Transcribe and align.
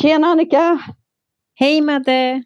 Tjena 0.00 0.26
Annika! 0.26 0.80
Hej 1.54 1.80
Madde! 1.80 2.42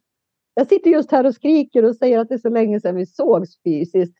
Jag 0.54 0.66
sitter 0.68 0.90
just 0.90 1.12
här 1.12 1.26
och 1.26 1.34
skriker 1.34 1.84
och 1.84 1.96
säger 1.96 2.18
att 2.18 2.28
det 2.28 2.34
är 2.34 2.38
så 2.38 2.48
länge 2.48 2.80
sedan 2.80 2.96
vi 2.96 3.06
sågs 3.06 3.62
fysiskt. 3.62 4.16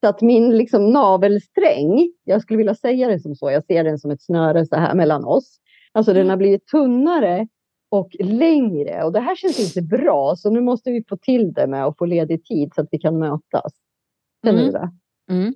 Så 0.00 0.08
att 0.08 0.20
min 0.22 0.56
liksom, 0.56 0.90
navelsträng, 0.92 2.12
jag 2.24 2.42
skulle 2.42 2.56
vilja 2.56 2.74
säga 2.74 3.08
det 3.08 3.20
som 3.20 3.34
så, 3.34 3.50
jag 3.50 3.64
ser 3.64 3.84
den 3.84 3.98
som 3.98 4.10
ett 4.10 4.22
snöre 4.22 4.66
så 4.66 4.76
här 4.76 4.94
mellan 4.94 5.24
oss. 5.24 5.58
Alltså 5.92 6.12
den 6.12 6.30
har 6.30 6.36
blivit 6.36 6.66
tunnare 6.66 7.48
och 7.90 8.16
längre 8.20 9.04
och 9.04 9.12
det 9.12 9.20
här 9.20 9.36
känns 9.36 9.76
inte 9.76 9.96
bra 9.96 10.36
så 10.36 10.50
nu 10.50 10.60
måste 10.60 10.90
vi 10.90 11.04
få 11.08 11.16
till 11.16 11.52
det 11.52 11.66
med 11.66 11.84
att 11.86 11.98
få 11.98 12.04
ledig 12.06 12.44
tid 12.44 12.72
så 12.74 12.80
att 12.80 12.88
vi 12.90 12.98
kan 12.98 13.18
mötas. 13.18 13.72
Känner 14.44 14.62
Mm. 14.62 14.72
du 14.72 14.78
det? 14.78 14.90
Mm. 15.30 15.54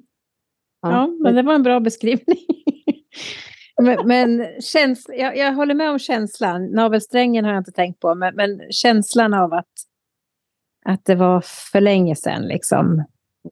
Ja, 0.82 1.06
men 1.06 1.34
det 1.34 1.42
var 1.42 1.54
en 1.54 1.62
bra 1.62 1.80
beskrivning. 1.80 2.38
Men 3.82 4.06
men 4.06 4.46
käns 4.60 5.06
jag, 5.08 5.36
jag 5.36 5.52
håller 5.52 5.74
med 5.74 5.90
om 5.90 5.98
känslan. 5.98 6.66
Navelsträngen 6.66 7.44
har 7.44 7.52
jag 7.52 7.60
inte 7.60 7.72
tänkt 7.72 8.00
på, 8.00 8.14
men, 8.14 8.34
men 8.34 8.60
känslan 8.70 9.34
av 9.34 9.52
att, 9.52 9.72
att 10.84 11.04
det 11.04 11.14
var 11.14 11.40
för 11.72 11.80
länge 11.80 12.16
sedan. 12.16 12.42
Liksom. 12.42 13.04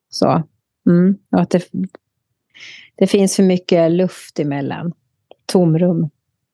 Så. 0.08 0.42
Mm. 0.86 1.18
Och 1.32 1.40
att 1.40 1.50
det, 1.50 1.64
det 2.94 3.06
finns 3.06 3.36
för 3.36 3.42
mycket 3.42 3.92
luft 3.92 4.40
emellan. 4.40 4.92
Tomrum. 5.46 6.10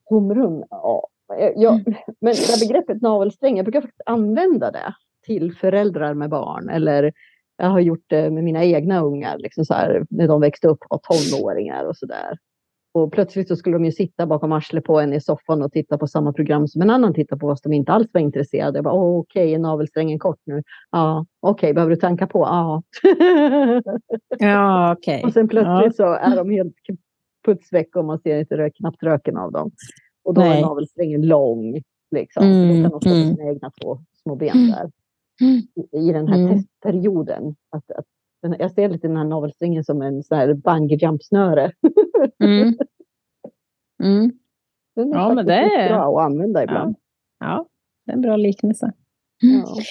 Tomrum, 0.09 0.64
ja. 0.70 1.09
ja 1.56 1.70
Mm. 1.70 1.84
Men 2.20 2.34
det 2.34 2.50
här 2.50 2.69
begreppet 2.69 3.02
navelsträng, 3.02 3.56
jag 3.56 3.64
brukar 3.64 3.80
faktiskt 3.80 4.02
använda 4.06 4.70
det 4.70 4.95
till 5.27 5.55
föräldrar 5.55 6.14
med 6.14 6.30
barn. 6.30 6.69
Eller 6.69 7.12
jag 7.56 7.66
har 7.66 7.80
gjort 7.80 8.05
det 8.06 8.30
med 8.30 8.45
mina 8.45 8.64
egna 8.64 9.00
ungar, 9.00 9.39
liksom 9.39 9.64
så 9.64 9.75
här, 9.75 10.06
när 10.11 10.28
de 10.28 10.41
växte 10.41 10.69
upp 10.69 10.78
och 10.89 10.89
var 10.91 10.98
tonåringar 10.98 11.84
och 11.84 11.97
sådär. 11.97 12.39
Och 12.95 13.12
plötsligt 13.12 13.48
så 13.48 13.56
skulle 13.56 13.77
de 13.77 13.84
ju 13.84 13.92
sitta 13.92 14.27
bakom 14.27 14.52
arslet 14.52 14.84
på 14.84 15.00
en 15.00 15.12
i 15.12 15.20
soffan 15.20 15.62
och 15.62 15.73
titta 15.73 15.98
på 15.98 16.06
samma 16.06 16.33
program 16.33 16.69
som 16.69 16.83
en 16.83 16.91
annan 16.91 17.14
tittar 17.14 17.37
på, 17.37 17.48
fast 17.48 17.64
de 17.64 17.73
inte 17.73 17.92
alls 17.92 18.09
var 18.12 18.20
intresserade. 18.20 18.78
Jag 18.78 18.84
bara, 18.84 18.95
"Åh, 18.95 19.19
okej, 19.19 19.55
är 19.55 19.59
navelsträngen 19.59 20.19
kort 20.19 20.41
nu? 20.45 20.62
Ja, 20.91 21.27
okej, 21.41 21.75
behöver 21.75 21.91
du 21.91 22.00
tanka 22.00 22.27
på? 22.27 22.39
Ja. 22.39 22.83
Ja, 24.39 24.92
okej. 24.92 25.22
och 25.25 25.33
sen 25.33 25.48
plötsligt 25.48 25.97
så 25.97 26.12
är 26.12 26.36
de 26.36 26.50
helt 26.50 26.75
putsväck 27.47 27.97
och 27.97 28.05
man 28.05 28.19
ser 28.19 28.39
inte 28.41 28.56
rök, 28.56 28.77
knappt 28.77 29.02
röken 29.02 29.36
av 29.36 29.52
dem. 29.52 29.70
Och 30.24 30.34
då 30.34 30.41
Nej. 30.41 30.58
är 30.58 30.62
navelsträngen 30.62 31.27
lång. 31.27 31.83
Liksom. 32.11 32.45
Mm, 32.47 32.83
kan 32.83 32.91
de 32.91 33.00
stå 33.00 33.08
på 33.11 33.14
mm. 33.14 33.36
sina 33.36 33.48
egna 33.50 33.70
två 33.83 33.98
små 34.22 34.34
ben 34.36 34.70
där. 34.70 34.91
I, 35.41 35.69
i 35.98 36.12
den 36.12 36.28
här 36.28 36.39
Mm. 36.39 36.55
testperioden. 36.55 37.55
Att, 37.70 37.91
att, 37.91 38.05
den- 38.43 38.57
jag 38.59 38.73
ser 38.73 38.89
lite 38.89 39.07
den 39.09 39.17
här 39.17 39.25
navelsträngen 39.25 39.85
som 39.85 40.03
en 40.03 40.23
sån 40.23 40.39
här 40.39 40.55
bungee 40.55 40.97
jump 40.98 41.23
snöre. 41.23 41.73
Mm. 42.45 42.75
Mm. 44.03 44.33
Den 44.97 45.12
är 45.12 45.17
Ja, 45.19 45.35
men 45.35 45.47
det 45.47 45.55
är- 45.55 45.89
bra 45.89 46.19
att 46.21 46.27
använda 46.27 46.63
ibland. 46.63 46.97
Ja, 47.39 47.67
det 48.07 48.13
är 48.13 48.17
en 48.17 48.20
bra 48.23 48.37
liknelse. 48.37 48.93
Ja. 49.41 49.77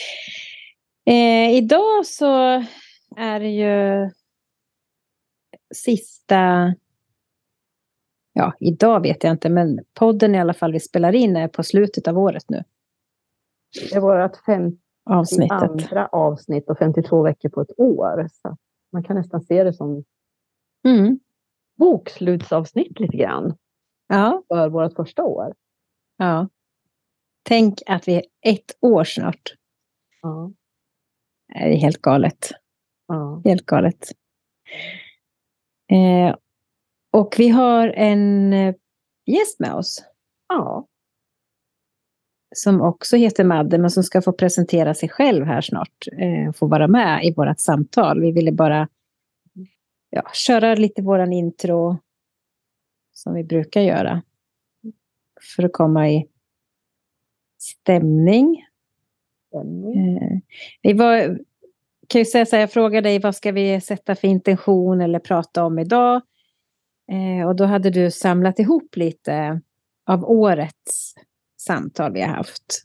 Eh, 1.05 1.51
idag 1.57 2.05
så 2.05 2.35
är 3.17 3.39
det 3.39 3.49
ju 3.49 4.09
sista... 5.75 6.73
Ja, 8.33 8.53
idag 8.59 9.01
vet 9.01 9.23
jag 9.23 9.31
inte, 9.33 9.49
men 9.49 9.79
podden 9.93 10.35
i 10.35 10.39
alla 10.39 10.53
fall 10.53 10.71
vi 10.73 10.79
spelar 10.79 11.15
in 11.15 11.35
är 11.35 11.47
på 11.47 11.63
slutet 11.63 12.07
av 12.07 12.17
året 12.17 12.43
nu. 12.49 12.63
Det 13.93 13.99
var 13.99 14.21
vårt 14.21 14.45
52 14.45 14.77
Avsnittet. 15.19 16.09
avsnitt 16.11 16.69
och 16.69 16.77
52 16.77 17.23
veckor 17.23 17.49
på 17.49 17.61
ett 17.61 17.79
år. 17.79 18.27
Så 18.31 18.57
man 18.91 19.03
kan 19.03 19.15
nästan 19.15 19.41
se 19.41 19.63
det 19.63 19.73
som 19.73 20.03
Mm. 20.87 21.19
bokslutsavsnitt 21.77 22.99
lite 22.99 23.17
grann 23.17 23.55
Ja, 24.07 24.43
för 24.47 24.69
vårt 24.69 24.93
första 24.93 25.23
år. 25.23 25.53
ja. 26.17 26.47
Tänk 27.43 27.79
att 27.87 28.07
vi 28.07 28.15
är 28.15 28.23
ett 28.41 28.77
år 28.81 29.03
snart. 29.03 29.53
Ja, 30.21 30.51
Det 31.47 31.59
är 31.59 31.75
helt 31.77 32.01
galet. 32.01 32.51
ja. 33.07 33.41
Helt 33.45 33.65
galet. 33.65 34.11
Eh, 35.91 36.35
och 37.11 37.35
vi 37.37 37.49
har 37.49 37.87
en 37.87 38.53
eh, 38.53 38.75
gäst 39.25 39.59
med 39.59 39.73
oss. 39.73 40.03
ja. 40.49 40.87
Som 42.55 42.81
också 42.81 43.17
heter 43.17 43.43
Madde, 43.43 43.77
men 43.77 43.91
som 43.91 44.03
ska 44.03 44.21
få 44.21 44.31
presentera 44.31 44.93
sig 44.93 45.09
själv 45.09 45.45
här 45.45 45.61
snart. 45.61 46.07
Eh, 46.11 46.53
få 46.53 46.67
vara 46.67 46.87
med 46.87 47.25
i 47.25 47.33
vårt 47.33 47.59
samtal. 47.59 48.21
Vi 48.21 48.31
ville 48.31 48.51
bara 48.51 48.87
ja, 50.09 50.23
köra 50.33 50.75
lite 50.75 51.01
våran 51.01 51.33
intro 51.33 51.97
som 53.13 53.33
vi 53.33 53.43
brukar 53.43 53.81
göra. 53.81 54.21
För 55.55 55.63
att 55.63 55.73
komma 55.73 56.09
i 56.09 56.27
stämning. 57.59 58.65
stämning. 59.47 60.17
Eh, 60.17 60.37
vi 60.81 60.93
var, 60.93 61.39
kan 62.07 62.21
ju 62.21 62.25
säga 62.25 62.45
så 62.45 62.55
här, 62.55 62.61
jag 62.61 62.71
frågade 62.71 63.09
dig 63.09 63.19
vad 63.19 63.35
ska 63.35 63.51
vi 63.51 63.81
sätta 63.81 64.15
för 64.15 64.27
intention 64.27 65.01
eller 65.01 65.19
prata 65.19 65.63
om 65.63 65.79
idag? 65.79 66.21
Eh, 67.11 67.47
och 67.47 67.55
då 67.55 67.65
hade 67.65 67.89
du 67.89 68.11
samlat 68.11 68.59
ihop 68.59 68.95
lite 68.95 69.61
av 70.05 70.29
årets 70.29 71.15
samtal 71.61 72.13
vi 72.13 72.21
har 72.21 72.27
haft. 72.27 72.83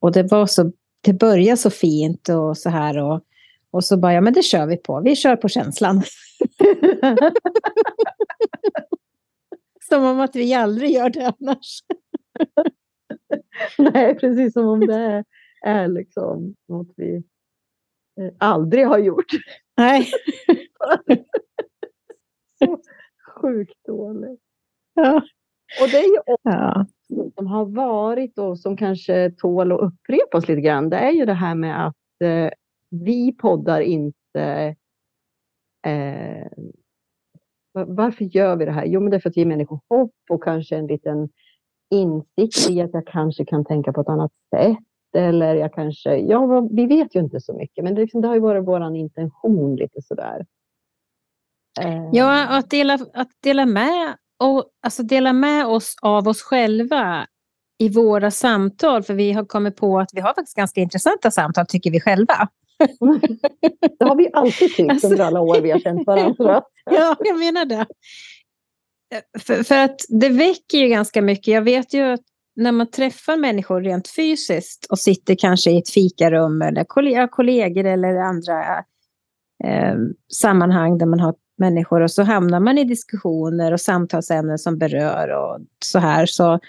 Och 0.00 0.12
det 0.12 0.22
var 0.22 0.46
så, 0.46 0.72
det 1.00 1.12
började 1.12 1.56
så 1.56 1.70
fint 1.70 2.28
och 2.28 2.58
så 2.58 2.70
här 2.70 2.98
och, 2.98 3.20
och 3.70 3.84
så 3.84 3.96
bara, 3.96 4.12
ja 4.12 4.20
men 4.20 4.32
det 4.32 4.42
kör 4.42 4.66
vi 4.66 4.76
på, 4.76 5.00
vi 5.00 5.16
kör 5.16 5.36
på 5.36 5.48
känslan. 5.48 6.02
Som 9.88 10.04
om 10.04 10.20
att 10.20 10.36
vi 10.36 10.54
aldrig 10.54 10.90
gör 10.90 11.10
det 11.10 11.34
annars. 11.38 11.82
Nej, 13.78 14.14
precis 14.14 14.52
som 14.52 14.66
om 14.66 14.80
det 14.80 14.94
är, 14.94 15.24
är 15.62 15.88
liksom 15.88 16.54
något 16.68 16.88
vi 16.96 17.16
eh, 18.20 18.32
aldrig 18.38 18.86
har 18.86 18.98
gjort. 18.98 19.30
Nej. 19.76 20.08
Så 22.58 22.80
sjukt 23.36 23.86
dåligt. 23.86 24.40
Ja. 24.94 25.22
Och 25.80 25.88
det 25.88 25.98
är 25.98 26.12
ju 26.12 26.18
också 26.18 26.40
Ja. 26.42 26.86
Som 27.34 27.46
har 27.46 27.64
varit 27.64 28.38
och 28.38 28.58
som 28.58 28.76
kanske 28.76 29.30
tål 29.30 29.72
att 29.72 29.80
upprepas 29.80 30.48
lite 30.48 30.60
grann. 30.60 30.90
Det 30.90 30.96
är 30.96 31.10
ju 31.12 31.24
det 31.24 31.32
här 31.34 31.54
med 31.54 31.86
att 31.86 31.94
eh, 32.24 32.50
vi 32.90 33.32
poddar 33.32 33.80
inte 33.80 34.74
eh, 35.86 36.46
va- 37.74 37.84
varför 37.88 38.24
gör 38.24 38.56
vi 38.56 38.64
det 38.64 38.72
här? 38.72 38.84
Jo, 38.86 39.00
men 39.00 39.10
det 39.10 39.16
är 39.16 39.20
för 39.20 39.30
att 39.30 39.36
ge 39.36 39.44
människor 39.44 39.80
hopp 39.88 40.14
och 40.30 40.42
kanske 40.44 40.76
en 40.76 40.86
liten 40.86 41.28
insikt 41.90 42.70
i 42.70 42.80
att 42.80 42.94
jag 42.94 43.06
kanske 43.06 43.44
kan 43.44 43.64
tänka 43.64 43.92
på 43.92 44.00
ett 44.00 44.08
annat 44.08 44.32
sätt. 44.54 44.78
Eller 45.16 45.54
jag 45.54 45.72
kanske, 45.74 46.16
ja, 46.16 46.68
vi 46.72 46.86
vet 46.86 47.14
ju 47.16 47.20
inte 47.20 47.40
så 47.40 47.54
mycket, 47.54 47.84
men 47.84 47.94
det, 47.94 48.00
liksom, 48.00 48.20
det 48.20 48.28
har 48.28 48.34
ju 48.34 48.40
varit 48.40 48.64
vår 48.64 48.96
intention 48.96 49.76
lite 49.76 50.02
sådär. 50.02 50.46
Eh, 51.80 52.08
Ja, 52.12 52.58
att 52.58 52.70
dela, 52.70 52.98
att 53.14 53.28
dela 53.42 53.66
med 53.66 54.16
och 54.38 54.64
alltså 54.82 55.02
dela 55.02 55.32
med 55.32 55.66
oss 55.66 55.94
av 56.02 56.28
oss 56.28 56.42
själva 56.42 57.26
i 57.78 57.88
våra 57.88 58.30
samtal. 58.30 59.02
För 59.02 59.14
vi 59.14 59.32
har 59.32 59.44
kommit 59.44 59.76
på 59.76 59.98
att 60.00 60.10
vi 60.12 60.20
har 60.20 60.34
faktiskt 60.34 60.56
ganska 60.56 60.80
intressanta 60.80 61.30
samtal, 61.30 61.66
tycker 61.66 61.90
vi 61.90 62.00
själva. 62.00 62.48
Det 63.98 64.04
har 64.04 64.16
vi 64.16 64.30
alltid 64.32 64.74
tyckt 64.76 64.90
Alltså- 64.90 65.06
under 65.08 65.24
alla 65.24 65.40
år 65.40 65.60
vi 65.60 65.70
har 65.70 65.78
känt 65.78 66.06
varandra. 66.06 66.62
Ja, 66.90 67.16
jag 67.20 67.38
menar 67.38 67.64
det. 67.64 67.86
För, 69.38 69.62
för 69.62 69.78
att 69.78 70.00
det 70.08 70.28
väcker 70.28 70.78
ju 70.78 70.88
ganska 70.88 71.22
mycket. 71.22 71.54
Jag 71.54 71.62
vet 71.62 71.94
ju 71.94 72.02
att 72.02 72.20
när 72.56 72.72
man 72.72 72.90
träffar 72.90 73.36
människor 73.36 73.80
rent 73.80 74.08
fysiskt 74.08 74.86
och 74.90 74.98
sitter 74.98 75.34
kanske 75.34 75.70
i 75.70 75.78
ett 75.78 75.90
fikarum 75.90 76.62
eller 76.62 76.84
kolle- 76.84 77.28
kollegor 77.30 77.84
eller 77.84 78.16
andra 78.16 78.78
eh, 79.64 79.94
sammanhang 80.32 80.98
där 80.98 81.06
man 81.06 81.20
har 81.20 81.34
människor 81.56 82.00
och 82.00 82.10
så 82.10 82.22
hamnar 82.22 82.60
man 82.60 82.78
i 82.78 82.84
diskussioner 82.84 83.72
och 83.72 83.80
samtalsämnen 83.80 84.58
som 84.58 84.78
berör 84.78 85.28
och 85.28 85.60
så 85.84 85.98
här 85.98 86.26
så, 86.26 86.60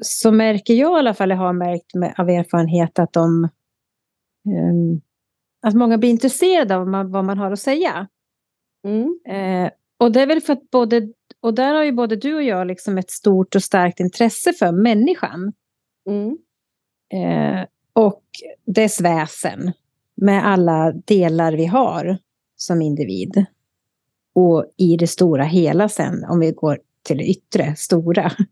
så 0.00 0.32
märker 0.32 0.74
jag 0.74 0.92
i 0.92 0.98
alla 0.98 1.14
fall, 1.14 1.30
jag 1.30 1.36
har 1.36 1.52
märkt 1.52 1.94
med, 1.94 2.14
av 2.18 2.28
erfarenhet 2.30 2.98
att 2.98 3.12
de 3.12 3.48
ehm, 4.46 5.00
att 5.62 5.74
många 5.74 5.98
blir 5.98 6.10
intresserade 6.10 6.74
av 6.74 6.80
vad 6.80 6.88
man, 6.88 7.10
vad 7.10 7.24
man 7.24 7.38
har 7.38 7.52
att 7.52 7.60
säga. 7.60 8.08
Mm. 8.86 9.20
Eh, 9.28 9.70
och 9.98 10.12
det 10.12 10.20
är 10.20 10.26
väl 10.26 10.40
för 10.40 10.52
att 10.52 10.70
både, 10.70 11.08
och 11.40 11.54
där 11.54 11.74
har 11.74 11.84
ju 11.84 11.92
både 11.92 12.16
du 12.16 12.34
och 12.34 12.42
jag 12.42 12.66
liksom 12.66 12.98
ett 12.98 13.10
stort 13.10 13.54
och 13.54 13.62
starkt 13.62 14.00
intresse 14.00 14.52
för 14.52 14.72
människan. 14.72 15.52
Mm. 16.08 16.38
Eh, 17.14 17.66
och 17.92 18.22
dess 18.66 19.00
väsen. 19.00 19.72
Med 20.14 20.46
alla 20.46 20.92
delar 20.92 21.52
vi 21.52 21.66
har 21.66 22.18
som 22.56 22.82
individ. 22.82 23.46
Och 24.32 24.66
i 24.76 24.96
det 24.96 25.06
stora 25.06 25.44
hela 25.44 25.88
sen, 25.88 26.24
om 26.24 26.40
vi 26.40 26.52
går 26.52 26.78
till 27.02 27.18
det 27.18 27.24
yttre, 27.24 27.76
stora. 27.76 28.32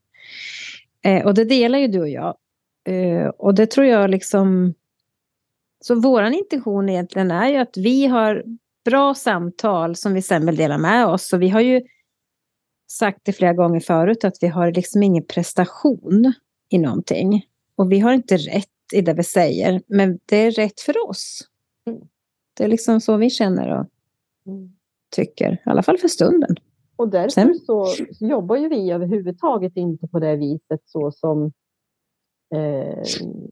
Eh, 1.02 1.26
och 1.26 1.34
det 1.34 1.44
delar 1.44 1.78
ju 1.78 1.88
du 1.88 2.00
och 2.00 2.08
jag. 2.08 2.36
Eh, 2.84 3.26
och 3.26 3.54
det 3.54 3.66
tror 3.66 3.86
jag 3.86 4.10
liksom... 4.10 4.74
Så 5.80 6.00
våran 6.00 6.34
intention 6.34 6.88
egentligen 6.88 7.30
är 7.30 7.48
ju 7.48 7.56
att 7.56 7.76
vi 7.76 8.06
har 8.06 8.44
bra 8.84 9.14
samtal 9.14 9.96
som 9.96 10.14
vi 10.14 10.22
sen 10.22 10.46
vill 10.46 10.56
dela 10.56 10.78
med 10.78 11.06
oss. 11.06 11.32
Och 11.32 11.42
vi 11.42 11.48
har 11.48 11.60
ju 11.60 11.82
sagt 12.90 13.20
det 13.22 13.32
flera 13.32 13.52
gånger 13.52 13.80
förut 13.80 14.24
att 14.24 14.36
vi 14.40 14.46
har 14.46 14.72
liksom 14.72 15.02
ingen 15.02 15.24
prestation. 15.24 16.32
i 16.68 16.78
någonting. 16.78 17.46
Och 17.76 17.92
vi 17.92 17.98
har 17.98 18.12
inte 18.12 18.36
rätt 18.36 18.66
i 18.92 19.00
det 19.00 19.12
vi 19.12 19.22
säger, 19.22 19.82
men 19.86 20.18
det 20.26 20.36
är 20.36 20.50
rätt 20.50 20.80
för 20.80 21.08
oss. 21.08 21.48
Mm. 21.86 22.00
Det 22.54 22.64
är 22.64 22.68
liksom 22.68 23.00
så 23.00 23.16
vi 23.16 23.30
känner 23.30 23.78
och 23.78 23.86
Mm. 24.46 24.72
Tycker, 25.10 25.52
i 25.52 25.70
alla 25.70 25.82
fall 25.82 25.98
för 25.98 26.08
stunden. 26.08 26.56
Och 26.96 27.08
därför 27.08 27.30
Sen- 27.30 27.54
så 27.54 27.86
jobbar 28.20 28.56
ju 28.56 28.68
vi 28.68 28.90
överhuvudtaget 28.90 29.76
inte 29.76 30.08
på 30.08 30.18
det 30.18 30.36
viset 30.36 30.80
så 30.84 31.10
som 31.12 31.52
eh, 32.54 33.02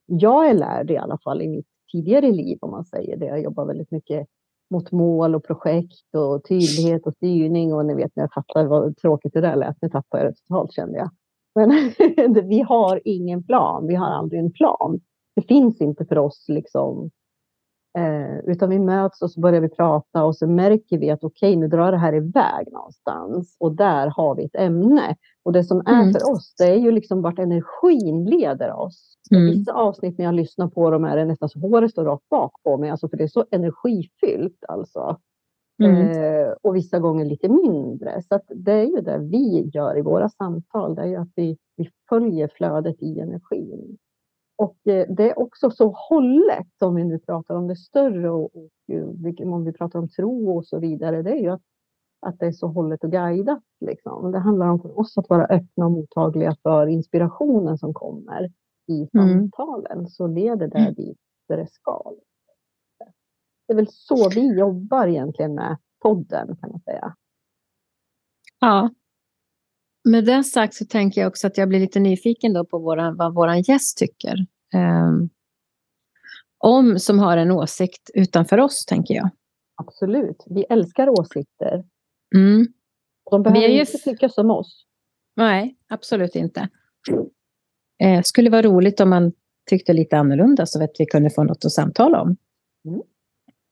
jag 0.06 0.48
är 0.50 0.54
lärd 0.54 0.90
i 0.90 0.96
alla 0.96 1.18
fall 1.24 1.42
i 1.42 1.48
mitt 1.48 1.66
tidigare 1.92 2.30
liv 2.32 2.58
om 2.60 2.70
man 2.70 2.84
säger 2.84 3.16
det. 3.16 3.26
Jag 3.26 3.42
jobbar 3.42 3.64
väldigt 3.66 3.90
mycket 3.90 4.26
mot 4.70 4.92
mål 4.92 5.34
och 5.34 5.44
projekt 5.44 6.14
och 6.16 6.44
tydlighet 6.48 7.06
och 7.06 7.14
styrning 7.14 7.74
och 7.74 7.86
ni 7.86 7.94
vet 7.94 8.16
när 8.16 8.22
jag 8.22 8.32
fattar 8.32 8.64
vad 8.66 8.96
tråkigt 8.96 9.32
det 9.32 9.40
där 9.40 9.56
lät, 9.56 9.76
nu 9.82 9.88
tappade 9.88 10.24
jag 10.24 10.32
det 10.32 10.36
totalt 10.36 10.72
kände 10.72 10.98
jag. 10.98 11.10
Men 11.54 12.48
vi 12.48 12.60
har 12.60 13.00
ingen 13.04 13.42
plan, 13.44 13.86
vi 13.86 13.94
har 13.94 14.06
aldrig 14.06 14.40
en 14.40 14.52
plan. 14.52 15.00
Det 15.36 15.42
finns 15.42 15.80
inte 15.80 16.04
för 16.04 16.18
oss 16.18 16.44
liksom 16.48 17.10
Eh, 17.98 18.38
utan 18.38 18.70
vi 18.70 18.78
möts 18.78 19.22
och 19.22 19.30
så 19.30 19.40
börjar 19.40 19.60
vi 19.60 19.68
prata 19.68 20.24
och 20.24 20.36
så 20.36 20.46
märker 20.46 20.98
vi 20.98 21.10
att 21.10 21.24
okej, 21.24 21.56
nu 21.56 21.68
drar 21.68 21.92
det 21.92 21.98
här 21.98 22.14
iväg 22.14 22.72
någonstans 22.72 23.56
och 23.60 23.72
där 23.72 24.06
har 24.06 24.34
vi 24.34 24.44
ett 24.44 24.56
ämne. 24.56 25.16
Och 25.42 25.52
det 25.52 25.64
som 25.64 25.78
är 25.86 26.02
Mm. 26.02 26.12
för 26.12 26.30
oss, 26.32 26.54
det 26.58 26.64
är 26.64 26.76
ju 26.76 26.90
liksom 26.90 27.22
vart 27.22 27.38
energin 27.38 28.24
leder 28.24 28.72
oss. 28.72 29.14
Mm. 29.30 29.46
Vissa 29.46 29.72
avsnitt 29.72 30.18
när 30.18 30.24
jag 30.24 30.34
lyssnar 30.34 30.68
på 30.68 30.90
dem 30.90 31.04
är 31.04 31.16
det 31.16 31.24
nästan 31.24 31.48
så 31.48 31.58
håret 31.60 31.90
står 31.90 32.04
rakt 32.04 32.28
bak 32.28 32.52
på 32.64 32.76
mig, 32.76 32.90
alltså 32.90 33.08
för 33.08 33.16
det 33.16 33.24
är 33.24 33.28
så 33.28 33.44
energifyllt 33.50 34.64
alltså. 34.68 35.16
Mm. 35.82 36.10
Eh, 36.10 36.48
och 36.62 36.76
vissa 36.76 36.98
gånger 36.98 37.24
lite 37.24 37.48
mindre. 37.48 38.22
Så 38.22 38.40
det 38.48 38.72
är 38.72 38.84
ju 38.84 39.00
det 39.00 39.18
vi 39.18 39.70
gör 39.74 39.98
i 39.98 40.02
våra 40.02 40.28
samtal, 40.28 40.94
det 40.94 41.02
är 41.02 41.06
ju 41.06 41.16
att 41.16 41.32
vi, 41.36 41.56
vi 41.76 41.90
följer 42.08 42.48
flödet 42.54 42.96
i 43.02 43.20
energin. 43.20 43.96
Och 44.58 44.86
eh, 44.86 45.06
det 45.08 45.30
är 45.30 45.38
också 45.38 45.70
så 45.70 45.94
hållet, 46.08 46.82
om 46.82 46.94
vi 46.94 47.04
nu 47.04 47.18
pratar 47.18 47.54
om 47.54 47.68
det 47.68 47.76
större 47.76 48.30
och, 48.30 48.56
och 48.56 48.70
eh, 48.92 49.52
om 49.52 49.64
vi 49.64 49.72
pratar 49.72 49.98
om 49.98 50.08
tro 50.08 50.56
och 50.56 50.66
så 50.66 50.78
vidare, 50.78 51.22
det 51.22 51.30
är 51.30 51.42
ju 51.42 51.48
att, 51.50 51.62
att 52.20 52.38
det 52.38 52.46
är 52.46 52.52
så 52.52 52.66
hållet 52.66 53.04
och 53.04 53.12
guidat. 53.12 53.62
Liksom. 53.80 54.32
Det 54.32 54.38
handlar 54.38 54.68
om 54.68 54.80
för 54.80 54.98
oss 54.98 55.18
att 55.18 55.28
vara 55.28 55.44
öppna 55.46 55.84
och 55.86 55.92
mottagliga 55.92 56.56
för 56.62 56.86
inspirationen 56.86 57.78
som 57.78 57.94
kommer 57.94 58.52
i 58.88 59.08
Mm. 59.14 59.28
samtalen, 59.50 60.06
så 60.08 60.26
leder 60.26 60.68
det 60.68 60.90
dit 60.96 61.18
där 61.48 61.56
det 61.56 61.66
ska. 61.70 62.12
Det 63.66 63.72
är 63.72 63.76
väl 63.76 63.88
så 63.90 64.28
vi 64.34 64.58
jobbar 64.58 65.06
egentligen 65.06 65.54
med 65.54 65.76
podden 66.02 66.56
kan 66.60 66.70
man 66.70 66.80
säga. 66.80 67.14
Ja. 68.60 68.90
Med 70.04 70.24
det 70.24 70.44
sagt 70.44 70.74
så 70.74 70.84
tänker 70.84 71.20
jag 71.20 71.28
också 71.28 71.46
att 71.46 71.58
jag 71.58 71.68
blir 71.68 71.80
lite 71.80 72.00
nyfiken 72.00 72.52
då 72.52 72.64
på 72.64 72.78
våran, 72.78 73.16
vad 73.16 73.34
vår 73.34 73.54
gäst 73.54 73.98
tycker. 73.98 74.46
Ehm, 74.74 75.28
om 76.58 76.98
som 76.98 77.18
har 77.18 77.36
en 77.36 77.50
åsikt 77.50 78.10
utanför 78.14 78.60
oss, 78.60 78.84
tänker 78.84 79.14
jag. 79.14 79.30
Absolut, 79.74 80.44
vi 80.46 80.64
älskar 80.70 81.08
åsikter. 81.08 81.84
Mm. 82.34 82.66
De 83.30 83.42
behöver 83.42 83.68
ju 83.68 83.80
inte 83.80 83.98
tycka 83.98 84.28
som 84.28 84.50
oss. 84.50 84.84
Nej, 85.36 85.76
absolut 85.88 86.34
inte. 86.34 86.68
Eh, 88.02 88.22
skulle 88.22 88.50
vara 88.50 88.62
roligt 88.62 89.00
om 89.00 89.10
man 89.10 89.32
tyckte 89.70 89.92
lite 89.92 90.18
annorlunda 90.18 90.66
så 90.66 90.84
att 90.84 90.90
vi 90.98 91.06
kunde 91.06 91.30
få 91.30 91.44
något 91.44 91.64
att 91.64 91.72
samtala 91.72 92.22
om. 92.22 92.36
Mm. 92.84 93.02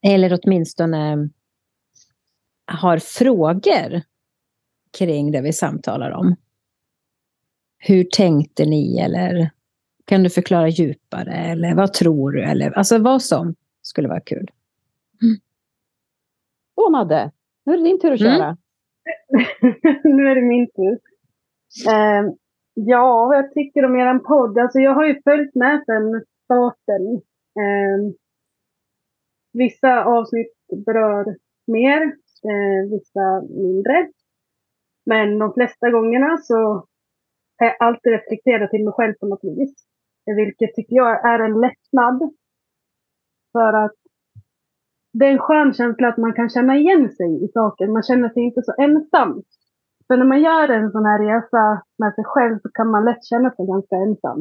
Eller 0.07 0.39
åtminstone 0.43 1.29
har 2.67 2.99
frågor 2.99 4.03
kring 4.99 5.33
det 5.33 5.41
vi 5.41 5.53
samtalar 5.53 6.11
om. 6.11 6.37
Hur 7.79 8.05
tänkte 8.05 8.65
ni? 8.65 8.99
Eller 8.99 9.51
kan 10.05 10.23
du 10.23 10.31
förklara 10.31 10.69
djupare? 10.69 11.33
Eller 11.35 11.75
vad 11.75 11.93
tror 11.93 12.31
du? 12.33 12.43
Eller, 12.43 12.71
alltså 12.71 12.99
vad 12.99 13.23
som 13.23 13.55
skulle 13.83 14.09
vara 14.09 14.21
kul. 14.21 14.51
Så 16.75 16.91
Madde, 16.91 17.31
nu 17.65 17.73
är 17.73 17.77
det 17.79 17.85
din 17.85 18.01
tur 18.01 18.13
att 18.13 18.21
Mm. 18.21 18.37
köra. 18.39 18.57
nu 20.05 20.29
är 20.31 20.35
det 20.35 20.43
min 20.43 20.67
tur. 20.77 20.99
Eh, 21.89 22.33
ja, 22.75 23.27
vad 23.27 23.37
jag 23.37 23.53
tycker 23.55 23.85
om 23.85 23.97
er 23.97 24.19
podd. 24.19 24.59
Alltså 24.59 24.79
jag 24.79 24.95
har 24.95 25.07
ju 25.07 25.23
följt 25.23 25.55
med 25.55 25.83
sedan 25.87 26.25
starten. 26.45 27.07
Eh, 27.61 28.13
vissa 29.53 30.05
avsnitt 30.05 30.53
berör 30.87 31.37
mer, 31.67 32.03
eh, 32.51 32.91
vissa 32.91 33.43
mindre. 33.49 34.09
Men 35.07 35.39
de 35.39 35.53
flesta 35.53 35.91
gångerna 35.91 36.37
så 36.37 36.55
har 37.59 37.67
jag 37.67 37.77
alltid 37.81 38.13
reflekterat 38.13 38.71
till 38.71 38.85
mig 38.85 38.93
själv 38.93 39.15
på 39.21 39.27
något 39.27 39.45
vis. 39.45 39.75
Vilket 40.37 40.75
tycker 40.75 40.97
jag 40.97 41.25
är 41.25 41.39
en 41.39 41.61
lättnad. 41.61 42.35
För 43.53 43.73
att 43.73 43.97
det 45.13 45.27
är 45.27 45.33
en 45.33 45.39
skön 45.39 45.75
känsla 45.75 46.09
att 46.09 46.17
man 46.17 46.33
kan 46.33 46.49
känna 46.49 46.77
igen 46.77 47.13
sig 47.13 47.45
i 47.45 47.49
saker. 47.49 47.87
Man 47.87 48.03
känner 48.03 48.29
sig 48.29 48.43
inte 48.43 48.63
så 48.63 48.75
ensam. 48.79 49.43
För 50.07 50.17
när 50.17 50.25
man 50.25 50.41
gör 50.41 50.69
en 50.69 50.91
sån 50.91 51.05
här 51.05 51.19
resa 51.19 51.83
med 51.99 52.15
sig 52.15 52.25
själv 52.25 52.59
så 52.63 52.69
kan 52.69 52.91
man 52.91 53.05
lätt 53.05 53.25
känna 53.25 53.51
sig 53.51 53.67
ganska 53.67 53.97
ensam. 53.97 54.39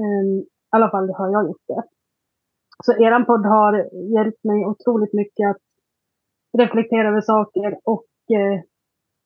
Ehm, 0.00 0.38
I 0.38 0.46
alla 0.70 0.90
fall 0.90 1.10
har 1.18 1.30
jag 1.32 1.44
gjort 1.44 1.66
det. 1.68 1.82
Så 2.84 2.92
er 2.92 3.24
podd 3.24 3.46
har 3.46 3.74
hjälpt 4.16 4.44
mig 4.44 4.66
otroligt 4.66 5.12
mycket 5.12 5.50
att 5.50 5.62
reflektera 6.58 7.08
över 7.08 7.20
saker 7.20 7.78
och 7.84 8.06
eh, 8.30 8.60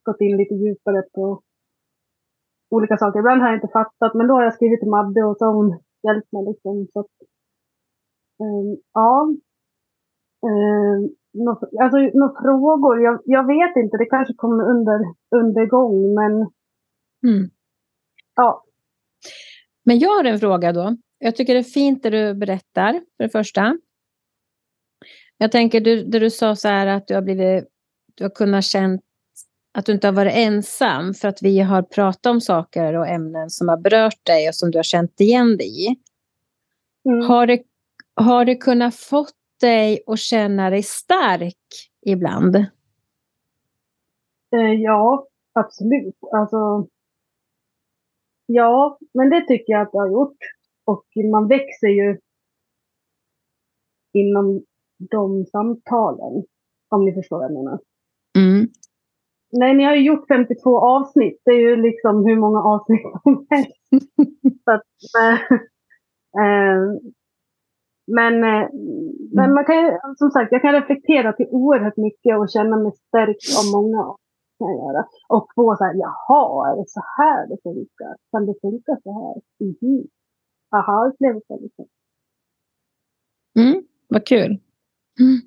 gått 0.07 0.21
in 0.21 0.37
lite 0.37 0.53
djupare 0.55 1.01
på 1.15 1.41
olika 2.75 2.97
saker. 2.97 3.19
Ibland 3.19 3.41
har 3.41 3.47
jag 3.49 3.57
inte 3.57 3.67
fattat, 3.79 4.13
men 4.13 4.27
då 4.27 4.33
har 4.33 4.43
jag 4.43 4.53
skrivit 4.53 4.79
till 4.79 4.89
Madde 4.89 5.23
och 5.23 5.37
så 5.37 5.45
har 5.45 5.53
hon 5.53 5.69
hjälpt 6.07 6.31
mig. 6.31 6.43
Liksom, 6.45 6.87
så 6.93 6.99
att, 6.99 7.13
ehm, 8.43 8.77
ja, 8.93 9.29
Eh, 10.47 10.99
nå- 11.33 11.61
alltså, 11.81 11.97
några 12.19 12.41
frågor? 12.41 13.01
Jag, 13.01 13.19
jag 13.25 13.47
vet 13.47 13.75
inte, 13.83 13.97
det 13.97 14.05
kanske 14.05 14.33
kommer 14.33 14.63
under, 14.69 14.99
under 15.35 15.65
gång, 15.65 16.13
men 16.13 16.31
Mm. 17.23 17.49
ja. 18.35 18.63
Men 19.85 19.99
jag 19.99 20.09
har 20.09 20.23
en 20.23 20.39
fråga 20.39 20.73
då. 20.73 20.95
Jag 21.17 21.35
tycker 21.35 21.53
det 21.53 21.59
är 21.59 21.63
fint 21.63 22.03
det 22.03 22.09
du 22.09 22.33
berättar, 22.33 22.93
för 22.93 23.23
det 23.23 23.29
första. 23.29 23.77
Jag 25.37 25.51
tänker, 25.51 25.81
du, 25.81 26.03
det 26.03 26.19
du 26.19 26.29
sa 26.29 26.55
så 26.55 26.67
här 26.67 26.87
att 26.87 27.07
du 27.07 27.13
har 27.15 27.21
blivit, 27.21 27.65
du 28.15 28.23
har 28.23 28.29
kunnat 28.31 28.63
känt 28.63 29.01
att 29.77 29.85
du 29.85 29.91
inte 29.91 30.07
har 30.07 30.13
varit 30.13 30.33
ensam 30.35 31.13
för 31.13 31.27
att 31.27 31.41
vi 31.41 31.59
har 31.59 31.81
pratat 31.81 32.25
om 32.25 32.41
saker 32.41 32.93
och 32.93 33.07
ämnen 33.07 33.49
som 33.49 33.69
har 33.69 33.77
berört 33.77 34.25
dig 34.25 34.47
och 34.47 34.55
som 34.55 34.71
du 34.71 34.77
har 34.77 34.83
känt 34.83 35.21
igen 35.21 35.57
dig 35.57 35.85
i. 35.85 35.95
Mm. 37.09 37.27
Har 37.27 37.47
det, 37.47 37.63
har 38.15 38.45
det 38.45 38.55
kunnat 38.55 38.95
fått 38.95 39.35
dig 39.61 40.03
att 40.07 40.19
känna 40.19 40.69
dig 40.69 40.83
stark 40.83 41.57
ibland? 42.05 42.55
Eh, 44.55 44.73
ja, 44.73 45.27
absolut. 45.53 46.17
Alltså, 46.31 46.87
ja, 48.45 48.97
men 49.13 49.29
det 49.29 49.41
tycker 49.47 49.73
jag 49.73 49.81
att 49.81 49.91
det 49.91 49.99
har 49.99 50.11
gjort. 50.11 50.37
Och 50.85 51.05
man 51.31 51.47
växer 51.47 51.87
ju 51.87 52.19
inom 54.13 54.65
de 54.97 55.45
samtalen. 55.45 56.43
Om 56.89 57.05
ni 57.05 57.13
förstår 57.13 57.37
vad 57.37 57.45
jag 57.45 57.53
menar. 57.53 57.79
Mm. 59.53 59.59
Nej, 59.59 59.73
ni 59.75 59.83
har 59.83 59.95
ju 59.95 60.03
gjort 60.03 60.27
52 60.27 60.79
avsnitt. 60.79 61.41
Det 61.45 61.51
är 61.51 61.59
ju 61.59 61.75
liksom 61.75 62.25
hur 62.25 62.35
många 62.35 62.59
avsnitt 62.59 63.01
som 63.23 63.47
helst. 63.49 63.71
Så 64.65 64.71
att, 64.71 64.81
eh, 66.41 66.79
men, 68.07 68.43
eh, 68.43 68.69
men 69.33 69.53
man 69.53 69.65
kan 69.65 69.99
som 70.17 70.31
sagt, 70.31 70.51
jag 70.51 70.61
kan 70.61 70.73
reflektera 70.73 71.33
till 71.33 71.47
oerhört 71.49 71.97
mycket 71.97 72.39
och 72.39 72.49
känna 72.49 72.77
mig 72.77 72.91
stärkt 72.91 73.43
av 73.59 73.81
många 73.81 74.15
kan 74.57 74.67
jag 74.67 74.77
göra. 74.77 75.05
Och 75.27 75.47
få 75.55 75.75
så 75.75 75.83
här, 75.83 75.93
jaha, 75.95 76.71
är 76.71 76.75
det 76.75 76.89
så 76.89 77.01
här 77.17 77.47
det 77.47 77.57
funkar? 77.63 78.15
Kan 78.31 78.45
det 78.45 78.55
funka 78.61 78.97
så 79.03 79.11
här? 79.19 79.41
Mhm. 79.67 80.07
Aha, 80.75 81.07
upplevelse 81.07 81.57
liksom. 81.61 81.85
Mm, 83.59 83.83
vad 84.07 84.25
kul. 84.25 84.59
Mm. 85.19 85.39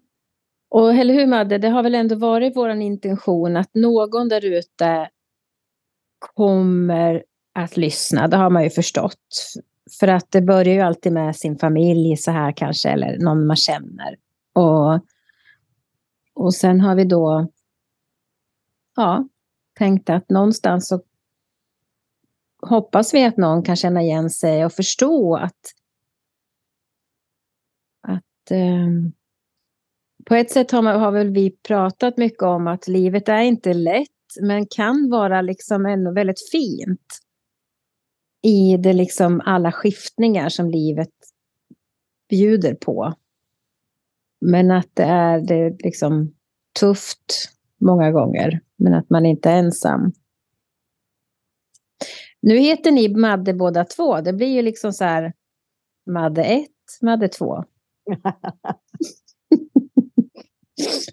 Och 0.71 0.95
eller 0.95 1.15
hur 1.15 1.27
Madde, 1.27 1.59
det 1.59 1.69
har 1.69 1.83
väl 1.83 1.95
ändå 1.95 2.15
varit 2.15 2.57
vår 2.57 2.71
intention 2.71 3.57
att 3.57 3.75
någon 3.75 4.29
där 4.29 4.45
ute 4.45 5.11
kommer 6.19 7.25
att 7.55 7.77
lyssna. 7.77 8.29
Det 8.29 8.37
har 8.37 8.51
man 8.51 8.65
ju 8.65 8.71
förstått. 8.71 9.55
För 10.01 10.09
att 10.09 10.31
det 10.31 10.43
börjar 10.43 10.75
ju 10.75 10.81
alltid 10.81 11.13
med 11.13 11.37
sin 11.37 11.59
familj 11.59 12.17
så 12.17 12.31
här 12.31 12.53
kanske, 12.53 12.89
eller 12.89 13.19
någon 13.19 13.47
man 13.47 13.57
känner. 13.57 14.17
Och, 14.53 15.01
och 16.35 16.55
sen 16.55 16.81
har 16.81 16.95
vi 16.95 17.05
då 17.05 17.49
ja, 18.97 19.29
tänkt 19.79 20.11
att 20.11 20.31
någonstans 20.31 20.89
så 20.89 21.03
hoppas 22.63 23.15
vi 23.15 23.25
att 23.25 23.37
någon 23.37 23.63
kan 23.63 23.77
känna 23.77 24.03
igen 24.03 24.31
sig 24.31 24.65
och 24.65 24.73
förstå 24.73 25.37
att 25.37 25.61
att 28.01 28.51
eh, 28.51 28.87
på 30.31 30.35
ett 30.37 30.51
sätt 30.51 30.71
har, 30.71 30.83
man, 30.83 31.01
har 31.01 31.13
väl 31.13 31.31
vi 31.31 31.51
pratat 31.51 32.17
mycket 32.17 32.43
om 32.43 32.67
att 32.67 32.89
livet 32.89 33.29
är 33.29 33.41
inte 33.41 33.75
lätt 33.75 34.09
men 34.41 34.67
kan 34.67 35.11
vara 35.11 35.43
liksom 35.43 35.87
ändå 35.87 36.13
väldigt 36.13 36.51
fint. 36.51 37.19
i 38.43 38.77
det 38.77 38.93
liksom 38.93 39.41
alla 39.45 39.73
skiftningar 39.73 40.49
som 40.49 40.71
livet 40.71 41.11
bjuder 42.29 42.75
på. 42.75 43.15
Men 44.41 44.71
att 44.71 44.91
det 44.95 45.03
är 45.03 45.41
det 45.41 45.83
liksom 45.85 46.35
tufft 46.81 47.51
många 47.81 48.11
gånger, 48.11 48.61
men 48.77 48.95
att 48.95 49.11
man 49.11 49.27
inte 49.27 49.51
är 49.51 49.57
ensam. 49.57 50.13
Nu 52.41 52.59
heter 52.59 52.91
ni 52.91 53.15
Madde 53.15 53.55
båda 53.55 53.85
två. 53.85 54.21
Det 54.21 54.33
blir 54.33 54.55
ju 54.55 54.63
liksom 54.63 54.93
så 54.93 55.05
här 55.05 55.33
Madde 56.07 56.45
1, 56.45 56.69
Madde 57.03 57.29
2. 57.29 57.65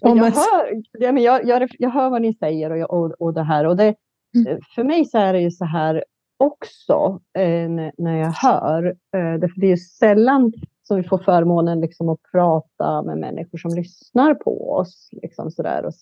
jag, 0.00 0.16
hör, 0.16 0.82
ja, 0.92 1.12
men 1.12 1.22
jag, 1.22 1.44
jag, 1.44 1.68
jag 1.78 1.90
hör 1.90 2.10
vad 2.10 2.22
ni 2.22 2.34
säger 2.34 2.70
och, 2.70 2.90
och, 2.90 3.14
och 3.18 3.34
det 3.34 3.42
här. 3.42 3.66
Och 3.66 3.76
det, 3.76 3.94
mm. 4.36 4.60
För 4.74 4.84
mig 4.84 5.04
så 5.04 5.18
är 5.18 5.32
det 5.32 5.40
ju 5.40 5.50
så 5.50 5.64
här 5.64 6.04
också 6.36 7.20
eh, 7.38 7.70
när 7.98 8.16
jag 8.16 8.32
hör. 8.32 8.86
Eh, 8.86 9.34
det, 9.40 9.50
det 9.56 9.66
är 9.66 9.70
ju 9.70 9.76
sällan 9.76 10.52
som 10.82 10.96
vi 10.96 11.08
får 11.08 11.18
förmånen 11.18 11.80
liksom 11.80 12.08
att 12.08 12.22
prata 12.32 13.02
med 13.02 13.18
människor 13.18 13.58
som 13.58 13.74
lyssnar 13.74 14.34
på 14.34 14.72
oss. 14.72 15.08
Liksom 15.12 15.50
så 15.50 15.62
där, 15.62 15.84
och, 15.84 15.92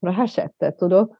på 0.00 0.06
det 0.06 0.12
här 0.12 0.26
sättet. 0.26 0.82
Och 0.82 0.88
då, 0.88 1.16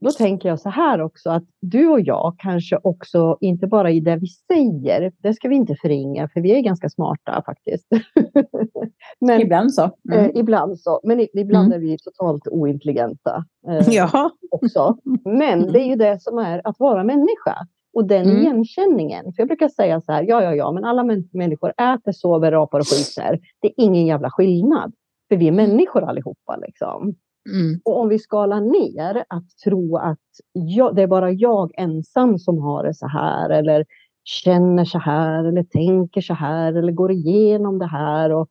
då 0.00 0.10
tänker 0.10 0.48
jag 0.48 0.60
så 0.60 0.68
här 0.68 1.00
också 1.00 1.30
att 1.30 1.44
du 1.60 1.88
och 1.88 2.00
jag 2.00 2.34
kanske 2.38 2.78
också, 2.82 3.36
inte 3.40 3.66
bara 3.66 3.90
i 3.90 4.00
det 4.00 4.16
vi 4.16 4.26
säger, 4.26 5.12
det 5.18 5.34
ska 5.34 5.48
vi 5.48 5.54
inte 5.54 5.76
förringa, 5.82 6.28
för 6.28 6.40
vi 6.40 6.58
är 6.58 6.60
ganska 6.60 6.88
smarta 6.88 7.42
faktiskt. 7.46 7.86
Men, 9.20 9.40
ibland 9.40 9.74
så. 9.74 9.90
Mm. 10.12 10.24
Eh, 10.24 10.30
ibland 10.34 10.80
så, 10.80 11.00
men 11.04 11.20
ibland 11.20 11.66
mm. 11.66 11.72
är 11.72 11.78
vi 11.78 11.96
totalt 11.98 12.48
ointelligenta 12.48 13.44
eh, 13.68 13.88
ja. 13.94 14.30
också. 14.50 14.96
Men 15.24 15.58
mm. 15.60 15.72
det 15.72 15.80
är 15.80 15.86
ju 15.86 15.96
det 15.96 16.22
som 16.22 16.38
är 16.38 16.60
att 16.64 16.78
vara 16.78 17.04
människa. 17.04 17.66
Och 17.94 18.06
den 18.06 18.24
mm. 18.24 18.36
igenkänningen, 18.36 19.24
för 19.24 19.40
jag 19.40 19.48
brukar 19.48 19.68
säga 19.68 20.00
så 20.00 20.12
här, 20.12 20.22
ja, 20.22 20.42
ja, 20.42 20.54
ja, 20.54 20.72
men 20.72 20.84
alla 20.84 21.04
människor 21.32 21.70
äter, 21.70 22.12
sover, 22.12 22.52
rapar 22.52 22.78
och 22.78 22.86
skiter. 22.86 23.40
Det 23.60 23.68
är 23.68 23.74
ingen 23.76 24.06
jävla 24.06 24.30
skillnad. 24.30 24.92
För 25.28 25.36
vi 25.36 25.48
är 25.48 25.52
mm. 25.52 25.68
människor 25.68 26.04
allihopa. 26.04 26.56
Liksom. 26.56 27.14
Mm. 27.48 27.80
Och 27.84 28.00
om 28.00 28.08
vi 28.08 28.18
skalar 28.18 28.60
ner 28.60 29.24
att 29.28 29.48
tro 29.64 29.96
att 29.96 30.18
jag, 30.52 30.96
det 30.96 31.02
är 31.02 31.06
bara 31.06 31.30
jag 31.30 31.72
ensam 31.78 32.38
som 32.38 32.58
har 32.58 32.84
det 32.84 32.94
så 32.94 33.06
här 33.06 33.50
eller 33.50 33.84
känner 34.24 34.84
så 34.84 34.98
här 34.98 35.44
eller 35.44 35.62
tänker 35.62 36.20
så 36.20 36.34
här 36.34 36.72
eller 36.72 36.92
går 36.92 37.12
igenom 37.12 37.78
det 37.78 37.86
här 37.86 38.32
och, 38.32 38.48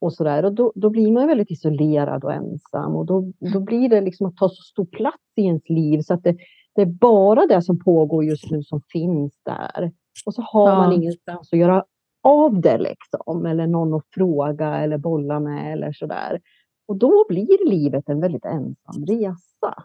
och 0.00 0.12
så 0.12 0.24
där. 0.24 0.44
Och 0.44 0.52
då, 0.52 0.72
då 0.74 0.90
blir 0.90 1.12
man 1.12 1.26
väldigt 1.26 1.50
isolerad 1.50 2.24
och 2.24 2.32
ensam 2.32 2.96
och 2.96 3.06
då, 3.06 3.32
då 3.52 3.60
blir 3.60 3.88
det 3.88 4.00
liksom 4.00 4.26
att 4.26 4.36
ta 4.36 4.48
så 4.48 4.62
stor 4.62 4.84
plats 4.84 5.32
i 5.36 5.42
ens 5.42 5.68
liv 5.68 6.00
så 6.00 6.14
att 6.14 6.22
det, 6.22 6.36
det 6.74 6.82
är 6.82 6.86
bara 6.86 7.46
det 7.46 7.62
som 7.62 7.78
pågår 7.78 8.24
just 8.24 8.50
nu 8.50 8.62
som 8.62 8.80
finns 8.92 9.32
där. 9.44 9.92
Och 10.26 10.34
så 10.34 10.42
har 10.42 10.68
ja. 10.68 10.76
man 10.76 10.92
ingenstans 10.92 11.52
att 11.52 11.58
göra 11.58 11.84
av 12.22 12.60
det 12.60 12.78
liksom, 12.78 13.46
eller 13.46 13.66
någon 13.66 13.94
att 13.94 14.06
fråga 14.14 14.76
eller 14.76 14.98
bolla 14.98 15.40
med 15.40 15.72
eller 15.72 15.92
så 15.92 16.06
där. 16.06 16.40
Och 16.88 16.96
då 16.96 17.24
blir 17.28 17.70
livet 17.70 18.08
en 18.08 18.20
väldigt 18.20 18.44
ensam 18.44 19.06
resa. 19.06 19.84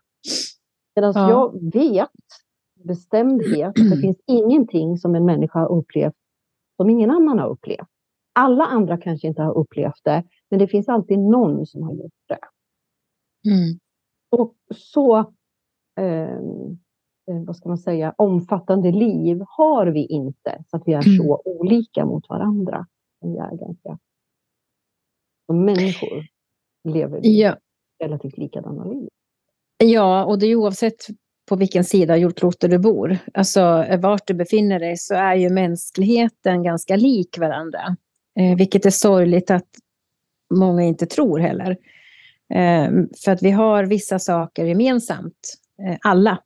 Medan 0.96 1.14
ja. 1.16 1.30
jag 1.30 1.72
vet 1.74 2.10
bestämdhet 2.84 3.68
att 3.68 3.90
det 3.90 4.02
finns 4.02 4.18
ingenting 4.28 4.98
som 4.98 5.16
en 5.16 5.26
människa 5.26 5.60
har 5.60 5.72
upplevt 5.72 6.14
som 6.78 6.90
ingen 6.90 7.12
annan 7.12 7.40
har 7.40 7.50
upplevt. 7.50 7.88
Alla 8.34 8.66
andra 8.66 8.98
kanske 8.98 9.28
inte 9.28 9.42
har 9.42 9.58
upplevt 9.58 10.04
det, 10.04 10.24
men 10.50 10.60
det 10.60 10.68
finns 10.68 10.90
alltid 10.90 11.20
någon 11.20 11.66
som 11.66 11.84
har 11.84 11.94
gjort 11.94 12.14
det. 12.28 12.40
Mm. 13.50 13.80
Och 14.32 14.56
så, 14.76 15.18
eh, 16.00 16.40
vad 17.46 17.56
ska 17.56 17.70
man 17.70 17.78
säga, 17.78 18.14
omfattande 18.18 18.92
liv 18.92 19.44
har 19.48 19.88
vi 19.88 20.06
inte, 20.06 20.64
så 20.68 20.78
att 20.78 20.84
vi 20.86 20.94
är 20.94 21.08
mm. 21.08 21.18
så 21.18 21.42
olika 21.46 22.06
mot 22.06 22.30
varandra. 22.30 22.88
Vi 23.22 23.38
är 23.38 23.58
ganska 23.58 24.00
som 25.46 25.66
människor 25.66 26.33
lever 26.84 27.20
ja. 27.24 27.58
relativt 28.04 28.38
likadana 28.38 28.86
liv. 28.86 29.08
Ja, 29.78 30.26
och 30.26 30.40
det 30.40 30.46
är 30.46 30.56
oavsett 30.56 31.08
på 31.50 31.56
vilken 31.56 31.84
sida 31.84 32.14
av 32.14 32.20
jordklotet 32.20 32.72
du 32.72 32.80
bor. 32.80 33.18
Alltså 33.34 33.86
vart 34.00 34.28
du 34.28 34.34
befinner 34.34 34.80
dig 34.80 34.98
så 34.98 35.16
är 35.16 35.36
ju 35.36 35.50
mänskligheten 35.50 36.64
ganska 36.64 36.96
lik 36.96 37.38
varandra. 37.38 37.96
Eh, 38.40 38.58
vilket 38.58 38.86
är 38.86 38.90
sorgligt 38.90 39.52
att 39.52 39.68
många 40.54 40.84
inte 40.84 41.06
tror 41.06 41.40
heller. 41.40 41.78
Eh, 42.54 42.92
för 43.24 43.32
att 43.32 43.44
vi 43.44 43.52
har 43.52 43.84
vissa 43.84 44.20
saker 44.20 44.66
gemensamt, 44.66 45.54
eh, 45.88 45.98
alla. 46.02 46.40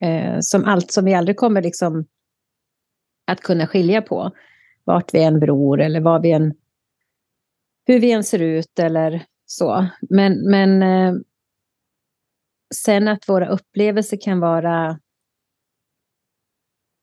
Eh, 0.00 0.40
som 0.40 0.64
allt 0.64 0.90
som 0.90 1.04
vi 1.04 1.14
aldrig 1.14 1.36
kommer 1.36 1.62
liksom 1.62 2.04
att 3.26 3.40
kunna 3.40 3.66
skilja 3.66 4.02
på. 4.02 4.30
Vart 4.84 5.14
vi 5.14 5.22
än 5.22 5.40
bor 5.40 5.80
eller 5.80 6.00
vad 6.00 6.22
vi 6.22 6.30
än 6.30 6.54
hur 7.88 8.00
vi 8.00 8.12
än 8.12 8.24
ser 8.24 8.38
ut 8.38 8.78
eller 8.78 9.24
så. 9.46 9.86
Men, 10.00 10.50
men 10.50 10.82
eh, 10.82 11.14
sen 12.74 13.08
att 13.08 13.28
våra 13.28 13.48
upplevelser 13.48 14.18
kan 14.20 14.40
vara 14.40 14.98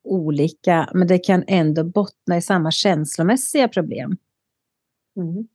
olika, 0.04 0.90
men 0.94 1.08
det 1.08 1.18
kan 1.18 1.44
ändå 1.48 1.84
bottna 1.84 2.38
i 2.38 2.42
samma 2.42 2.72
känslomässiga 2.72 3.68
problem. 3.68 4.18
Mm. 5.18 5.48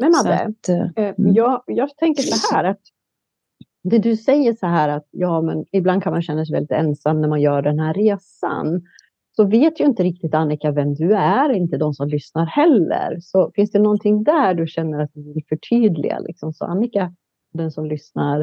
Men 0.00 0.10
Madde, 0.10 0.54
eh, 0.68 1.04
eh, 1.04 1.14
mm. 1.18 1.34
jag, 1.34 1.62
jag 1.66 1.96
tänker 1.96 2.22
så 2.22 2.54
här 2.54 2.64
att 2.64 2.80
det 3.82 3.98
du 3.98 4.16
säger 4.16 4.54
så 4.54 4.66
här 4.66 4.88
att 4.88 5.08
ja, 5.10 5.42
men 5.42 5.64
ibland 5.72 6.02
kan 6.02 6.12
man 6.12 6.22
känna 6.22 6.46
sig 6.46 6.52
väldigt 6.52 6.72
ensam 6.72 7.20
när 7.20 7.28
man 7.28 7.40
gör 7.40 7.62
den 7.62 7.78
här 7.78 7.94
resan 7.94 8.82
så 9.36 9.44
vet 9.44 9.80
ju 9.80 9.84
inte 9.84 10.02
riktigt 10.02 10.34
Annika 10.34 10.72
vem 10.72 10.94
du 10.94 11.14
är, 11.14 11.52
inte 11.52 11.76
de 11.76 11.94
som 11.94 12.08
lyssnar 12.08 12.46
heller. 12.46 13.16
Så 13.20 13.50
finns 13.54 13.70
det 13.70 13.78
någonting 13.78 14.24
där 14.24 14.54
du 14.54 14.66
känner 14.66 15.00
att 15.00 15.10
du 15.14 15.22
vill 15.22 15.44
förtydliga? 15.48 16.18
Liksom, 16.18 16.52
så 16.52 16.64
Annika, 16.64 17.12
den 17.52 17.70
som 17.70 17.86
lyssnar, 17.86 18.40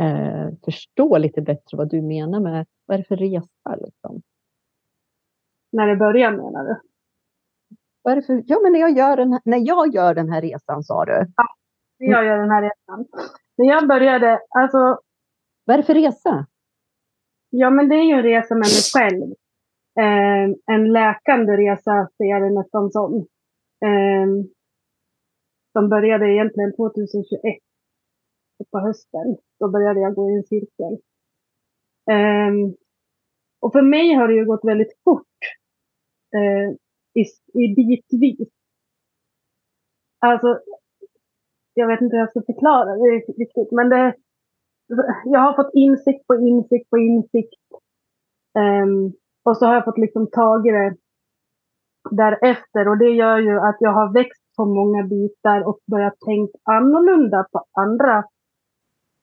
eh, 0.00 0.48
förstår 0.64 1.18
lite 1.18 1.42
bättre 1.42 1.76
vad 1.76 1.90
du 1.90 2.02
menar 2.02 2.40
med 2.40 2.66
vad 2.86 2.94
är 2.94 2.98
det 2.98 3.04
för 3.04 3.16
resa? 3.16 3.76
Liksom? 3.84 4.22
När 5.72 5.86
det 5.86 5.96
börjar 5.96 6.30
menar 6.30 6.64
du? 6.64 6.80
Vad 8.02 8.12
är 8.12 8.16
det 8.16 8.22
för, 8.22 8.42
ja, 8.46 8.60
men 8.62 8.72
när 8.72 8.80
jag, 8.80 8.96
gör 8.96 9.16
den 9.16 9.32
här, 9.32 9.40
när 9.44 9.66
jag 9.66 9.94
gör 9.94 10.14
den 10.14 10.32
här 10.32 10.42
resan 10.42 10.82
sa 10.82 11.04
du? 11.04 11.26
Ja, 11.36 11.46
när 11.98 12.12
jag 12.12 12.24
gör 12.24 12.38
den 12.38 12.50
här 12.50 12.62
resan. 12.62 13.06
När 13.58 13.66
jag 13.66 13.88
började, 13.88 14.40
alltså... 14.48 14.78
Vad 15.64 15.74
är 15.74 15.78
det 15.78 15.82
för 15.82 15.94
resa? 15.94 16.46
Ja, 17.50 17.70
men 17.70 17.88
det 17.88 17.94
är 17.94 18.02
ju 18.02 18.14
en 18.14 18.22
resa 18.22 18.54
med 18.54 18.60
mig 18.60 18.82
själv 18.94 19.34
eh, 19.98 20.74
en 20.74 20.92
läkande 20.92 21.56
resa 21.56 22.08
ser 22.16 22.24
jag 22.24 22.42
det 22.42 22.50
nästan 22.50 22.90
som. 22.90 23.26
Eh, 23.84 24.26
som 25.72 25.88
började 25.88 26.32
egentligen 26.32 26.76
2021 26.76 27.40
på 28.70 28.78
hösten. 28.78 29.36
Då 29.58 29.68
började 29.68 30.00
jag 30.00 30.14
gå 30.14 30.30
i 30.30 30.34
en 30.34 30.42
cirkel. 30.42 30.92
Eh, 32.10 32.52
och 33.60 33.72
för 33.72 33.82
mig 33.82 34.14
har 34.14 34.28
det 34.28 34.34
ju 34.34 34.44
gått 34.44 34.64
väldigt 34.64 34.92
fort 35.04 35.38
eh, 36.34 36.70
i, 37.14 37.24
i 37.64 37.74
bitvis. 37.74 38.48
Alltså, 40.18 40.60
jag 41.74 41.86
vet 41.86 42.00
inte 42.00 42.16
hur 42.16 42.20
jag 42.20 42.30
ska 42.30 42.42
förklara 42.42 42.96
det 42.96 43.10
riktigt, 43.16 43.72
men 43.72 43.88
det, 43.88 44.14
jag 45.24 45.40
har 45.40 45.56
fått 45.56 45.74
insikt 45.74 46.26
på 46.26 46.34
insikt 46.34 46.90
på 46.90 46.98
insikt. 46.98 47.60
Um, 48.58 49.12
och 49.42 49.56
så 49.56 49.66
har 49.66 49.74
jag 49.74 49.84
fått 49.84 49.98
liksom 49.98 50.22
i 50.66 50.70
det 50.70 50.96
därefter 52.10 52.88
och 52.88 52.98
det 52.98 53.10
gör 53.10 53.38
ju 53.38 53.60
att 53.60 53.76
jag 53.80 53.92
har 53.92 54.12
växt 54.12 54.42
på 54.56 54.64
många 54.64 55.02
bitar 55.02 55.68
och 55.68 55.78
börjat 55.86 56.20
tänka 56.26 56.58
annorlunda 56.62 57.46
på 57.52 57.64
andra 57.72 58.24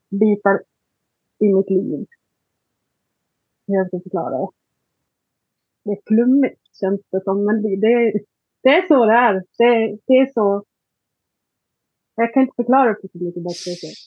bitar 0.09 0.61
i 1.39 1.53
mitt 1.53 1.69
liv. 1.69 2.05
Hur 3.67 3.75
jag 3.75 3.87
ska 3.87 3.99
förklara 3.99 4.37
det. 4.37 4.47
Det 5.83 5.91
är 5.91 6.01
flummigt 6.07 6.61
känns 6.79 7.01
det 7.11 7.23
som, 7.23 7.45
men 7.45 7.61
det, 7.61 7.75
det, 8.63 8.69
är 8.69 8.87
så 8.87 9.05
det 9.05 9.13
är. 9.13 9.33
Det, 9.33 9.97
det 10.07 10.13
är 10.13 10.33
så. 10.33 10.63
Jag 12.15 12.33
kan 12.33 12.43
inte 12.43 12.55
förklara 12.55 12.89
det 12.89 12.93
på 12.93 13.07
så 13.07 13.17
mycket 13.23 13.43
bättre 13.43 13.71
sätt. 13.71 13.99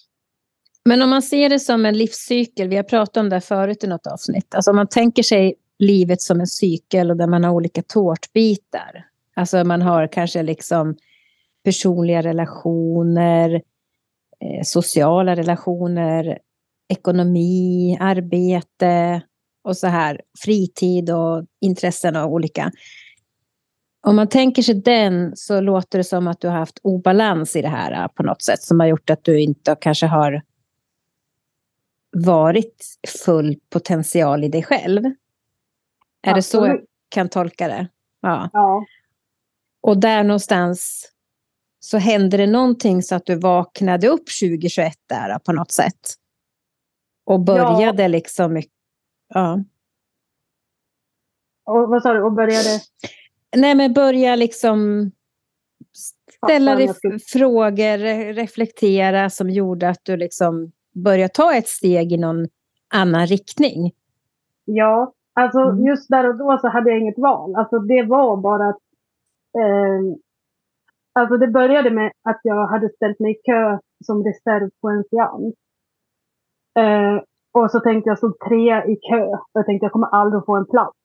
Men 0.84 1.02
om 1.02 1.10
man 1.10 1.22
ser 1.22 1.48
det 1.48 1.58
som 1.58 1.86
en 1.86 1.98
livscykel, 1.98 2.68
vi 2.68 2.76
har 2.76 2.82
pratat 2.82 3.16
om 3.16 3.28
det 3.28 3.40
förut 3.40 3.84
i 3.84 3.86
något 3.86 4.06
avsnitt, 4.06 4.54
alltså 4.54 4.70
om 4.70 4.76
man 4.76 4.88
tänker 4.88 5.22
sig 5.22 5.54
livet 5.80 6.22
som 6.22 6.40
en 6.40 6.46
cykel 6.46 7.10
och 7.10 7.16
där 7.16 7.26
man 7.26 7.44
har 7.44 7.52
olika 7.52 7.82
tårtbitar. 7.82 9.06
Alltså 9.36 9.64
man 9.64 9.82
har 9.82 10.12
kanske 10.12 10.42
liksom 10.42 10.96
personliga 11.64 12.22
relationer, 12.22 13.54
eh, 14.40 14.62
sociala 14.64 15.36
relationer, 15.36 16.38
ekonomi, 16.88 17.96
arbete 18.00 19.22
och 19.64 19.76
så 19.76 19.86
här, 19.86 20.20
fritid 20.44 21.10
och 21.10 21.44
intressen 21.60 22.16
och 22.16 22.32
olika. 22.32 22.72
Om 24.06 24.16
man 24.16 24.28
tänker 24.28 24.62
sig 24.62 24.74
den 24.74 25.36
så 25.36 25.60
låter 25.60 25.98
det 25.98 26.04
som 26.04 26.28
att 26.28 26.40
du 26.40 26.48
har 26.48 26.58
haft 26.58 26.80
obalans 26.82 27.56
i 27.56 27.62
det 27.62 27.68
här 27.68 28.08
på 28.08 28.22
något 28.22 28.42
sätt 28.42 28.62
som 28.62 28.80
har 28.80 28.86
gjort 28.86 29.10
att 29.10 29.24
du 29.24 29.40
inte 29.40 29.76
kanske 29.80 30.06
har 30.06 30.42
varit 32.16 32.98
full 33.24 33.56
potential 33.70 34.44
i 34.44 34.48
dig 34.48 34.62
själv. 34.62 35.02
Är 36.22 36.34
det 36.34 36.42
så 36.42 36.66
jag 36.66 36.80
kan 37.08 37.28
tolka 37.28 37.68
det? 37.68 37.88
Ja. 38.20 38.50
ja. 38.52 38.84
Och 39.80 39.98
där 39.98 40.24
någonstans 40.24 41.08
så 41.80 41.98
hände 41.98 42.36
det 42.36 42.46
någonting 42.46 43.02
så 43.02 43.14
att 43.14 43.26
du 43.26 43.34
vaknade 43.34 44.08
upp 44.08 44.24
2021 44.40 44.94
där 45.06 45.38
på 45.38 45.52
något 45.52 45.70
sätt. 45.70 46.14
Och 47.24 47.40
började 47.40 48.02
ja. 48.02 48.08
liksom... 48.08 48.62
Ja. 49.34 49.64
Och 51.64 51.88
vad 51.88 52.02
sa 52.02 52.12
du? 52.12 52.22
Och 52.22 52.32
började? 52.32 52.80
Nej, 53.56 53.74
men 53.74 53.92
börja 53.92 54.36
liksom 54.36 55.10
ställa 56.44 56.74
dig 56.74 56.94
frågor, 57.26 57.98
reflektera 58.32 59.30
som 59.30 59.50
gjorde 59.50 59.88
att 59.88 60.00
du 60.02 60.16
liksom 60.16 60.72
började 60.92 61.28
ta 61.34 61.54
ett 61.54 61.68
steg 61.68 62.12
i 62.12 62.16
någon 62.16 62.48
annan 62.88 63.26
riktning. 63.26 63.92
Ja, 64.64 65.12
alltså 65.40 65.60
mm. 65.60 65.86
just 65.86 66.08
där 66.08 66.28
och 66.28 66.36
då 66.36 66.58
så 66.58 66.68
hade 66.68 66.90
jag 66.90 66.98
inget 67.00 67.18
val. 67.18 67.54
Alltså 67.56 67.78
det 67.78 68.02
var 68.02 68.36
bara 68.36 68.68
att 68.68 68.80
eh, 69.58 70.20
Alltså 71.12 71.36
det 71.36 71.48
började 71.48 71.90
med 71.90 72.12
att 72.22 72.40
jag 72.42 72.66
hade 72.66 72.88
ställt 72.88 73.20
mig 73.20 73.32
i 73.32 73.40
kö 73.44 73.78
som 74.04 74.24
reserv 74.24 74.70
på 74.80 74.88
en 74.88 75.04
seans. 75.04 75.54
Eh, 76.78 77.22
och 77.52 77.70
så 77.70 77.80
tänkte 77.80 78.10
jag 78.10 78.18
stod 78.18 78.38
trea 78.38 78.86
i 78.86 78.96
kö. 78.96 79.26
Och 79.26 79.48
jag 79.52 79.66
tänkte 79.66 79.84
jag 79.84 79.92
kommer 79.92 80.08
aldrig 80.08 80.44
få 80.46 80.56
en 80.56 80.66
plats. 80.66 80.96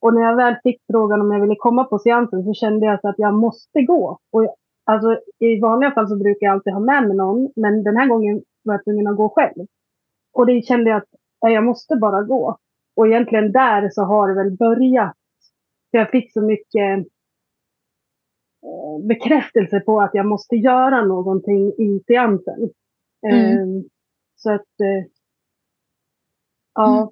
Och 0.00 0.14
när 0.14 0.22
jag 0.22 0.36
väl 0.36 0.56
fick 0.62 0.82
frågan 0.92 1.20
om 1.20 1.32
jag 1.32 1.40
ville 1.40 1.56
komma 1.58 1.84
på 1.84 1.98
seansen 1.98 2.44
så 2.44 2.54
kände 2.54 2.86
jag 2.86 3.00
så 3.00 3.08
att 3.08 3.18
jag 3.18 3.34
måste 3.34 3.82
gå. 3.82 4.18
Och 4.32 4.56
alltså, 4.84 5.20
I 5.38 5.60
vanliga 5.60 5.90
fall 5.90 6.08
så 6.08 6.16
brukar 6.16 6.46
jag 6.46 6.52
alltid 6.52 6.72
ha 6.72 6.80
med 6.80 7.08
mig 7.08 7.16
någon. 7.16 7.52
Men 7.56 7.82
den 7.82 7.96
här 7.96 8.06
gången 8.06 8.42
var 8.62 8.74
jag 8.74 8.84
tvungen 8.84 9.06
att 9.06 9.16
gå 9.16 9.28
själv. 9.28 9.66
Och 10.32 10.46
det 10.46 10.66
kände 10.66 10.90
jag 10.90 10.96
att 10.96 11.52
jag 11.52 11.64
måste 11.64 11.96
bara 11.96 12.22
gå. 12.22 12.56
Och 12.96 13.06
egentligen 13.06 13.52
där 13.52 13.90
så 13.90 14.02
har 14.02 14.28
det 14.28 14.34
väl 14.34 14.56
börjat. 14.56 15.16
För 15.90 15.98
jag 15.98 16.10
fick 16.10 16.32
så 16.32 16.40
mycket 16.40 17.06
bekräftelse 19.08 19.80
på 19.80 20.00
att 20.00 20.10
jag 20.14 20.26
måste 20.26 20.56
göra 20.56 21.04
någonting 21.04 21.68
i 21.68 22.02
seansen. 22.06 22.70
Mm. 23.30 23.52
Eh, 23.52 23.82
så 24.36 24.52
att, 24.52 24.80
eh, 24.80 25.10
ja. 26.74 26.96
Mm. 26.96 27.08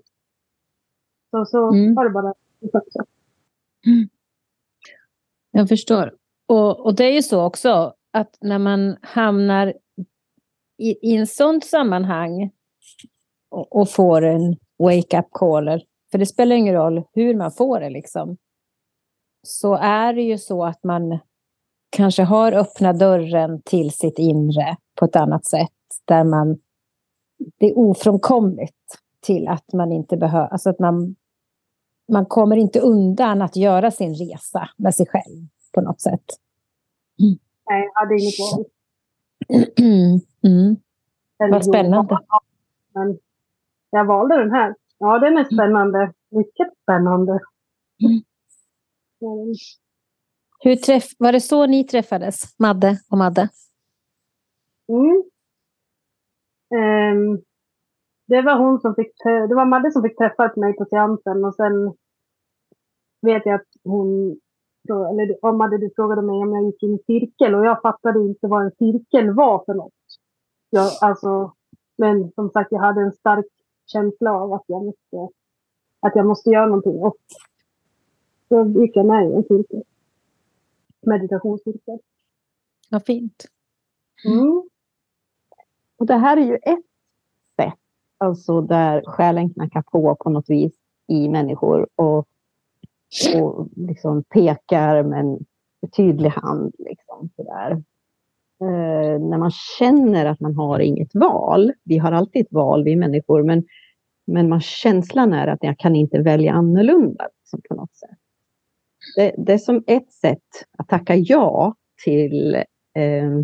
Så, 1.30 1.44
så 1.44 1.72
mm. 1.72 1.94
var 1.94 2.04
det 2.04 2.10
bara. 2.10 2.34
Mm. 3.86 4.08
Jag 5.50 5.68
förstår. 5.68 6.14
Och, 6.46 6.86
och 6.86 6.94
det 6.94 7.04
är 7.04 7.12
ju 7.12 7.22
så 7.22 7.44
också 7.44 7.94
att 8.10 8.38
när 8.40 8.58
man 8.58 8.96
hamnar 9.02 9.74
i, 10.78 11.10
i 11.12 11.16
en 11.16 11.26
sånt 11.26 11.64
sammanhang 11.64 12.50
och, 13.48 13.76
och 13.76 13.90
får 13.90 14.22
en 14.22 14.56
wake-up 14.78 15.26
call, 15.30 15.84
för 16.10 16.18
det 16.18 16.26
spelar 16.26 16.56
ingen 16.56 16.74
roll 16.74 17.02
hur 17.12 17.34
man 17.34 17.52
får 17.52 17.80
det, 17.80 17.90
liksom, 17.90 18.36
så 19.42 19.74
är 19.74 20.14
det 20.14 20.22
ju 20.22 20.38
så 20.38 20.64
att 20.64 20.84
man 20.84 21.18
kanske 21.90 22.22
har 22.22 22.52
öppnat 22.52 22.98
dörren 22.98 23.62
till 23.62 23.90
sitt 23.90 24.18
inre 24.18 24.76
på 24.94 25.04
ett 25.04 25.16
annat 25.16 25.44
sätt. 25.44 25.70
Där 26.04 26.24
man, 26.24 26.58
det 27.58 27.66
är 27.66 27.78
ofrånkomligt 27.78 28.98
till 29.20 29.48
att 29.48 29.72
man 29.72 29.92
inte 29.92 30.16
behöver, 30.16 30.48
alltså 30.48 30.70
att 30.70 30.78
man, 30.78 31.16
man 32.12 32.26
kommer 32.26 32.56
inte 32.56 32.80
undan 32.80 33.42
att 33.42 33.56
göra 33.56 33.90
sin 33.90 34.14
resa 34.14 34.68
med 34.76 34.94
sig 34.94 35.06
själv 35.06 35.46
på 35.74 35.80
något 35.80 36.00
sätt. 36.00 36.24
Mm. 37.20 37.38
Nej, 37.70 37.90
jag 37.94 38.00
hade 38.00 38.14
inget 38.14 38.34
val. 38.38 38.64
Mm. 40.42 40.76
Vad 41.36 41.64
spännande. 41.64 42.18
Men 42.94 43.18
jag 43.94 44.04
valde 44.04 44.38
den 44.38 44.50
här. 44.50 44.74
Ja, 44.98 45.18
den 45.18 45.38
är 45.38 45.44
spännande. 45.44 46.12
Mycket 46.30 46.68
spännande. 46.82 47.32
Mm. 48.04 48.22
Hur 50.60 50.76
träff 50.76 51.04
var 51.18 51.32
det 51.32 51.40
så 51.40 51.66
ni 51.66 51.84
träffades, 51.84 52.58
Madde 52.58 52.98
och 53.10 53.18
Madde? 53.18 53.48
Mm. 54.88 55.22
Um, 56.74 57.42
det 58.26 58.42
var 58.42 58.58
hon 58.58 58.80
som 58.80 58.94
fick, 58.94 59.12
det 59.48 59.54
var 59.54 59.64
Madde 59.64 59.92
som 59.92 60.02
fick 60.02 60.18
träffa 60.18 60.52
mig 60.56 60.76
på 60.76 60.84
seansen 60.84 61.44
och 61.44 61.54
sen 61.54 61.94
vet 63.22 63.46
jag 63.46 63.54
att 63.54 63.68
hon, 63.84 64.40
eller 64.88 65.44
om 65.44 65.58
Madde 65.58 65.78
du 65.78 65.90
frågade 65.96 66.22
mig 66.22 66.36
om 66.36 66.52
jag 66.52 66.64
gick 66.64 66.82
in 66.82 66.94
i 66.94 67.02
cirkel 67.06 67.54
och 67.54 67.66
jag 67.66 67.82
fattade 67.82 68.20
inte 68.20 68.46
vad 68.46 68.64
en 68.64 68.72
cirkel 68.78 69.34
var 69.34 69.64
för 69.64 69.74
något. 69.74 69.92
Jag, 70.70 70.90
alltså, 71.00 71.52
men 71.98 72.32
som 72.32 72.50
sagt, 72.50 72.72
jag 72.72 72.80
hade 72.80 73.00
en 73.00 73.12
stark 73.12 73.46
känsla 73.86 74.32
av 74.32 74.52
att 74.52 74.64
jag 74.66 74.84
måste, 74.84 75.34
att 76.00 76.16
jag 76.16 76.26
måste 76.26 76.50
göra 76.50 76.66
någonting 76.66 77.02
och 77.02 77.16
så 78.48 78.80
gick 78.80 78.96
jag 78.96 79.06
med 79.06 79.30
i 79.30 79.34
en 79.34 79.42
cirkel 79.42 79.82
meditationscirkel. 81.06 81.98
Vad 82.90 83.04
fint. 83.04 83.44
Mm. 84.26 84.62
Och 85.96 86.06
det 86.06 86.16
här 86.16 86.36
är 86.36 86.44
ju 86.44 86.54
ett 86.54 86.84
sätt, 87.56 87.78
alltså 88.18 88.60
där 88.60 89.02
själen 89.06 89.54
knackar 89.54 89.82
på 89.82 90.14
på 90.14 90.30
något 90.30 90.50
vis 90.50 90.72
i 91.06 91.28
människor 91.28 91.88
och, 91.94 92.28
och 93.36 93.68
liksom 93.76 94.22
pekar 94.22 95.02
med 95.02 95.20
en 95.20 95.38
tydlig 95.96 96.30
hand. 96.30 96.74
Liksom, 96.78 97.30
sådär. 97.36 97.82
Eh, 98.60 99.20
när 99.20 99.38
man 99.38 99.50
känner 99.50 100.26
att 100.26 100.40
man 100.40 100.54
har 100.54 100.80
inget 100.80 101.14
val, 101.14 101.72
vi 101.84 101.98
har 101.98 102.12
alltid 102.12 102.42
ett 102.42 102.52
val, 102.52 102.84
vi 102.84 102.96
människor, 102.96 103.42
men, 103.42 103.64
men 104.26 104.48
man, 104.48 104.60
känslan 104.60 105.32
är 105.32 105.46
att 105.46 105.62
jag 105.62 105.78
kan 105.78 105.96
inte 105.96 106.18
välja 106.18 106.52
annorlunda 106.52 107.28
liksom, 107.40 107.60
på 107.68 107.74
något 107.74 107.94
sätt 107.96 108.18
det, 109.16 109.34
det 109.38 109.52
är 109.52 109.58
som 109.58 109.84
ett 109.86 110.12
sätt 110.12 110.38
att 110.78 110.88
tacka 110.88 111.16
ja 111.16 111.74
till 112.04 112.54
eh, 112.94 113.38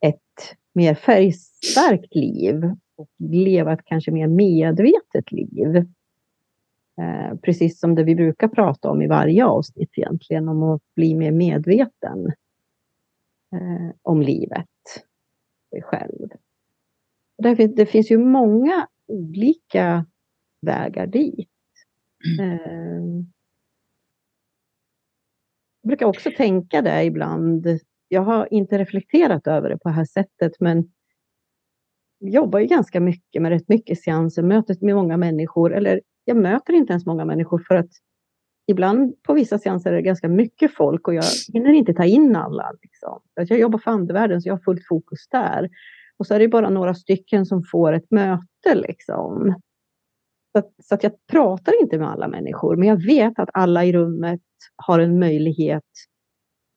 ett 0.00 0.56
mer 0.72 0.94
färgstarkt 0.94 2.14
liv 2.14 2.74
och 2.96 3.08
leva 3.18 3.72
ett 3.72 3.84
kanske 3.84 4.10
mer 4.10 4.26
medvetet 4.26 5.32
liv. 5.32 5.76
Eh, 7.00 7.36
precis 7.42 7.80
som 7.80 7.94
det 7.94 8.04
vi 8.04 8.14
brukar 8.14 8.48
prata 8.48 8.90
om 8.90 9.02
i 9.02 9.06
varje 9.06 9.44
avsnitt 9.44 9.90
egentligen, 9.96 10.48
om 10.48 10.62
att 10.62 10.82
bli 10.94 11.14
mer 11.14 11.32
medveten 11.32 12.32
eh, 13.52 13.94
om 14.02 14.22
livet, 14.22 14.66
själv. 15.82 16.28
Det 17.38 17.56
finns, 17.56 17.74
det 17.74 17.86
finns 17.86 18.10
ju 18.10 18.18
många 18.18 18.88
olika 19.06 20.06
vägar 20.60 21.06
dit. 21.06 21.48
Mm. 22.38 22.50
Eh, 22.50 23.24
jag 25.82 25.88
brukar 25.88 26.06
också 26.06 26.30
tänka 26.36 26.82
det 26.82 27.04
ibland. 27.04 27.66
Jag 28.08 28.22
har 28.22 28.54
inte 28.54 28.78
reflekterat 28.78 29.46
över 29.46 29.68
det 29.68 29.78
på 29.78 29.88
det 29.88 29.94
här 29.94 30.04
sättet, 30.04 30.52
men 30.60 30.90
jag 32.18 32.30
jobbar 32.30 32.58
ju 32.58 32.66
ganska 32.66 33.00
mycket 33.00 33.42
med 33.42 33.50
rätt 33.50 33.68
mycket 33.68 34.02
seanser, 34.02 34.42
mötet 34.42 34.82
med 34.82 34.94
många 34.94 35.16
människor, 35.16 35.74
eller 35.74 36.00
jag 36.24 36.36
möter 36.36 36.72
inte 36.72 36.92
ens 36.92 37.06
många 37.06 37.24
människor 37.24 37.64
för 37.68 37.74
att 37.74 37.90
ibland 38.70 39.22
på 39.22 39.34
vissa 39.34 39.58
seanser 39.58 39.92
är 39.92 39.96
det 39.96 40.02
ganska 40.02 40.28
mycket 40.28 40.74
folk 40.74 41.08
och 41.08 41.14
jag 41.14 41.24
hinner 41.52 41.72
inte 41.72 41.94
ta 41.94 42.04
in 42.04 42.36
alla. 42.36 42.72
Liksom. 42.82 43.20
Jag 43.34 43.58
jobbar 43.58 43.78
för 43.78 43.90
andevärlden 43.90 44.42
så 44.42 44.48
jag 44.48 44.54
har 44.54 44.62
fullt 44.62 44.86
fokus 44.88 45.28
där. 45.30 45.68
Och 46.16 46.26
så 46.26 46.34
är 46.34 46.38
det 46.38 46.48
bara 46.48 46.70
några 46.70 46.94
stycken 46.94 47.46
som 47.46 47.62
får 47.64 47.92
ett 47.92 48.10
möte. 48.10 48.74
Liksom. 48.74 49.54
Så, 50.52 50.58
att, 50.58 50.70
så 50.82 50.94
att 50.94 51.02
jag 51.02 51.12
pratar 51.30 51.82
inte 51.82 51.98
med 51.98 52.10
alla 52.10 52.28
människor, 52.28 52.76
men 52.76 52.88
jag 52.88 53.06
vet 53.06 53.38
att 53.38 53.48
alla 53.52 53.84
i 53.84 53.92
rummet 53.92 54.40
har 54.76 54.98
en 54.98 55.18
möjlighet 55.18 55.84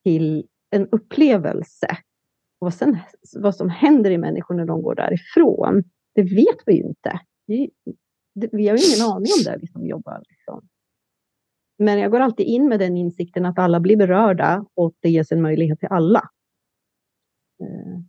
till 0.04 0.48
en 0.70 0.88
upplevelse. 0.92 1.88
Och 2.60 2.66
vad, 2.66 2.74
sen, 2.74 2.98
vad 3.36 3.56
som 3.56 3.70
händer 3.70 4.12
i 4.12 4.18
människor 4.18 4.56
när 4.56 4.66
de 4.66 4.82
går 4.82 4.96
därifrån, 4.96 5.84
det 6.16 6.24
vet 6.24 6.58
vi 6.66 6.74
ju 6.74 6.84
inte. 6.84 7.20
Vi, 7.46 7.70
vi 8.34 8.68
har 8.68 8.78
ingen 8.94 9.12
aning 9.12 9.32
om 9.38 9.44
det, 9.46 9.58
vi 9.62 9.68
som 9.68 9.88
jobbar. 9.88 10.24
Liksom. 10.30 10.68
Men 11.84 12.00
jag 12.00 12.12
går 12.12 12.20
alltid 12.20 12.46
in 12.46 12.68
med 12.68 12.80
den 12.80 12.98
insikten 12.98 13.46
att 13.46 13.60
alla 13.60 13.80
blir 13.80 13.98
berörda 13.98 14.66
och 14.74 14.94
det 15.00 15.10
ges 15.10 15.32
en 15.32 15.42
möjlighet 15.42 15.80
till 15.80 15.90
alla. 15.92 16.30
Eh, 17.62 18.00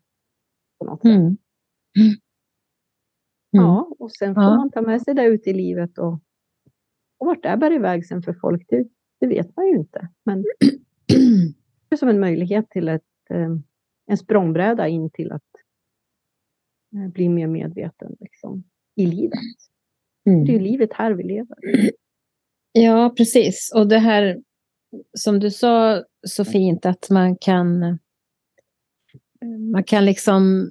på 0.79 0.85
något 0.85 1.03
sätt. 1.03 1.07
Mm. 1.07 1.37
Mm. 1.97 2.17
Ja, 3.51 3.95
och 3.99 4.13
sen 4.13 4.35
får 4.35 4.43
ja. 4.43 4.57
man 4.57 4.71
ta 4.71 4.81
med 4.81 5.03
sig 5.03 5.15
det 5.15 5.25
ut 5.25 5.47
i 5.47 5.53
livet 5.53 5.99
och, 5.99 6.13
och 7.19 7.27
vart 7.27 7.43
det 7.43 7.57
bär 7.57 7.73
iväg 7.73 8.07
sen 8.07 8.23
för 8.23 8.33
folk, 8.33 8.67
det, 8.69 8.89
det 9.21 9.27
vet 9.27 9.57
man 9.57 9.67
ju 9.67 9.77
inte. 9.77 10.09
Men 10.25 10.43
det 11.89 11.95
är 11.95 11.97
som 11.97 12.09
en 12.09 12.21
möjlighet 12.21 12.71
till 12.71 12.89
ett, 12.89 13.03
eh, 13.31 13.57
en 14.07 14.17
språngbräda 14.17 14.89
in 14.89 15.11
till 15.11 15.33
att 15.33 15.43
eh, 16.97 17.09
bli 17.13 17.29
mer 17.29 17.47
medveten 17.47 18.17
liksom, 18.21 18.65
i 18.97 19.07
livet. 19.07 19.41
Mm. 20.27 20.45
Det 20.45 20.53
är 20.53 20.55
ju 20.55 20.61
livet 20.61 20.93
här 20.93 21.13
vi 21.13 21.23
lever. 21.23 21.59
Ja, 22.77 23.15
precis. 23.17 23.73
Och 23.75 23.89
det 23.89 23.99
här 23.99 24.37
som 25.19 25.41
du 25.41 25.51
sa 25.51 26.05
så 26.27 26.45
fint 26.45 26.87
att 26.87 27.11
man 27.11 27.37
kan 27.37 27.99
man 29.73 29.85
kan 29.85 30.05
liksom 30.05 30.71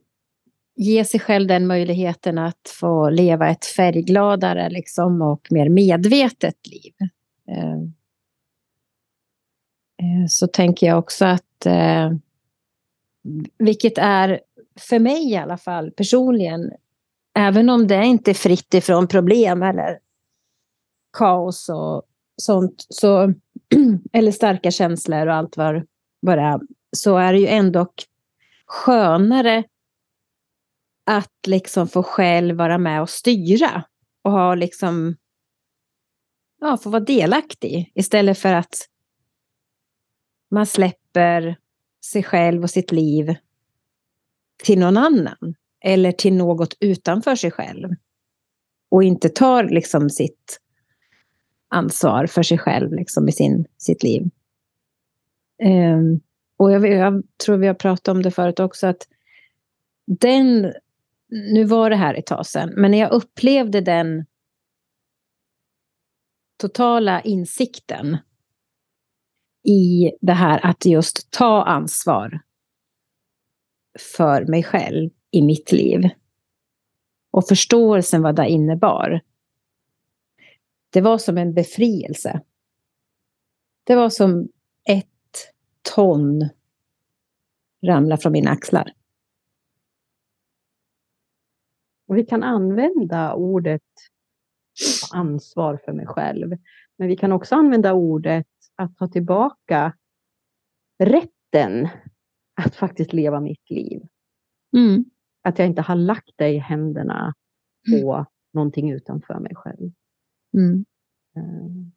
ge 0.76 1.06
sig 1.06 1.20
själv 1.20 1.48
den 1.48 1.68
möjligheten 1.68 2.38
att 2.38 2.70
få 2.80 3.10
leva 3.10 3.50
ett 3.50 3.66
färggladare 3.66 4.70
liksom, 4.70 5.22
och 5.22 5.48
mer 5.50 5.70
medvetet 5.70 6.68
liv. 6.68 6.94
Eh, 7.48 7.74
eh, 9.98 10.28
så 10.30 10.48
tänker 10.48 10.88
jag 10.88 11.00
också 11.00 11.26
att, 11.26 11.66
eh, 11.66 12.12
vilket 13.58 13.98
är 13.98 14.42
för 14.80 15.00
mig 15.00 15.32
i 15.32 15.38
alla 15.38 15.58
fall 15.58 15.92
personligen, 15.92 16.72
även 17.38 17.70
om 17.70 17.88
det 17.88 18.06
inte 18.06 18.32
är 18.32 18.36
fritt 18.36 18.74
ifrån 18.74 19.08
problem 19.08 19.63
eller 19.63 20.00
kaos 21.13 21.69
och 21.69 22.04
sånt, 22.41 22.86
så, 22.89 23.34
eller 24.13 24.32
starka 24.32 24.71
känslor 24.71 25.28
och 25.28 25.34
allt 25.34 25.58
vad, 25.58 25.88
vad 26.19 26.38
det 26.38 26.41
är, 26.41 26.60
så 26.95 27.17
är 27.17 27.34
det 27.34 27.39
ju 27.39 27.47
ändå 27.47 27.93
skönare 28.65 29.63
att 31.06 31.47
liksom 31.47 31.88
få 31.88 32.04
själv 32.04 32.56
vara 32.56 32.78
med 32.78 33.02
och 33.02 33.10
styra 33.10 33.84
och 34.21 34.32
ha 34.32 34.56
liksom 34.56 35.15
ja, 36.62 36.78
få 36.78 36.89
vara 36.89 37.04
delaktig 37.04 37.91
istället 37.95 38.38
för 38.38 38.54
att 38.54 38.76
man 40.52 40.65
släpper 40.65 41.58
sig 42.06 42.23
själv 42.23 42.63
och 42.63 42.69
sitt 42.69 42.91
liv 42.91 43.36
till 44.63 44.80
någon 44.80 44.97
annan 44.97 45.56
eller 45.86 46.12
till 46.12 46.34
något 46.34 46.78
utanför 46.80 47.36
sig 47.36 47.52
själv 47.52 47.89
och 48.91 49.04
inte 49.04 49.30
tar 49.30 49.63
liksom 49.63 50.10
sitt 50.10 50.60
ansvar 51.74 52.28
för 52.28 52.44
sig 52.44 52.58
själv 52.58 52.94
liksom 52.94 53.30
i 53.30 53.32
sin, 53.32 53.66
sitt 53.78 54.04
liv. 54.04 54.30
Um, 55.64 56.22
och 56.58 56.72
jag, 56.72 56.88
jag, 56.88 57.24
tror 57.46 57.58
vi 57.58 57.68
har 57.68 57.74
pratat 57.74 58.08
om 58.08 58.22
det 58.22 58.32
förut 58.32 58.60
också, 58.60 58.88
att 58.88 59.08
den, 60.06 60.74
nu 61.30 61.64
var 61.64 61.90
det 61.90 61.96
här 61.96 62.14
ett 62.14 62.26
tag 62.26 62.46
sedan, 62.46 62.74
men 62.76 62.92
när 62.92 63.00
jag 63.00 63.12
upplevde 63.12 63.82
den 63.82 64.26
totala 66.62 67.22
insikten 67.22 68.18
i 69.64 70.12
det 70.22 70.34
här 70.34 70.66
att 70.66 70.86
just 70.86 71.32
ta 71.32 71.64
ansvar 71.64 72.40
för 74.16 74.46
mig 74.46 74.64
själv 74.64 75.10
i 75.32 75.42
mitt 75.42 75.72
liv. 75.72 76.10
Och 77.32 77.48
förståelsen 77.48 78.22
vad 78.22 78.36
det 78.36 78.50
innebar. 78.50 79.22
Det 80.94 81.02
var 81.02 81.18
som 81.18 81.38
en 81.38 81.54
befrielse. 81.54 82.42
Det 83.84 83.96
var 83.96 84.10
som 84.10 84.50
ett 84.90 85.54
ton 85.96 86.50
ramla 87.86 88.18
från 88.18 88.32
mina 88.32 88.52
axlar. 88.52 88.94
Och 92.08 92.18
vi 92.18 92.26
kan 92.26 92.44
använda 92.44 93.34
ordet 93.34 93.82
ansvar 95.14 95.80
för 95.86 95.94
mig 95.94 96.08
själv. 96.08 96.58
Men 96.98 97.08
vi 97.08 97.18
kan 97.18 97.32
också 97.32 97.56
använda 97.56 97.94
ordet 97.94 98.48
att 98.76 98.98
ta 98.98 99.08
tillbaka 99.08 99.98
rätten 101.00 101.88
att 102.62 102.76
faktiskt 102.76 103.14
leva 103.14 103.40
mitt 103.40 103.70
liv. 103.70 104.02
Mm. 104.78 105.06
Att 105.42 105.60
jag 105.60 105.68
inte 105.68 105.82
har 105.82 105.96
lagt 105.96 106.32
det 106.36 106.50
i 106.50 106.58
händerna 106.58 107.34
på 107.90 108.14
mm. 108.14 108.26
någonting 108.54 108.92
utanför 108.92 109.40
mig 109.40 109.56
själv. 109.56 109.92
Mm. 110.54 110.86
Eh, 111.36 111.94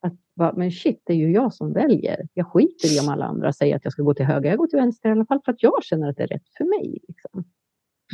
att, 0.00 0.56
men 0.56 0.70
shit, 0.70 1.02
det 1.04 1.12
är 1.12 1.16
ju 1.16 1.32
jag 1.32 1.54
som 1.54 1.72
väljer. 1.72 2.28
Jag 2.34 2.46
skiter 2.46 2.96
i 2.96 3.00
om 3.00 3.08
alla 3.08 3.24
andra 3.24 3.52
säger 3.52 3.76
att 3.76 3.84
jag 3.84 3.92
ska 3.92 4.02
gå 4.02 4.14
till 4.14 4.26
höger. 4.26 4.50
Jag 4.50 4.58
går 4.58 4.66
till 4.66 4.78
vänster 4.78 5.08
i 5.08 5.12
alla 5.12 5.26
fall 5.26 5.40
för 5.44 5.52
att 5.52 5.62
jag 5.62 5.84
känner 5.84 6.08
att 6.08 6.16
det 6.16 6.22
är 6.22 6.26
rätt 6.26 6.48
för 6.58 6.64
mig. 6.64 6.98
Liksom. 7.08 7.44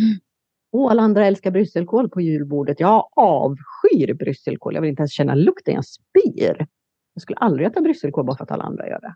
Mm. 0.01 0.19
Och 0.73 0.91
alla 0.91 1.03
andra 1.03 1.27
älskar 1.27 1.51
brysselkål 1.51 2.09
på 2.09 2.21
julbordet. 2.21 2.81
Jag 2.81 3.09
avskyr 3.17 4.15
brysselkål. 4.15 4.75
Jag 4.75 4.81
vill 4.81 4.91
inte 4.91 5.01
ens 5.01 5.13
känna 5.13 5.35
lukten, 5.35 5.75
jag 5.75 5.85
spyr. 5.85 6.67
Jag 7.15 7.23
skulle 7.23 7.37
aldrig 7.37 7.67
äta 7.67 7.81
brysselkål 7.81 8.25
bara 8.25 8.37
för 8.37 8.45
att 8.45 8.51
alla 8.51 8.65
andra 8.65 8.89
gör 8.89 9.01
det. 9.01 9.15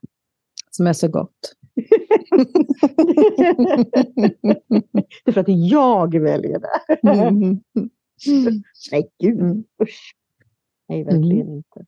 Som 0.70 0.86
är 0.86 0.92
så 0.92 1.08
gott. 1.08 1.54
det 5.24 5.30
är 5.30 5.32
för 5.32 5.40
att 5.40 5.48
jag 5.48 6.20
väljer 6.20 6.60
det. 6.60 7.08
Mm. 7.10 7.60
Nej, 8.92 9.10
gud. 9.18 9.40
Mm. 9.40 9.64
Usch. 9.82 10.16
Nej, 10.88 11.04
verkligen 11.04 11.46
mm. 11.46 11.56
inte. 11.56 11.86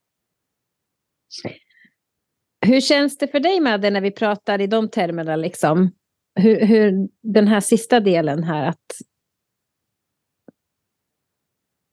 Hur 2.66 2.80
känns 2.80 3.18
det 3.18 3.28
för 3.28 3.40
dig, 3.40 3.60
Madde, 3.60 3.90
när 3.90 4.00
vi 4.00 4.10
pratar 4.10 4.60
i 4.60 4.66
de 4.66 4.88
termerna? 4.88 5.36
Liksom? 5.36 5.90
Hur, 6.34 6.66
hur 6.66 7.08
den 7.20 7.48
här 7.48 7.60
sista 7.60 8.00
delen 8.00 8.42
här, 8.42 8.68
att 8.68 8.92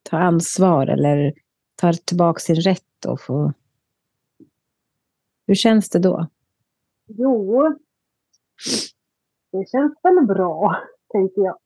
ta 0.03 0.17
ansvar 0.17 0.87
eller 0.87 1.33
ta 1.75 1.93
tillbaka 1.93 2.39
sin 2.39 2.55
rätt 2.55 3.05
och 3.07 3.21
få... 3.21 3.53
Hur 5.47 5.55
känns 5.55 5.89
det 5.89 5.99
då? 5.99 6.27
Jo, 7.05 7.61
det 9.51 9.69
känns 9.71 9.93
väl 10.03 10.25
bra, 10.27 10.75
tänker 11.11 11.41
jag. 11.41 11.57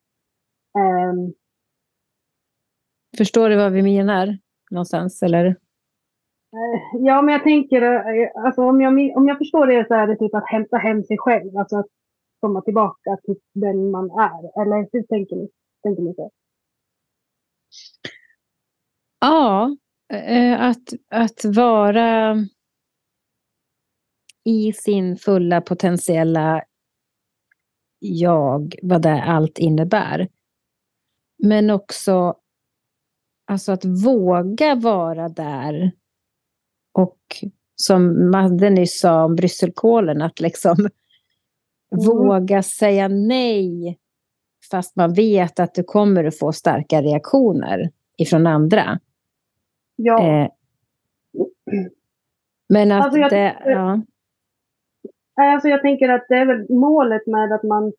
Um... 1.09 1.33
Förstår 3.17 3.49
du 3.49 3.55
vad 3.55 3.71
vi 3.71 3.81
menar 3.81 4.37
någonstans, 4.71 5.23
eller? 5.23 5.45
Eh, 5.45 6.99
ja, 6.99 7.21
men 7.21 7.33
jag 7.33 7.43
tänker, 7.43 7.81
eh, 7.81 8.45
alltså 8.45 8.61
om 8.61 8.81
jag, 8.81 9.17
om 9.17 9.27
jag 9.27 9.37
förstår 9.37 9.67
det 9.67 9.87
så 9.87 9.93
är 9.93 10.07
det 10.07 10.15
typ 10.15 10.35
att 10.35 10.49
hämta 10.49 10.77
hem 10.77 11.03
sig 11.03 11.17
själv, 11.17 11.57
alltså 11.57 11.77
att 11.77 11.87
komma 12.39 12.61
tillbaka 12.61 13.17
till 13.23 13.35
den 13.53 13.91
man 13.91 14.05
är. 14.05 14.61
Eller 14.61 14.87
hur 14.91 15.03
tänker 15.03 15.35
ni? 15.35 15.49
Tänker 15.83 16.03
ni 16.03 16.13
så? 16.13 16.31
Ja, 19.19 19.77
eh, 20.13 20.61
att, 20.61 20.93
att 21.09 21.55
vara 21.55 22.37
i 24.43 24.73
sin 24.73 25.17
fulla 25.17 25.61
potentiella 25.61 26.63
jag, 27.99 28.75
vad 28.81 29.01
det 29.01 29.23
allt 29.23 29.59
innebär. 29.59 30.27
Men 31.43 31.69
också 31.69 32.35
alltså 33.49 33.71
att 33.71 33.85
våga 33.85 34.75
vara 34.75 35.29
där. 35.29 35.91
Och 36.91 37.19
som 37.75 38.31
Madde 38.31 38.69
nyss 38.69 38.99
sa 38.99 39.23
om 39.23 39.35
brysselkålen, 39.35 40.21
att 40.21 40.39
liksom 40.39 40.75
mm. 40.79 40.89
våga 42.05 42.63
säga 42.63 43.07
nej 43.07 43.99
fast 44.71 44.95
man 44.95 45.13
vet 45.13 45.59
att 45.59 45.73
du 45.73 45.83
kommer 45.83 46.23
att 46.23 46.39
få 46.39 46.51
starka 46.51 47.01
reaktioner 47.01 47.91
ifrån 48.17 48.47
andra. 48.47 48.99
Ja. 49.95 50.27
Eh, 50.27 50.49
men 52.69 52.91
att 52.91 53.03
alltså 53.03 53.19
jag, 53.19 53.29
det... 53.31 53.57
Ja. 53.65 54.01
Alltså 55.41 55.67
jag 55.67 55.81
tänker 55.81 56.09
att 56.09 56.25
det 56.29 56.35
är 56.35 56.45
väl 56.45 56.69
målet 56.69 57.27
med 57.27 57.53
att 57.53 57.63
man 57.63 57.93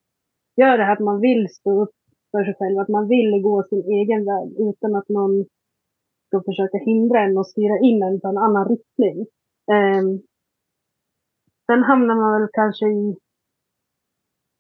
gör 0.57 0.79
det 0.79 0.85
här, 0.85 0.93
att 0.93 1.01
man 1.01 1.21
vill 1.21 1.49
stå 1.55 1.83
upp 1.83 1.95
för 2.31 2.45
sig 2.45 2.55
själv, 2.59 2.79
att 2.79 2.89
man 2.89 3.09
vill 3.09 3.43
gå 3.43 3.63
sin 3.63 3.85
egen 3.85 4.25
väg 4.25 4.49
utan 4.69 4.97
att 4.97 5.09
någon 5.09 5.45
ska 6.27 6.43
försöka 6.43 6.79
hindra 6.79 7.21
en 7.21 7.39
och 7.39 7.47
styra 7.47 7.79
in 7.79 8.03
en 8.03 8.21
på 8.21 8.29
en 8.29 8.39
annan 8.39 8.69
riktning. 8.69 9.27
Um, 9.77 10.23
sen 11.67 11.83
hamnar 11.83 12.15
man 12.15 12.41
väl 12.41 12.49
kanske 12.53 12.87
i, 12.87 13.17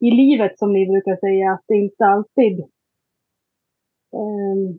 i 0.00 0.10
livet 0.10 0.58
som 0.58 0.72
ni 0.72 0.86
brukar 0.86 1.16
säga, 1.16 1.52
att 1.52 1.64
det 1.66 1.74
inte 1.74 2.04
alltid 2.04 2.60
um, 4.12 4.78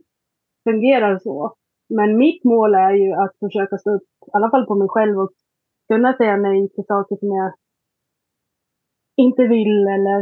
fungerar 0.63 1.19
så. 1.19 1.55
Men 1.89 2.17
mitt 2.17 2.43
mål 2.43 2.75
är 2.75 2.93
ju 2.93 3.13
att 3.13 3.39
försöka 3.39 3.77
stå 3.77 3.91
upp, 3.91 4.09
i 4.27 4.29
alla 4.33 4.49
fall 4.49 4.65
på 4.65 4.75
mig 4.75 4.87
själv 4.89 5.19
och 5.19 5.31
kunna 5.87 6.13
säga 6.17 6.37
nej 6.37 6.69
till 6.69 6.85
saker 6.87 7.15
som 7.15 7.27
jag 7.27 7.53
inte 9.15 9.43
vill 9.43 9.87
eller 9.87 10.21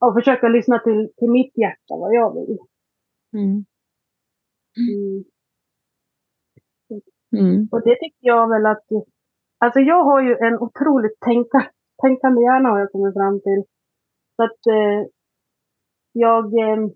och 0.00 0.14
försöka 0.14 0.48
lyssna 0.48 0.78
till, 0.78 1.12
till 1.16 1.30
mitt 1.30 1.58
hjärta, 1.58 1.96
vad 1.96 2.14
jag 2.14 2.34
vill. 2.34 2.58
Mm. 3.32 3.64
Mm. 4.78 5.24
Mm. 7.36 7.68
Och 7.72 7.82
det 7.84 7.94
tycker 7.94 8.26
jag 8.26 8.48
väl 8.48 8.66
att, 8.66 8.86
alltså 9.58 9.80
jag 9.80 10.04
har 10.04 10.20
ju 10.22 10.36
en 10.36 10.58
otroligt 10.58 11.20
tänka, 11.20 11.70
tänkande 12.02 12.42
hjärna 12.42 12.68
har 12.68 12.78
jag 12.78 12.92
kommit 12.92 13.14
fram 13.14 13.40
till. 13.40 13.62
Så 14.36 14.42
att 14.42 14.66
eh, 14.66 15.06
jag, 16.12 16.44
eh, 16.44 16.88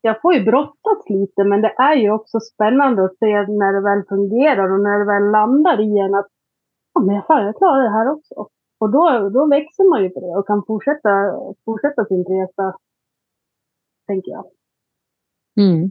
jag 0.00 0.20
får 0.22 0.34
ju 0.34 0.44
brottas 0.44 1.08
lite, 1.08 1.44
men 1.44 1.60
det 1.62 1.74
är 1.78 1.96
ju 1.96 2.10
också 2.10 2.40
spännande 2.40 3.04
att 3.04 3.18
se 3.18 3.26
när 3.46 3.72
det 3.72 3.80
väl 3.80 4.02
fungerar 4.08 4.72
och 4.72 4.80
när 4.80 4.98
det 4.98 5.04
väl 5.04 5.30
landar 5.30 5.80
i 5.80 5.98
en 5.98 6.14
att 6.14 6.28
ja, 6.94 7.00
men 7.00 7.22
fan, 7.22 7.46
jag 7.46 7.56
klarar 7.56 7.82
det 7.82 7.90
här 7.98 8.12
också. 8.12 8.48
Och 8.82 8.90
då, 8.90 9.28
då 9.28 9.46
växer 9.46 9.90
man 9.90 10.02
ju 10.02 10.10
på 10.10 10.20
det 10.20 10.26
och 10.38 10.46
kan 10.46 10.62
fortsätta, 10.66 11.08
fortsätta 11.64 12.04
sin 12.04 12.24
resa, 12.24 12.76
tänker 14.06 14.30
jag. 14.30 14.44
Mm. 15.60 15.90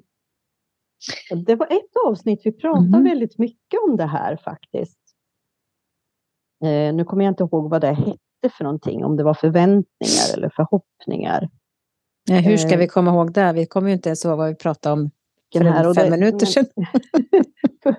Det 1.46 1.56
var 1.56 1.66
ett 1.68 1.96
avsnitt 2.08 2.42
vi 2.44 2.52
pratade 2.52 2.88
mm. 2.88 3.04
väldigt 3.04 3.38
mycket 3.38 3.80
om 3.88 3.98
det 3.98 4.06
här 4.06 4.38
faktiskt. 4.38 5.00
Eh, 6.64 6.94
nu 6.96 7.06
kommer 7.06 7.24
jag 7.26 7.32
inte 7.32 7.44
ihåg 7.44 7.70
vad 7.70 7.82
det 7.82 7.94
hette, 7.94 8.58
för 8.58 8.64
någonting, 8.64 9.06
om 9.06 9.18
det 9.18 9.24
var 9.24 9.34
förväntningar 9.34 10.38
eller 10.38 10.50
förhoppningar. 10.56 11.50
Ja, 12.30 12.36
hur 12.36 12.58
ska 12.58 12.74
Eh. 12.74 12.80
vi 12.80 12.88
komma 12.88 13.12
ihåg 13.12 13.34
det? 13.34 13.54
Vi 13.54 13.66
kommer 13.66 13.88
ju 13.88 13.94
inte 13.94 14.10
ens 14.10 14.26
ihåg 14.26 14.38
vad 14.38 14.50
vi 14.50 14.56
pratade 14.56 14.94
om 14.94 15.12
för 15.54 15.64
här 15.64 15.94
fem 15.94 16.06
det- 16.06 16.18
minuter 16.18 16.46
sedan. 16.46 16.66
för, 17.84 17.96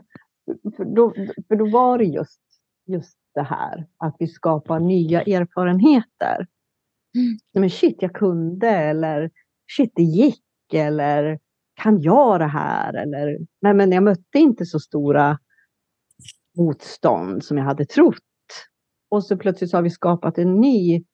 för, 0.77 0.85
då, 0.85 1.15
för 1.49 1.57
då 1.57 1.71
var 1.71 1.99
det 1.99 2.05
just, 2.05 2.41
just 2.93 3.19
det 3.35 3.43
här 3.43 3.87
att 3.97 4.17
vi 4.19 4.27
skapar 4.27 4.81
nya 4.81 5.23
erfarenheter. 5.23 6.47
Mm. 7.17 7.39
Men 7.55 7.71
shit, 7.71 7.97
jag 8.01 8.15
kunde 8.15 8.69
eller 8.69 9.31
shit, 9.77 9.93
det 9.95 10.03
gick 10.03 10.45
eller 10.73 11.39
kan 11.75 12.01
jag 12.01 12.41
det 12.41 12.47
här? 12.47 12.95
Eller 12.95 13.39
nej, 13.61 13.75
men 13.75 13.93
jag 13.93 14.03
mötte 14.03 14.39
inte 14.39 14.67
så 14.67 14.81
stora 14.81 15.39
motstånd 16.59 17.45
som 17.45 17.59
jag 17.59 17.65
hade 17.65 17.87
trott. 17.87 18.17
Och 19.11 19.25
så 19.25 19.37
plötsligt 19.37 19.73
har 19.73 19.83
vi 19.83 19.91
skapat 19.91 20.39
en 20.39 20.61
ny 20.61 21.05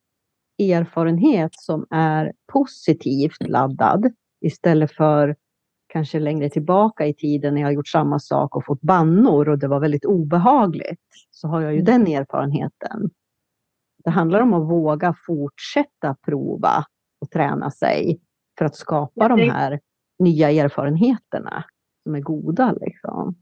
erfarenhet 0.59 1.51
som 1.55 1.87
är 1.91 2.33
positivt 2.53 3.49
laddad 3.49 4.13
istället 4.41 4.93
för 4.93 5.37
kanske 5.89 6.19
längre 6.21 6.51
tillbaka 6.51 7.07
i 7.07 7.15
tiden 7.15 7.55
när 7.55 7.61
jag 7.61 7.69
har 7.69 7.73
gjort 7.73 7.89
samma 7.89 8.19
sak 8.19 8.57
och 8.57 8.65
fått 8.65 8.81
bannor 8.81 9.49
och 9.49 9.59
det 9.59 9.69
var 9.69 9.81
väldigt 9.81 10.05
obehagligt. 10.05 11.01
Så 11.31 11.49
har 11.49 11.61
jag 11.61 11.73
ju 11.75 11.81
Mm. 11.81 11.85
den 11.85 12.07
erfarenheten. 12.15 13.11
Det 14.05 14.11
handlar 14.11 14.41
om 14.41 14.55
att 14.55 14.69
våga 14.69 15.15
fortsätta 15.27 16.17
prova 16.23 16.85
och 17.21 17.31
träna 17.31 17.71
sig 17.71 18.21
för 18.59 18.65
att 18.65 18.77
skapa 18.77 19.29
de 19.29 19.51
här 19.51 19.81
nya 20.19 20.51
erfarenheterna 20.51 21.65
som 22.03 22.15
är 22.15 22.21
goda. 22.21 22.73
Liksom. 22.81 23.35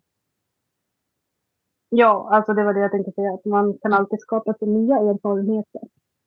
Ja, 1.89 2.29
alltså 2.33 2.55
det 2.55 2.65
var 2.65 2.75
det 2.75 2.81
jag 2.81 2.91
tänkte 2.91 3.13
säga. 3.13 3.35
Att 3.35 3.45
man 3.45 3.79
kan 3.83 3.93
alltid 3.93 4.21
skapa 4.21 4.55
sig 4.55 4.69
nya 4.69 4.97
erfarenheter. 4.97 5.81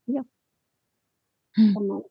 Ja. 0.06 0.24
Mm. 1.78 2.02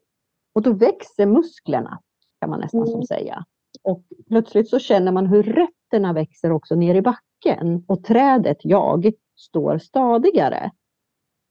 Och 0.55 0.63
då 0.63 0.73
växer 0.73 1.27
musklerna, 1.27 2.01
kan 2.41 2.51
man 2.51 2.61
nästan 2.61 2.87
som 2.87 2.95
Mm. 2.95 3.07
säga. 3.07 3.45
Och 3.83 4.05
plötsligt 4.29 4.69
så 4.69 4.79
känner 4.79 5.13
man 5.13 5.27
hur 5.27 5.43
rötterna 5.43 6.13
växer 6.13 6.53
också 6.53 6.75
ner 6.75 6.95
i 6.95 7.03
backen. 7.03 7.85
Och 7.89 8.05
trädet, 8.05 8.57
jag, 8.61 9.13
står 9.37 9.79
stadigare. 9.79 10.71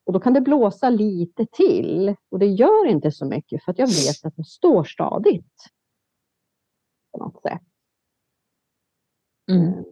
Och 0.06 0.14
då 0.14 0.20
kan 0.20 0.34
det 0.34 0.42
blåsa 0.42 0.90
lite 0.90 1.46
till. 1.52 2.16
Och 2.30 2.40
det 2.40 2.46
gör 2.46 2.86
inte 2.88 3.12
så 3.12 3.26
mycket 3.26 3.64
för 3.64 3.72
att 3.72 3.80
jag 3.80 3.88
vet 3.88 4.26
att 4.26 4.34
jag 4.38 4.48
står 4.48 4.84
stadigt. 4.84 5.56
På 7.12 7.24
något 7.24 7.42
sätt. 7.42 7.62
Mm. 9.52 9.68
Eh, 9.68 9.84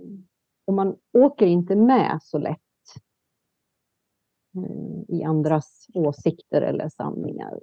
Och 0.65 0.73
man 0.73 0.95
åker 1.13 1.45
inte 1.45 1.75
med 1.75 2.19
så 2.23 2.37
lätt 2.37 2.59
eh, 4.55 5.15
i 5.15 5.23
andras 5.23 5.87
åsikter 5.93 6.61
eller 6.61 6.89
sanningar. 6.89 7.59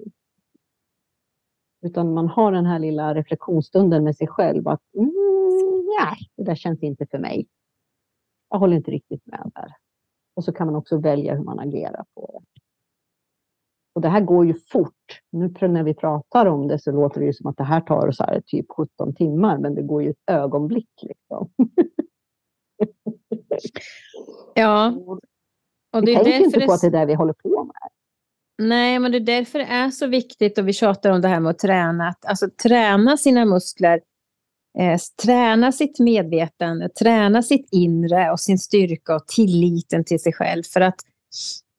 Utan 1.82 2.14
man 2.14 2.28
har 2.28 2.52
den 2.52 2.66
här 2.66 2.78
lilla 2.78 3.14
reflektionsstunden 3.14 4.04
med 4.04 4.16
sig 4.16 4.26
själv 4.26 4.68
att 4.68 4.94
mm, 4.94 5.12
nej, 6.00 6.16
det 6.36 6.44
där 6.44 6.54
känns 6.54 6.82
inte 6.82 7.06
för 7.06 7.18
mig. 7.18 7.46
Jag 8.50 8.58
håller 8.58 8.76
inte 8.76 8.90
riktigt 8.90 9.26
med 9.26 9.50
där. 9.54 9.74
Och 10.34 10.44
så 10.44 10.52
kan 10.52 10.66
man 10.66 10.76
också 10.76 10.98
välja 10.98 11.34
hur 11.34 11.44
man 11.44 11.58
agerar 11.58 12.04
på 12.14 12.42
det. 12.44 12.60
Och 13.94 14.00
det 14.00 14.08
här 14.08 14.20
går 14.20 14.46
ju 14.46 14.54
fort. 14.54 15.20
Nu 15.30 15.52
när 15.60 15.82
vi 15.82 15.94
pratar 15.94 16.46
om 16.46 16.68
det 16.68 16.78
så 16.78 16.92
låter 16.92 17.20
det 17.20 17.26
ju 17.26 17.32
som 17.32 17.46
att 17.46 17.56
det 17.56 17.64
här 17.64 17.80
tar 17.80 18.10
så 18.10 18.24
här 18.24 18.42
typ 18.46 18.66
17 18.76 19.14
timmar, 19.14 19.58
men 19.58 19.74
det 19.74 19.82
går 19.82 20.02
ju 20.02 20.10
ett 20.10 20.22
ögonblick. 20.26 20.90
Liksom. 21.02 21.50
Ja, 24.54 24.94
och 25.92 26.04
det 26.04 26.14
är 26.14 26.24
därför 26.24 26.44
inte 26.44 26.66
på 26.66 26.72
att 26.72 26.80
det 26.80 26.86
är 26.86 26.90
det 26.90 27.06
vi 27.06 27.14
håller 27.14 27.32
på 27.32 27.64
med. 27.64 27.88
Nej, 28.68 28.98
men 28.98 29.12
det 29.12 29.18
är 29.18 29.20
därför 29.20 29.58
det 29.58 29.64
är 29.64 29.90
så 29.90 30.06
viktigt 30.06 30.58
och 30.58 30.68
vi 30.68 30.72
tjatar 30.72 31.10
om 31.10 31.20
det 31.20 31.28
här 31.28 31.40
med 31.40 31.50
att 31.50 31.58
träna. 31.58 32.08
Att, 32.08 32.26
alltså 32.26 32.46
träna 32.62 33.16
sina 33.16 33.44
muskler, 33.44 34.00
eh, 34.78 34.98
träna 35.22 35.72
sitt 35.72 35.98
medvetande, 35.98 36.88
träna 36.88 37.42
sitt 37.42 37.68
inre 37.72 38.30
och 38.30 38.40
sin 38.40 38.58
styrka 38.58 39.14
och 39.14 39.26
tilliten 39.26 40.04
till 40.04 40.20
sig 40.20 40.32
själv. 40.32 40.62
För 40.62 40.80
att 40.80 40.96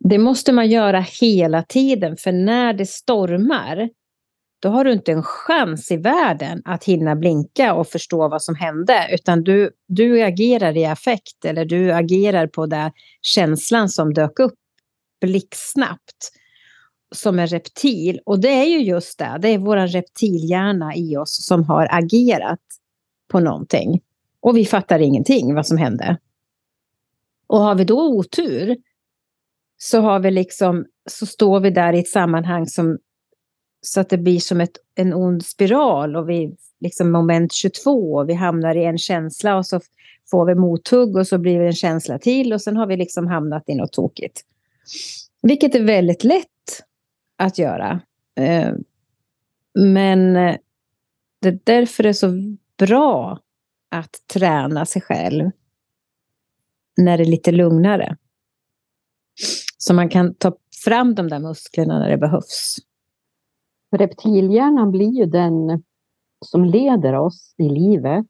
det 0.09 0.17
måste 0.17 0.51
man 0.51 0.69
göra 0.69 1.05
hela 1.21 1.63
tiden, 1.63 2.17
för 2.17 2.31
när 2.31 2.73
det 2.73 2.85
stormar, 2.85 3.89
då 4.61 4.69
har 4.69 4.83
du 4.83 4.93
inte 4.93 5.11
en 5.11 5.23
chans 5.23 5.91
i 5.91 5.97
världen 5.97 6.61
att 6.65 6.83
hinna 6.83 7.15
blinka 7.15 7.73
och 7.73 7.87
förstå 7.87 8.27
vad 8.29 8.41
som 8.41 8.55
hände, 8.55 9.07
utan 9.11 9.43
du, 9.43 9.71
du 9.87 10.23
agerar 10.23 10.77
i 10.77 10.85
affekt 10.85 11.45
eller 11.45 11.65
du 11.65 11.91
agerar 11.91 12.47
på 12.47 12.65
den 12.65 12.91
känslan 13.21 13.89
som 13.89 14.13
dök 14.13 14.39
upp 14.39 14.53
blixtsnabbt 15.21 16.31
som 17.15 17.39
en 17.39 17.47
reptil. 17.47 18.19
Och 18.26 18.39
det 18.39 18.49
är 18.49 18.65
ju 18.65 18.80
just 18.80 19.19
det, 19.19 19.38
det 19.41 19.49
är 19.49 19.58
vår 19.58 19.88
reptilhjärna 19.88 20.95
i 20.95 21.17
oss 21.17 21.45
som 21.45 21.63
har 21.63 21.88
agerat 21.91 22.60
på 23.28 23.39
någonting. 23.39 24.02
Och 24.39 24.58
vi 24.58 24.65
fattar 24.65 24.99
ingenting 24.99 25.56
vad 25.56 25.67
som 25.67 25.78
hände. 25.78 26.17
Och 27.47 27.60
har 27.60 27.76
vi 27.76 27.84
då 27.84 28.17
otur 28.17 28.78
så 29.78 30.02
har 30.02 30.19
vi 30.19 30.32
liksom, 30.32 30.86
så 31.10 31.26
står 31.26 31.60
vi 31.60 31.69
där 31.69 31.93
i 31.93 31.99
ett 31.99 32.08
sammanhang 32.08 32.67
som 32.67 32.97
så 33.82 34.02
att 34.02 34.10
det 34.10 34.17
blir 34.17 34.39
som 34.39 34.62
ett, 34.62 34.78
en 34.95 35.13
ond 35.13 35.45
spiral 35.45 36.15
och 36.15 36.30
vi 36.30 36.56
liksom 36.80 37.12
moment 37.12 37.54
22 37.54 38.13
och 38.13 38.30
vi 38.30 38.34
hamnar 38.34 38.76
i 38.76 38.86
en 38.86 38.97
känsla 38.97 39.58
och 39.58 39.65
så 39.65 39.80
får 40.32 40.45
vi 40.45 40.56
mothugg 40.56 41.15
och 41.15 41.28
så 41.28 41.38
blir 41.38 41.60
det 41.60 41.65
en 41.65 41.73
känsla 41.73 42.19
till 42.19 42.54
och 42.54 42.62
sen 42.62 42.78
har 42.78 42.88
vi 42.88 42.97
liksom 42.97 43.28
hamnat 43.28 43.63
i 43.67 43.76
något 43.76 43.93
tokigt. 43.93 44.41
Vilket 45.41 45.76
är 45.76 45.84
väldigt 45.84 46.23
lätt 46.23 46.47
att 47.37 47.57
göra. 47.57 48.01
Eh, 48.35 48.71
men 49.79 50.35
eh, 50.35 50.55
det 51.41 51.47
är 51.47 51.59
därför 51.63 52.03
det 52.03 52.09
är 52.09 52.13
så 52.13 52.57
bra 52.77 53.39
att 53.91 54.27
träna 54.33 54.85
sig 54.85 55.01
själv 55.01 55.51
när 56.97 57.17
det 57.17 57.23
är 57.23 57.31
lite 57.31 57.51
lugnare. 57.51 58.17
Så 59.77 59.93
man 59.93 60.09
kan 60.09 60.35
ta 60.35 60.57
fram 60.83 61.15
de 61.15 61.27
där 61.27 61.39
musklerna 61.39 61.99
när 61.99 62.09
det 62.09 62.17
behövs. 62.17 62.77
Reptilhjärnan 63.91 64.91
blir 64.91 65.11
ju 65.11 65.25
den 65.25 65.83
som 66.45 66.65
leder 66.65 67.13
oss 67.13 67.55
i 67.57 67.69
livet 67.69 68.25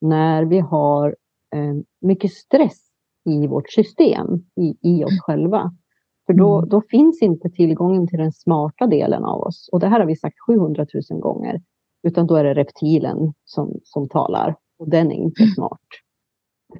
när 0.00 0.44
vi 0.44 0.58
har 0.58 1.16
eh, 1.54 1.74
mycket 2.00 2.32
stress 2.32 2.78
i 3.24 3.46
vårt 3.46 3.70
system, 3.70 4.26
i, 4.56 4.76
i 4.82 5.04
oss 5.04 5.20
själva. 5.20 5.76
För 6.26 6.32
då, 6.32 6.58
Mm. 6.58 6.68
då 6.68 6.82
finns 6.90 7.22
inte 7.22 7.50
tillgången 7.50 8.08
till 8.08 8.18
den 8.18 8.32
smarta 8.32 8.86
delen 8.86 9.24
av 9.24 9.40
oss. 9.40 9.68
Och 9.72 9.80
det 9.80 9.88
här 9.88 10.00
har 10.00 10.06
vi 10.06 10.16
sagt 10.16 10.36
700 10.46 10.86
000 11.10 11.20
gånger. 11.20 11.62
Utan 12.02 12.26
då 12.26 12.36
är 12.36 12.44
det 12.44 12.54
reptilen 12.54 13.32
som, 13.44 13.80
som 13.84 14.08
talar. 14.08 14.56
Och 14.78 14.88
den 14.90 15.12
är 15.12 15.16
inte 15.16 15.46
smart. 15.46 15.80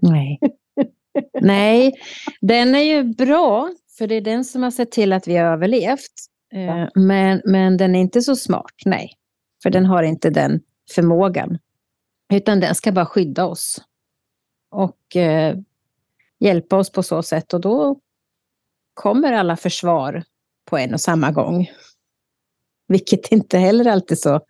Nej. 0.01 0.39
Nej, 1.41 1.93
den 2.41 2.75
är 2.75 2.81
ju 2.83 3.03
bra, 3.03 3.71
för 3.99 4.07
det 4.07 4.15
är 4.15 4.21
den 4.21 4.45
som 4.45 4.63
har 4.63 4.71
sett 4.71 4.91
till 4.91 5.13
att 5.13 5.29
vi 5.29 5.37
har 5.37 5.45
överlevt. 5.47 6.13
Eh, 6.55 6.61
Ja. 6.65 6.89
Men, 6.95 7.41
men 7.45 7.77
den 7.77 7.95
är 7.95 8.01
inte 8.01 8.23
så 8.23 8.37
smart, 8.37 8.73
nej. 8.87 9.11
För 9.63 9.71
den 9.71 9.87
har 9.87 10.03
inte 10.03 10.31
den 10.31 10.61
förmågan. 10.95 11.59
Utan 12.33 12.61
den 12.61 12.75
ska 12.75 12.93
bara 12.93 13.07
skydda 13.07 13.47
oss. 13.47 13.83
Och 14.71 15.17
eh, 15.17 15.57
hjälpa 16.41 16.77
oss 16.77 16.93
på 16.93 17.03
så 17.03 17.23
sätt. 17.23 17.55
Och 17.55 17.61
då 17.61 18.01
kommer 18.95 19.33
alla 19.33 19.57
försvar 19.57 20.25
på 20.65 20.79
en 20.79 20.95
och 20.95 21.01
samma 21.01 21.31
gång. 21.31 21.71
Vilket 22.89 23.33
inte 23.33 23.59
heller 23.59 23.91
alltid 23.91 24.19
är 24.19 24.21
så 24.21 24.41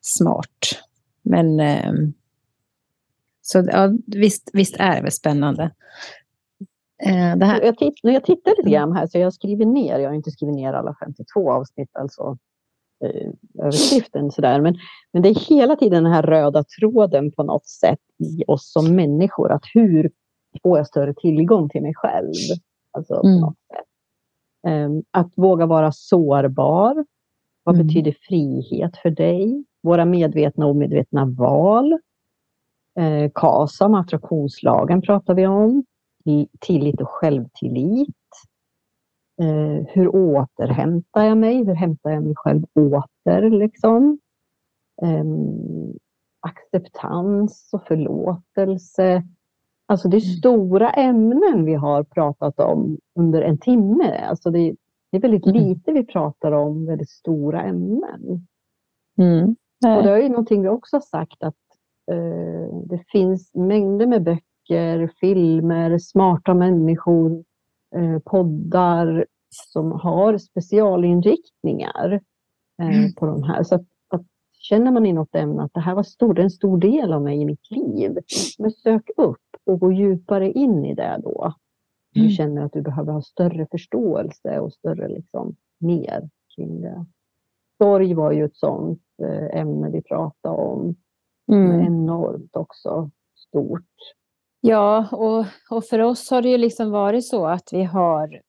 smart. 0.00 0.82
Men 1.22 1.60
ehm, 1.60 2.12
så 3.42 3.64
ja, 3.72 3.92
visst, 4.06 4.50
visst 4.52 4.76
är 4.78 4.96
det 4.96 5.02
väl 5.02 5.12
spännande. 5.12 5.62
Eh, 7.02 7.36
det 7.36 7.44
här, 7.44 7.62
Jag, 7.62 7.78
titt, 7.78 7.94
när 8.02 8.12
jag 8.12 8.24
tittar 8.24 8.54
lite 8.56 8.70
grann 8.70 8.92
här, 8.92 9.06
så 9.06 9.18
jag 9.18 9.34
skriver 9.34 9.66
ner, 9.66 9.98
jag 9.98 10.08
har 10.08 10.14
inte 10.14 10.30
skrivit 10.30 10.56
ner 10.56 10.72
alla 10.72 10.96
52 11.00 11.52
avsnitt, 11.52 11.90
alltså 11.92 12.38
eh, 13.04 13.30
överskriften 13.64 14.30
sådär, 14.30 14.60
men, 14.60 14.78
men 15.12 15.22
det 15.22 15.28
är 15.28 15.34
hela 15.34 15.76
tiden 15.76 16.04
den 16.04 16.12
här 16.12 16.22
röda 16.22 16.64
tråden 16.80 17.32
på 17.32 17.42
något 17.42 17.66
sätt 17.66 18.00
i 18.18 18.44
oss 18.46 18.72
som 18.72 18.96
människor, 18.96 19.52
att 19.52 19.64
hur 19.74 20.10
får 20.62 20.78
jag 20.78 20.86
större 20.86 21.14
tillgång 21.14 21.68
till 21.68 21.82
mig 21.82 21.94
själv? 21.94 22.32
Alltså, 22.94 23.22
Mm. 23.24 23.54
Ehm, 24.66 25.02
att 25.10 25.32
våga 25.36 25.66
vara 25.66 25.92
sårbar. 25.92 27.04
Vad 27.62 27.74
Mm. 27.74 27.86
betyder 27.86 28.16
frihet 28.28 28.96
för 28.96 29.10
dig? 29.10 29.64
Våra 29.82 30.04
medvetna 30.04 30.64
och 30.64 30.70
omedvetna 30.70 31.24
val. 31.24 31.92
Eh, 32.98 33.30
KASAM, 33.34 33.94
attraktionslagen 33.94 35.02
pratar 35.02 35.34
vi 35.34 35.46
om. 35.46 35.84
Tillit 36.60 37.00
och 37.00 37.08
självtillit. 37.08 38.08
Eh, 39.42 39.86
hur 39.88 40.08
återhämtar 40.16 41.24
jag 41.24 41.38
mig? 41.38 41.64
Hur 41.64 41.74
hämtar 41.74 42.10
jag 42.10 42.22
mig 42.22 42.34
själv 42.36 42.62
åter? 42.74 43.50
Liksom? 43.50 44.18
Ehm, 45.02 45.92
acceptans 46.40 47.70
och 47.72 47.82
förlåtelse. 47.86 49.22
Alltså 49.86 50.08
det 50.08 50.16
är 50.16 50.26
Mm. 50.26 50.36
stora 50.38 50.90
ämnen 50.90 51.64
vi 51.64 51.74
har 51.74 52.02
pratat 52.04 52.60
om 52.60 52.98
under 53.18 53.42
en 53.42 53.58
timme. 53.58 54.18
Alltså 54.28 54.50
det, 54.50 54.74
Det 55.10 55.18
är 55.18 55.22
väldigt 55.22 55.46
Mm. 55.46 55.62
lite 55.62 55.92
vi 55.92 56.06
pratar 56.06 56.52
om 56.52 56.86
väldigt 56.86 57.10
stora 57.10 57.62
ämnen. 57.62 58.46
Mm. 59.18 59.44
Och 59.96 60.02
det 60.02 60.10
är 60.10 60.22
ju 60.22 60.28
någonting 60.28 60.62
vi 60.62 60.68
också 60.68 60.96
har 60.96 61.00
sagt 61.00 61.42
att 61.42 61.54
eh, 62.10 62.78
det 62.86 63.04
finns 63.12 63.54
mängder 63.54 64.06
med 64.06 64.22
böcker, 64.22 65.12
filmer, 65.20 65.98
smarta 65.98 66.54
människor, 66.54 67.44
eh, 67.96 68.18
poddar 68.24 69.26
som 69.50 69.92
har 69.92 70.38
specialinriktningar 70.38 72.20
eh, 72.82 72.98
Mm. 72.98 73.14
på 73.14 73.26
de 73.26 73.42
här. 73.42 73.62
Så 73.62 73.74
att, 73.74 73.86
att 74.08 74.22
känner 74.58 74.90
man 74.92 75.06
i 75.06 75.12
något 75.12 75.34
ämne 75.34 75.62
att 75.62 75.74
det 75.74 75.80
här 75.80 75.94
var 75.94 76.02
stor, 76.02 76.38
en 76.40 76.50
stor 76.50 76.78
del 76.78 77.12
av 77.12 77.22
mig 77.22 77.40
i 77.40 77.44
mitt 77.44 77.70
liv, 77.70 78.18
men 78.58 78.70
sök 78.70 79.10
upp 79.16 79.36
och 79.66 79.80
gå 79.80 79.92
djupare 79.92 80.52
in 80.52 80.84
i 80.84 80.94
det 80.94 81.20
då. 81.22 81.54
Du 82.12 82.20
Mm. 82.20 82.32
känner 82.32 82.62
att 82.62 82.72
du 82.72 82.82
behöver 82.82 83.12
ha 83.12 83.22
större 83.22 83.66
förståelse 83.70 84.58
och 84.60 84.72
större 84.72 85.08
liksom 85.08 85.56
mer 85.80 86.30
kring 86.56 86.80
det. 86.80 87.06
Sorg 87.78 88.14
var 88.14 88.32
ju 88.32 88.44
ett 88.44 88.56
sånt 88.56 89.02
eh, 89.22 89.60
ämne 89.60 89.90
vi 89.90 90.02
pratade 90.02 90.56
om. 90.56 90.94
Mm. 91.52 91.80
Enormt 91.86 92.56
också 92.56 93.10
stort. 93.36 93.90
Ja, 94.60 95.08
och, 95.12 95.46
och 95.76 95.84
för 95.84 95.98
oss 95.98 96.30
har 96.30 96.42
det 96.42 96.48
ju 96.48 96.58
liksom 96.58 96.90
varit 96.90 97.26
så 97.26 97.46
att 97.46 97.68
vi 97.72 97.82
har, 97.84 98.40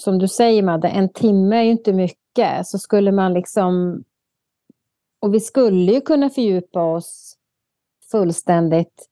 som 0.00 0.18
du 0.18 0.28
säger 0.28 0.62
Madde, 0.62 0.88
en 0.88 1.08
timme 1.08 1.56
är 1.56 1.62
ju 1.62 1.70
inte 1.70 1.92
mycket. 1.92 2.66
Så 2.66 2.78
skulle 2.78 3.12
man 3.12 3.32
liksom, 3.32 4.04
och 5.20 5.34
vi 5.34 5.40
skulle 5.40 5.92
ju 5.92 6.00
kunna 6.00 6.30
fördjupa 6.30 6.82
oss 6.94 7.36
fullständigt 8.10 9.09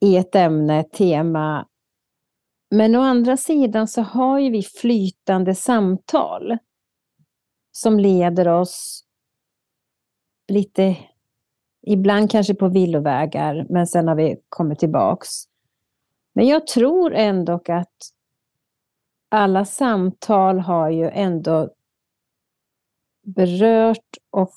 i 0.00 0.16
ett 0.16 0.34
ämne, 0.34 0.80
ett 0.80 0.92
tema. 0.92 1.66
Men 2.70 2.96
å 2.96 3.00
andra 3.00 3.36
sidan 3.36 3.88
så 3.88 4.02
har 4.02 4.38
ju 4.38 4.50
vi 4.50 4.62
flytande 4.62 5.54
samtal 5.54 6.58
som 7.72 7.98
leder 7.98 8.48
oss 8.48 9.04
lite 10.48 10.96
Ibland 11.90 12.30
kanske 12.30 12.54
på 12.54 12.68
villovägar, 12.68 13.66
men 13.68 13.86
sen 13.86 14.08
har 14.08 14.14
vi 14.14 14.36
kommit 14.48 14.78
tillbaks. 14.78 15.28
Men 16.34 16.46
jag 16.46 16.66
tror 16.66 17.14
ändå 17.14 17.52
att 17.52 17.96
alla 19.28 19.64
samtal 19.64 20.58
har 20.58 20.90
ju 20.90 21.10
ändå 21.10 21.70
berört 23.22 24.16
och 24.30 24.54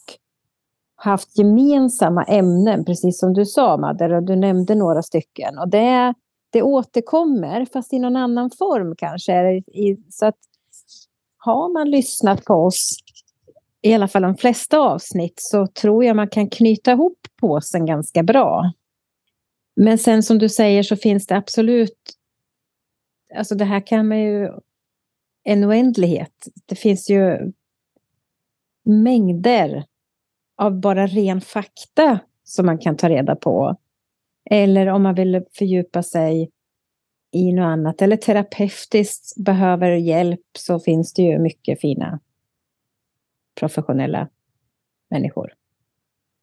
haft 1.03 1.37
gemensamma 1.37 2.23
ämnen, 2.23 2.85
precis 2.85 3.19
som 3.19 3.33
du 3.33 3.45
sa 3.45 3.77
Madde, 3.77 4.15
och 4.15 4.23
du 4.23 4.35
nämnde 4.35 4.75
några 4.75 5.01
stycken. 5.01 5.57
Och 5.59 5.69
det, 5.69 6.13
det 6.49 6.61
återkommer, 6.61 7.65
fast 7.65 7.93
i 7.93 7.99
någon 7.99 8.15
annan 8.15 8.49
form 8.57 8.95
kanske. 8.97 9.63
Så 10.09 10.25
att 10.25 10.37
har 11.37 11.73
man 11.73 11.89
lyssnat 11.89 12.45
på 12.45 12.53
oss 12.53 12.97
i 13.81 13.93
alla 13.93 14.07
fall 14.07 14.21
de 14.21 14.37
flesta 14.37 14.79
avsnitt 14.79 15.33
så 15.37 15.67
tror 15.67 16.05
jag 16.05 16.15
man 16.15 16.29
kan 16.29 16.49
knyta 16.49 16.91
ihop 16.91 17.19
påsen 17.41 17.85
ganska 17.85 18.23
bra. 18.23 18.71
Men 19.75 19.97
sen 19.97 20.23
som 20.23 20.37
du 20.37 20.49
säger 20.49 20.83
så 20.83 20.95
finns 20.95 21.27
det 21.27 21.37
absolut, 21.37 21.99
alltså 23.35 23.55
det 23.55 23.65
här 23.65 23.87
kan 23.87 24.07
man 24.07 24.19
ju, 24.19 24.49
en 25.43 25.65
oändlighet. 25.65 26.47
Det 26.65 26.75
finns 26.75 27.09
ju 27.09 27.51
mängder 28.85 29.85
av 30.57 30.79
bara 30.79 31.07
ren 31.07 31.41
fakta 31.41 32.19
som 32.43 32.65
man 32.65 32.77
kan 32.77 32.97
ta 32.97 33.09
reda 33.09 33.35
på. 33.35 33.75
Eller 34.49 34.87
om 34.87 35.03
man 35.03 35.15
vill 35.15 35.45
fördjupa 35.53 36.03
sig 36.03 36.51
i 37.31 37.53
något 37.53 37.63
annat 37.63 38.01
eller 38.01 38.17
terapeutiskt 38.17 39.43
behöver 39.43 39.91
hjälp 39.91 40.45
så 40.57 40.79
finns 40.79 41.13
det 41.13 41.21
ju 41.21 41.39
mycket 41.39 41.81
fina 41.81 42.19
professionella 43.59 44.29
människor. 45.09 45.53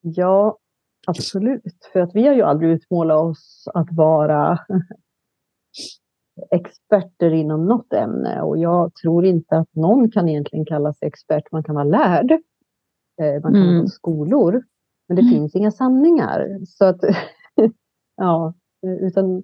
Ja, 0.00 0.58
absolut. 1.06 1.88
För 1.92 2.00
att 2.00 2.14
vi 2.14 2.26
har 2.26 2.34
ju 2.34 2.42
aldrig 2.42 2.70
utmålat 2.70 3.20
oss 3.20 3.68
att 3.74 3.88
vara 3.90 4.58
experter 6.50 7.30
inom 7.30 7.66
något 7.66 7.92
ämne 7.92 8.42
och 8.42 8.58
jag 8.58 8.94
tror 8.94 9.26
inte 9.26 9.56
att 9.56 9.74
någon 9.74 10.10
kan 10.10 10.28
egentligen 10.28 10.66
kalla 10.66 10.92
sig 10.92 11.08
expert. 11.08 11.52
Man 11.52 11.64
kan 11.64 11.74
vara 11.74 11.84
lärd. 11.84 12.40
Eh, 13.20 13.42
Man 13.42 13.52
kan 13.54 13.62
Mm. 13.62 13.80
ha 13.80 13.86
skolor. 13.86 14.62
Men 15.08 15.16
det 15.16 15.22
Mm. 15.22 15.34
finns 15.34 15.54
inga 15.54 15.70
sanningar. 15.70 16.58
Så 16.66 16.84
att, 16.84 17.00
ja, 18.16 18.54
eh, 18.86 18.92
utan 19.06 19.42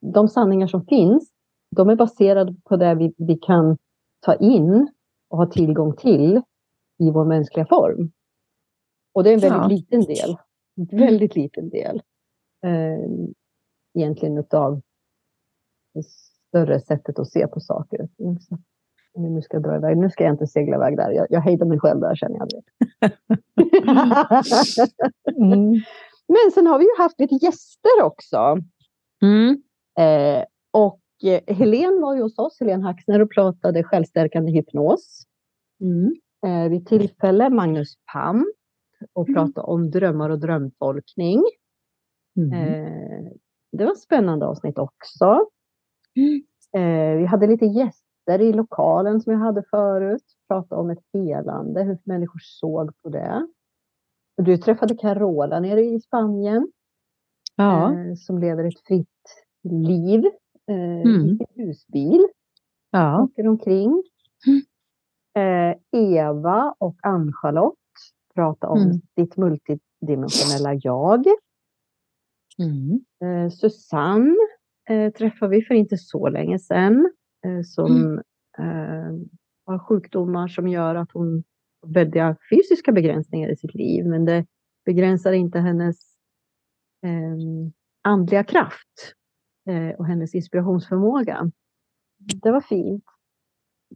de 0.00 0.28
sanningar 0.28 0.66
som 0.66 0.84
finns, 0.86 1.30
de 1.76 1.88
är 1.90 1.96
baserade 1.96 2.56
på 2.64 2.76
det 2.76 2.94
vi, 2.94 3.14
vi 3.18 3.34
kan 3.36 3.78
ta 4.20 4.34
in 4.34 4.88
och 5.30 5.38
ha 5.38 5.46
tillgång 5.46 5.96
till 5.96 6.42
i 6.98 7.10
vår 7.10 7.24
mänskliga 7.24 7.66
form. 7.66 8.12
Och 9.14 9.24
det 9.24 9.30
är 9.30 9.34
en 9.34 9.40
väldigt 9.40 9.60
Ja. 9.62 9.68
liten 9.68 10.00
del. 10.00 10.36
En 10.76 10.98
väldigt 10.98 11.36
liten 11.36 11.68
del. 11.70 12.02
Eh, 12.66 13.08
egentligen 13.98 14.38
utav 14.38 14.80
det 15.94 16.02
större 16.06 16.80
sättet 16.80 17.18
att 17.18 17.28
se 17.30 17.46
på 17.46 17.60
saker. 17.60 18.08
Så, 18.40 18.58
nu 19.14 19.42
ska 19.42 19.56
jag 19.56 19.62
dra 19.62 19.76
iväg. 19.76 19.96
Nu 19.96 20.10
ska 20.10 20.24
jag 20.24 20.32
inte 20.32 20.46
segla 20.46 20.76
iväg 20.76 20.96
där. 20.96 21.10
Jag, 21.10 21.26
jag 21.30 21.40
hejdar 21.40 21.66
mig 21.66 21.78
själv 21.80 22.00
där 22.00 22.14
känner 22.14 22.38
jag. 22.38 22.48
Mm. 25.36 25.70
Men 26.28 26.52
sen 26.54 26.66
har 26.66 26.78
vi 26.78 26.84
ju 26.84 26.90
haft 26.98 27.20
lite 27.20 27.34
gäster 27.34 28.02
också. 28.02 28.58
Mm. 29.22 29.62
Eh, 29.98 30.44
och 30.70 31.00
eh, 31.24 31.54
Helen 31.56 32.00
var 32.00 32.16
ju 32.16 32.22
hos 32.22 32.38
oss, 32.38 32.56
Helen 32.60 32.82
Haxner, 32.82 33.20
och 33.22 33.30
pratade 33.30 33.84
självstärkande 33.84 34.52
hypnos. 34.52 35.22
Mm. 35.80 36.14
Eh, 36.46 36.70
vid 36.70 36.86
tillfälle 36.86 37.50
Magnus 37.50 37.94
Pam 38.12 38.52
och 39.12 39.28
Mm. 39.28 39.34
pratade 39.34 39.66
om 39.66 39.90
drömmar 39.90 40.30
och 40.30 40.38
drömtolkning. 40.38 41.42
Mm. 42.36 42.52
Eh, 42.52 43.32
det 43.72 43.84
var 43.84 43.92
ett 43.92 43.98
spännande 43.98 44.46
avsnitt 44.46 44.78
också. 44.78 45.46
Mm. 46.16 46.42
Eh, 46.76 47.18
vi 47.18 47.26
hade 47.26 47.46
lite 47.46 47.66
gäster 47.66 48.11
i 48.30 48.52
lokalen 48.52 49.20
som 49.20 49.32
jag 49.32 49.40
hade 49.40 49.62
förut. 49.70 50.24
Pratade 50.48 50.80
om 50.80 50.90
ett 50.90 51.04
helande, 51.12 51.82
hur 51.82 51.98
människor 52.04 52.40
såg 52.42 53.02
på 53.02 53.08
det. 53.08 53.48
Och 54.36 54.44
Du 54.44 54.56
träffade 54.56 54.94
Carola 54.96 55.60
nere 55.60 55.80
i 55.80 56.00
Spanien 56.00 56.72
Ja. 57.56 57.92
eh, 57.92 58.14
som 58.14 58.38
lever 58.38 58.64
ett 58.64 58.80
fritt 58.86 59.08
liv 59.62 60.24
eh, 60.66 60.76
i 61.00 61.02
Mm. 61.02 61.38
sin 61.38 61.46
husbil. 61.66 62.26
ja. 62.90 63.22
Åker 63.22 63.48
omkring. 63.48 64.02
Eh, 65.38 65.76
Eva 66.00 66.74
och 66.78 66.96
Ann-Charlotte 67.02 67.76
pratar 68.34 68.68
om 68.68 68.78
Mm. 68.82 69.00
ditt 69.16 69.36
multidimensionella 69.36 70.74
jag. 70.82 71.24
Mm. 72.58 73.00
Eh, 73.24 73.50
Susanne 73.50 74.36
eh, 74.90 75.12
träffade 75.12 75.50
vi 75.56 75.62
för 75.62 75.74
inte 75.74 75.96
så 75.98 76.28
länge 76.28 76.58
sedan. 76.58 77.12
Eh, 77.44 77.62
som 77.64 78.18
eh, 78.58 79.12
har 79.66 79.78
sjukdomar 79.78 80.48
som 80.48 80.68
gör 80.68 80.94
att 80.94 81.12
hon 81.12 81.44
har 81.82 81.92
väldiga 81.92 82.36
fysiska 82.50 82.92
begränsningar 82.92 83.48
i 83.52 83.56
sitt 83.56 83.74
liv. 83.74 84.06
Men 84.06 84.24
det 84.24 84.46
begränsar 84.84 85.32
inte 85.32 85.58
hennes 85.58 85.96
eh, 87.06 87.70
andliga 88.02 88.44
kraft 88.44 89.14
och 89.98 90.06
hennes 90.06 90.34
inspirationsförmåga. 90.34 91.50
Det 92.18 92.50
var 92.50 92.60
fint. 92.60 93.04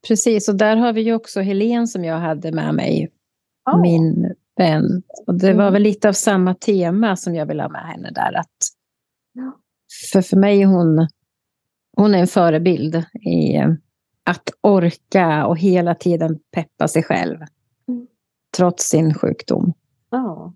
Precis, 0.08 0.48
och 0.48 0.56
där 0.56 0.76
har 0.76 0.92
vi 0.92 1.00
ju 1.00 1.14
också 1.14 1.40
Helen 1.40 1.86
som 1.86 2.04
jag 2.04 2.18
hade 2.18 2.52
med 2.52 2.74
mig, 2.74 3.12
Ja. 3.64 3.80
min 3.82 4.34
vän. 4.56 5.02
Och 5.26 5.34
det 5.34 5.52
var 5.54 5.62
Mm. 5.62 5.72
väl 5.72 5.82
lite 5.82 6.08
av 6.08 6.12
samma 6.12 6.54
tema 6.54 7.16
som 7.16 7.34
jag 7.34 7.46
ville 7.46 7.62
ha 7.62 7.70
med 7.70 7.82
henne 7.86 8.10
där. 8.10 8.32
Att, 8.38 8.56
för 10.12 10.22
för 10.22 10.36
mig 10.36 10.62
är 10.62 10.66
hon, 10.66 11.08
hon 11.96 12.14
är 12.14 12.18
en 12.18 12.26
förebild 12.26 13.04
i 13.20 13.56
eh, 13.56 13.70
att 14.24 14.50
orka 14.60 15.46
och 15.46 15.58
hela 15.58 15.94
tiden 15.94 16.38
peppa 16.50 16.88
sig 16.88 17.02
själv. 17.02 17.38
Mm. 17.88 18.06
Trots 18.56 18.88
sin 18.88 19.14
sjukdom. 19.14 19.72
Ja. 20.10 20.52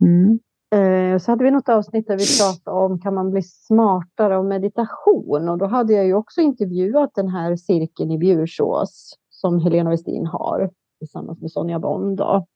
Mm. 0.00 0.38
Eh, 0.74 1.18
så 1.18 1.32
hade 1.32 1.44
vi 1.44 1.50
något 1.50 1.68
avsnitt 1.68 2.06
där 2.06 2.16
vi 2.16 2.24
pratade 2.40 2.76
om 2.76 3.00
kan 3.00 3.14
man 3.14 3.30
bli 3.30 3.42
smartare 3.42 4.36
av 4.36 4.44
meditation 4.44 5.48
och 5.48 5.58
då 5.58 5.66
hade 5.66 5.92
jag 5.92 6.06
ju 6.06 6.14
också 6.14 6.40
intervjuat 6.40 7.14
den 7.14 7.28
här 7.28 7.56
cirkeln 7.56 8.10
i 8.10 8.18
Bjursås 8.18 9.18
som 9.30 9.60
Helena 9.60 9.90
Westin 9.90 10.26
har 10.26 10.70
tillsammans 10.98 11.40
med 11.40 11.50
Sonja 11.50 11.78
Bond. 11.78 12.18
Då. 12.18 12.46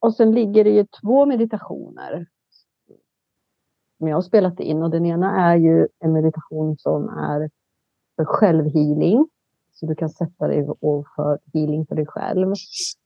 Och 0.00 0.14
sen 0.14 0.32
ligger 0.32 0.64
det 0.64 0.70
ju 0.70 0.86
två 1.02 1.26
meditationer 1.26 2.26
som 4.00 4.08
jag 4.08 4.16
har 4.16 4.22
spelat 4.22 4.60
in 4.60 4.82
och 4.82 4.90
den 4.90 5.06
ena 5.06 5.50
är 5.50 5.56
ju 5.56 5.88
en 5.98 6.12
meditation 6.12 6.78
som 6.78 7.08
är 7.08 7.50
för 8.16 8.24
självhealing. 8.24 9.28
Så 9.72 9.86
du 9.86 9.94
kan 9.94 10.08
sätta 10.08 10.48
dig 10.48 10.68
och 10.80 11.06
för 11.16 11.38
healing 11.52 11.86
för 11.86 11.94
dig 11.94 12.06
själv. 12.06 12.54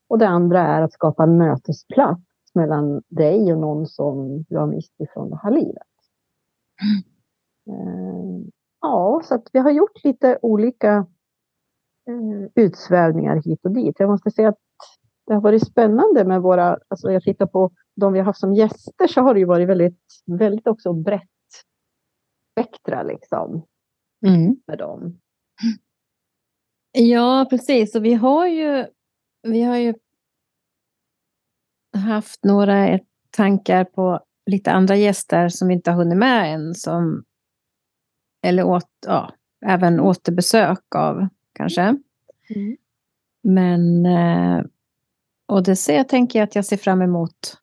Och 0.08 0.18
det 0.18 0.28
andra 0.28 0.60
är 0.60 0.82
att 0.82 0.92
skapa 0.92 1.22
en 1.22 1.38
mötesplats 1.38 2.20
mellan 2.54 3.02
dig 3.08 3.52
och 3.52 3.58
någon 3.58 3.86
som 3.86 4.42
du 4.42 4.58
har 4.58 4.66
mist 4.66 5.00
ifrån 5.00 5.30
det 5.30 5.40
här 5.42 5.50
livet. 5.50 5.82
Eh, 7.70 8.46
ja, 8.80 9.22
så 9.24 9.34
att 9.34 9.48
vi 9.52 9.58
har 9.58 9.70
gjort 9.70 10.04
lite 10.04 10.38
olika 10.42 11.06
eh, 12.08 12.64
utsvävningar 12.64 13.42
hit 13.44 13.64
och 13.64 13.70
dit. 13.70 13.96
Jag 13.98 14.10
måste 14.10 14.30
säga 14.30 14.48
att 14.48 14.58
det 15.26 15.34
har 15.34 15.40
varit 15.40 15.66
spännande 15.66 16.24
med 16.24 16.42
våra, 16.42 16.78
alltså 16.88 17.12
jag 17.12 17.22
tittar 17.22 17.46
på 17.46 17.70
de 17.96 18.12
vi 18.12 18.18
har 18.18 18.26
haft 18.26 18.40
som 18.40 18.54
gäster 18.54 19.06
så 19.06 19.20
har 19.20 19.34
det 19.34 19.40
ju 19.40 19.46
varit 19.46 19.68
väldigt, 19.68 20.22
väldigt 20.26 20.66
också 20.66 20.92
brett 20.92 21.28
spektra 22.52 23.02
liksom. 23.02 23.66
Mm. 24.26 24.56
Med 24.66 24.78
dem. 24.78 25.20
Ja, 26.92 27.46
precis. 27.50 27.94
Och 27.94 28.04
vi 28.04 28.14
har 28.14 28.46
ju, 28.46 28.86
vi 29.42 29.62
har 29.62 29.76
ju 29.76 29.94
haft 31.96 32.44
några 32.44 32.98
tankar 33.30 33.84
på 33.84 34.20
lite 34.46 34.72
andra 34.72 34.96
gäster 34.96 35.48
som 35.48 35.68
vi 35.68 35.74
inte 35.74 35.90
har 35.90 35.98
hunnit 35.98 36.18
med 36.18 36.54
än. 36.54 36.74
Som, 36.74 37.24
eller 38.42 38.64
åt, 38.64 38.90
ja, 39.06 39.34
även 39.66 40.00
återbesök 40.00 40.94
av 40.94 41.28
kanske. 41.52 41.82
Mm. 41.82 42.76
Men 43.42 44.06
eh, 44.06 44.64
och 45.46 45.62
det 45.62 45.76
ser, 45.76 45.96
jag 45.96 46.08
tänker 46.08 46.38
jag 46.38 46.46
att 46.46 46.54
jag 46.54 46.64
ser 46.64 46.76
fram 46.76 47.02
emot 47.02 47.58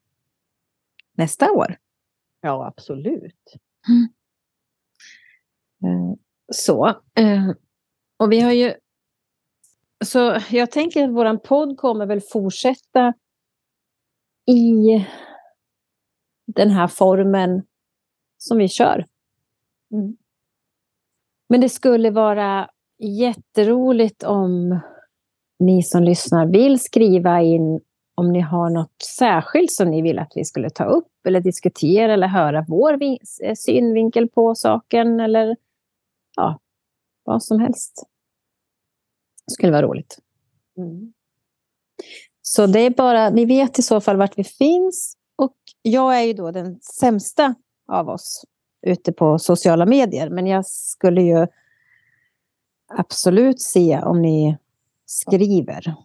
nästa 1.18 1.51
år. 1.51 1.78
Ja, 2.41 2.68
absolut. 2.68 3.53
Eh, 5.84 6.16
Så. 6.53 6.88
eh, 7.16 7.49
Och 8.18 8.32
vi 8.32 8.39
har 8.39 8.51
ju... 8.51 8.74
Så 10.05 10.39
jag 10.51 10.72
tänker 10.72 11.03
att 11.03 11.14
vår 11.14 11.38
podd 11.38 11.78
kommer 11.78 12.05
väl 12.05 12.22
fortsätta 12.22 13.14
i 14.47 15.05
den 16.55 16.70
här 16.70 16.88
formen 16.88 17.64
som 18.38 18.57
vi 18.57 18.68
kör. 18.68 19.05
Mm. 19.93 20.18
Men 21.49 21.62
det 21.62 21.70
skulle 21.70 22.12
vara 22.12 22.70
jätteroligt 22.99 24.24
om 24.24 24.80
ni 25.59 25.84
som 25.84 26.03
lyssnar 26.03 26.45
vill 26.45 26.80
skriva 26.80 27.41
in 27.41 27.82
om 28.16 28.32
ni 28.32 28.39
har 28.39 28.70
något 28.70 29.01
särskilt 29.18 29.72
som 29.72 29.91
ni 29.91 30.01
vill 30.01 30.20
att 30.20 30.32
vi 30.36 30.45
skulle 30.45 30.70
ta 30.70 30.84
upp 30.84 31.26
eller 31.28 31.41
diskutera 31.41 32.14
eller 32.14 32.28
höra 32.28 32.66
vår 32.68 33.03
eh, 33.03 33.55
synvinkel 33.55 34.30
på 34.30 34.55
saken 34.55 35.20
eller 35.20 35.55
ja, 36.36 36.59
vad 37.24 37.43
som 37.43 37.59
helst. 37.59 38.03
Det 39.47 39.53
skulle 39.53 39.72
vara 39.72 39.82
roligt. 39.82 40.20
Mm. 40.78 41.14
Så 42.41 42.68
det 42.68 42.80
är 42.80 42.89
bara, 42.89 43.30
ni 43.30 43.45
vet 43.45 43.80
i 43.80 43.82
så 43.82 44.01
fall 44.01 44.18
vart 44.18 44.38
vi 44.38 44.43
finns. 44.43 45.18
Och 45.36 45.55
jag 45.82 46.20
är 46.20 46.24
ju 46.24 46.34
då 46.34 46.51
den 46.51 46.80
sämsta 46.82 47.55
av 47.88 48.09
oss 48.09 48.45
ute 48.82 49.14
på 49.14 49.39
sociala 49.39 49.86
medier. 49.86 50.30
Men 50.30 50.47
jag 50.47 50.66
skulle 50.66 51.22
ju 51.22 51.47
absolut 52.88 53.62
se 53.62 53.99
om 53.99 54.22
ni 54.22 54.57
skriver. 55.05 55.95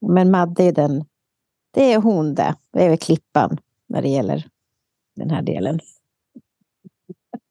Men 0.00 0.30
Madde 0.30 0.64
är 0.64 0.72
den, 0.72 1.04
det 1.70 1.92
är 1.92 1.98
hon 1.98 2.34
det. 2.34 2.54
Det 2.72 2.84
är 2.84 2.88
väl 2.88 2.98
klippan 2.98 3.58
när 3.86 4.02
det 4.02 4.08
gäller 4.08 4.48
den 5.16 5.30
här 5.30 5.42
delen. 5.42 5.80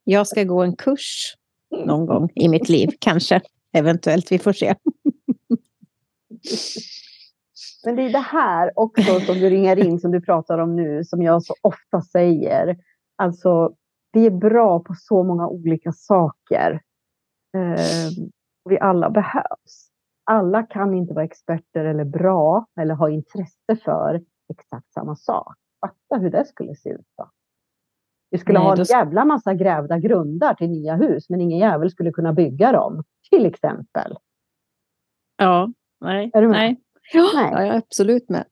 Jag 0.04 0.28
ska 0.28 0.44
gå 0.44 0.64
en 0.64 0.76
kurs 0.76 1.36
någon 1.86 2.06
gång 2.06 2.30
i 2.36 2.50
mitt 2.50 2.70
liv, 2.70 2.90
kanske. 3.00 3.42
Eventuellt, 3.74 4.32
vi 4.32 4.40
får 4.40 4.54
se. 4.54 4.76
Men 7.86 7.96
det 7.96 8.04
är 8.04 8.10
det 8.10 8.20
här 8.20 8.72
också 8.76 9.20
som 9.20 9.36
du 9.36 9.50
ringer 9.50 9.80
in, 9.88 10.00
som 10.00 10.12
du 10.12 10.22
pratar 10.22 10.58
om 10.58 10.76
nu, 10.76 11.04
som 11.04 11.22
jag 11.22 11.44
så 11.44 11.56
ofta 11.62 12.02
säger. 12.02 12.78
Alltså, 13.16 13.74
vi 14.12 14.26
är 14.26 14.32
bra 14.32 14.80
på 14.80 14.96
så 14.98 15.24
många 15.24 15.48
olika 15.48 15.92
saker. 15.92 16.82
Eh, 17.58 18.10
vi 18.70 18.80
alla 18.80 19.10
behövs. 19.10 19.89
Alla 20.30 20.64
kan 20.64 20.94
inte 20.94 21.14
vara 21.14 21.26
experter 21.26 21.86
eller 21.86 22.04
bra 22.06 22.66
eller 22.80 22.94
ha 22.96 23.10
intresse 23.10 23.76
för 23.84 24.24
exakt 24.54 24.94
samma 24.94 25.16
sak. 25.16 25.56
Fatta 25.82 26.22
hur 26.22 26.30
det 26.30 26.46
skulle 26.46 26.76
se 26.76 26.90
ut 26.90 27.06
då. 27.18 27.30
Vi 28.32 28.38
skulle 28.38 28.60
Nej, 28.60 28.68
ha 28.68 28.76
då 28.76 28.82
en 28.82 28.86
sk- 28.86 28.90
jävla 28.92 29.26
massa 29.26 29.54
grävda 29.54 29.98
grundar 30.00 30.54
till 30.54 30.70
nya 30.70 30.96
hus, 30.96 31.30
men 31.30 31.42
ingen 31.42 31.58
jävel 31.60 31.92
skulle 31.92 32.12
kunna 32.12 32.34
bygga 32.34 32.72
dem. 32.72 33.04
Till 33.30 33.46
exempel. 33.46 34.16
Ja, 35.38 35.74
nej. 36.02 36.32
Är 36.34 36.42
du 36.42 36.48
med? 36.48 36.58
Nej. 36.58 36.82
Ja, 37.14 37.30
Nej. 37.36 37.52
jag 37.52 37.68
är 37.68 37.78
absolut 37.78 38.30
med. 38.30 38.46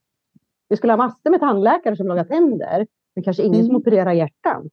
Vi 0.68 0.76
skulle 0.76 0.92
ha 0.92 0.96
massor 0.96 1.30
med 1.30 1.40
tandläkare 1.40 1.96
som 1.96 2.06
lagar 2.06 2.24
tänder, 2.24 2.86
men 3.14 3.24
kanske 3.24 3.42
ingen 3.42 3.60
som 3.60 3.70
Mm. 3.70 3.76
opererar 3.76 4.12
hjärtan. 4.12 4.70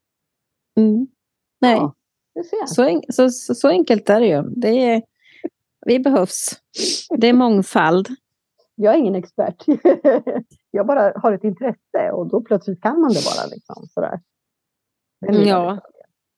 Mm. 0.77 1.07
Nej, 1.61 1.77
Ja, 1.77 1.93
så, 2.67 3.29
så, 3.29 3.29
så 3.55 3.67
enkelt 3.69 4.09
är 4.09 4.19
det 4.19 4.27
ju. 4.27 4.41
Det 4.41 4.67
är, 4.69 5.03
vi 5.85 5.99
behövs. 5.99 6.61
Det 7.17 7.27
är 7.27 7.33
mångfald. 7.33 8.07
Jag 8.75 8.93
är 8.93 8.97
ingen 8.97 9.15
expert. 9.15 9.63
jag 10.71 10.87
bara 10.87 11.13
har 11.15 11.31
ett 11.31 11.43
intresse 11.43 12.11
och 12.11 12.27
då 12.27 12.41
plötsligt 12.41 12.81
kan 12.81 12.99
man 12.99 13.13
det 13.13 13.21
bara. 13.25 13.47
Liksom, 13.47 13.87
sådär. 13.89 14.19
Min 15.21 15.47
Ja, 15.47 15.81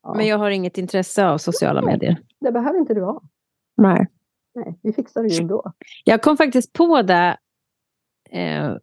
ja. 0.04 0.14
Men 0.14 0.28
jag 0.28 0.38
har 0.38 0.50
inget 0.50 0.78
intresse 0.78 1.28
av 1.28 1.38
sociala 1.38 1.82
medier. 1.82 2.18
Det 2.40 2.52
behöver 2.52 2.80
inte 2.80 2.94
du 2.94 3.04
ha. 3.04 3.22
Nej. 3.78 4.08
Nej, 4.56 4.80
vi 4.84 4.94
fixar 4.94 5.24
det 5.24 5.30
ju 5.30 5.42
ändå. 5.42 5.74
Jag 6.04 6.22
kom 6.22 6.38
faktiskt 6.38 6.74
på 6.74 7.02
det 7.02 7.38
eh, 8.30 8.76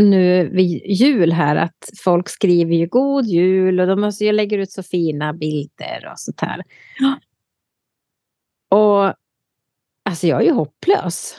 nu 0.00 0.48
vid 0.48 0.82
jul 0.86 1.32
här 1.32 1.56
att 1.56 1.90
folk 2.04 2.28
skriver 2.28 2.74
ju 2.74 2.86
god 2.86 3.24
jul 3.24 3.80
och 3.80 3.86
de 3.86 4.00
måste, 4.00 4.24
jag 4.24 4.34
lägger 4.34 4.58
ut 4.58 4.72
så 4.72 4.82
fina 4.82 5.32
bilder 5.32 6.08
och 6.12 6.18
sånt 6.18 6.40
här. 6.40 6.62
Och 8.70 9.14
alltså 10.08 10.26
jag 10.26 10.40
är 10.40 10.44
ju 10.44 10.52
hopplös. 10.52 11.36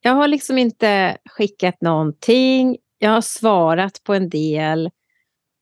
Jag 0.00 0.12
har 0.12 0.28
liksom 0.28 0.58
inte 0.58 1.16
skickat 1.24 1.80
någonting. 1.80 2.76
Jag 2.98 3.10
har 3.10 3.20
svarat 3.20 4.02
på 4.04 4.14
en 4.14 4.28
del. 4.28 4.90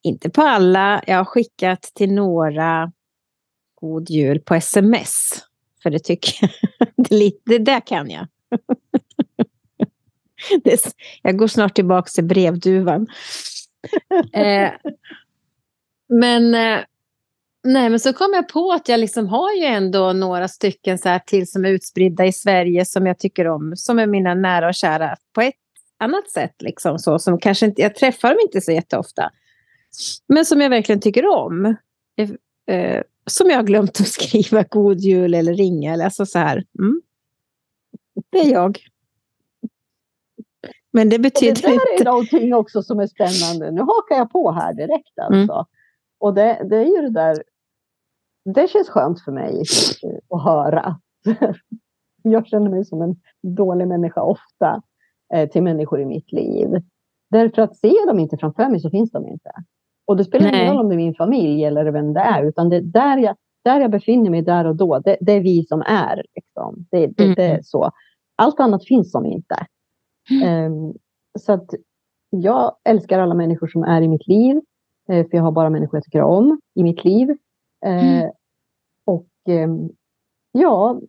Inte 0.03 0.29
på 0.29 0.41
alla. 0.41 1.03
Jag 1.07 1.17
har 1.17 1.25
skickat 1.25 1.81
till 1.81 2.11
några 2.11 2.91
god 3.75 4.09
jul 4.09 4.39
på 4.39 4.55
sms. 4.55 5.29
För 5.83 5.89
det 5.89 5.99
tycker 5.99 6.33
jag. 6.79 6.87
Det, 6.95 7.15
lite, 7.15 7.41
det 7.45 7.57
där 7.57 7.87
kan 7.87 8.09
jag. 8.09 8.27
Det 10.63 10.95
jag 11.21 11.37
går 11.37 11.47
snart 11.47 11.75
tillbaka 11.75 12.09
till 12.09 12.23
brevduvan. 12.23 13.07
eh, 14.33 14.71
men, 16.09 16.55
eh, 16.55 16.79
nej, 17.65 17.89
men 17.89 17.99
så 17.99 18.13
kom 18.13 18.33
jag 18.33 18.47
på 18.47 18.71
att 18.71 18.89
jag 18.89 18.99
liksom 18.99 19.27
har 19.27 19.53
ju 19.53 19.65
ändå 19.65 20.13
några 20.13 20.47
stycken 20.47 20.97
så 20.97 21.09
här 21.09 21.19
till 21.19 21.51
som 21.51 21.65
är 21.65 21.69
utspridda 21.69 22.25
i 22.25 22.33
Sverige 22.33 22.85
som 22.85 23.05
jag 23.05 23.19
tycker 23.19 23.47
om. 23.47 23.73
Som 23.75 23.99
är 23.99 24.07
mina 24.07 24.33
nära 24.33 24.67
och 24.67 24.75
kära 24.75 25.15
på 25.33 25.41
ett 25.41 25.55
annat 25.99 26.29
sätt. 26.29 26.55
Liksom, 26.59 26.99
så, 26.99 27.19
som 27.19 27.39
kanske 27.39 27.65
inte, 27.65 27.81
jag 27.81 27.95
träffar 27.95 28.29
dem 28.29 28.37
inte 28.41 28.61
så 28.61 28.71
jätteofta. 28.71 29.31
Men 30.27 30.45
som 30.45 30.61
jag 30.61 30.69
verkligen 30.69 31.01
tycker 31.01 31.25
om. 31.27 31.75
Eh, 32.67 33.01
som 33.25 33.49
jag 33.49 33.57
har 33.57 33.63
glömt 33.63 33.99
att 33.99 34.07
skriva 34.07 34.63
god 34.63 34.99
jul 34.99 35.33
eller 35.33 35.53
ringa. 35.53 35.93
Eller 35.93 36.05
alltså 36.05 36.25
så 36.25 36.39
här. 36.39 36.63
Mm. 36.79 37.01
Det 38.31 38.39
är 38.39 38.51
jag. 38.51 38.79
Men 40.93 41.09
det 41.09 41.15
Och 41.15 41.21
det 41.21 41.29
betyder 41.29 41.61
där 41.61 41.69
är 41.69 41.93
inte... 41.93 42.03
någonting 42.03 42.53
också 42.53 42.83
som 42.83 42.99
är 42.99 43.07
spännande. 43.07 43.71
Nu 43.71 43.81
hakar 43.81 44.15
jag 44.15 44.31
på 44.31 44.51
här 44.51 44.73
direkt 44.73 45.19
alltså. 45.19 45.53
Mm. 45.53 45.65
Och 46.19 46.33
det, 46.33 46.61
det 46.69 46.75
är 46.77 46.85
ju 46.85 47.01
det 47.01 47.13
där. 47.13 47.43
Det 48.45 48.67
känns 48.69 48.89
skönt 48.89 49.21
för 49.21 49.31
mig 49.31 49.63
att 50.29 50.43
höra. 50.43 50.99
Jag 52.23 52.47
känner 52.47 52.69
mig 52.69 52.85
som 52.85 53.01
en 53.01 53.15
dålig 53.55 53.87
människa 53.87 54.21
ofta 54.21 54.81
eh, 55.33 55.49
till 55.49 55.63
människor 55.63 56.01
i 56.01 56.05
mitt 56.05 56.31
liv. 56.31 56.69
Därför 57.31 57.61
att 57.61 57.77
ser 57.77 58.07
dem 58.07 58.19
inte 58.19 58.37
framför 58.37 58.69
mig 58.69 58.79
så 58.79 58.89
finns 58.89 59.11
de 59.11 59.27
inte. 59.27 59.51
Och 60.07 60.17
det 60.17 60.23
spelar 60.25 60.45
ingen 60.55 60.73
roll 60.73 60.79
om 60.83 60.89
det 60.89 60.95
är 60.95 60.97
min 60.97 61.15
familj 61.15 61.63
eller 61.65 61.85
vem 61.91 62.13
det 62.13 62.19
är. 62.19 62.43
Utan 62.43 62.69
det, 62.69 62.81
där, 62.81 63.17
jag, 63.17 63.35
där 63.63 63.79
jag 63.81 63.91
befinner 63.91 64.29
mig 64.29 64.41
där 64.41 64.65
och 64.65 64.75
då, 64.75 64.99
det, 64.99 65.17
det 65.21 65.31
är 65.31 65.41
vi 65.41 65.65
som 65.65 65.81
är. 65.81 66.23
Liksom. 66.35 66.85
Det, 66.91 67.07
det, 67.07 67.35
det 67.35 67.43
är 67.43 67.49
Mm. 67.51 67.63
så. 67.63 67.91
Allt 68.35 68.59
annat 68.59 68.85
finns 68.85 69.11
som 69.11 69.25
inte. 69.25 69.55
Ehm, 70.43 70.93
så 71.39 71.53
att 71.53 71.69
jag 72.29 72.75
älskar 72.83 73.19
alla 73.19 73.33
människor 73.35 73.67
som 73.67 73.83
är 73.83 74.01
i 74.01 74.07
mitt 74.07 74.27
liv. 74.27 74.61
eh, 75.09 75.27
för 75.29 75.37
jag 75.37 75.43
har 75.43 75.51
bara 75.51 75.69
människor 75.69 75.97
jag 75.97 76.03
tycker 76.03 76.21
om 76.21 76.59
i 76.75 76.83
mitt 76.83 77.05
liv. 77.05 77.37
Eh, 77.85 78.03
Mm. 78.21 78.31
Och 79.05 79.27
ehm, 79.47 79.89
ja, 80.51 81.01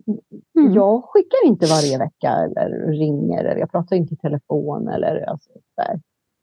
Mm. 0.59 0.73
jag 0.75 1.05
skickar 1.05 1.47
inte 1.47 1.67
varje 1.67 1.99
vecka 1.99 2.29
eller 2.31 2.71
ringer. 2.93 3.45
Eller 3.45 3.61
jag 3.61 3.71
pratar 3.71 3.97
inte 3.97 4.15
i 4.15 4.17
telefon. 4.17 4.89
Eller, 4.89 5.21
alltså, 5.31 5.51
där. 5.77 6.01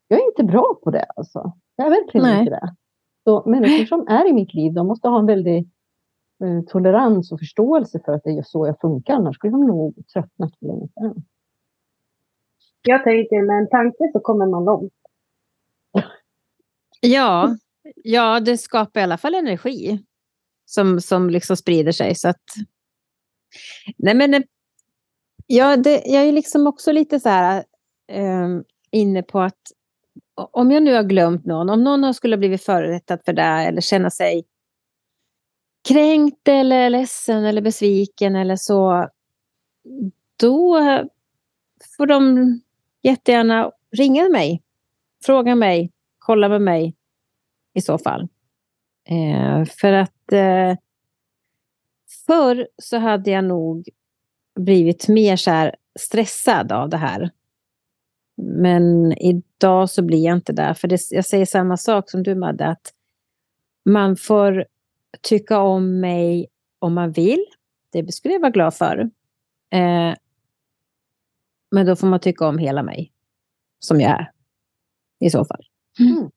Jag 0.08 0.20
är 0.20 0.26
inte 0.26 0.44
bra 0.44 0.80
på 0.84 0.92
det. 0.92 1.06
Alltså. 1.16 1.54
Jag 1.76 1.88
är 1.88 1.92
verkligen 1.92 2.26
Nej. 2.28 2.40
inte 2.40 2.52
det. 2.52 2.76
Så 3.24 3.50
människor 3.50 3.86
som 3.86 4.08
är 4.08 4.30
i 4.30 4.34
mitt 4.34 4.54
liv, 4.54 4.74
de 4.74 4.88
måste 4.88 5.08
ha 5.08 5.20
en 5.20 5.26
väldig 5.26 5.58
eh, 6.44 6.62
tolerans 6.68 7.32
och 7.32 7.40
förståelse 7.40 8.00
för 8.06 8.12
att 8.14 8.24
det 8.24 8.30
är 8.38 8.44
så 8.44 8.68
jag 8.68 8.80
funkar. 8.80 9.14
Annars 9.14 9.36
skulle 9.36 9.52
de 9.52 9.68
nog 9.68 9.96
tröttnat 10.14 10.56
för 10.60 10.66
länge 10.66 10.88
sedan. 10.94 11.24
Jag 12.82 13.04
tänker 13.04 13.42
med 13.46 13.58
en 13.58 13.70
tanke 13.70 14.10
så 14.14 14.20
kommer 14.20 14.46
man 14.46 14.66
långt. 14.66 14.94
Ja, 17.02 17.56
ja, 18.04 18.40
det 18.40 18.58
skapar 18.58 19.00
i 19.00 19.04
alla 19.04 19.18
fall 19.18 19.34
energi 19.36 20.04
som, 20.66 21.01
som 21.01 21.30
liksom 21.30 21.57
sprider 21.57 21.91
sig. 21.91 22.16
Så 22.16 22.30
att... 22.30 22.43
Nej, 23.97 24.16
men 24.16 24.34
eh, 24.34 24.41
Ja, 25.47 25.78
det, 25.78 26.03
jag 26.05 26.24
är 26.24 26.32
liksom 26.32 26.68
också 26.68 26.91
lite 26.91 27.20
så 27.20 27.30
här 27.30 27.64
eh, 28.11 28.47
inne 28.91 29.24
på 29.24 29.41
att 29.41 29.59
om 30.36 30.72
jag 30.72 30.84
nu 30.84 30.93
har 30.93 31.03
glömt 31.03 31.45
någon, 31.45 31.70
om 31.70 31.84
någon 31.84 32.14
skulle 32.14 32.36
ha 32.36 32.39
blivit 32.39 32.64
förorättad 32.64 33.20
för 33.26 33.34
det 33.34 33.41
eller 33.41 33.82
känna 33.82 34.09
sig 34.09 34.43
kränkt 35.88 36.47
eller 36.47 36.89
ledsen 36.89 37.45
eller 37.45 37.61
besviken 37.61 38.36
eller 38.36 38.55
så, 38.55 39.09
då 40.39 40.80
får 41.97 42.05
de 42.05 42.59
jättegärna 43.01 43.72
ringa 43.91 44.30
mig, 44.30 44.64
fråga 45.26 45.55
mig, 45.55 45.91
kolla 46.20 46.49
med 46.49 46.61
mig 46.61 46.95
i 47.74 47.82
så 47.82 47.97
fall. 47.97 48.28
Eh, 49.06 49.66
för 49.66 49.93
att 49.93 50.32
eh, 50.32 50.78
förr 52.28 52.68
så 52.78 52.97
hade 52.97 53.32
jag 53.32 53.43
nog 53.43 53.89
blivit 54.56 55.08
mer 55.08 55.36
så 55.36 55.51
här 55.51 55.76
stressad 55.99 56.72
av 56.72 56.89
det 56.89 56.97
här. 56.97 57.32
Men 58.36 59.18
idag 59.18 59.89
så 59.89 60.01
blir 60.01 60.26
jag 60.26 60.38
inte 60.38 60.54
där. 60.54 60.74
För 60.74 60.88
det, 60.88 60.99
jag 61.10 61.26
säger 61.26 61.45
samma 61.45 61.78
sak 61.78 62.10
som 62.10 62.24
du 62.24 62.36
Madde, 62.36 62.68
att 62.68 62.93
man 63.86 64.16
får 64.16 64.66
tycka 65.22 65.60
om 65.60 65.99
mig 65.99 66.47
om 66.80 66.93
man 66.93 67.12
vill. 67.12 67.45
Det 67.89 68.14
skulle 68.14 68.34
jag 68.34 68.41
vara 68.41 68.51
glad 68.51 68.76
för. 68.76 68.97
Eh, 69.72 70.14
men 71.72 71.86
då 71.86 71.95
får 71.95 72.08
man 72.08 72.20
tycka 72.20 72.47
om 72.47 72.58
hela 72.58 72.84
mig. 72.84 73.12
Som 73.80 74.01
jag 74.01 74.12
är. 74.12 74.32
I 75.20 75.30
så 75.30 75.45
fall. 75.45 75.66
Mm. 75.99 76.30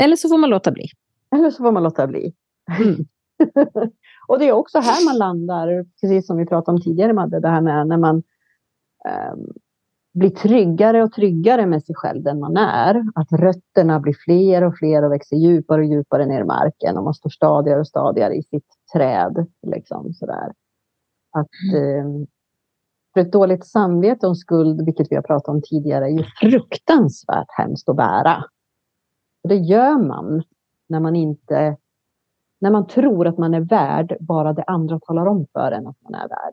Eller 0.00 0.16
så 0.16 0.28
får 0.28 0.38
man 0.38 0.50
låta 0.50 0.72
bli. 0.72 0.86
Eller 1.34 1.50
så 1.50 1.62
får 1.62 1.72
man 1.72 1.82
låta 1.82 2.06
bli. 2.06 2.34
Mm. 2.78 3.04
och 4.28 4.38
det 4.38 4.48
är 4.48 4.52
också 4.52 4.78
här 4.78 5.04
man 5.04 5.18
landar, 5.18 5.84
precis 6.00 6.26
som 6.26 6.36
vi 6.36 6.46
pratade 6.46 6.74
om 6.74 6.82
tidigare 6.82 7.12
Madde, 7.12 7.40
det 7.40 7.48
här 7.48 7.60
med 7.60 7.86
när 7.86 7.96
man 7.96 8.16
um, 8.16 9.52
blir 10.14 10.30
tryggare 10.30 11.02
och 11.02 11.12
tryggare 11.12 11.66
med 11.66 11.84
sig 11.84 11.94
själv 11.94 12.22
den 12.22 12.40
man 12.40 12.56
är. 12.56 13.04
Att 13.14 13.32
rötterna 13.32 14.00
blir 14.00 14.16
fler 14.24 14.64
och 14.64 14.78
fler 14.78 15.02
och 15.02 15.12
växer 15.12 15.36
djupare 15.36 15.80
och 15.80 15.86
djupare 15.86 16.26
ner 16.26 16.40
i 16.40 16.44
marken 16.44 16.96
och 16.96 17.04
man 17.04 17.14
står 17.14 17.30
stadigare 17.30 17.80
och 17.80 17.88
stadigare 17.88 18.34
i 18.34 18.42
sitt 18.42 18.68
träd. 18.92 19.46
Liksom, 19.66 20.14
sådär. 20.14 20.52
Att, 21.32 21.74
um, 22.04 22.26
för 23.14 23.20
ett 23.20 23.32
dåligt 23.32 23.66
samvete 23.66 24.26
och 24.26 24.38
skuld, 24.38 24.84
vilket 24.84 25.06
vi 25.10 25.16
har 25.16 25.22
pratat 25.22 25.48
om 25.48 25.62
tidigare, 25.62 26.04
är 26.04 26.18
ju 26.18 26.24
fruktansvärt 26.40 27.50
hemskt 27.58 27.88
att 27.88 27.96
bära. 27.96 28.44
Och 29.46 29.50
det 29.50 29.56
gör 29.56 29.98
man 29.98 30.42
när 30.88 31.00
man 31.00 31.16
inte 31.16 31.76
när 32.60 32.70
man 32.70 32.86
tror 32.86 33.26
att 33.26 33.38
man 33.38 33.54
är 33.54 33.60
värd 33.60 34.16
bara 34.20 34.52
det 34.52 34.62
andra 34.62 35.00
talar 35.00 35.26
om 35.26 35.46
för 35.52 35.72
en 35.72 35.86
att 35.86 36.02
man 36.02 36.14
är 36.14 36.28
värd. 36.28 36.52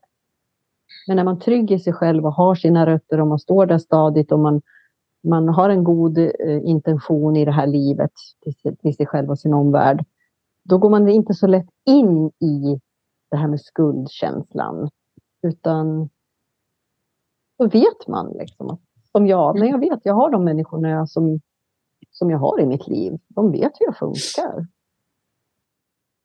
Men 1.08 1.18
när 1.18 1.24
man 1.24 1.40
trygger 1.40 1.78
sig 1.78 1.94
själv 1.94 2.26
och 2.26 2.34
har 2.34 2.56
sina 2.56 2.86
rötter 2.86 3.22
och 3.22 3.28
man 3.28 3.40
står 3.40 3.66
där 3.66 3.78
stadigt 3.78 4.32
och 4.32 4.40
man, 4.40 4.62
man 5.24 5.50
har 5.50 5.70
en 5.70 5.84
god 5.84 6.18
eh, 6.18 6.30
intention 6.64 7.36
i 7.36 7.46
det 7.46 7.52
här 7.52 7.68
livet 7.68 8.12
till, 8.42 8.78
till 8.78 8.96
sig 8.96 9.06
själv 9.06 9.30
och 9.30 9.40
sin 9.40 9.54
omvärld. 9.54 10.06
Då 10.64 10.78
går 10.78 10.90
man 10.90 11.10
inte 11.10 11.34
så 11.34 11.48
lätt 11.48 11.70
in 11.86 12.28
i 12.28 12.80
det 13.32 13.38
här 13.38 13.48
med 13.48 13.62
skuldkänslan. 13.62 14.90
Utan 15.42 16.10
då 17.58 17.68
vet 17.68 18.08
man 18.08 18.34
liksom 18.40 18.70
att, 18.70 18.82
som 19.12 19.28
jag, 19.28 19.60
men 19.60 19.68
jag 19.68 19.80
vet, 19.80 20.00
jag 20.04 20.14
har 20.14 20.30
de 20.30 20.44
människorna 20.44 21.08
som, 21.08 21.42
som 22.24 22.30
jag 22.30 22.38
har 22.38 22.60
i 22.60 22.66
mitt 22.66 22.88
liv. 22.88 23.14
De 23.28 23.52
vet 23.52 23.72
hur 23.80 23.86
jag 23.86 23.98
funkar. 23.98 24.68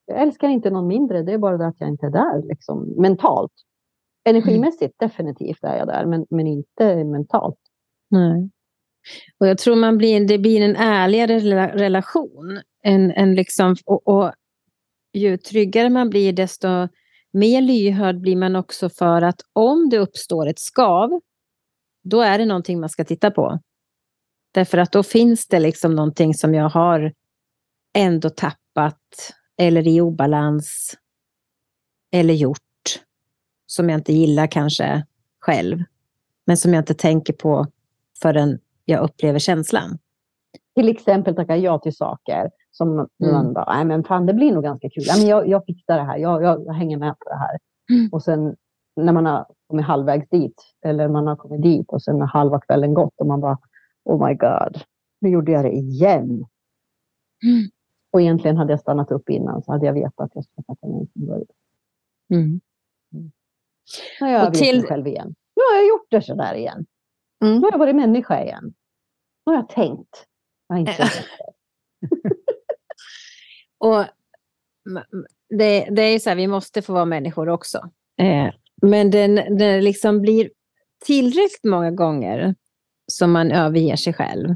Jag 0.06 0.22
älskar 0.22 0.48
inte 0.48 0.70
någon 0.70 0.86
mindre, 0.86 1.22
det 1.22 1.32
är 1.32 1.38
bara 1.38 1.56
det 1.56 1.66
att 1.66 1.80
jag 1.80 1.88
inte 1.88 2.06
är 2.06 2.10
där 2.10 2.48
liksom, 2.48 2.94
mentalt. 2.96 3.52
Energimässigt 4.24 5.02
mm. 5.02 5.08
definitivt 5.10 5.64
är 5.64 5.76
jag 5.76 5.86
där, 5.86 6.06
men, 6.06 6.26
men 6.30 6.46
inte 6.46 7.04
mentalt. 7.04 7.58
Nej. 8.10 8.50
Och 9.40 9.46
jag 9.46 9.58
tror 9.58 9.76
man 9.76 9.98
blir, 9.98 10.26
det 10.28 10.38
blir 10.38 10.60
en 10.60 10.76
ärligare 10.76 11.38
relation. 11.68 12.60
En, 12.82 13.10
en 13.10 13.34
liksom, 13.34 13.76
och, 13.86 14.08
och 14.08 14.32
ju 15.12 15.36
tryggare 15.36 15.90
man 15.90 16.10
blir, 16.10 16.32
desto 16.32 16.68
mer 17.32 17.60
lyhörd 17.60 18.20
blir 18.20 18.36
man 18.36 18.56
också 18.56 18.88
för 18.88 19.22
att 19.22 19.40
om 19.52 19.88
det 19.88 19.98
uppstår 19.98 20.46
ett 20.46 20.58
skav, 20.58 21.20
då 22.04 22.20
är 22.20 22.38
det 22.38 22.46
någonting 22.46 22.80
man 22.80 22.88
ska 22.88 23.04
titta 23.04 23.30
på. 23.30 23.58
Därför 24.58 24.78
att 24.78 24.92
då 24.92 25.02
finns 25.02 25.46
det 25.46 25.58
liksom 25.58 25.94
någonting 25.94 26.34
som 26.34 26.54
jag 26.54 26.68
har 26.68 27.12
ändå 27.96 28.30
tappat 28.30 29.32
eller 29.58 29.88
i 29.88 30.00
obalans 30.00 30.94
eller 32.12 32.34
gjort 32.34 32.58
som 33.66 33.90
jag 33.90 33.98
inte 33.98 34.12
gillar 34.12 34.46
kanske 34.46 35.06
själv, 35.40 35.82
men 36.46 36.56
som 36.56 36.74
jag 36.74 36.80
inte 36.80 36.94
tänker 36.94 37.32
på 37.32 37.66
förrän 38.22 38.58
jag 38.84 39.02
upplever 39.02 39.38
känslan. 39.38 39.98
Till 40.74 40.88
exempel 40.88 41.34
tacka 41.34 41.56
ja 41.56 41.78
till 41.78 41.96
saker 41.96 42.50
som 42.70 42.88
mm. 42.92 43.08
man 43.20 43.52
bara, 43.52 43.74
nej 43.74 43.84
men 43.84 44.04
fan 44.04 44.26
det 44.26 44.34
blir 44.34 44.52
nog 44.52 44.62
ganska 44.62 44.90
kul. 44.90 45.04
Nej, 45.06 45.20
men 45.20 45.28
jag, 45.28 45.48
jag 45.48 45.64
fixar 45.64 45.96
det 45.96 46.04
här, 46.04 46.18
jag, 46.18 46.42
jag, 46.42 46.66
jag 46.66 46.72
hänger 46.72 46.96
med 46.96 47.18
på 47.18 47.28
det 47.28 47.38
här. 47.38 47.58
Mm. 47.90 48.08
Och 48.12 48.22
sen 48.22 48.56
när 48.96 49.12
man 49.12 49.26
har 49.26 49.46
kommit 49.66 49.86
halvvägs 49.86 50.28
dit, 50.28 50.62
eller 50.84 51.08
man 51.08 51.26
har 51.26 51.36
kommit 51.36 51.62
dit 51.62 51.86
och 51.88 52.02
sen 52.02 52.20
har 52.20 52.28
halva 52.28 52.60
kvällen 52.60 52.94
gått 52.94 53.14
och 53.20 53.26
man 53.26 53.40
bara, 53.40 53.58
oh 54.08 54.26
my 54.26 54.34
god, 54.34 54.82
nu 55.20 55.28
gjorde 55.28 55.52
jag 55.52 55.64
det 55.64 55.72
igen. 55.72 56.46
Mm. 57.44 57.70
Och 58.10 58.20
egentligen 58.20 58.56
hade 58.56 58.72
jag 58.72 58.80
stannat 58.80 59.10
upp 59.10 59.30
innan 59.30 59.62
så 59.62 59.72
hade 59.72 59.86
jag 59.86 59.92
vetat 59.92 60.20
att 60.20 60.30
jag 60.34 60.44
skulle 60.44 60.64
tacka 60.64 60.86
nej 60.86 61.08
från 61.12 61.26
början. 61.26 61.46
Mm. 62.34 62.60
Mm. 63.12 63.32
Nu 64.20 64.26
har 64.26 64.32
jag 64.32 64.54
till... 64.54 64.78
mig 64.78 64.88
själv 64.88 65.06
igen. 65.06 65.34
Nu 65.56 65.62
har 65.70 65.78
jag 65.78 65.88
gjort 65.88 66.06
det 66.10 66.22
sådär 66.22 66.54
igen. 66.54 66.86
Mm. 67.44 67.54
Nu 67.54 67.60
har 67.60 67.70
jag 67.70 67.78
varit 67.78 67.96
människa 67.96 68.42
igen. 68.42 68.74
Nu 69.46 69.52
har 69.52 69.54
jag 69.54 69.68
tänkt. 69.68 70.26
Jag 70.68 70.76
har 70.76 70.80
inte 70.80 70.92
och 73.78 74.04
det, 75.48 75.88
det 75.90 76.02
är 76.02 76.18
så 76.18 76.28
här, 76.28 76.36
vi 76.36 76.46
måste 76.46 76.82
få 76.82 76.92
vara 76.92 77.04
människor 77.04 77.48
också. 77.48 77.90
Eh, 78.20 78.54
men 78.82 79.10
den, 79.10 79.34
den 79.34 79.84
liksom 79.84 80.20
blir 80.20 80.50
tillräckligt 81.06 81.64
många 81.64 81.90
gånger 81.90 82.54
som 83.12 83.32
man 83.32 83.50
överger 83.50 83.96
sig 83.96 84.12
själv. 84.12 84.54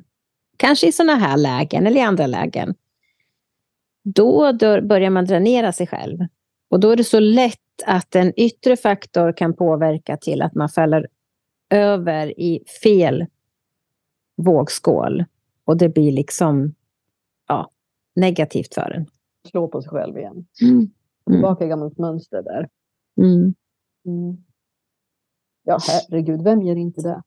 Kanske 0.57 0.89
i 0.89 0.93
sådana 0.93 1.15
här 1.15 1.37
lägen 1.37 1.87
eller 1.87 2.01
i 2.01 2.05
andra 2.05 2.27
lägen 2.27 2.75
då 4.05 4.53
börjar 4.83 5.11
man 5.11 5.25
dränera 5.25 5.73
sig 5.73 5.87
själv. 5.87 6.19
Och 6.71 6.81
då 6.81 6.91
är 6.91 6.97
det 6.97 7.05
så 7.05 7.21
lätt 7.21 7.59
att 7.87 8.15
en 8.15 8.41
yttre 8.41 8.77
faktor 8.77 9.33
kan 9.33 9.57
påverka 9.57 10.17
till 10.17 10.43
att 10.43 10.55
man 10.55 10.69
faller 10.69 11.09
över 11.71 12.41
i 12.41 12.65
fel 12.83 13.27
vågskål. 14.37 15.25
Och 15.65 15.77
det 15.77 15.89
blir 15.89 16.13
liksom 16.13 16.75
ja, 17.49 17.71
negativt 18.15 18.75
för 18.75 18.91
en. 18.91 19.07
Slå 19.51 19.69
på 19.69 19.83
sig 19.83 19.91
själv 19.91 20.19
igen. 20.19 20.47
Mm. 20.63 20.91
Tillbaka 21.27 21.65
i 21.65 21.69
gammalt 21.69 21.99
mönster 21.99 22.43
där. 22.43 22.69
Mm. 23.17 23.55
Mm. 24.07 24.45
Ja, 25.65 25.79
herregud, 25.89 26.43
vem 26.43 26.63
gör 26.63 26.77
inte 26.77 27.01
det? 27.01 27.23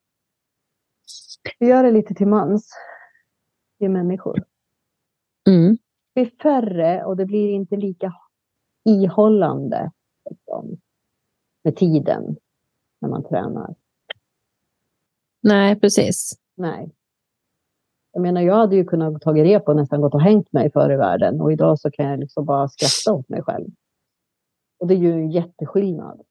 Vi 1.59 1.67
gör 1.67 1.83
det 1.83 1.91
lite 1.91 2.13
till 2.13 2.27
mans. 2.27 2.69
Vi 3.79 3.85
är 3.85 3.89
människor. 3.89 4.43
Mm 5.47 5.77
blir 6.15 6.31
färre 6.41 7.05
och 7.05 7.17
det 7.17 7.25
blir 7.25 7.49
inte 7.49 7.75
lika 7.75 8.13
ihållande 8.85 9.91
liksom, 10.29 10.77
med 11.63 11.75
tiden 11.75 12.35
när 13.01 13.09
man 13.09 13.23
tränar. 13.23 13.75
Nej, 15.41 15.79
precis. 15.79 16.39
Nej. 16.55 16.91
Jag 18.11 18.21
menar, 18.21 18.41
jag 18.41 18.55
hade 18.55 18.75
ju 18.75 18.85
kunnat 18.85 19.21
ta 19.21 19.33
rep 19.33 19.67
och 19.67 19.75
nästan 19.75 20.01
gått 20.01 20.13
och 20.13 20.21
hängt 20.21 20.53
mig 20.53 20.71
förr 20.71 20.93
i 20.93 20.97
världen 20.97 21.41
och 21.41 21.51
idag 21.51 21.79
så 21.79 21.91
kan 21.91 22.05
jag 22.05 22.19
liksom 22.19 22.45
bara 22.45 22.67
skratta 22.67 23.13
åt 23.13 23.29
mig 23.29 23.41
själv. 23.41 23.67
Och 24.79 24.87
det 24.87 24.93
är 24.93 24.97
ju 24.97 25.11
en 25.11 25.31
jätteskillnad. 25.31 26.21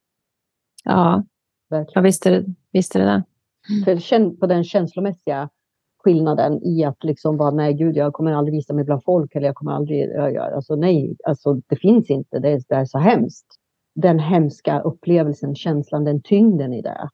Ja, 0.85 1.25
ja 1.69 2.01
visst, 2.01 2.27
är 2.27 2.31
det, 2.31 2.55
visst 2.73 2.97
är 2.97 3.01
det 3.01 3.07
det. 3.07 3.23
För 3.85 4.37
på 4.37 4.47
den 4.47 4.65
känslomässiga 4.65 5.49
skillnaden 6.05 6.63
i 6.63 6.85
att 6.85 7.05
liksom 7.05 7.37
bara 7.37 7.51
nej 7.51 7.75
gud 7.75 7.97
jag 7.97 8.13
kommer 8.13 8.33
aldrig 8.33 8.55
visa 8.55 8.75
mig 8.75 8.85
bland 8.85 9.05
folk 9.05 9.35
eller 9.35 9.47
jag 9.47 9.55
kommer 9.55 9.73
aldrig, 9.73 10.17
alltså 10.17 10.77
nej, 10.77 11.17
alltså 11.25 11.55
det 11.55 11.77
finns 11.77 12.11
inte, 12.11 12.39
det 12.39 12.49
är, 12.49 12.63
det 12.69 12.75
är 12.75 12.85
så 12.85 12.99
hemskt. 12.99 13.47
Den 13.95 14.19
hemska 14.19 14.81
upplevelsen, 14.81 15.55
känslan, 15.55 16.05
den 16.05 16.23
tyngden 16.23 16.73
i 16.73 16.83
det. 16.83 17.11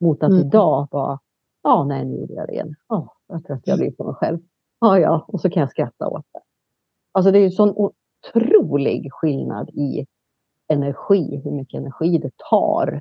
Mot 0.00 0.22
att 0.22 0.30
mm. 0.30 0.46
idag 0.46 0.88
bara, 0.90 1.18
ja 1.62 1.84
nej 1.84 2.04
nu 2.04 2.16
gjorde 2.16 2.34
jag 2.34 2.46
det 2.46 2.52
igen. 2.52 2.74
Oh, 2.88 3.08
jag 3.28 3.44
tror 3.44 3.56
att 3.56 3.66
jag 3.66 3.78
blir 3.78 3.90
på 3.90 4.04
mig 4.04 4.14
själv. 4.14 4.38
Ja 4.80 4.98
ja, 4.98 5.24
och 5.28 5.40
så 5.40 5.50
kan 5.50 5.60
jag 5.60 5.70
skratta 5.70 6.08
åt 6.08 6.26
det. 6.32 6.40
Alltså 7.12 7.30
det 7.32 7.38
är 7.38 7.42
ju 7.42 7.50
sån 7.50 7.74
otrolig 7.76 9.12
skillnad 9.12 9.70
i 9.70 10.06
energi, 10.68 11.40
hur 11.44 11.50
mycket 11.50 11.80
energi 11.80 12.18
det 12.18 12.30
tar. 12.50 13.00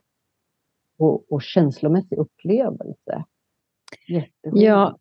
Och, 1.00 1.32
och 1.34 1.42
känslomässig 1.42 2.18
upplevelse. 2.18 3.24
Ja, 4.42 4.98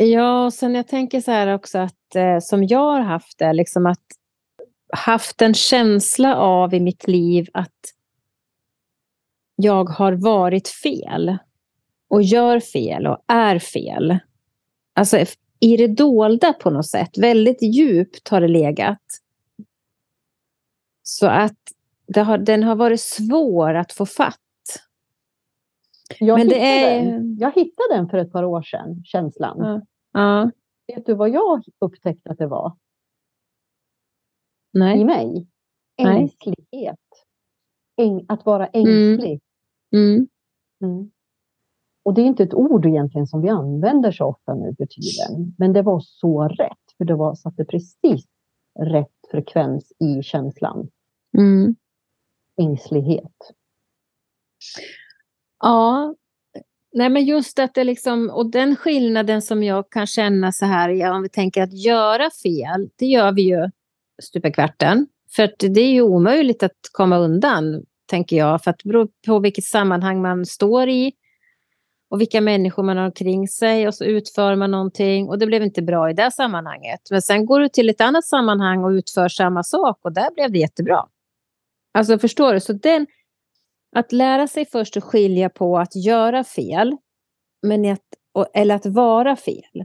Ja, 0.00 0.50
sen 0.50 0.74
jag 0.74 0.88
tänker 0.88 1.20
så 1.20 1.30
här 1.30 1.54
också 1.54 1.78
att 1.78 2.14
eh, 2.14 2.38
som 2.40 2.64
jag 2.64 2.78
har 2.92 3.00
haft 3.00 3.38
det, 3.38 3.52
liksom 3.52 3.86
att 3.86 4.04
haft 4.92 5.42
en 5.42 5.54
känsla 5.54 6.36
av 6.36 6.74
i 6.74 6.80
mitt 6.80 7.08
liv 7.08 7.46
att 7.52 7.80
jag 9.56 9.88
har 9.88 10.12
varit 10.12 10.68
fel 10.68 11.38
och 12.08 12.22
gör 12.22 12.60
fel 12.60 13.06
och 13.06 13.24
är 13.26 13.58
fel. 13.58 14.18
Alltså 14.94 15.24
i 15.60 15.76
det 15.76 15.88
dolda 15.88 16.52
på 16.52 16.70
något 16.70 16.88
sätt. 16.88 17.18
Väldigt 17.18 17.62
djupt 17.62 18.28
har 18.28 18.40
det 18.40 18.48
legat. 18.48 19.02
Så 21.02 21.26
att 21.26 21.58
har, 22.16 22.38
den 22.38 22.62
har 22.62 22.76
varit 22.76 23.00
svår 23.00 23.74
att 23.74 23.92
få 23.92 24.06
fatt. 24.06 24.40
Jag, 26.18 26.38
Men 26.38 26.46
hittade 26.46 26.64
är... 26.64 27.04
den. 27.04 27.36
jag 27.38 27.52
hittade 27.52 27.94
den 27.94 28.08
för 28.08 28.18
ett 28.18 28.32
par 28.32 28.44
år 28.44 28.62
sedan, 28.62 29.04
känslan. 29.04 29.56
Ja. 29.58 29.80
ja. 30.12 30.50
Vet 30.94 31.06
du 31.06 31.14
vad 31.14 31.30
jag 31.30 31.64
upptäckte 31.78 32.30
att 32.30 32.38
det 32.38 32.46
var? 32.46 32.76
Nej. 34.72 35.00
I 35.00 35.04
mig? 35.04 35.46
Ängslighet. 35.96 36.98
Äng, 37.96 38.24
att 38.28 38.46
vara 38.46 38.66
ängslig. 38.66 39.40
Mm. 39.92 40.14
Mm. 40.14 40.28
Mm. 40.84 41.10
Och 42.02 42.14
det 42.14 42.22
är 42.22 42.26
inte 42.26 42.42
ett 42.42 42.54
ord 42.54 42.86
egentligen 42.86 43.26
som 43.26 43.42
vi 43.42 43.48
använder 43.48 44.12
så 44.12 44.24
ofta 44.24 44.54
nu 44.54 44.74
för 44.78 44.86
tiden. 44.86 45.54
Men 45.58 45.72
det 45.72 45.82
var 45.82 46.00
så 46.00 46.48
rätt, 46.48 46.94
för 46.98 47.04
det 47.04 47.14
var, 47.14 47.34
satte 47.34 47.64
precis 47.64 48.26
rätt 48.80 49.12
frekvens 49.30 49.92
i 49.98 50.22
känslan. 50.22 50.88
Mm. 51.38 51.76
Ängslighet. 52.56 53.52
Ja, 55.60 56.14
nej 56.92 57.08
men 57.08 57.24
just 57.24 57.58
att 57.58 57.74
det 57.74 57.84
liksom, 57.84 58.30
och 58.30 58.50
den 58.50 58.76
skillnaden 58.76 59.42
som 59.42 59.62
jag 59.62 59.90
kan 59.90 60.06
känna 60.06 60.52
så 60.52 60.66
här, 60.66 60.88
ja, 60.88 61.14
om 61.14 61.22
vi 61.22 61.28
tänker 61.28 61.62
att 61.62 61.84
göra 61.84 62.30
fel, 62.42 62.90
det 62.98 63.06
gör 63.06 63.32
vi 63.32 63.42
ju 63.42 63.70
stup 64.22 64.46
i 64.46 64.52
kvarten. 64.52 65.06
För 65.36 65.54
det 65.58 65.80
är 65.80 65.92
ju 65.92 66.02
omöjligt 66.02 66.62
att 66.62 66.78
komma 66.92 67.18
undan, 67.18 67.82
tänker 68.06 68.36
jag, 68.36 68.62
för 68.64 68.70
att 68.70 68.78
det 68.78 68.88
beror 68.88 69.08
på 69.26 69.38
vilket 69.38 69.64
sammanhang 69.64 70.22
man 70.22 70.46
står 70.46 70.88
i 70.88 71.12
och 72.10 72.20
vilka 72.20 72.40
människor 72.40 72.82
man 72.82 72.96
har 72.96 73.04
omkring 73.04 73.48
sig 73.48 73.88
och 73.88 73.94
så 73.94 74.04
utför 74.04 74.56
man 74.56 74.70
någonting 74.70 75.28
och 75.28 75.38
det 75.38 75.46
blev 75.46 75.62
inte 75.62 75.82
bra 75.82 76.10
i 76.10 76.12
det 76.12 76.30
sammanhanget. 76.30 77.00
Men 77.10 77.22
sen 77.22 77.46
går 77.46 77.60
du 77.60 77.68
till 77.68 77.88
ett 77.88 78.00
annat 78.00 78.24
sammanhang 78.24 78.84
och 78.84 78.90
utför 78.90 79.28
samma 79.28 79.62
sak 79.62 79.98
och 80.02 80.12
där 80.12 80.34
blev 80.34 80.52
det 80.52 80.58
jättebra. 80.58 81.06
Alltså 81.94 82.18
förstår 82.18 82.54
du? 82.54 82.60
Så 82.60 82.72
den, 82.72 83.06
att 83.96 84.12
lära 84.12 84.48
sig 84.48 84.64
först 84.64 84.96
att 84.96 85.04
skilja 85.04 85.48
på 85.48 85.78
att 85.78 85.96
göra 85.96 86.44
fel 86.44 86.96
men 87.62 87.92
att, 87.92 88.00
eller 88.54 88.74
att 88.74 88.86
vara 88.86 89.36
fel. 89.36 89.84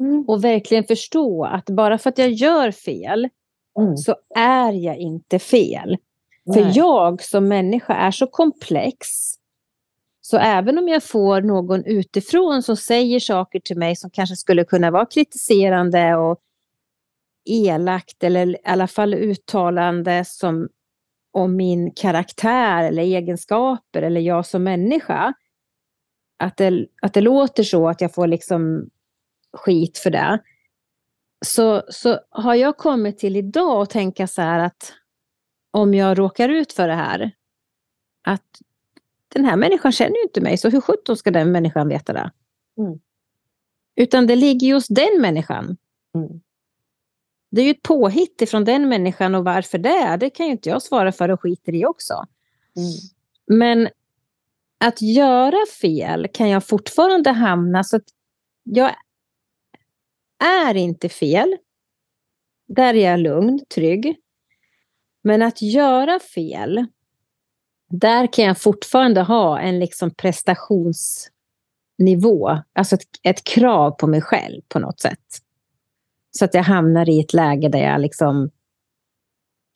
Mm. 0.00 0.24
Och 0.28 0.44
verkligen 0.44 0.84
förstå 0.84 1.44
att 1.44 1.70
bara 1.70 1.98
för 1.98 2.10
att 2.10 2.18
jag 2.18 2.30
gör 2.30 2.70
fel 2.70 3.28
mm. 3.78 3.96
så 3.96 4.16
är 4.36 4.72
jag 4.72 4.96
inte 4.96 5.38
fel. 5.38 5.96
Nej. 6.44 6.62
För 6.62 6.78
jag 6.78 7.22
som 7.22 7.48
människa 7.48 7.94
är 7.94 8.10
så 8.10 8.26
komplex 8.26 9.08
så 10.20 10.36
även 10.36 10.78
om 10.78 10.88
jag 10.88 11.02
får 11.02 11.40
någon 11.40 11.84
utifrån 11.84 12.62
som 12.62 12.76
säger 12.76 13.20
saker 13.20 13.60
till 13.60 13.78
mig 13.78 13.96
som 13.96 14.10
kanske 14.10 14.36
skulle 14.36 14.64
kunna 14.64 14.90
vara 14.90 15.06
kritiserande 15.06 16.16
och 16.16 16.38
elakt 17.44 18.24
eller 18.24 18.48
i 18.48 18.56
alla 18.64 18.86
fall 18.86 19.14
uttalande 19.14 20.24
som 20.24 20.68
om 21.30 21.56
min 21.56 21.90
karaktär 21.90 22.84
eller 22.84 23.02
egenskaper 23.02 24.02
eller 24.02 24.20
jag 24.20 24.46
som 24.46 24.62
människa. 24.62 25.34
Att 26.38 26.56
det, 26.56 26.86
att 27.02 27.14
det 27.14 27.20
låter 27.20 27.62
så 27.62 27.88
att 27.88 28.00
jag 28.00 28.14
får 28.14 28.26
liksom 28.26 28.90
skit 29.52 29.98
för 29.98 30.10
det. 30.10 30.42
Så, 31.46 31.82
så 31.88 32.20
har 32.30 32.54
jag 32.54 32.76
kommit 32.76 33.18
till 33.18 33.36
idag 33.36 33.82
att 33.82 33.90
tänka 33.90 34.26
så 34.26 34.42
här 34.42 34.58
att 34.58 34.92
om 35.70 35.94
jag 35.94 36.18
råkar 36.18 36.48
ut 36.48 36.72
för 36.72 36.88
det 36.88 36.94
här, 36.94 37.30
att 38.24 38.60
den 39.28 39.44
här 39.44 39.56
människan 39.56 39.92
känner 39.92 40.16
ju 40.16 40.22
inte 40.22 40.40
mig, 40.40 40.56
så 40.56 40.68
hur 40.68 40.80
sjutton 40.80 41.16
ska 41.16 41.30
den 41.30 41.52
människan 41.52 41.88
veta 41.88 42.12
det? 42.12 42.30
Mm. 42.78 42.98
Utan 43.96 44.26
det 44.26 44.36
ligger 44.36 44.68
just 44.68 44.94
den 44.94 45.20
människan. 45.20 45.76
Mm. 46.14 46.40
Det 47.50 47.60
är 47.60 47.64
ju 47.64 47.70
ett 47.70 47.82
påhitt 47.82 48.42
ifrån 48.42 48.64
den 48.64 48.88
människan 48.88 49.34
och 49.34 49.44
varför 49.44 49.78
det 49.78 50.16
det 50.20 50.30
kan 50.30 50.46
ju 50.46 50.52
inte 50.52 50.68
jag 50.68 50.82
svara 50.82 51.12
för 51.12 51.28
och 51.28 51.40
skiter 51.40 51.74
i 51.74 51.86
också. 51.86 52.26
Mm. 52.76 52.92
Men 53.46 53.88
att 54.78 55.02
göra 55.02 55.66
fel 55.80 56.28
kan 56.32 56.48
jag 56.48 56.64
fortfarande 56.64 57.30
hamna 57.30 57.84
så 57.84 57.96
att 57.96 58.08
jag 58.64 58.94
är 60.44 60.74
inte 60.74 61.08
fel. 61.08 61.56
Där 62.68 62.94
är 62.94 63.10
jag 63.10 63.20
lugn, 63.20 63.60
trygg. 63.74 64.16
Men 65.22 65.42
att 65.42 65.62
göra 65.62 66.20
fel, 66.20 66.86
där 67.90 68.32
kan 68.32 68.44
jag 68.44 68.60
fortfarande 68.60 69.22
ha 69.22 69.60
en 69.60 69.78
liksom 69.78 70.10
prestationsnivå, 70.10 72.58
alltså 72.72 72.94
ett, 72.94 73.02
ett, 73.22 73.44
krav 73.44 73.90
på 73.90 74.06
mig 74.06 74.20
själv 74.20 74.62
på 74.68 74.78
något 74.78 75.00
sätt. 75.00 75.42
Så 76.38 76.44
att 76.44 76.54
jag 76.54 76.62
hamnar 76.62 77.08
i 77.08 77.20
ett 77.20 77.32
läge 77.32 77.68
där 77.68 77.78
jag 77.78 78.00
liksom 78.00 78.50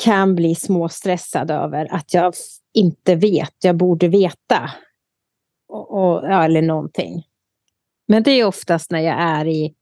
kan 0.04 0.34
bli 0.34 0.54
småstressad 0.54 1.50
över 1.50 1.94
att 1.94 2.14
jag 2.14 2.34
inte 2.74 3.14
vet, 3.14 3.54
jag 3.62 3.76
borde 3.76 4.08
veta. 4.08 4.70
Och, 5.68 5.90
och, 5.90 6.30
ja, 6.30 6.44
eller 6.44 6.62
någonting. 6.62 7.26
Men 8.08 8.22
det 8.22 8.30
är 8.30 8.44
oftast 8.44 8.90
när 8.90 9.00
jag 9.00 9.20
är 9.20 9.46
i 9.46 9.74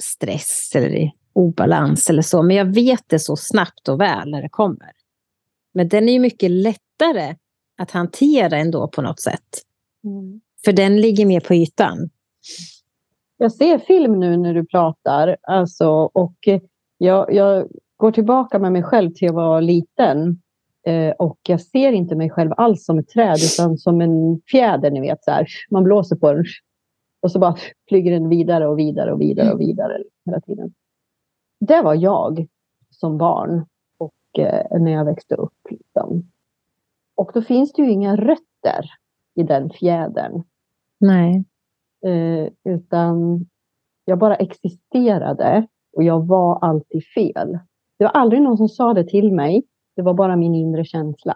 stress 0.00 0.72
eller 0.74 0.94
i 0.94 1.12
obalans 1.32 2.10
eller 2.10 2.22
så. 2.22 2.42
Men 2.42 2.56
jag 2.56 2.74
vet 2.74 3.04
det 3.06 3.18
så 3.18 3.36
snabbt 3.36 3.88
och 3.88 4.00
väl 4.00 4.30
när 4.30 4.42
det 4.42 4.48
kommer. 4.48 4.92
Men 5.74 5.88
den 5.88 6.08
är 6.08 6.12
ju 6.12 6.20
mycket 6.20 6.50
lättare 6.50 7.36
att 7.78 7.90
hantera 7.90 8.56
ändå 8.56 8.88
på 8.88 9.02
något 9.02 9.20
sätt. 9.20 9.62
Mm. 10.04 10.40
För 10.64 10.72
den 10.72 11.00
ligger 11.00 11.26
mer 11.26 11.40
på 11.40 11.54
ytan. 11.54 12.10
Jag 13.36 13.52
ser 13.52 13.78
film 13.78 14.20
nu 14.20 14.36
när 14.36 14.54
du 14.54 14.66
pratar 14.66 15.36
alltså, 15.42 15.88
och 16.12 16.48
jag, 16.98 17.34
jag 17.34 17.68
går 17.96 18.12
tillbaka 18.12 18.58
med 18.58 18.72
mig 18.72 18.82
själv 18.82 19.10
till 19.10 19.28
att 19.28 19.34
vara 19.34 19.60
liten. 19.60 20.42
Eh, 20.86 21.10
och 21.10 21.38
jag 21.48 21.60
ser 21.60 21.92
inte 21.92 22.14
mig 22.16 22.30
själv 22.30 22.50
alls 22.56 22.84
som 22.84 22.98
ett 22.98 23.08
träd 23.08 23.38
utan 23.52 23.78
som 23.78 24.00
en 24.00 24.40
fjäder, 24.50 24.90
ni 24.90 25.00
vet. 25.00 25.24
Så 25.24 25.30
här. 25.30 25.46
Man 25.70 25.84
blåser 25.84 26.16
på 26.16 26.32
den 26.32 26.44
och 27.22 27.32
så 27.32 27.38
bara 27.38 27.56
flyger 27.88 28.12
den 28.12 28.28
vidare 28.28 28.68
och 28.68 28.78
vidare 28.78 29.12
och 29.12 29.20
vidare 29.20 29.52
och 29.52 29.60
vidare 29.60 30.02
hela 30.24 30.40
tiden. 30.40 30.74
Det 31.60 31.82
var 31.82 31.94
jag 31.94 32.46
som 32.90 33.18
barn 33.18 33.66
och 33.98 34.38
eh, 34.38 34.80
när 34.80 34.92
jag 34.92 35.04
växte 35.04 35.34
upp. 35.34 35.58
Liksom. 35.70 36.30
Och 37.14 37.30
då 37.34 37.42
finns 37.42 37.72
det 37.72 37.82
ju 37.82 37.90
inga 37.90 38.16
rötter 38.16 38.90
i 39.34 39.42
den 39.42 39.70
fjädern. 39.70 40.42
Nej. 41.00 41.44
Eh, 42.06 42.48
utan 42.74 43.46
jag 44.04 44.18
bara 44.18 44.34
existerade 44.36 45.66
och 45.96 46.02
jag 46.02 46.26
var 46.26 46.58
alltid 46.64 47.02
fel. 47.14 47.58
Det 47.98 48.04
var 48.04 48.10
aldrig 48.10 48.42
någon 48.42 48.56
som 48.56 48.68
sa 48.68 48.94
det 48.94 49.04
till 49.08 49.32
mig. 49.32 49.62
Det 49.96 50.02
var 50.02 50.14
bara 50.14 50.36
min 50.36 50.54
inre 50.54 50.84
känsla. 50.84 51.34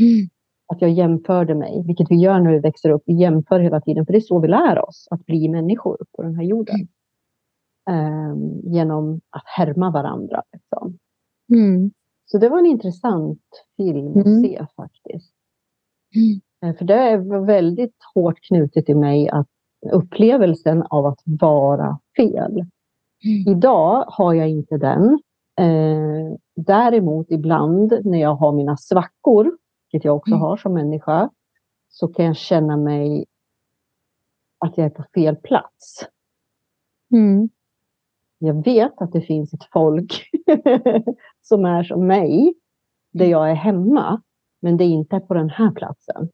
Mm. 0.00 0.28
Att 0.72 0.80
jag 0.82 0.90
jämförde 0.90 1.54
mig, 1.54 1.82
vilket 1.86 2.10
vi 2.10 2.16
gör 2.16 2.40
när 2.40 2.52
vi 2.52 2.58
växer 2.58 2.90
upp. 2.90 3.02
Vi 3.06 3.14
jämför 3.20 3.60
hela 3.60 3.80
tiden, 3.80 4.06
för 4.06 4.12
det 4.12 4.18
är 4.18 4.20
så 4.20 4.38
vi 4.40 4.48
lär 4.48 4.88
oss 4.88 5.08
att 5.10 5.26
bli 5.26 5.48
människor 5.48 5.96
på 6.16 6.22
den 6.22 6.34
här 6.34 6.42
jorden. 6.44 6.74
Mm. 6.76 6.88
Um, 8.30 8.60
genom 8.72 9.20
att 9.30 9.42
härma 9.46 9.90
varandra. 9.90 10.42
Liksom. 10.52 10.98
Mm. 11.52 11.90
Så 12.24 12.38
det 12.38 12.48
var 12.48 12.58
en 12.58 12.66
intressant 12.66 13.42
film 13.76 14.08
att 14.20 14.26
Mm. 14.26 14.42
se 14.42 14.66
faktiskt. 14.76 15.32
Eh, 16.64 16.76
För 16.76 16.84
det 16.84 16.94
är 16.94 17.46
väldigt 17.46 17.96
hårt 18.14 18.38
knutet 18.48 18.88
i 18.88 18.94
mig 18.94 19.28
att 19.28 19.48
upplevelsen 19.92 20.82
av 20.90 21.06
att 21.06 21.20
vara 21.24 21.98
fel. 22.16 22.64
Idag 23.46 24.04
har 24.08 24.34
jag 24.34 24.48
inte 24.48 24.76
den. 24.76 25.18
Eh, 25.60 26.36
däremot 26.56 27.30
ibland 27.30 27.98
när 28.04 28.18
jag 28.20 28.34
har 28.34 28.52
mina 28.52 28.76
svackor, 28.76 29.56
vilket 29.92 30.04
jag 30.04 30.16
också 30.16 30.30
Mm. 30.30 30.40
har 30.40 30.56
som 30.56 30.72
människa, 30.74 31.30
så 31.88 32.08
kan 32.08 32.24
jag 32.24 32.36
känna 32.36 32.76
mig 32.76 33.24
att 34.58 34.78
jag 34.78 34.86
är 34.86 34.90
på 34.90 35.04
fel 35.14 35.36
plats. 35.36 36.06
Mm. 37.12 37.48
Jag 38.38 38.64
vet 38.64 39.02
att 39.02 39.12
det 39.12 39.20
finns 39.20 39.54
ett 39.54 39.64
folk 39.72 40.30
som 41.42 41.64
är 41.64 41.82
som 41.82 42.06
mig, 42.06 42.54
där 43.12 43.26
jag 43.26 43.50
är 43.50 43.54
hemma, 43.54 44.22
men 44.62 44.76
det 44.76 44.84
är 44.84 44.88
inte 44.88 45.20
på 45.20 45.34
den 45.34 45.50
här 45.50 45.70
platsen. 45.70 46.28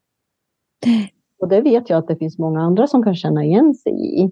Och 1.39 1.49
det 1.49 1.61
vet 1.61 1.91
jag 1.91 1.99
att 1.99 2.09
det 2.09 2.17
finns 2.17 2.39
många 2.39 2.61
andra 2.61 2.87
som 2.87 3.03
kan 3.03 3.15
känna 3.15 3.45
igen 3.45 3.75
sig 3.75 4.23
i. 4.23 4.31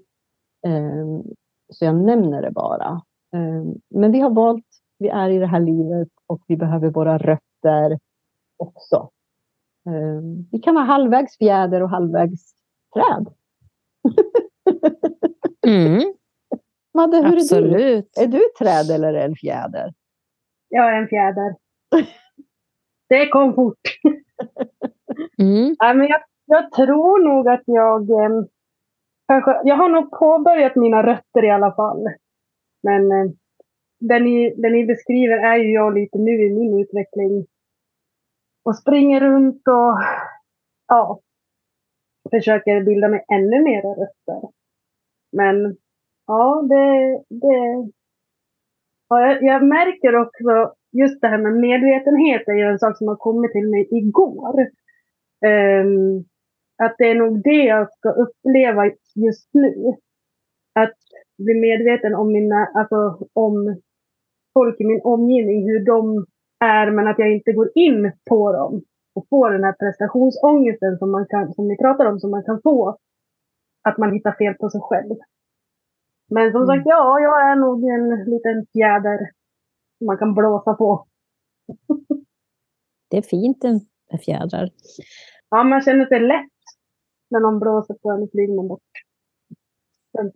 Ehm, 0.67 1.23
Så 1.69 1.85
jag 1.85 1.95
nämner 1.95 2.43
det 2.43 2.51
bara. 2.51 3.03
Ehm, 3.37 3.75
Men 3.91 4.13
vi 4.13 4.21
har 4.21 4.31
valt, 4.31 4.65
vi 4.99 5.09
är 5.09 5.31
i 5.31 5.39
det 5.39 5.47
här 5.47 5.61
livet 5.61 6.09
och 6.27 6.43
vi 6.49 6.57
behöver 6.57 6.91
våra 6.91 7.19
rötter 7.19 7.99
också. 8.57 9.11
Ehm, 9.89 10.49
Vi 10.53 10.59
kan 10.59 10.75
vara 10.75 10.85
halvvägs 10.85 11.39
fjäder 11.39 11.83
och 11.83 11.91
halvvägs 11.91 12.55
träd. 12.95 13.27
Mm. 15.67 16.15
Madde, 16.95 17.17
hur 17.17 17.25
är 17.27 17.31
du? 17.31 17.37
Absolut. 17.37 18.19
Är 18.19 18.27
du 18.27 18.37
ett 18.37 18.55
träd 18.59 18.91
eller 18.95 19.15
en 19.15 19.35
fjäder? 19.37 19.95
Jag 20.69 20.89
är 20.95 21.03
en 21.03 21.09
fjäder. 21.09 21.57
Det 23.09 23.29
kom 23.29 23.55
fort. 23.55 23.79
Mm. 25.39 25.77
Nej, 25.81 25.95
men 25.97 26.07
jag, 26.07 26.21
jag 26.45 26.73
tror 26.73 27.25
nog 27.25 27.49
att 27.49 27.63
jag... 27.67 28.11
Eh, 28.11 28.45
kanske, 29.29 29.61
jag 29.65 29.77
har 29.77 29.89
nog 29.89 30.11
påbörjat 30.11 30.77
mina 30.77 31.03
rötter 31.03 31.45
i 31.45 31.51
alla 31.51 31.75
fall. 31.75 32.07
Men 32.83 33.13
eh, 33.13 33.31
det, 34.01 34.21
ni, 34.21 34.55
det 34.57 34.71
ni 34.71 34.87
beskriver 34.87 35.37
är 35.37 35.57
ju 35.57 35.73
jag 35.73 35.95
lite 35.95 36.19
nu 36.19 36.31
i 36.31 36.55
min 36.55 36.81
utveckling. 36.81 37.47
Och 38.65 38.77
springer 38.77 39.21
runt 39.21 39.69
och 39.69 39.99
ja, 40.89 41.21
försöker 42.31 42.85
bilda 42.85 43.09
mig 43.09 43.25
ännu 43.33 43.63
mera 43.63 43.89
rötter. 43.89 44.49
Men 45.33 45.77
ja, 46.27 46.63
det... 46.69 47.23
det 47.29 47.91
ja, 49.09 49.21
jag, 49.21 49.43
jag 49.43 49.65
märker 49.65 50.17
också 50.17 50.75
just 50.93 51.21
det 51.21 51.29
här 51.29 51.39
med 51.39 51.53
medvetenhet 51.53 52.49
är 52.49 52.53
ju 52.53 52.63
en 52.63 52.79
sak 52.79 52.99
som 52.99 53.09
har 53.09 53.17
kommit 53.17 53.53
till 53.53 53.71
mig 53.71 53.89
igår. 53.91 54.61
Um, 55.47 56.25
att 56.83 56.95
det 56.99 57.05
är 57.11 57.15
nog 57.15 57.43
det 57.43 57.65
jag 57.65 57.93
ska 57.93 58.11
uppleva 58.11 58.87
just 59.15 59.49
nu. 59.53 59.95
Att 60.75 60.95
bli 61.39 61.55
medveten 61.55 62.15
om 62.15 62.33
mina, 62.33 62.67
alltså 62.75 63.29
om 63.33 63.81
folk 64.55 64.81
i 64.81 64.85
min 64.85 65.01
omgivning, 65.05 65.69
hur 65.69 65.85
de 65.85 66.27
är, 66.65 66.91
men 66.91 67.09
att 67.09 67.19
jag 67.19 67.33
inte 67.33 67.53
går 67.53 67.71
in 67.75 68.13
på 68.31 68.53
dem 68.53 68.83
och 69.15 69.27
får 69.31 69.51
den 69.51 69.65
här 69.65 69.73
prestationsångesten 69.73 70.99
som, 70.99 71.11
man 71.11 71.27
kan, 71.27 71.55
som 71.55 71.69
ni 71.69 71.77
pratar 71.77 72.07
om, 72.07 72.21
som 72.21 72.31
man 72.31 72.45
kan 72.45 72.61
få. 72.63 72.99
Att 73.83 73.99
man 73.99 74.13
hittar 74.13 74.33
fel 74.33 74.55
på 74.55 74.71
sig 74.71 74.81
själv. 74.81 75.17
Men 76.31 76.53
som 76.53 76.63
mm. 76.63 76.67
sagt, 76.67 76.87
ja, 76.87 77.21
jag 77.21 77.51
är 77.51 77.57
nog 77.57 77.85
en 77.85 78.25
liten 78.25 78.67
fjäder 78.73 79.31
som 79.99 80.07
man 80.07 80.19
kan 80.19 80.35
blåsa 80.35 80.75
på. 80.75 81.07
det 83.11 83.17
är 83.17 83.23
fint 83.23 83.63
med 84.11 84.21
fjädrar. 84.25 84.71
Ja, 85.51 85.65
man 85.65 85.83
känner 85.83 86.07
sig 86.07 86.21
lätt 86.21 86.54
när 87.35 87.41
någon 87.41 87.61
blåser 87.61 87.95
på 87.95 88.11
en 88.11 88.29
flyger 88.33 88.57
man 88.57 88.69
bort. 88.69 88.81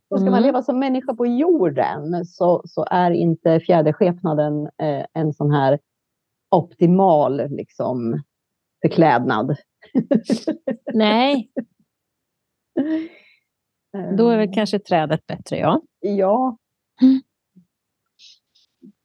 Och 0.08 0.20
ska 0.20 0.30
man 0.30 0.42
leva 0.42 0.62
som 0.62 0.78
människa 0.78 1.14
på 1.14 1.26
jorden 1.26 2.24
så, 2.24 2.62
så 2.64 2.86
är 2.90 3.10
inte 3.10 3.60
fjäderskepnaden 3.60 4.66
eh, 4.66 5.06
en 5.12 5.32
sån 5.32 5.50
här 5.50 5.78
optimal 6.50 7.50
liksom, 7.50 8.22
förklädnad. 8.82 9.56
Nej. 10.94 11.50
Då 14.18 14.28
är 14.28 14.38
väl 14.38 14.54
kanske 14.54 14.78
trädet 14.78 15.26
bättre, 15.26 15.56
ja. 15.56 15.82
Ja. 16.00 16.56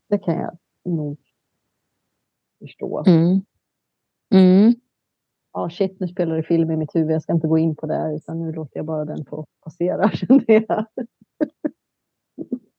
Det 0.09 0.17
kan 0.17 0.35
jag 0.35 0.57
nog 0.85 1.19
förstå. 2.59 3.03
Mm. 3.07 3.41
Mm 4.33 4.73
ja, 5.53 5.69
shit, 5.69 5.99
nu 5.99 6.07
spelar 6.07 6.35
det 6.35 6.43
film 6.43 6.71
i 6.71 6.77
mitt 6.77 6.95
huvud, 6.95 7.11
jag 7.11 7.21
ska 7.21 7.33
inte 7.33 7.47
gå 7.47 7.57
in 7.57 7.75
på 7.75 7.85
det, 7.85 8.15
utan 8.15 8.39
nu 8.39 8.51
låter 8.51 8.77
jag 8.77 8.85
bara 8.85 9.05
den 9.05 9.25
få 9.25 9.45
passera, 9.63 10.11
kände 10.13 10.45
jag. 10.47 10.85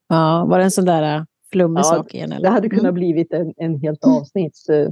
Ja, 0.09 0.47
var 0.49 0.59
det 0.59 0.65
en 0.65 0.71
sån 0.71 0.85
där 0.85 1.17
äh, 1.17 1.25
flummig 1.53 1.81
ja, 1.81 1.85
sak 1.85 2.15
igen? 2.15 2.33
Eller? 2.33 2.43
Det 2.43 2.55
hade 2.55 2.69
kunnat 2.69 2.85
mm. 2.85 2.95
blivit 2.95 3.33
en, 3.33 3.55
en 3.57 3.81
helt 3.81 4.05
avsnitt 4.05 4.59
uh, 4.71 4.89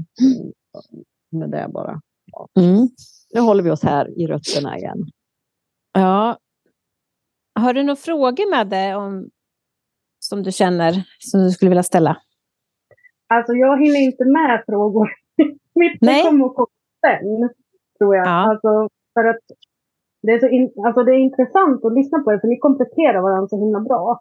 med 1.31 1.51
det 1.51 1.69
bara. 1.69 2.01
Ja. 2.33 2.49
Mm. 2.61 2.89
Nu 3.35 3.41
håller 3.41 3.63
vi 3.63 3.71
oss 3.71 3.83
här 3.83 4.19
i 4.21 4.27
rötterna 4.27 4.79
igen. 4.79 4.99
Ja. 5.93 6.39
Har 7.55 7.75
du 7.75 7.83
några 7.83 7.97
frågor 7.97 8.51
med 8.51 8.69
dig 8.69 8.95
om, 8.95 9.31
som 10.19 10.43
du 10.43 10.53
känner, 10.53 11.05
som 11.19 11.41
du 11.41 11.51
skulle 11.51 11.69
vilja 11.69 11.83
ställa? 11.83 12.17
Alltså 13.27 13.53
jag 13.53 13.85
hinner 13.85 14.01
inte 14.01 14.25
med 14.25 14.63
frågor. 14.67 15.09
Mitt 15.75 15.99
Nej. 16.01 16.23
kommer 16.23 16.49
sen 17.07 17.51
tror 18.03 18.17
jag. 18.17 18.27
Ja. 18.27 18.51
Alltså, 18.51 18.89
för 19.15 19.25
att 19.25 19.45
det 20.23 20.33
är, 20.33 20.39
så 20.39 20.49
in, 20.49 20.73
alltså 20.87 21.03
det 21.05 21.13
är 21.13 21.19
intressant 21.29 21.85
att 21.85 21.93
lyssna 21.93 22.19
på 22.19 22.33
er, 22.33 22.39
för 22.39 22.49
ni 22.49 22.59
kompletterar 22.59 23.21
varandra 23.23 23.49
så 23.49 23.59
himla 23.59 23.81
bra. 23.81 24.21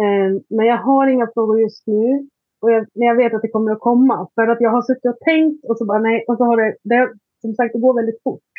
Eh, 0.00 0.40
men 0.48 0.66
jag 0.66 0.76
har 0.76 1.06
inga 1.06 1.28
frågor 1.34 1.60
just 1.60 1.86
nu. 1.86 2.28
Och 2.60 2.70
jag, 2.70 2.86
men 2.94 3.08
jag 3.08 3.16
vet 3.16 3.34
att 3.34 3.42
det 3.42 3.48
kommer 3.48 3.72
att 3.72 3.80
komma. 3.80 4.28
För 4.34 4.46
att 4.48 4.60
jag 4.60 4.70
har 4.70 4.82
suttit 4.82 5.04
och 5.04 5.20
tänkt 5.20 5.64
och 5.64 5.78
så 5.78 5.84
bara 5.84 5.98
nej. 5.98 6.24
Och 6.28 6.36
så 6.36 6.44
har 6.44 6.56
det, 6.56 6.76
det 6.82 7.12
som 7.40 7.54
sagt, 7.54 7.72
det 7.72 7.80
går 7.80 7.94
väldigt 7.94 8.22
fort. 8.22 8.52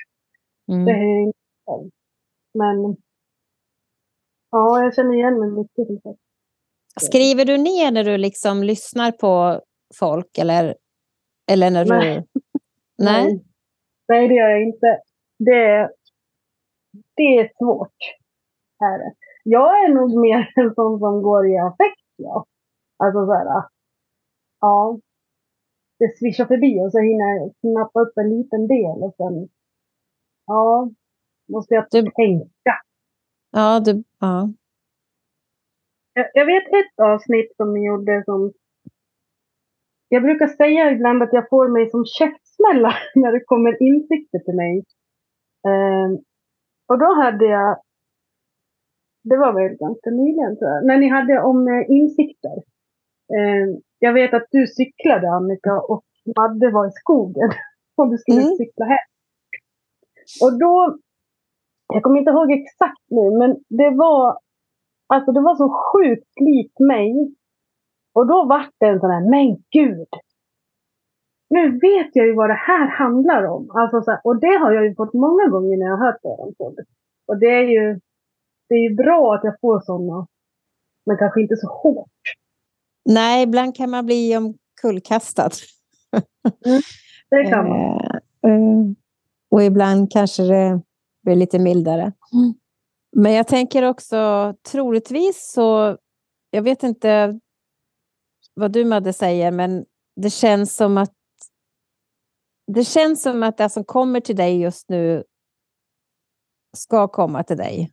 Mm. 0.71 0.85
Det 0.85 0.91
är 0.91 1.33
Men 2.53 2.97
ja, 4.51 4.83
jag 4.83 4.95
känner 4.95 5.13
igen 5.13 5.39
mig 5.39 5.49
mycket. 5.49 5.87
Skriver 7.01 7.45
du 7.45 7.57
ner 7.57 7.91
när 7.91 8.03
du 8.03 8.17
liksom 8.17 8.63
lyssnar 8.63 9.11
på 9.11 9.61
folk 9.99 10.37
eller, 10.37 10.75
eller 11.51 11.71
när 11.71 11.85
du... 11.85 11.91
Nej. 11.91 12.23
Nej, 12.97 13.43
det 14.07 14.35
gör 14.35 14.49
jag 14.49 14.63
inte. 14.63 15.01
Det, 15.39 15.89
det 17.15 17.37
är 17.39 17.51
svårt. 17.57 17.97
Är 18.79 19.13
Jag 19.43 19.85
är 19.85 19.93
nog 19.93 20.21
mer 20.21 20.51
en 20.55 20.75
sån 20.75 20.99
som 20.99 21.21
går 21.21 21.47
i 21.47 21.57
affekt. 21.57 22.01
Ja. 22.15 22.45
Alltså 22.97 23.25
så 23.25 23.33
här, 23.33 23.63
ja. 24.61 24.99
Det 25.99 26.17
svischar 26.17 26.45
förbi 26.45 26.81
och 26.81 26.91
så 26.91 26.99
hinner 26.99 27.25
jag 27.25 27.51
snappa 27.59 27.99
upp 27.99 28.17
en 28.17 28.29
liten 28.29 28.67
del 28.67 29.03
och 29.03 29.13
sen, 29.17 29.49
ja, 30.45 30.89
måste 31.47 31.73
jag 31.73 31.85
du, 31.91 32.11
tänka. 32.11 32.81
Ja, 33.51 33.79
du, 33.79 34.03
ja. 34.19 34.49
Jag, 36.13 36.29
jag 36.33 36.45
vet 36.45 36.67
ett 36.67 36.99
avsnitt 36.99 37.55
som 37.55 37.73
ni 37.73 37.85
gjorde 37.85 38.23
som 38.25 38.53
jag 40.09 40.23
brukar 40.23 40.47
säga 40.47 40.91
ibland 40.91 41.23
att 41.23 41.33
jag 41.33 41.49
får 41.49 41.67
mig 41.67 41.89
som 41.89 42.05
käft 42.05 42.44
snälla 42.65 42.93
när 43.15 43.31
det 43.31 43.43
kommer 43.45 43.83
insikter 43.83 44.39
till 44.39 44.55
mig. 44.55 44.83
Eh, 45.67 46.09
och 46.87 46.99
då 46.99 47.13
hade 47.21 47.45
jag, 47.45 47.77
det 49.23 49.37
var 49.37 49.53
väl 49.53 49.77
ganska 49.77 50.09
nyligen 50.09 50.57
tror 50.57 50.71
jag, 50.71 50.85
när 50.85 50.97
ni 50.97 51.09
hade 51.09 51.41
om 51.41 51.67
eh, 51.67 51.91
insikter. 51.91 52.57
Eh, 53.35 53.65
jag 53.99 54.13
vet 54.13 54.33
att 54.33 54.47
du 54.51 54.67
cyklade 54.67 55.31
Annika 55.31 55.73
och 55.79 56.05
Madde 56.37 56.71
var 56.71 56.87
i 56.87 56.91
skogen 56.91 57.49
och 57.97 58.11
du 58.11 58.17
skulle 58.17 58.41
mm. 58.41 58.55
cykla 58.55 58.85
hem. 58.85 59.07
Och 60.41 60.59
då, 60.59 60.97
jag 61.93 62.03
kommer 62.03 62.19
inte 62.19 62.31
ihåg 62.31 62.51
exakt 62.51 63.05
nu, 63.09 63.37
men 63.37 63.63
det 63.69 63.89
var, 63.89 64.39
alltså 65.07 65.31
det 65.31 65.41
var 65.41 65.55
så 65.55 65.69
sjukt 65.69 66.39
likt 66.39 66.79
mig. 66.79 67.35
Och 68.13 68.27
då 68.27 68.45
var 68.45 68.69
det 68.79 68.85
en 68.85 68.99
sån 68.99 69.11
här, 69.11 69.29
men 69.29 69.63
gud, 69.71 70.07
nu 71.55 71.79
vet 71.79 72.09
jag 72.13 72.25
ju 72.25 72.33
vad 72.33 72.49
det 72.49 72.61
här 72.67 72.87
handlar 72.87 73.43
om. 73.43 73.71
Alltså 73.71 74.01
så 74.01 74.11
här, 74.11 74.19
och 74.23 74.39
det 74.39 74.57
har 74.61 74.71
jag 74.71 74.83
ju 74.85 74.95
fått 74.95 75.13
många 75.13 75.47
gånger 75.47 75.77
när 75.77 75.85
jag 75.85 75.97
har 75.97 76.05
hört 76.05 76.23
er 76.23 76.53
podd. 76.57 76.79
Och 77.27 77.39
det 77.39 77.49
är 77.49 77.63
ju, 77.63 77.99
det 78.69 78.75
är 78.75 78.89
ju 78.89 78.95
bra 78.95 79.35
att 79.35 79.43
jag 79.43 79.59
får 79.61 79.81
sådana, 79.81 80.27
men 81.05 81.17
kanske 81.17 81.41
inte 81.41 81.55
så 81.55 81.67
hårt. 81.67 82.09
Nej, 83.05 83.43
ibland 83.43 83.75
kan 83.75 83.89
man 83.89 84.05
bli 84.05 84.37
omkullkastad. 84.37 85.51
Mm, 86.65 86.81
det 87.29 87.43
kan 87.49 87.69
man. 87.69 87.99
Eh, 88.45 88.51
eh, 88.51 88.85
och 89.51 89.63
ibland 89.63 90.11
kanske 90.11 90.43
det 90.43 90.81
blir 91.23 91.35
lite 91.35 91.59
mildare. 91.59 92.01
Mm. 92.33 92.53
Men 93.15 93.33
jag 93.33 93.47
tänker 93.47 93.83
också 93.83 94.53
troligtvis 94.71 95.51
så, 95.51 95.97
jag 96.49 96.61
vet 96.61 96.83
inte 96.83 97.39
vad 98.53 98.71
du 98.71 98.85
Madde 98.85 99.13
säger, 99.13 99.51
men 99.51 99.85
det 100.15 100.29
känns 100.29 100.75
som 100.75 100.97
att 100.97 101.13
det 102.67 102.83
känns 102.83 103.21
som 103.21 103.43
att 103.43 103.57
det 103.57 103.69
som 103.69 103.83
kommer 103.83 104.19
till 104.19 104.35
dig 104.35 104.61
just 104.61 104.89
nu 104.89 105.23
ska 106.77 107.07
komma 107.07 107.43
till 107.43 107.57
dig. 107.57 107.91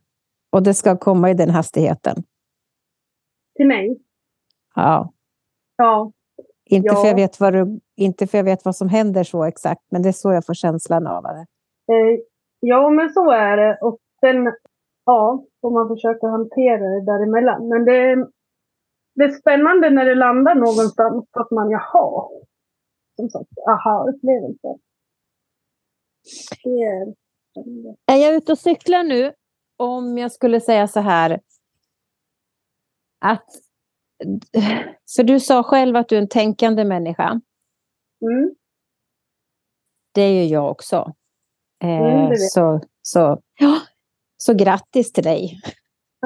Och 0.51 0.63
det 0.63 0.73
ska 0.73 0.97
komma 0.97 1.31
i 1.31 1.33
den 1.33 1.49
hastigheten. 1.49 2.23
Till 3.55 3.67
mig? 3.67 3.99
Ja. 4.75 5.13
Ja. 5.77 6.11
Inte, 6.65 6.87
ja. 6.87 6.95
För 6.95 7.07
jag 7.07 7.15
vet 7.15 7.39
vad 7.39 7.53
du, 7.53 7.79
inte 7.95 8.27
för 8.27 8.37
jag 8.37 8.45
vet 8.45 8.65
vad 8.65 8.75
som 8.75 8.89
händer 8.89 9.23
så 9.23 9.43
exakt, 9.43 9.81
men 9.91 10.01
det 10.01 10.09
är 10.09 10.13
så 10.13 10.31
jag 10.31 10.45
får 10.45 10.53
känslan 10.53 11.07
av 11.07 11.23
det. 11.23 11.45
Eh, 11.93 12.19
ja, 12.59 12.89
men 12.89 13.09
så 13.09 13.31
är 13.31 13.57
det. 13.57 13.77
Och 13.81 13.97
sen 14.19 14.53
ja, 15.05 15.45
får 15.61 15.71
man 15.71 15.87
försöka 15.87 16.27
hantera 16.27 16.89
det 16.89 17.05
däremellan. 17.05 17.67
Men 17.67 17.85
det, 17.85 18.27
det 19.15 19.23
är 19.23 19.31
spännande 19.31 19.89
när 19.89 20.05
det 20.05 20.15
landar 20.15 20.55
någonstans 20.55 21.25
att 21.31 21.51
man, 21.51 21.69
jaha, 21.69 22.29
som 23.15 23.29
sagt, 23.29 23.49
aha-upplevelse. 23.69 24.67
Är... 26.63 27.15
är 28.05 28.17
jag 28.17 28.35
ute 28.35 28.51
och 28.51 28.59
cyklar 28.59 29.03
nu, 29.03 29.33
om 29.77 30.17
jag 30.17 30.31
skulle 30.31 30.61
säga 30.61 30.87
så 30.87 30.99
här, 30.99 31.39
att 33.19 33.45
för 35.15 35.23
du 35.23 35.39
sa 35.39 35.63
själv 35.63 35.95
att 35.95 36.09
du 36.09 36.17
är 36.17 36.21
en 36.21 36.27
tänkande 36.27 36.85
människa. 36.85 37.41
Mm. 38.21 38.55
Det 40.11 40.21
är 40.21 40.31
ju 40.31 40.43
jag 40.43 40.71
också. 40.71 41.13
Eh, 41.83 42.25
mm, 42.25 42.31
så, 42.37 42.81
så, 43.01 43.41
ja, 43.59 43.79
så 44.37 44.53
grattis 44.53 45.11
till 45.11 45.23
dig. 45.23 45.61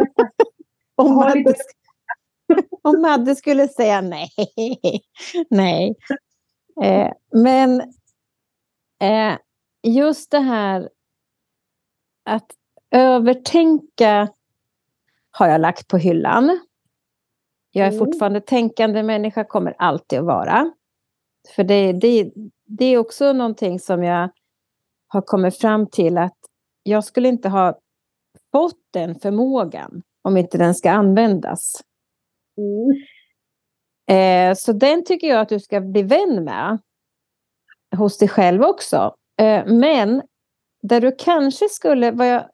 om, 0.95 1.15
Madde, 1.15 1.53
om 2.83 3.01
Madde 3.01 3.35
skulle 3.35 3.67
säga 3.67 4.01
nej. 4.01 4.29
nej. 5.49 5.95
Eh, 6.83 7.11
men 7.33 7.81
eh, 9.01 9.37
just 9.83 10.31
det 10.31 10.39
här 10.39 10.89
att 12.25 12.51
övertänka 12.91 14.29
har 15.31 15.47
jag 15.47 15.61
lagt 15.61 15.87
på 15.87 15.97
hyllan. 15.97 16.59
Jag 17.71 17.87
är 17.87 17.91
Mm. 17.91 17.99
fortfarande 18.05 18.41
tänkande 18.41 19.03
människa, 19.03 19.43
kommer 19.43 19.75
alltid 19.77 20.19
att 20.19 20.25
vara. 20.25 20.71
För 21.55 21.63
det, 21.63 21.93
det, 21.93 22.31
det 22.65 22.85
är 22.85 22.97
också 22.97 23.33
någonting 23.33 23.79
som 23.79 24.03
jag 24.03 24.29
har 25.07 25.21
kommit 25.21 25.57
fram 25.57 25.87
till 25.87 26.17
att 26.17 26.37
jag 26.83 27.03
skulle 27.03 27.29
inte 27.29 27.49
ha 27.49 27.79
fått 28.51 28.79
den 28.93 29.15
förmågan 29.19 30.01
om 30.21 30.37
inte 30.37 30.57
den 30.57 30.75
ska 30.75 30.91
användas. 30.91 31.81
Mm. 32.57 33.03
Eh, 34.07 34.55
så 34.55 34.73
den 34.73 35.05
tycker 35.05 35.27
jag 35.27 35.39
att 35.39 35.49
du 35.49 35.59
ska 35.59 35.81
bli 35.81 36.03
vän 36.03 36.43
med. 36.43 36.77
Hos 37.97 38.17
dig 38.17 38.29
själv 38.29 38.63
också. 38.63 39.15
Eh, 39.39 39.65
men 39.65 40.21
där 40.81 41.01
du 41.01 41.15
kanske 41.17 41.69
skulle... 41.69 42.11
Vad 42.11 42.27
jag, 42.27 42.49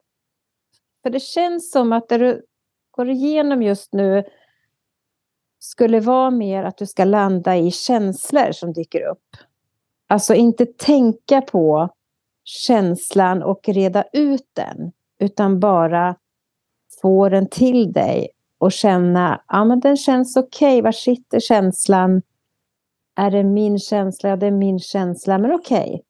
för 1.03 1.09
det 1.09 1.19
känns 1.19 1.71
som 1.71 1.93
att 1.93 2.09
det 2.09 2.17
du 2.17 2.45
går 2.91 3.09
igenom 3.09 3.63
just 3.63 3.93
nu 3.93 4.23
skulle 5.59 5.99
vara 5.99 6.31
mer 6.31 6.63
att 6.63 6.77
du 6.77 6.85
ska 6.85 7.05
landa 7.05 7.57
i 7.57 7.71
känslor 7.71 8.51
som 8.51 8.73
dyker 8.73 9.01
upp. 9.01 9.37
Alltså 10.07 10.33
inte 10.33 10.65
tänka 10.65 11.41
på 11.41 11.89
känslan 12.43 13.43
och 13.43 13.69
reda 13.69 14.03
ut 14.13 14.47
den, 14.53 14.91
utan 15.19 15.59
bara 15.59 16.15
få 17.01 17.29
den 17.29 17.49
till 17.49 17.93
dig 17.93 18.27
och 18.63 18.71
känna, 18.71 19.41
ja 19.47 19.65
men 19.65 19.79
den 19.79 19.97
känns 19.97 20.37
okej, 20.37 20.81
var 20.81 20.91
sitter 20.91 21.39
känslan? 21.39 22.21
Är 23.15 23.31
det 23.31 23.43
min 23.43 23.79
känsla? 23.79 24.29
Ja, 24.29 24.35
det 24.35 24.45
är 24.47 24.51
min 24.51 24.79
känsla, 24.79 25.37
men 25.37 25.51
okej. 25.51 26.03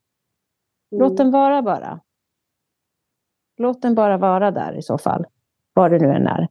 Låt 0.91 1.11
Mm. 1.11 1.15
den 1.15 1.31
vara 1.31 1.61
bara. 1.61 1.99
Låt 3.57 3.81
den 3.81 3.95
bara 3.95 4.17
vara 4.17 4.51
där 4.51 4.77
i 4.77 4.81
så 4.81 4.97
fall, 4.97 5.25
var 5.73 5.89
det 5.89 5.99
nu 5.99 6.07
än 6.13 6.27
är. 6.27 6.47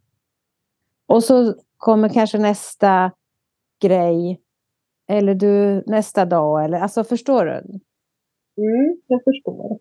Och 1.06 1.24
så 1.24 1.54
kommer 1.76 2.08
kanske 2.08 2.38
nästa 2.38 3.10
grej, 3.80 4.40
eller 5.08 5.34
du 5.34 5.82
nästa 5.86 6.24
dag, 6.24 6.64
eller 6.64 6.78
alltså 6.80 7.04
förstår 7.04 7.44
du? 7.44 7.52
Mm, 8.62 9.00
jag 9.06 9.20
förstår 9.24 9.78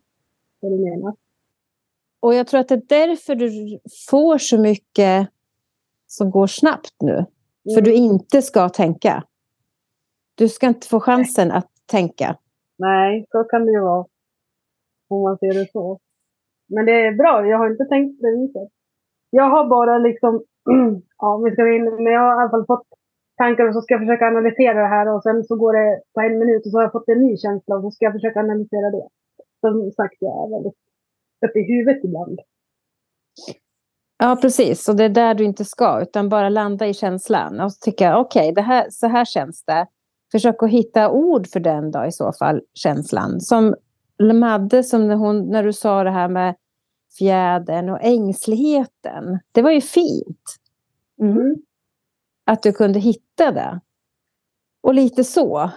vad 0.59 0.71
du 0.71 0.77
menar. 0.89 1.15
Och 2.19 2.33
jag 2.33 2.47
tror 2.47 2.59
att 2.59 2.67
det 2.67 2.75
är 2.75 3.07
därför 3.07 3.35
du 3.35 3.79
får 4.09 4.37
så 4.37 4.57
mycket 4.57 5.29
som 6.17 6.31
går 6.31 6.47
snabbt 6.47 6.95
nu. 7.01 7.25
För 7.75 7.81
Mm. 7.81 7.83
du 7.83 7.93
inte 7.93 8.41
ska 8.41 8.69
tänka. 8.69 9.23
Du 10.35 10.49
ska 10.49 10.67
inte 10.67 10.87
få 10.87 10.99
chansen 10.99 11.51
att 11.51 11.69
tänka. 11.91 12.37
Nej, 12.77 13.25
så 13.31 13.43
kan 13.43 13.65
det 13.65 13.71
ju 13.71 13.79
vara. 13.81 14.05
Om 15.09 15.21
man 15.21 15.37
ser 15.37 15.53
det 15.59 15.71
så. 15.71 15.99
Men 16.69 16.85
det 16.85 16.91
är 17.07 17.11
bra, 17.21 17.45
jag 17.47 17.57
har 17.57 17.69
inte 17.71 17.85
tänkt 17.85 18.19
på 18.19 18.25
det 18.27 18.37
viset. 18.41 18.69
Jag 19.29 19.49
har 19.49 19.67
bara 19.67 19.97
liksom, 19.97 20.43
ja 21.17 21.37
vi 21.45 21.51
ska 21.51 21.73
in, 21.75 21.85
men 22.03 22.13
jag 22.13 22.21
har 22.21 22.31
i 22.31 22.41
alla 22.41 22.49
fall 22.49 22.65
fått 22.65 22.87
tankar 23.37 23.67
och 23.67 23.73
så 23.73 23.81
ska 23.81 23.93
jag 23.93 24.01
försöka 24.01 24.27
analysera 24.27 24.81
det 24.81 24.87
här 24.95 25.07
och 25.13 25.23
sen 25.23 25.43
så 25.43 25.55
går 25.55 25.73
det 25.73 26.01
på 26.13 26.19
en 26.21 26.39
minut 26.39 26.65
och 26.65 26.71
så 26.71 26.77
har 26.77 26.83
jag 26.83 26.91
fått 26.91 27.09
en 27.09 27.21
ny 27.25 27.37
känsla 27.37 27.75
och 27.75 27.81
så 27.83 27.91
ska 27.91 28.05
jag 28.05 28.13
försöka 28.13 28.39
analysera 28.39 28.89
det. 28.97 29.07
Som 29.61 29.91
sagt, 29.91 30.17
jag 30.19 30.33
är 30.43 30.49
väldigt 30.55 30.79
uppe 31.45 31.59
i 31.59 31.63
huvudet 31.73 32.03
ibland. 32.03 32.39
Ja, 34.23 34.37
precis. 34.41 34.89
Och 34.89 34.95
det 34.95 35.03
är 35.03 35.09
där 35.09 35.33
du 35.33 35.43
inte 35.43 35.65
ska, 35.65 36.01
utan 36.01 36.29
bara 36.29 36.49
landa 36.49 36.87
i 36.87 36.93
känslan. 36.93 37.59
Och 37.59 37.71
tycka, 37.71 38.17
okej, 38.17 38.51
det 38.53 38.61
här, 38.61 38.87
så 38.91 39.07
här 39.07 39.25
känns 39.25 39.63
det. 39.63 39.87
Försök 40.31 40.63
att 40.63 40.69
hitta 40.69 41.09
ord 41.09 41.47
för 41.47 41.59
den 41.59 41.91
då 41.91 42.05
i 42.05 42.11
så 42.11 42.33
fall, 42.33 42.61
känslan. 42.73 43.41
Som 43.41 43.75
Madde, 44.33 44.83
som 44.83 45.07
när, 45.07 45.15
hon, 45.15 45.49
när 45.49 45.63
du 45.63 45.73
sa 45.73 46.03
det 46.03 46.11
här 46.11 46.27
med 46.27 46.55
fjädern 47.17 47.89
och 47.89 47.99
ängsligheten. 48.01 49.39
Det 49.51 49.61
var 49.61 49.71
ju 49.71 49.81
fint 49.81 50.57
Mm. 51.21 51.55
att 52.45 52.63
du 52.63 52.73
kunde 52.73 52.99
hitta 52.99 53.51
det. 53.51 53.79
Och 54.81 54.93
lite 54.93 55.23
så. 55.23 55.71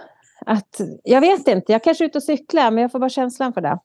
Att, 0.45 0.81
jag 1.03 1.21
vet 1.21 1.47
inte, 1.47 1.71
jag 1.71 1.83
kanske 1.83 2.03
är 2.03 2.05
ute 2.05 2.17
och 2.17 2.23
cyklar, 2.23 2.71
men 2.71 2.81
jag 2.81 2.91
får 2.91 2.99
bara 2.99 3.09
känslan 3.09 3.53
för 3.53 3.61
det. 3.61 3.79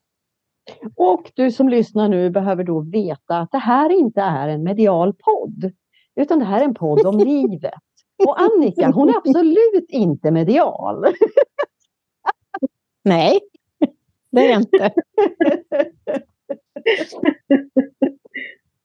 Och 0.96 1.32
du 1.34 1.52
som 1.52 1.68
lyssnar 1.68 2.08
nu 2.08 2.30
behöver 2.30 2.64
då 2.64 2.80
veta 2.80 3.38
att 3.38 3.50
det 3.50 3.58
här 3.58 3.90
inte 3.90 4.20
är 4.20 4.48
en 4.48 4.62
medial 4.62 5.14
podd. 5.14 5.72
Utan 6.16 6.38
det 6.38 6.44
här 6.44 6.60
är 6.60 6.64
en 6.64 6.74
podd 6.74 7.06
om 7.06 7.18
livet. 7.26 7.74
Och 8.26 8.40
Annika, 8.40 8.90
hon 8.90 9.08
är 9.08 9.16
absolut 9.16 9.86
inte 9.88 10.30
medial. 10.30 11.04
Nej, 13.04 13.40
det 14.30 14.40
är 14.40 14.50
jag 14.50 14.60
inte. 14.60 14.78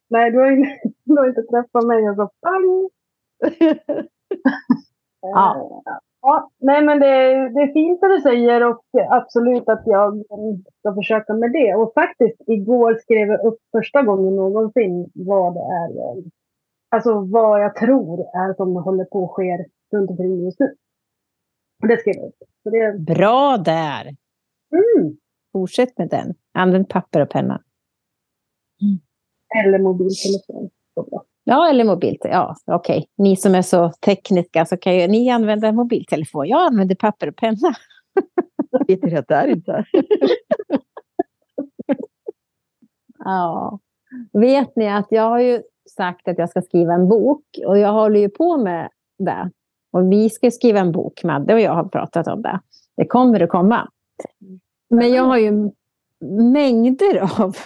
Nej, 0.08 0.30
du 0.30 0.38
har, 0.38 0.50
inte, 0.50 0.80
du 1.04 1.16
har 1.16 1.28
inte 1.28 1.42
träffat 1.42 1.86
mig 1.86 2.10
och 2.10 2.16
så 2.16 2.30
pang! 2.42 2.90
Ja. 5.34 5.82
Ja. 6.20 6.50
Nej, 6.58 6.84
men 6.84 7.00
det, 7.00 7.06
det 7.54 7.60
är 7.60 7.72
fint 7.72 8.00
det 8.00 8.08
du 8.08 8.20
säger 8.20 8.68
och 8.70 8.82
absolut 9.10 9.68
att 9.68 9.82
jag 9.84 10.22
ska 10.78 10.94
försöka 10.94 11.34
med 11.34 11.52
det. 11.52 11.74
Och 11.74 11.92
faktiskt 11.94 12.40
igår 12.46 12.94
skrev 12.94 13.28
jag 13.28 13.44
upp 13.44 13.58
första 13.72 14.02
gången 14.02 14.36
någonsin 14.36 15.10
vad 15.14 15.54
det 15.54 15.60
är, 15.60 15.90
eh, 15.90 16.24
alltså 16.88 17.20
vad 17.20 17.62
jag 17.62 17.76
tror 17.76 18.20
är 18.20 18.54
som 18.54 18.76
håller 18.76 19.04
på 19.04 19.24
att 19.24 19.30
ske 19.30 19.64
runt 19.92 20.10
omkring 20.10 20.44
just 20.44 20.60
nu. 20.60 20.74
Det 21.88 22.00
skrev 22.00 22.14
jag 22.16 22.26
upp. 22.26 22.38
Så 22.62 22.70
det, 22.70 22.98
Bra 22.98 23.56
där! 23.56 24.16
mm, 24.72 25.16
Fortsätt 25.52 25.98
med 25.98 26.08
den. 26.08 26.34
Använd 26.54 26.88
papper 26.88 27.20
och 27.20 27.30
penna. 27.30 27.62
eller 29.64 29.78
mobiltelefon. 29.78 30.70
Så 30.94 31.02
bra. 31.02 31.24
Ja, 31.48 31.68
eller 31.70 31.84
mobiltelefon. 31.84 32.30
Ja, 32.32 32.56
okej. 32.74 33.06
Ni 33.18 33.36
som 33.36 33.54
är 33.54 33.62
så 33.62 33.92
tekniska 34.04 34.66
så 34.66 34.76
kan 34.76 34.96
ju 34.96 35.06
ni 35.08 35.30
använda 35.30 35.72
mobiltelefon. 35.72 36.48
Jag 36.48 36.66
använder 36.66 36.94
papper 36.94 37.28
och 37.28 37.36
penna. 37.36 37.74
Jag 38.70 38.86
vet 38.86 39.28
det 39.28 39.34
är 39.34 39.48
inte. 39.48 39.84
Ja. 43.18 43.78
Vet 44.32 44.76
ni 44.76 44.88
att 44.88 45.06
jag 45.10 45.22
har 45.22 45.40
ju 45.40 45.62
sagt 45.96 46.28
att 46.28 46.38
jag 46.38 46.50
ska 46.50 46.62
skriva 46.62 46.94
en 46.94 47.08
bok 47.08 47.44
och 47.66 47.78
jag 47.78 47.92
håller 47.92 48.20
ju 48.20 48.28
på 48.28 48.56
med 48.56 48.88
det. 49.18 49.50
Och 49.92 50.12
vi 50.12 50.30
ska 50.30 50.50
skriva 50.50 50.80
en 50.80 50.92
bok, 50.92 51.24
Madde 51.24 51.54
och 51.54 51.60
jag 51.60 51.74
har 51.74 51.84
pratat 51.84 52.26
om 52.26 52.42
det. 52.42 52.60
Det 52.96 53.06
kommer 53.06 53.40
att 53.40 53.50
komma. 53.50 53.88
Men 54.90 55.12
jag 55.12 55.22
har 55.22 55.38
ju 55.38 55.70
mängder 56.52 57.42
av, 57.42 57.56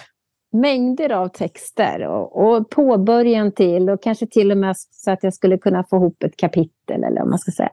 mängder 0.51 1.11
av 1.11 1.27
texter 1.27 2.07
och, 2.07 2.43
och 2.43 2.69
påbörjan 2.69 3.51
till 3.51 3.89
och 3.89 4.03
kanske 4.03 4.27
till 4.27 4.51
och 4.51 4.57
med 4.57 4.75
så 4.77 5.11
att 5.11 5.23
jag 5.23 5.33
skulle 5.33 5.57
kunna 5.57 5.83
få 5.83 5.95
ihop 5.95 6.23
ett 6.23 6.37
kapitel 6.37 7.03
eller 7.03 7.21
vad 7.21 7.29
man 7.29 7.39
ska 7.39 7.51
säga. 7.51 7.71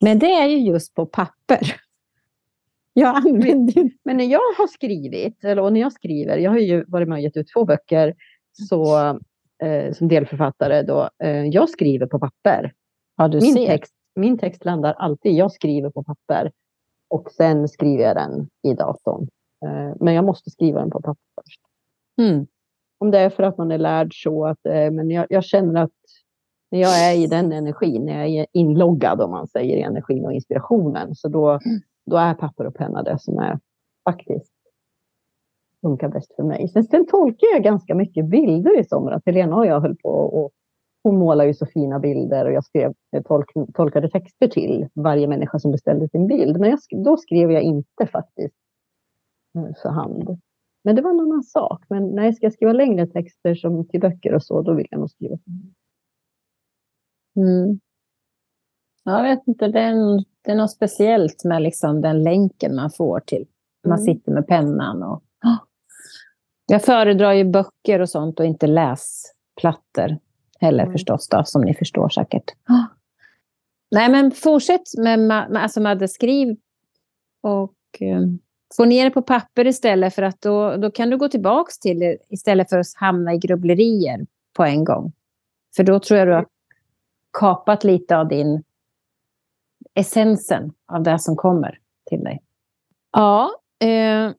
Men 0.00 0.18
det 0.18 0.32
är 0.32 0.46
ju 0.46 0.58
just 0.58 0.94
på 0.94 1.06
papper. 1.06 1.76
Jag 2.92 3.16
använder 3.16 3.90
Men 4.02 4.16
när 4.16 4.24
jag 4.24 4.54
har 4.58 4.66
skrivit, 4.66 5.44
eller 5.44 5.62
och 5.62 5.72
när 5.72 5.80
jag 5.80 5.92
skriver, 5.92 6.36
jag 6.36 6.50
har 6.50 6.58
ju 6.58 6.84
varit 6.88 7.08
med 7.08 7.16
och 7.16 7.22
gett 7.22 7.36
ut 7.36 7.48
två 7.54 7.64
böcker 7.64 8.14
så, 8.52 8.98
eh, 9.62 9.92
som 9.92 10.08
delförfattare. 10.08 10.82
Då, 10.82 11.10
eh, 11.22 11.44
jag 11.46 11.70
skriver 11.70 12.06
på 12.06 12.18
papper. 12.18 12.72
Ja, 13.16 13.28
Min 13.28 13.54
ser. 13.54 13.66
text, 13.66 13.94
min 14.14 14.38
text 14.38 14.64
landar 14.64 14.92
alltid, 14.92 15.32
jag 15.32 15.52
skriver 15.52 15.90
på 15.90 16.02
papper 16.04 16.52
och 17.08 17.30
sen 17.30 17.68
skriver 17.68 18.04
jag 18.04 18.16
den 18.16 18.48
i 18.62 18.74
datorn. 18.74 19.28
Eh, 19.66 19.96
men 20.00 20.14
jag 20.14 20.24
måste 20.24 20.50
skriva 20.50 20.80
den 20.80 20.90
på 20.90 21.02
papper 21.02 21.22
först. 21.34 21.60
Mm. 22.20 22.46
Om 22.98 23.10
det 23.10 23.18
är 23.18 23.30
för 23.30 23.42
att 23.42 23.58
man 23.58 23.70
är 23.70 23.78
lärd 23.78 24.22
så 24.22 24.46
att, 24.46 24.66
eh, 24.66 24.90
men 24.90 25.10
jag, 25.10 25.26
jag 25.28 25.44
känner 25.44 25.82
att 25.82 25.90
när 26.70 26.80
jag 26.80 27.10
är 27.10 27.16
i 27.16 27.26
den 27.26 27.52
energin, 27.52 28.04
när 28.04 28.24
jag 28.24 28.28
är 28.28 28.46
inloggad 28.52 29.20
om 29.20 29.30
man 29.30 29.48
säger 29.48 29.76
i 29.76 29.82
energin 29.82 30.24
och 30.24 30.32
inspirationen, 30.32 31.14
så 31.14 31.28
då, 31.28 31.58
då 32.06 32.16
är 32.16 32.34
papper 32.34 32.66
och 32.66 32.74
penna 32.74 33.02
det 33.02 33.18
som 33.18 33.38
är 33.38 33.58
faktiskt 34.04 34.52
funkar 35.80 36.08
bäst 36.08 36.34
för 36.36 36.42
mig. 36.42 36.68
Sen, 36.68 36.84
sen 36.84 37.06
tolkar 37.06 37.46
jag 37.52 37.62
ganska 37.62 37.94
mycket 37.94 38.26
bilder 38.26 38.80
i 38.80 38.84
somras. 38.84 39.22
Helena 39.26 39.56
och 39.56 39.66
jag 39.66 39.80
höll 39.80 39.96
på 39.96 40.08
och 40.08 40.50
hon 41.02 41.18
målar 41.18 41.44
ju 41.44 41.54
så 41.54 41.66
fina 41.66 41.98
bilder 41.98 42.44
och 42.44 42.52
jag 42.52 42.64
skrev 42.64 42.94
tolk, 43.24 43.52
tolkade 43.74 44.10
texter 44.10 44.48
till 44.48 44.88
varje 44.94 45.26
människa 45.26 45.58
som 45.58 45.72
beställde 45.72 46.08
sin 46.08 46.26
bild. 46.26 46.60
Men 46.60 46.70
jag, 46.70 47.04
då 47.04 47.16
skrev 47.16 47.52
jag 47.52 47.62
inte 47.62 48.06
faktiskt 48.12 48.54
eh, 49.58 49.74
för 49.82 49.88
hand. 49.88 50.40
Men 50.84 50.96
det 50.96 51.02
var 51.02 51.10
en 51.10 51.20
annan 51.20 51.42
sak. 51.42 51.84
Men 51.88 52.08
när 52.14 52.24
jag 52.24 52.34
ska 52.36 52.50
skriva 52.50 52.72
längre 52.72 53.06
texter 53.06 53.54
som 53.54 53.88
till 53.88 54.00
böcker 54.00 54.34
och 54.34 54.42
så, 54.42 54.62
då 54.62 54.74
vill 54.74 54.86
jag 54.90 55.00
nog 55.00 55.10
skriva. 55.10 55.38
Mm. 57.36 57.80
Jag 59.04 59.22
vet 59.22 59.46
inte, 59.46 59.68
det 59.68 59.80
är, 59.80 59.90
en, 59.90 60.24
det 60.42 60.50
är 60.50 60.54
något 60.56 60.70
speciellt 60.70 61.44
med 61.44 61.62
liksom 61.62 62.00
den 62.00 62.22
länken 62.22 62.74
man 62.76 62.90
får 62.90 63.20
till. 63.20 63.46
Man 63.86 63.98
Mm. 63.98 64.04
sitter 64.04 64.32
med 64.32 64.46
pennan. 64.46 65.02
Och... 65.02 65.22
Jag 66.66 66.84
föredrar 66.84 67.32
ju 67.32 67.44
böcker 67.44 68.00
och 68.00 68.08
sånt 68.08 68.40
och 68.40 68.46
inte 68.46 68.66
läsplattor 68.66 70.18
heller 70.60 70.82
Mm. 70.82 70.92
förstås, 70.92 71.28
då, 71.28 71.44
som 71.44 71.62
ni 71.62 71.74
förstår 71.74 72.08
säkert. 72.08 72.44
Nej, 73.90 74.10
men 74.10 74.30
fortsätt 74.30 74.82
med, 74.98 75.18
med 75.18 75.56
alltså 75.56 75.80
Madde, 75.80 76.08
skriv 76.08 76.56
och 77.42 77.74
eh, 78.00 78.20
få 78.76 78.84
ner 78.84 79.04
det 79.04 79.10
på 79.10 79.22
papper 79.22 79.66
istället 79.66 80.14
för 80.14 80.22
att 80.22 80.40
då, 80.40 80.76
då 80.76 80.90
kan 80.90 81.10
du 81.10 81.16
gå 81.16 81.28
tillbaka 81.28 81.70
till 81.80 81.98
det 81.98 82.18
istället 82.28 82.68
för 82.68 82.78
att 82.78 82.86
hamna 82.94 83.34
i 83.34 83.38
grubblerier 83.38 84.26
på 84.56 84.64
en 84.64 84.84
gång. 84.84 85.12
För 85.76 85.84
då 85.84 86.00
tror 86.00 86.18
jag 86.18 86.28
du 86.28 86.32
har 86.32 86.46
kapat 87.38 87.84
lite 87.84 88.16
av 88.16 88.28
din 88.28 88.62
essensen 89.94 90.72
av 90.86 91.02
det 91.02 91.18
som 91.18 91.36
kommer 91.36 91.78
till 92.08 92.24
dig. 92.24 92.42
Ja, 93.12 93.50
eh, 93.82 94.30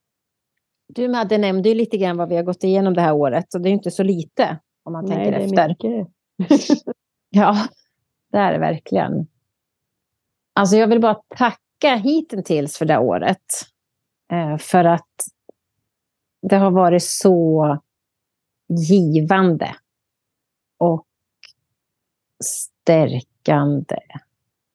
du 0.87 1.07
Madde 1.07 1.37
nämnde 1.37 1.69
ju 1.69 1.75
lite 1.75 1.97
grann 1.97 2.17
vad 2.17 2.29
vi 2.29 2.35
har 2.35 2.43
gått 2.43 2.63
igenom 2.63 2.93
det 2.93 3.01
här 3.01 3.13
året 3.13 3.53
och 3.53 3.61
det 3.61 3.69
är 3.69 3.73
inte 3.73 3.91
så 3.91 4.03
lite 4.03 4.57
om 4.83 4.93
man 4.93 5.05
Nej, 5.05 5.15
tänker 5.15 5.31
det 5.31 5.37
är 5.37 5.45
efter. 5.45 5.67
mycket. 5.67 6.83
Ja, 7.33 7.67
det 8.31 8.37
är 8.37 8.53
det 8.53 8.59
verkligen. 8.59 9.27
Alltså 10.53 10.75
jag 10.75 10.87
vill 10.87 11.01
bara 11.01 11.21
tacka 11.37 11.95
hittills 11.95 12.77
för 12.77 12.85
det 12.85 12.93
här 12.93 13.01
året. 13.01 13.37
Eh, 14.31 14.57
för 14.57 14.83
att 14.83 15.27
det 16.41 16.55
har 16.55 16.71
varit 16.71 17.03
så 17.03 17.77
givande 18.67 19.75
och 20.77 21.07
stärkande 22.43 23.99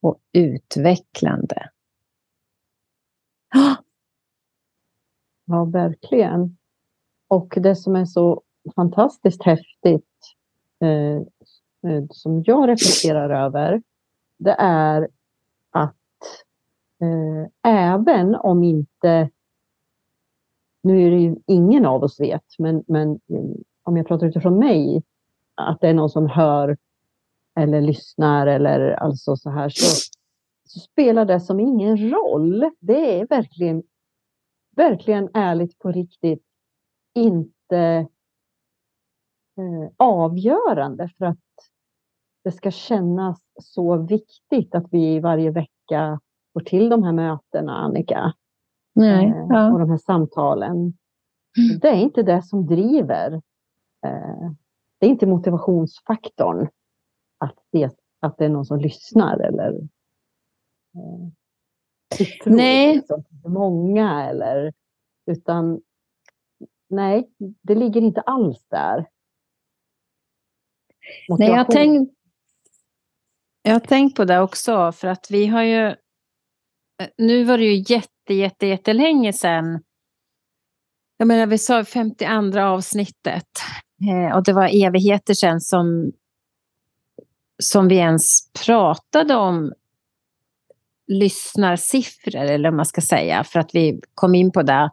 och 0.00 0.20
utvecklande. 0.32 1.70
Ja, 5.44 5.64
verkligen. 5.64 6.56
Och 7.28 7.54
det 7.56 7.76
som 7.76 7.96
är 7.96 8.04
så 8.04 8.42
fantastiskt 8.74 9.42
häftigt 9.42 10.34
eh, 10.80 11.16
eh, 11.92 12.04
som 12.10 12.42
jag 12.46 12.68
reflekterar 12.68 13.44
över, 13.44 13.82
det 14.38 14.56
är 14.58 15.08
att 15.70 15.94
eh, 17.00 17.72
även 17.72 18.34
om 18.34 18.64
inte, 18.64 19.30
nu 20.86 21.06
är 21.06 21.10
det 21.10 21.20
ju 21.20 21.36
ingen 21.46 21.86
av 21.86 22.02
oss 22.02 22.20
vet, 22.20 22.44
men, 22.58 22.84
men 22.86 23.20
mm, 23.30 23.54
om 23.82 23.96
jag 23.96 24.06
pratar 24.06 24.26
utifrån 24.26 24.58
mig, 24.58 25.02
att 25.54 25.80
det 25.80 25.88
är 25.88 25.94
någon 25.94 26.10
som 26.10 26.28
hör 26.28 26.76
eller 27.60 27.80
lyssnar 27.80 28.46
eller 28.46 28.90
alltså 28.90 29.36
så 29.36 29.50
här, 29.50 29.68
så, 29.68 30.10
så 30.64 30.80
spelar 30.80 31.24
det 31.24 31.40
som 31.40 31.60
ingen 31.60 32.10
roll. 32.10 32.70
Det 32.80 33.20
är 33.20 33.26
verkligen 33.26 33.82
verkligen 34.76 35.30
ärligt 35.34 35.78
på 35.78 35.92
riktigt 35.92 36.44
inte 37.14 38.06
eh, 39.58 39.90
avgörande 39.96 41.10
för 41.18 41.24
att 41.24 41.38
det 42.44 42.52
ska 42.52 42.70
kännas 42.70 43.40
så 43.62 43.96
viktigt 43.96 44.74
att 44.74 44.86
vi 44.90 45.20
varje 45.20 45.50
vecka 45.50 46.20
får 46.52 46.60
till 46.60 46.88
de 46.88 47.02
här 47.02 47.12
mötena, 47.12 47.76
Annika 47.76 48.32
nej, 48.96 49.26
eh, 49.26 49.44
Och 49.44 49.52
ja. 49.52 49.78
de 49.78 49.90
här 49.90 49.98
samtalen. 49.98 50.92
Det 51.80 51.88
är 51.88 51.96
inte 51.96 52.22
det 52.22 52.42
som 52.42 52.66
driver. 52.66 53.32
Eh, 54.06 54.50
det 54.98 55.06
är 55.06 55.10
inte 55.10 55.26
motivationsfaktorn 55.26 56.68
att 57.38 57.58
det, 57.72 57.96
att 58.20 58.38
det 58.38 58.44
är 58.44 58.48
någon 58.48 58.64
som 58.64 58.80
lyssnar 58.80 59.38
eller 59.38 59.72
eh, 60.94 61.28
Nej. 62.46 62.94
liksom, 62.94 63.24
många 63.44 64.28
eller 64.28 64.72
utan 65.26 65.80
nej, 66.88 67.30
det 67.38 67.74
ligger 67.74 68.00
inte 68.00 68.20
alls 68.20 68.64
där. 68.68 69.06
Nej, 71.28 71.48
jag 71.48 71.56
har, 71.56 71.64
tänkt, 71.64 72.12
jag 73.62 73.88
tänkt 73.88 74.16
på 74.16 74.24
det 74.24 74.40
också, 74.40 74.92
för 74.92 75.08
att 75.08 75.30
vi 75.30 75.46
har 75.46 75.62
ju... 75.62 75.94
Nu 77.16 77.44
var 77.44 77.58
det 77.58 77.64
ju 77.64 77.94
jätte, 77.94 78.34
jätte, 78.34 78.66
jättelänge 78.66 79.32
sedan. 79.32 79.80
Jag 81.16 81.28
menar, 81.28 81.46
vi 81.46 81.58
sa 81.58 81.84
52 81.84 82.60
avsnittet. 82.60 83.48
Eh, 84.10 84.36
och 84.36 84.44
det 84.44 84.52
var 84.52 84.86
evigheter 84.86 85.34
sedan 85.34 85.60
som, 85.60 86.12
som 87.58 87.88
vi 87.88 87.96
ens 87.96 88.52
pratade 88.52 89.34
om 89.34 89.72
lyssnarsiffror, 91.06 92.36
eller 92.36 92.70
vad 92.70 92.76
man 92.76 92.86
ska 92.86 93.00
säga, 93.00 93.44
för 93.44 93.60
att 93.60 93.74
vi 93.74 94.00
kom 94.14 94.34
in 94.34 94.52
på 94.52 94.62
det. 94.62 94.90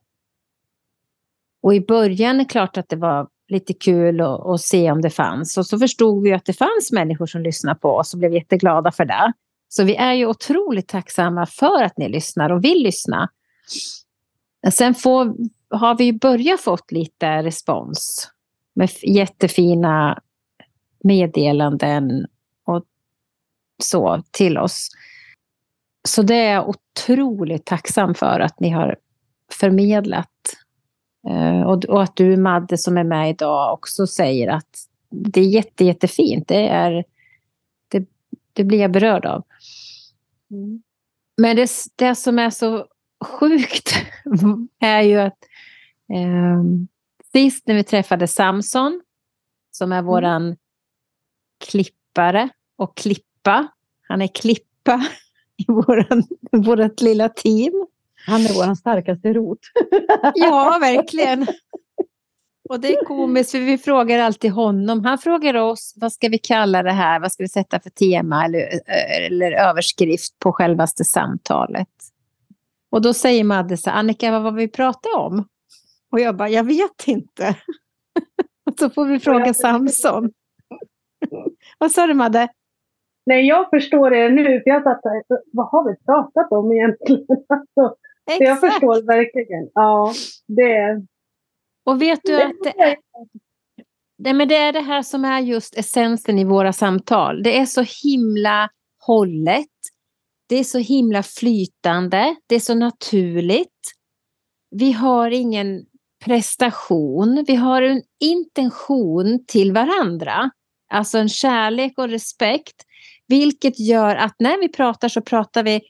Och 1.62 1.76
i 1.76 1.82
början 1.82 2.36
är 2.36 2.40
det 2.40 2.46
klart 2.46 2.78
att 2.78 2.90
det 2.90 2.96
var 2.96 3.28
lite 3.48 3.74
kul 3.74 4.22
att, 4.22 4.46
att 4.46 4.62
se 4.62 4.92
om 4.92 5.02
det 5.02 5.10
fanns. 5.10 5.58
Och 5.58 5.66
så 5.66 5.80
förstod 5.80 6.24
vi 6.24 6.34
att 6.34 6.46
det 6.46 6.54
fanns 6.54 6.92
människor 6.92 7.26
som 7.26 7.42
lyssnade 7.42 7.80
på 7.80 7.90
oss 7.90 8.14
och 8.14 8.20
blev 8.20 8.34
jätteglada 8.34 8.92
för 8.92 9.06
det. 9.06 9.34
Så 9.76 9.84
vi 9.84 9.96
är 9.96 10.14
ju 10.14 10.26
otroligt 10.26 10.88
tacksamma 10.88 11.46
för 11.46 11.84
att 11.84 11.98
ni 11.98 12.10
lyssnar 12.10 12.50
och 12.50 12.64
vill 12.64 12.84
lyssna. 12.84 13.30
Sen 14.72 14.96
får, 14.96 15.36
har 15.70 15.98
vi 15.98 16.14
börjat 16.14 16.62
fått 16.62 16.92
lite 16.92 17.44
respons 17.44 18.32
med 18.74 18.90
jättefina 19.02 20.22
meddelanden 21.04 22.28
och 22.66 22.86
så 23.84 24.24
till 24.32 24.58
oss. 24.58 24.90
Så 26.08 26.22
det 26.22 26.36
är 26.36 26.54
jag 26.54 26.70
otroligt 26.70 27.66
tacksam 27.66 28.16
för 28.16 28.40
att 28.40 28.60
ni 28.60 28.70
har 28.70 28.98
förmedlat. 29.52 30.30
Eh, 31.30 31.62
och, 31.62 31.86
och 31.86 32.04
att 32.04 32.16
du 32.16 32.38
Madde 32.38 32.78
som 32.78 32.98
är 32.98 33.04
med 33.04 33.30
idag 33.30 33.74
också 33.74 34.08
säger 34.08 34.48
att 34.48 34.88
det 35.10 35.42
är 35.42 35.50
jätte, 35.50 35.86
jättefint. 35.86 36.48
Det, 36.48 36.68
är, 36.68 37.04
det, 37.88 38.06
det 38.54 38.64
blir 38.64 38.80
jag 38.80 38.92
berörd 38.92 39.26
av. 39.26 39.44
Mm. 40.54 40.84
Men 41.38 41.56
det, 41.56 41.70
det 41.96 42.16
som 42.16 42.40
är 42.40 42.50
så 42.50 42.88
sjukt 43.26 43.94
är 44.80 45.02
ju 45.02 45.18
att 45.18 45.38
eh, 46.14 46.64
sist 47.32 47.68
när 47.68 47.76
vi 47.76 47.84
träffade 47.84 48.28
Samson, 48.28 49.02
som 49.72 49.92
är 49.92 50.02
våran 50.02 50.58
klippare 51.66 52.50
och 52.76 52.98
klippa. 52.98 53.68
Han 54.02 54.22
är 54.22 54.28
klippa 54.28 55.08
i 55.58 55.66
våran, 55.68 56.24
vårat 56.52 57.02
lilla 57.02 57.30
team. 57.30 57.88
Han 58.28 58.42
är 58.42 58.54
vår 58.54 58.76
starkaste 58.76 59.34
rot. 59.34 59.60
Ja, 60.36 60.78
verkligen. 60.82 61.48
Och 62.70 62.80
det 62.80 62.94
är 62.94 63.06
komiskt 63.06 63.52
för 63.52 63.60
vi 63.60 63.78
frågar 63.78 64.20
alltid 64.20 64.52
honom. 64.52 65.06
Han 65.06 65.18
frågar 65.18 65.54
oss 65.54 65.94
vad 65.98 66.14
ska 66.14 66.30
vi 66.30 66.38
kalla 66.38 66.84
det 66.84 66.92
här, 66.92 67.20
vad 67.20 67.32
ska 67.32 67.44
vi 67.44 67.50
sätta 67.50 67.80
för 67.80 67.90
tema 67.90 68.46
eller, 68.46 68.70
eller 69.26 69.52
överskrift 69.52 70.40
på 70.40 70.52
självaste 70.54 71.06
samtalet. 71.06 71.90
Och 72.92 73.02
då 73.02 73.14
säger 73.14 73.44
Madde 73.44 73.78
så 73.78 73.90
här, 73.90 73.98
Annika 73.98 74.32
vad 74.32 74.44
var 74.44 74.52
vi 74.52 74.68
pratade 74.68 75.16
om? 75.16 75.48
Och 76.12 76.20
jag 76.20 76.36
bara, 76.36 76.50
jag 76.50 76.64
vet 76.64 77.08
inte. 77.08 77.56
Och 78.66 78.74
så 78.80 78.90
får 78.90 79.06
vi 79.06 79.20
fråga 79.20 79.54
Samson. 79.54 80.32
Vad 81.78 81.92
sa 81.92 82.08
du 82.08 82.14
Madde? 82.14 82.48
Nej, 83.26 83.48
jag 83.48 83.70
förstår 83.70 84.10
det 84.10 84.30
nu, 84.30 84.44
för 84.44 84.70
jag 84.70 84.84
satt 84.84 85.04
där, 85.04 85.24
vad 85.54 85.68
har 85.68 85.90
vi 85.90 85.96
pratat 86.06 86.52
om 86.52 86.72
egentligen? 86.72 87.26
Alltså, 87.50 87.96
så 88.38 88.44
jag 88.44 88.60
förstår 88.60 89.08
verkligen. 89.08 89.70
Ja, 89.74 90.14
det 90.48 91.02
Och 91.84 92.02
vet 92.02 92.20
du 92.24 92.42
att 92.42 92.56
det 92.64 92.82
är, 92.82 92.98
nej, 94.18 94.34
men 94.34 94.48
det 94.48 94.56
är 94.56 94.74
det 94.74 94.82
här 94.82 95.02
som 95.02 95.26
är 95.26 95.40
just 95.40 95.78
essensen 95.78 96.40
i 96.40 96.44
våra 96.44 96.74
samtal. 96.74 97.44
Det 97.44 97.58
är 97.58 97.66
så 97.66 97.86
himla 98.04 98.70
hållet. 99.00 99.68
Det 100.48 100.56
är 100.56 100.64
så 100.64 100.78
himla 100.78 101.24
flytande. 101.24 102.36
Det 102.48 102.56
är 102.56 102.60
så 102.60 102.76
naturligt. 102.76 103.92
Vi 104.72 104.92
har 104.92 105.32
ingen 105.32 105.86
prestation. 106.26 107.44
Vi 107.48 107.56
har 107.56 107.82
en 107.82 108.02
intention 108.20 109.46
till 109.48 109.72
varandra. 109.72 110.52
Alltså 110.90 111.18
en 111.18 111.30
kärlek 111.30 111.98
och 111.98 112.10
respekt. 112.10 112.84
Vilket 113.28 113.80
gör 113.80 114.16
att 114.16 114.36
när 114.40 114.62
vi 114.62 114.70
pratar 114.70 115.10
så 115.10 115.22
pratar 115.22 115.64
vi 115.64 115.82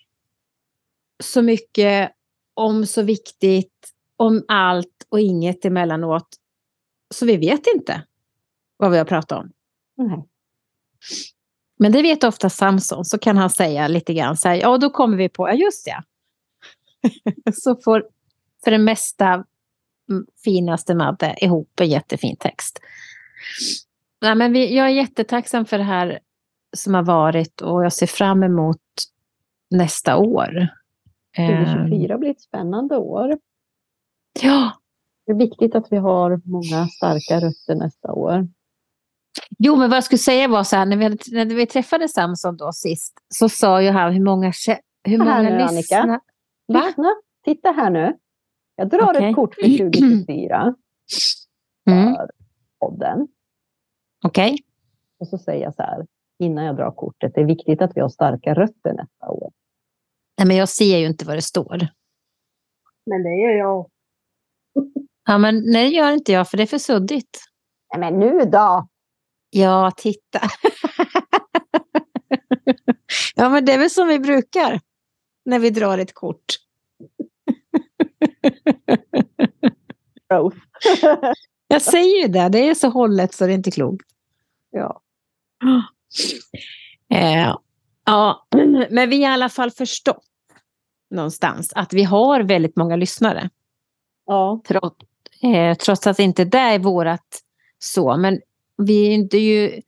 så 1.23 1.41
mycket 1.41 2.11
om 2.53 2.85
så 2.85 3.01
viktigt, 3.01 3.72
om 4.23 4.43
allt 4.47 5.07
och 5.09 5.19
inget 5.19 5.65
emellanåt. 5.65 6.27
Så 7.13 7.25
vi 7.25 7.37
vet 7.37 7.67
inte 7.75 8.03
vad 8.77 8.91
vi 8.91 8.97
har 8.97 9.05
pratat 9.05 9.39
om. 9.39 9.51
Nej. 9.97 10.27
Men 11.79 11.91
det 11.91 12.01
vet 12.01 12.23
ofta 12.23 12.49
Samson, 12.49 13.05
så 13.05 13.17
kan 13.17 13.37
han 13.37 13.49
säga 13.49 13.87
lite 13.87 14.13
grann 14.13 14.37
så 14.37 14.49
här, 14.49 14.55
ja 14.55 14.77
då 14.77 14.89
kommer 14.89 15.17
vi 15.17 15.29
på, 15.29 15.47
ja 15.47 15.53
just 15.53 15.87
ja. 15.87 16.03
så 17.53 17.75
får 17.75 18.07
för 18.63 18.71
det 18.71 18.77
mesta 18.77 19.33
mm, 20.09 20.25
finaste 20.43 20.95
Madde 20.95 21.35
ihop 21.41 21.79
en 21.79 21.89
jättefin 21.89 22.35
text. 22.35 22.79
Nej, 24.21 24.35
men 24.35 24.53
vi, 24.53 24.75
jag 24.75 24.85
är 24.85 24.91
jättetacksam 24.91 25.65
för 25.65 25.77
det 25.77 25.83
här 25.83 26.19
som 26.77 26.93
har 26.93 27.03
varit 27.03 27.61
och 27.61 27.85
jag 27.85 27.93
ser 27.93 28.07
fram 28.07 28.43
emot 28.43 28.81
nästa 29.69 30.17
år. 30.17 30.67
Eh, 31.37 31.47
2024 31.47 32.17
blir 32.17 32.31
ett 32.31 32.41
spännande 32.41 32.97
år. 32.97 33.37
Ja, 34.41 34.71
Det 35.25 35.31
är 35.31 35.35
viktigt 35.35 35.75
att 35.75 35.91
vi 35.91 35.97
har 35.97 36.41
många 36.45 36.87
starka 36.87 37.47
röster 37.47 37.75
nästa 37.75 38.13
år. 38.13 38.47
Jo, 39.59 39.75
men 39.75 39.89
vad 39.89 39.97
jag 39.97 40.03
skulle 40.03 40.19
säga 40.19 40.47
var 40.47 40.63
så 40.63 40.75
här, 40.75 40.85
när 40.85 40.97
vi, 40.97 41.17
när 41.31 41.45
vi 41.55 41.65
träffade 41.67 42.09
Samson 42.09 42.57
då 42.57 42.71
sist, 42.71 43.13
så 43.35 43.49
sa 43.49 43.81
ju 43.81 43.89
han 43.89 44.13
hur 44.13 44.23
många, 44.23 44.51
hur 45.03 45.17
Här 45.17 45.25
många 45.25 45.41
nu, 45.41 45.49
Annika. 45.61 45.71
lyssnar... 45.75 46.19
Va? 46.67 46.83
Lyssna, 46.87 47.15
titta 47.45 47.71
här 47.71 47.89
nu. 47.89 48.17
Jag 48.75 48.89
drar 48.89 49.09
Okej. 49.15 49.29
ett 49.29 49.35
kort 49.35 49.55
för 49.55 49.61
2024 49.91 50.75
Mm. 51.89 52.15
för 52.15 52.29
podden. 52.79 53.27
Okej. 54.25 54.57
Och 55.19 55.27
så 55.27 55.37
säger 55.37 55.63
jag 55.63 55.75
så 55.75 55.81
här, 55.83 56.07
innan 56.39 56.65
jag 56.65 56.75
drar 56.75 56.91
kortet, 56.91 57.31
det 57.35 57.41
är 57.41 57.45
viktigt 57.45 57.81
att 57.81 57.91
vi 57.95 58.01
har 58.01 58.09
starka 58.09 58.53
rötter 58.53 58.93
nästa 58.93 59.29
år. 59.29 59.51
Nej, 60.37 60.47
men 60.47 60.57
jag 60.57 60.69
ser 60.69 60.97
ju 60.97 61.05
inte 61.07 61.25
vad 61.25 61.37
det 61.37 61.41
står. 61.41 61.87
Men 63.05 63.23
det 63.23 63.29
gör 63.35 63.51
jag. 63.57 63.89
Ja, 65.25 65.37
men 65.37 65.63
nej, 65.65 65.89
det 65.89 65.95
gör 65.95 66.11
inte 66.11 66.31
jag, 66.31 66.49
för 66.49 66.57
det 66.57 66.63
är 66.63 66.67
för 66.67 66.77
suddigt. 66.77 67.39
Nej, 67.95 67.99
men 68.11 68.19
nu 68.19 68.45
då! 68.45 68.87
Ja, 69.49 69.91
titta. 69.97 70.39
ja, 73.35 73.49
men 73.49 73.65
det 73.65 73.73
är 73.73 73.77
väl 73.77 73.89
som 73.89 74.07
vi 74.07 74.19
brukar 74.19 74.79
när 75.45 75.59
vi 75.59 75.69
drar 75.69 75.97
ett 75.97 76.13
kort. 76.13 76.45
Jag 81.67 81.81
säger 81.81 82.21
ju 82.21 82.27
det, 82.27 82.49
det 82.49 82.69
är 82.69 82.73
så 82.73 82.89
hållet 82.89 83.33
så 83.33 83.45
det 83.45 83.51
är 83.51 83.55
inte 83.55 83.71
klokt. 83.71 84.05
ja. 84.71 85.01
Eh, 87.09 87.55
ja, 88.05 88.47
men 88.89 89.09
vi 89.09 89.23
har 89.23 89.31
i 89.31 89.33
alla 89.33 89.49
fall 89.49 89.71
förstått 89.71 90.25
någonstans 91.09 91.73
att 91.75 91.93
vi 91.93 92.03
har 92.03 92.41
väldigt 92.41 92.75
många 92.75 92.95
lyssnare. 92.95 93.49
ja, 94.25 94.61
Trots, 94.67 95.05
eh, 95.43 95.77
trots 95.77 96.07
att 96.07 96.19
inte 96.19 96.45
det 96.45 96.57
är 96.57 96.79
vårat 96.79 97.41
så. 97.79 98.17
Men 98.17 98.39
vi 98.77 99.07
är, 99.07 99.11
inte 99.11 99.37
ju, 99.37 99.81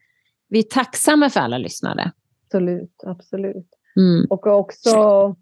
vi 0.49 0.59
är 0.59 0.63
tacksamma 0.63 1.29
för 1.29 1.39
alla 1.39 1.57
lyssnare. 1.57 2.11
absolut. 2.45 3.03
absolut. 3.05 3.67
Mm. 3.95 4.25
Och 4.29 4.47
också 4.47 5.35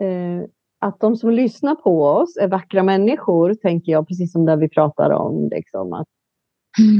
eh, 0.00 0.48
att 0.80 1.00
de 1.00 1.16
som 1.16 1.30
lyssnar 1.30 1.74
på 1.74 2.04
oss 2.04 2.36
är 2.36 2.48
vackra 2.48 2.82
människor, 2.82 3.54
tänker 3.54 3.92
jag, 3.92 4.08
precis 4.08 4.32
som 4.32 4.44
där 4.44 4.56
vi 4.56 4.68
pratar 4.68 5.10
om. 5.10 5.48
Liksom, 5.48 5.92
att 5.92 6.08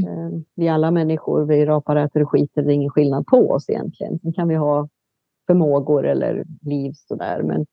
eh, 0.07 0.41
vi 0.55 0.69
alla 0.69 0.91
människor, 0.91 1.45
vi 1.45 1.67
rapar, 1.67 1.97
äter 1.97 2.23
och 2.23 2.31
skiter, 2.31 2.63
det 2.63 2.73
är 2.73 2.75
ingen 2.75 2.91
skillnad 2.91 3.27
på 3.27 3.51
oss 3.51 3.71
egentligen. 3.71 4.19
Sen 4.19 4.33
kan 4.33 4.49
vi 4.49 4.55
ha 4.55 4.89
förmågor 5.47 6.07
eller 6.07 6.45
liv 6.63 6.93
sådär, 6.95 7.43
men, 7.43 7.67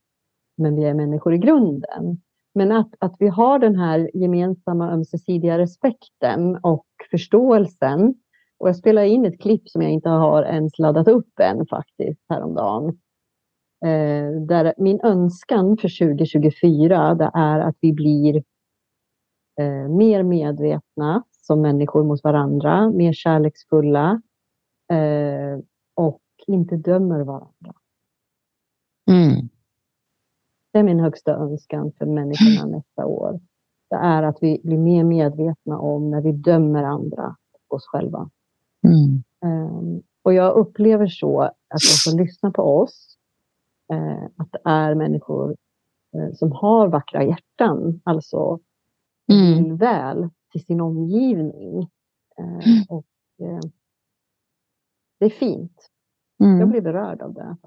men 0.57 0.75
vi 0.75 0.83
är 0.83 0.93
människor 0.93 1.33
i 1.33 1.37
grunden. 1.37 2.21
Men 2.55 2.71
att, 2.71 2.93
att 2.99 3.15
vi 3.19 3.27
har 3.27 3.59
den 3.59 3.75
här 3.75 4.11
gemensamma 4.13 4.91
ömsesidiga 4.91 5.57
respekten 5.57 6.55
och 6.55 6.85
förståelsen. 7.11 8.15
Och 8.57 8.69
jag 8.69 8.75
spelar 8.75 9.03
in 9.03 9.25
ett 9.25 9.41
klipp 9.41 9.69
som 9.69 9.81
jag 9.81 9.91
inte 9.91 10.09
har 10.09 10.43
ens 10.43 10.79
laddat 10.79 11.07
upp 11.07 11.39
än 11.39 11.65
faktiskt 11.67 12.21
häromdagen. 12.29 12.87
Eh, 13.85 14.41
där 14.47 14.73
min 14.77 14.99
önskan 15.03 15.77
för 15.77 16.07
2024 16.07 17.15
det 17.15 17.31
är 17.33 17.59
att 17.59 17.77
vi 17.81 17.93
blir 17.93 18.35
eh, 19.61 19.89
mer 19.89 20.23
medvetna 20.23 21.23
som 21.31 21.61
människor 21.61 22.03
mot 22.03 22.23
varandra, 22.23 22.89
mer 22.89 23.13
kärleksfulla 23.13 24.21
eh, 24.91 25.59
och 25.95 26.21
inte 26.47 26.75
dömer 26.75 27.19
varandra. 27.19 27.73
Mm. 29.11 29.49
Det 30.75 30.79
är 30.79 30.83
min 30.83 30.99
högsta 30.99 31.35
önskan 31.35 31.91
för 31.97 32.05
människorna 32.05 32.65
nästa 32.77 33.05
år. 33.05 33.39
Det 33.89 33.95
är 33.95 34.23
att 34.23 34.37
vi 34.41 34.61
blir 34.63 34.77
mer 34.77 35.03
medvetna 35.03 35.79
om 35.79 36.11
när 36.11 36.21
vi 36.21 36.31
dömer 36.31 36.83
andra 36.83 37.35
och 37.67 37.75
oss 37.75 37.85
själva. 37.87 38.29
Mm. 38.87 39.23
Ehm, 39.45 40.01
och 40.23 40.33
jag 40.33 40.55
upplever 40.55 41.07
så 41.07 41.41
att 41.41 41.53
de 41.71 42.11
som 42.11 42.19
lyssnar 42.19 42.51
på 42.51 42.61
oss, 42.61 43.17
eh, 43.93 44.23
att 44.37 44.51
det 44.51 44.59
är 44.65 44.95
människor 44.95 45.55
eh, 46.15 46.33
som 46.33 46.51
har 46.51 46.87
vackra 46.87 47.23
hjärtan, 47.23 48.01
alltså 48.03 48.59
Mm. 49.31 49.63
vill 49.63 49.73
väl 49.73 50.29
till 50.51 50.65
sin 50.65 50.81
omgivning. 50.81 51.89
Mm. 52.37 52.61
och, 52.89 53.05
det 55.19 55.25
är 55.25 55.29
fint. 55.29 55.89
Jag 56.37 56.49
Mm. 56.49 56.69
blir 56.69 56.81
berörd 56.81 57.21
av 57.21 57.33
det. 57.33 57.57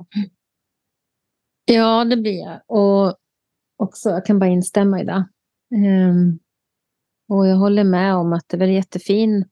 Ja, 1.70 2.04
det 2.04 2.16
blir 2.16 2.40
jag. 2.40 2.60
Och 2.66 3.16
också, 3.76 4.10
jag 4.10 4.26
kan 4.26 4.38
bara 4.38 4.50
instämma 4.50 5.00
i 5.00 5.04
det. 5.04 5.28
Ehm, 5.74 6.38
och 7.28 7.46
jag 7.46 7.56
håller 7.56 7.84
med 7.84 8.14
om 8.14 8.32
att 8.32 8.44
det 8.48 8.56
är 8.56 8.58
väl 8.58 8.70
jättefin 8.70 9.44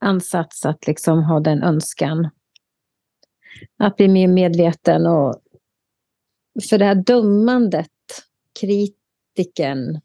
ansats 0.00 0.66
att 0.66 0.86
liksom 0.86 1.22
ha 1.22 1.40
den 1.40 1.62
önskan. 1.62 2.30
Att 3.76 3.96
bli 3.96 4.08
mer 4.08 4.28
medveten 4.28 5.06
och 5.06 5.42
för 6.68 6.78
det 6.78 6.84
här 6.84 6.94
dömandet, 6.94 7.90
kritiken, 8.60 10.00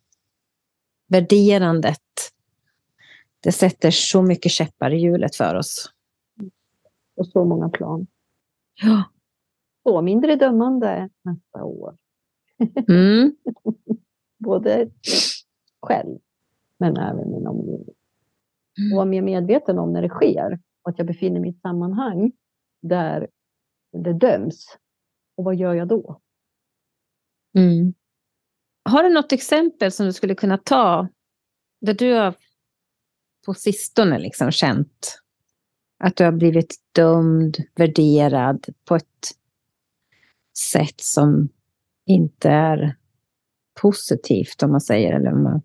värderandet, 1.08 2.02
det 3.40 3.52
sätter 3.52 3.92
så 3.92 4.22
mycket 4.22 4.52
käppar 4.52 4.94
i 4.94 4.98
hjulet 4.98 5.36
för 5.36 5.56
oss. 5.56 5.92
På 7.16 7.24
så 7.24 7.46
många 7.46 7.70
plan. 7.70 8.08
Ja. 8.82 9.04
Så 9.84 10.02
mindre 10.02 10.36
dömande 10.36 11.10
nästa 11.22 11.64
år. 11.64 11.98
Mm. 12.88 13.36
Både 14.38 14.90
själv, 15.82 16.20
men 16.78 16.98
även 16.98 17.32
min 17.32 17.48
omgivning. 17.48 17.96
Och 18.92 18.96
vara 18.96 19.06
mer 19.06 19.22
medveten 19.22 19.80
om 19.80 19.94
när 19.94 20.02
det 20.02 20.10
sker. 20.10 20.60
Och 20.82 20.90
att 20.90 20.98
jag 20.98 21.08
befinner 21.08 21.40
mig 21.40 21.50
i 21.50 21.54
ett 21.54 21.62
sammanhang 21.62 22.32
där 22.82 23.28
det 23.92 24.14
döms. 24.14 24.78
Och 25.38 25.44
vad 25.44 25.56
gör 25.56 25.74
jag 25.74 25.88
då? 25.88 26.22
Mm. 27.58 27.94
Har 28.84 29.04
du 29.04 29.10
något 29.10 29.32
exempel 29.32 29.92
som 29.92 30.06
du 30.06 30.14
skulle 30.14 30.36
kunna 30.36 30.58
ta 30.58 31.08
där 31.82 31.94
du 31.94 32.14
har 32.14 32.36
på 33.46 33.54
sistone 33.54 34.20
liksom 34.20 34.52
känt 34.52 35.22
att 35.98 36.16
du 36.16 36.24
har 36.24 36.32
blivit 36.32 36.76
dömd, 36.92 37.58
värderad 37.76 38.66
på 38.86 38.96
ett 38.96 39.32
sätt 40.60 41.02
som 41.02 41.50
inte 42.06 42.50
är 42.50 42.96
positivt 43.82 44.64
om 44.64 44.72
man 44.72 44.82
säger. 44.82 45.14
Eller 45.14 45.34
om 45.34 45.44
man, 45.44 45.62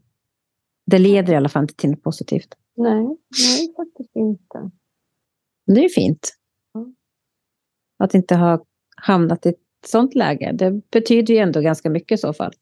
det 0.87 0.99
leder 0.99 1.33
i 1.33 1.37
alla 1.37 1.49
fall 1.49 1.63
inte 1.63 1.75
till 1.75 1.91
något 1.91 2.03
positivt. 2.03 2.55
Nej, 2.77 3.05
nej 3.05 3.75
faktiskt 3.77 4.17
inte. 4.17 4.71
Men 5.67 5.75
det 5.75 5.81
är 5.81 5.83
ju 5.83 5.89
fint. 5.89 6.35
Mm. 6.75 6.95
Att 7.99 8.15
inte 8.15 8.37
ha 8.37 8.65
hamnat 8.97 9.47
i 9.47 9.49
ett 9.49 9.61
sånt 9.87 10.15
läge. 10.15 10.53
Det 10.53 10.91
betyder 10.91 11.35
ju 11.35 11.41
ändå 11.41 11.61
ganska 11.61 11.91
mycket 11.91 12.19
i 12.19 12.21
så 12.21 12.33
fall. 12.33 12.53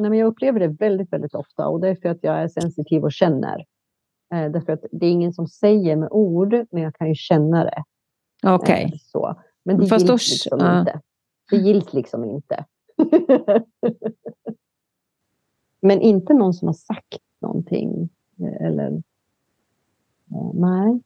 Nej, 0.00 0.10
men 0.10 0.18
jag 0.18 0.26
upplever 0.26 0.60
det 0.60 0.68
väldigt, 0.68 1.12
väldigt 1.12 1.34
ofta 1.34 1.66
och 1.68 1.80
det 1.80 1.88
är 1.88 1.94
för 1.94 2.08
att 2.08 2.18
jag 2.22 2.42
är 2.42 2.48
sensitiv 2.48 3.04
och 3.04 3.12
känner. 3.12 3.58
Eh, 4.34 4.50
därför 4.50 4.72
att 4.72 4.84
det 4.92 5.06
är 5.06 5.10
ingen 5.10 5.32
som 5.32 5.46
säger 5.46 5.96
med 5.96 6.08
ord, 6.10 6.66
men 6.70 6.82
jag 6.82 6.94
kan 6.94 7.08
ju 7.08 7.14
känna 7.14 7.64
det. 7.64 7.84
Okej. 8.42 8.84
Eh, 8.84 8.98
så. 9.00 9.42
Men 9.64 9.78
det 9.78 9.86
Fast 9.86 10.06
då- 10.06 10.12
liksom 10.12 10.58
ja. 10.60 10.80
inte. 10.80 11.00
Det 11.50 11.56
gills 11.56 11.92
liksom 11.92 12.24
inte. 12.24 12.64
men 15.80 16.00
inte 16.00 16.34
någon 16.34 16.54
som 16.54 16.68
har 16.68 16.72
sagt 16.72 17.22
någonting. 17.40 18.08
eh, 18.38 18.66
Eller... 18.66 19.02
nej. 20.54 21.00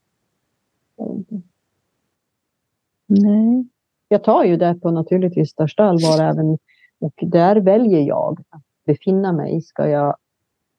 Nej. 3.07 3.65
Jag 4.09 4.25
tar 4.25 4.45
ju 4.45 4.57
det 4.57 4.75
på 4.83 4.91
naturligtvis 4.91 5.51
största 5.51 5.85
allvar 5.85 6.23
även 6.23 6.59
och 6.99 7.15
där 7.17 7.57
väljer 7.57 8.01
jag 8.01 8.41
att 8.51 8.63
befinna 8.87 9.33
mig. 9.33 9.63
Ska 9.63 9.89
jag 9.89 10.17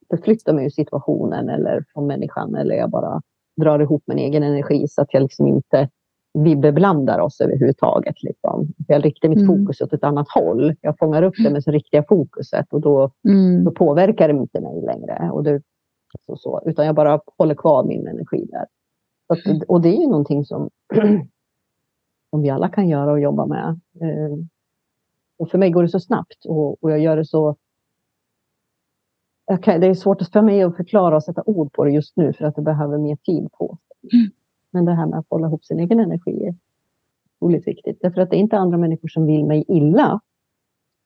förflytta 0.10 0.54
mig 0.54 0.66
ur 0.66 0.70
situationen 0.70 1.50
eller 1.50 1.86
från 1.94 2.08
människan 2.08 2.56
eller 2.56 2.76
jag 2.76 2.90
bara 2.90 3.22
drar 3.56 3.80
ihop 3.80 4.04
min 4.06 4.18
egen 4.18 4.44
energi 4.44 4.88
så 4.88 5.02
att 5.02 5.14
jag 5.14 5.24
liksom 5.24 5.48
inte 5.48 5.90
vi 6.44 6.56
beblandar 6.56 7.20
oss 7.20 7.42
överhuvudtaget. 7.42 8.24
Liksom. 8.24 8.68
Jag 8.88 9.06
riktar 9.06 9.30
mitt 9.30 9.40
Mm. 9.42 9.48
fokus 9.48 9.82
åt 9.82 9.94
ett 9.94 10.04
annat 10.04 10.28
håll. 10.30 10.76
Jag 10.82 10.98
fångar 10.98 11.24
upp 11.24 11.34
det 11.38 11.62
så 11.62 11.72
riktar 11.72 11.98
jag 11.98 12.08
fokuset 12.08 12.74
och 12.74 12.82
då, 12.82 13.12
Mm. 13.28 13.64
då 13.64 13.72
påverkar 13.72 14.28
det 14.28 14.40
inte 14.40 14.62
mig 14.62 14.82
längre. 14.82 15.30
Och 15.32 15.44
det, 15.44 15.62
så, 16.26 16.36
så, 16.38 16.62
utan 16.66 16.86
jag 16.86 16.96
bara 16.96 17.22
håller 17.38 17.56
kvar 17.56 17.84
min 17.84 18.08
energi 18.08 18.46
där. 18.52 18.66
Att, 19.28 19.40
och 19.68 19.82
det 19.82 19.90
är 19.90 20.02
ju 20.02 20.08
någonting 20.08 20.46
som, 20.46 20.70
som 22.30 22.42
vi 22.42 22.50
alla 22.50 22.70
kan 22.70 22.90
göra 22.90 23.12
och 23.12 23.20
jobba 23.20 23.46
med. 23.46 23.80
Eh, 24.02 24.38
och 25.38 25.50
för 25.50 25.58
mig 25.58 25.70
går 25.72 25.84
det 25.84 25.90
så 25.90 26.00
snabbt 26.00 26.46
och, 26.46 26.84
och 26.84 26.92
jag 26.92 27.00
gör 27.00 27.18
det 27.18 27.26
så... 27.26 27.56
Kan, 29.62 29.82
det 29.82 29.88
är 29.88 29.94
svårt 29.94 30.22
för 30.34 30.42
mig 30.42 30.64
att 30.64 30.76
förklara 30.76 31.16
och 31.16 31.24
sätta 31.24 31.44
ord 31.46 31.74
på 31.74 31.84
det 31.86 31.92
just 31.92 32.18
nu 32.18 32.34
för 32.34 32.46
att 32.46 32.56
det 32.56 32.62
behöver 32.62 32.98
mer 32.98 33.16
tid 33.16 33.52
på 33.52 33.78
sig. 33.92 34.10
Mm. 34.76 34.86
Men 34.86 34.86
det 34.86 35.00
här 35.02 35.08
med 35.08 35.20
att 35.20 35.26
hålla 35.30 35.48
ihop 35.48 35.66
sin 35.66 35.80
egen 35.80 36.00
energi 36.00 36.46
är 36.46 36.56
otroligt 37.40 37.68
viktigt. 37.68 37.98
Därför 38.02 38.22
att 38.22 38.30
det 38.30 38.36
är 38.36 38.40
inte 38.40 38.58
andra 38.58 38.78
människor 38.78 39.08
som 39.08 39.26
vill 39.26 39.46
mig 39.46 39.66
illa. 39.68 40.20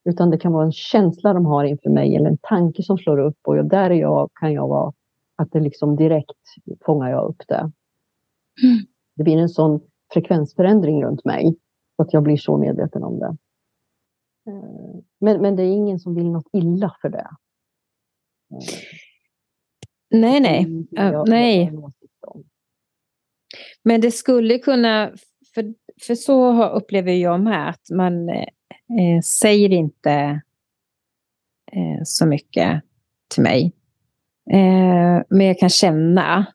Utan 0.09 0.29
det 0.29 0.37
kan 0.37 0.53
vara 0.53 0.65
en 0.65 0.71
känsla 0.71 1.33
de 1.33 1.45
har 1.45 1.63
inför 1.63 1.89
mig 1.89 2.15
eller 2.15 2.29
en 2.29 2.37
tanke 2.41 2.83
som 2.83 2.97
slår 2.97 3.19
upp 3.19 3.37
och 3.47 3.65
där 3.65 3.89
är 3.89 3.93
jag, 3.95 4.29
kan 4.39 4.53
jag 4.53 4.67
vara 4.67 4.93
att 5.35 5.51
det 5.51 5.59
liksom 5.59 5.95
direkt 5.95 6.31
fångar 6.85 7.09
jag 7.09 7.29
upp 7.29 7.41
det. 7.47 7.71
Det 9.15 9.23
blir 9.23 9.37
en 9.37 9.49
sån 9.49 9.79
frekvensförändring 10.13 11.03
runt 11.03 11.25
mig 11.25 11.55
så 11.95 12.01
att 12.01 12.13
jag 12.13 12.23
blir 12.23 12.37
så 12.37 12.57
medveten 12.57 13.03
om 13.03 13.19
det. 13.19 13.37
Eh, 14.51 14.99
Men, 15.19 15.41
men 15.41 15.55
det 15.55 15.63
är 15.63 15.73
ingen 15.75 15.99
som 15.99 16.15
vill 16.15 16.31
något 16.31 16.47
illa 16.53 16.95
för 17.01 17.09
det. 17.09 17.27
Nej, 20.09 20.39
nej. 20.39 20.63
Mm, 20.63 20.87
Ja, 20.91 21.11
jag- 21.11 21.29
nej. 21.29 21.57
jag 21.59 21.65
har 21.65 21.77
en 21.77 21.83
åsikt 21.83 22.23
om. 22.27 22.43
Men 23.83 24.01
det 24.01 24.11
skulle 24.11 24.59
kunna, 24.59 25.11
för, 25.53 25.73
för 26.01 26.15
så 26.15 26.69
upplever 26.69 27.11
jag 27.11 27.39
med 27.39 27.69
att 27.69 27.89
man 27.91 28.29
eh, 28.29 29.21
säger 29.23 29.69
inte 29.69 30.41
eh, 31.71 32.03
så 32.03 32.25
mycket 32.25 32.81
till 33.27 33.43
mig. 33.43 33.73
Eh, 34.51 35.23
men 35.29 35.47
jag 35.47 35.59
kan 35.59 35.69
känna. 35.69 36.45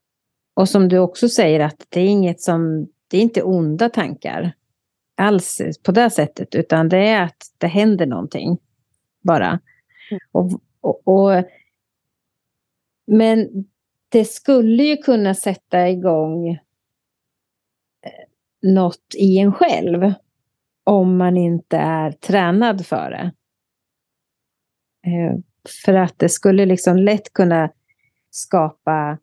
Och 0.55 0.69
som 0.69 0.89
du 0.89 0.99
också 0.99 1.29
säger 1.29 1.61
att 1.61 1.87
det 1.89 2.01
är 2.01 2.07
inget 2.07 2.41
som, 2.41 2.89
det 3.09 3.17
är 3.17 3.23
inte 3.23 3.43
onda 3.43 3.89
tankar 3.89 4.53
alls 5.17 5.61
på 5.83 5.93
det 5.93 6.11
sättet, 6.11 6.55
utan 6.55 6.89
det 6.89 7.09
är 7.09 7.23
att 7.23 7.51
det 7.59 7.67
händer 7.67 8.07
någonting 8.07 8.59
bara. 9.23 9.49
Mm. 10.11 10.21
Och, 10.33 10.61
och, 10.81 11.09
och, 11.09 11.45
men 13.07 13.49
det 14.09 14.25
skulle 14.25 14.83
ju 14.83 14.97
kunna 14.97 15.35
sätta 15.35 15.89
igång 15.89 16.59
något 18.65 19.15
i 19.19 19.39
en 19.39 19.53
själv 19.53 20.13
om 20.85 21.17
man 21.17 21.37
inte 21.37 21.77
är 21.77 22.11
tränad 22.13 22.87
för 22.87 23.11
det. 23.11 23.33
Eh, 25.11 25.39
För 25.85 25.95
att 25.95 26.15
det 26.19 26.29
skulle 26.29 26.67
liksom 26.67 26.97
lätt 26.97 27.33
kunna 27.33 27.71
skapa 28.31 29.19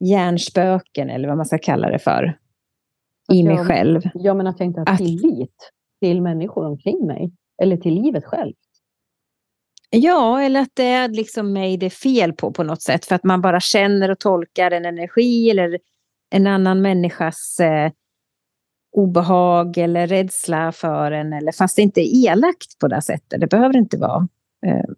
hjärnspöken 0.00 1.10
eller 1.10 1.28
vad 1.28 1.36
man 1.36 1.46
ska 1.46 1.58
kalla 1.58 1.90
det 1.90 1.98
för. 1.98 2.38
I 3.32 3.42
mig 3.42 3.56
jag- 3.56 3.66
själv. 3.66 4.00
Ja, 4.14 4.34
men 4.34 4.46
att 4.46 4.60
jag 4.60 4.66
inte 4.66 4.80
har 4.80 4.92
Att- 4.92 4.98
tillit 4.98 5.70
till 6.00 6.22
människor 6.22 6.66
omkring 6.66 7.06
mig. 7.06 7.32
Eller 7.62 7.76
till 7.76 7.94
livet 8.02 8.24
själv. 8.24 8.54
Ja, 9.90 10.40
eller 10.42 10.60
att 10.60 10.72
det 10.74 10.84
är 10.84 11.08
liksom 11.08 11.52
mig 11.52 11.76
det 11.76 11.86
är 11.86 11.90
fel 11.90 12.32
på 12.32 12.52
på 12.52 12.62
något 12.62 12.82
sätt. 12.82 13.04
För 13.04 13.14
att 13.14 13.24
man 13.24 13.40
bara 13.40 13.60
känner 13.60 14.10
och 14.10 14.18
tolkar 14.18 14.70
en 14.70 14.84
energi 14.84 15.50
eller 15.50 15.78
en 16.30 16.46
annan 16.46 16.82
människas 16.82 17.60
eh, 17.60 17.92
obehag 18.98 19.78
eller 19.78 20.06
rädsla 20.06 20.72
för 20.72 21.12
en. 21.12 21.32
Eller, 21.32 21.52
fast 21.52 21.76
det 21.76 21.82
inte 21.82 22.00
är 22.00 22.30
elakt 22.30 22.78
på 22.78 22.88
det 22.88 23.02
sättet. 23.02 23.40
Det 23.40 23.46
behöver 23.46 23.76
inte 23.76 23.96
vara. 23.96 24.28
Eh, 24.66 24.90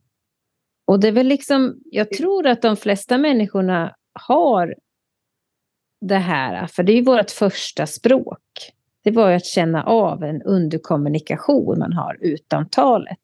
och 0.87 1.01
det 1.01 1.09
är 1.09 1.13
väl 1.13 1.27
liksom, 1.27 1.81
jag 1.85 2.11
tror 2.11 2.47
att 2.47 2.63
de 2.63 2.77
flesta 2.77 3.19
människorna 3.19 3.95
har 4.29 4.75
det 6.01 6.19
här. 6.19 6.67
För 6.67 6.83
det 6.83 6.93
är 6.93 6.97
ju 6.97 7.05
vårt 7.05 7.31
första 7.31 7.87
språk. 7.87 8.73
Det 9.05 9.11
var 9.11 9.31
ju 9.31 9.37
att 9.37 9.47
känna 9.47 9.85
av 9.85 10.25
en 10.25 10.43
underkommunikation 10.43 11.79
man 11.79 11.93
har 11.93 12.17
utan 12.21 12.69
talet. 12.69 13.19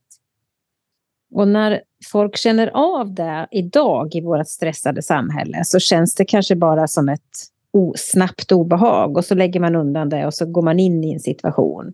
Och 1.35 1.49
när 1.49 1.83
folk 2.13 2.37
känner 2.37 2.67
av 2.67 3.15
det 3.15 3.49
idag 3.51 4.15
i 4.15 4.21
vårt 4.21 4.49
stressade 4.49 5.03
samhälle 5.03 5.65
så 5.65 5.79
känns 5.79 6.15
det 6.15 6.25
kanske 6.25 6.57
bara 6.57 6.89
som 6.89 7.09
ett 7.09 7.56
snabbt 7.97 8.53
obehag 8.53 9.17
och 9.17 9.25
så 9.25 9.35
lägger 9.35 9.61
man 9.61 9.77
undan 9.77 10.09
det 10.09 10.27
och 10.27 10.35
så 10.35 10.47
går 10.47 10.63
man 10.63 10.79
in 10.79 11.05
i 11.05 11.13
en 11.13 11.21
situation. 11.21 11.93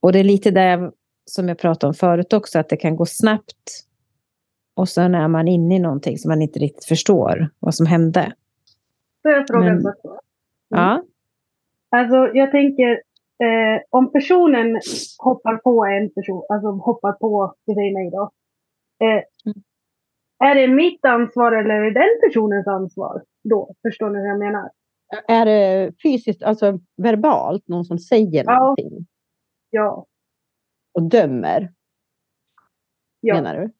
Och 0.00 0.12
det 0.12 0.18
är 0.18 0.24
lite 0.24 0.50
där 0.50 0.92
som 1.24 1.48
jag 1.48 1.58
pratade 1.58 1.88
om 1.88 1.94
förut 1.94 2.32
också, 2.32 2.58
att 2.58 2.68
det 2.68 2.76
kan 2.76 2.96
gå 2.96 3.06
snabbt 3.06 3.84
och 4.74 4.88
sen 4.88 5.14
är 5.14 5.28
man 5.28 5.48
inne 5.48 5.76
i 5.76 5.78
någonting 5.78 6.18
som 6.18 6.28
man 6.28 6.42
inte 6.42 6.58
riktigt 6.58 6.84
förstår 6.84 7.48
vad 7.58 7.74
som 7.74 7.86
hände. 7.86 8.32
Får 9.22 9.32
jag 9.32 9.46
fråga 9.46 9.66
en 9.66 9.82
sak 9.82 9.94
då? 10.02 10.18
Ja, 10.68 11.02
Alltså 11.90 12.30
jag 12.34 12.50
tänker, 12.50 12.90
eh, 13.42 13.80
om 13.90 14.12
personen 14.12 14.80
hoppar 15.18 15.56
på 15.56 15.84
en 15.84 16.10
person, 16.10 16.42
alltså 16.48 16.70
hoppar 16.70 17.12
på, 17.12 17.54
det 17.66 17.74
säger 17.74 17.92
mig 17.92 18.10
då. 18.10 18.30
Eh, 19.06 19.22
är 20.44 20.54
det 20.54 20.68
mitt 20.68 21.04
ansvar 21.04 21.52
eller 21.52 21.74
är 21.74 21.82
det 21.82 22.00
den 22.00 22.08
personens 22.28 22.66
ansvar 22.66 23.22
då? 23.44 23.74
Förstår 23.82 24.10
ni 24.10 24.18
hur 24.18 24.26
jag 24.26 24.38
menar? 24.38 24.70
Är 25.28 25.46
det 25.46 25.92
fysiskt, 26.02 26.42
alltså 26.42 26.78
verbalt, 26.96 27.68
någon 27.68 27.84
som 27.84 27.98
säger 27.98 28.44
Ja. 28.46 28.58
någonting 28.58 29.06
Ja. 29.70 30.06
och 30.92 31.02
dömer, 31.02 31.72
Ja, 33.20 33.34
menar 33.34 33.56
du? 33.60 33.70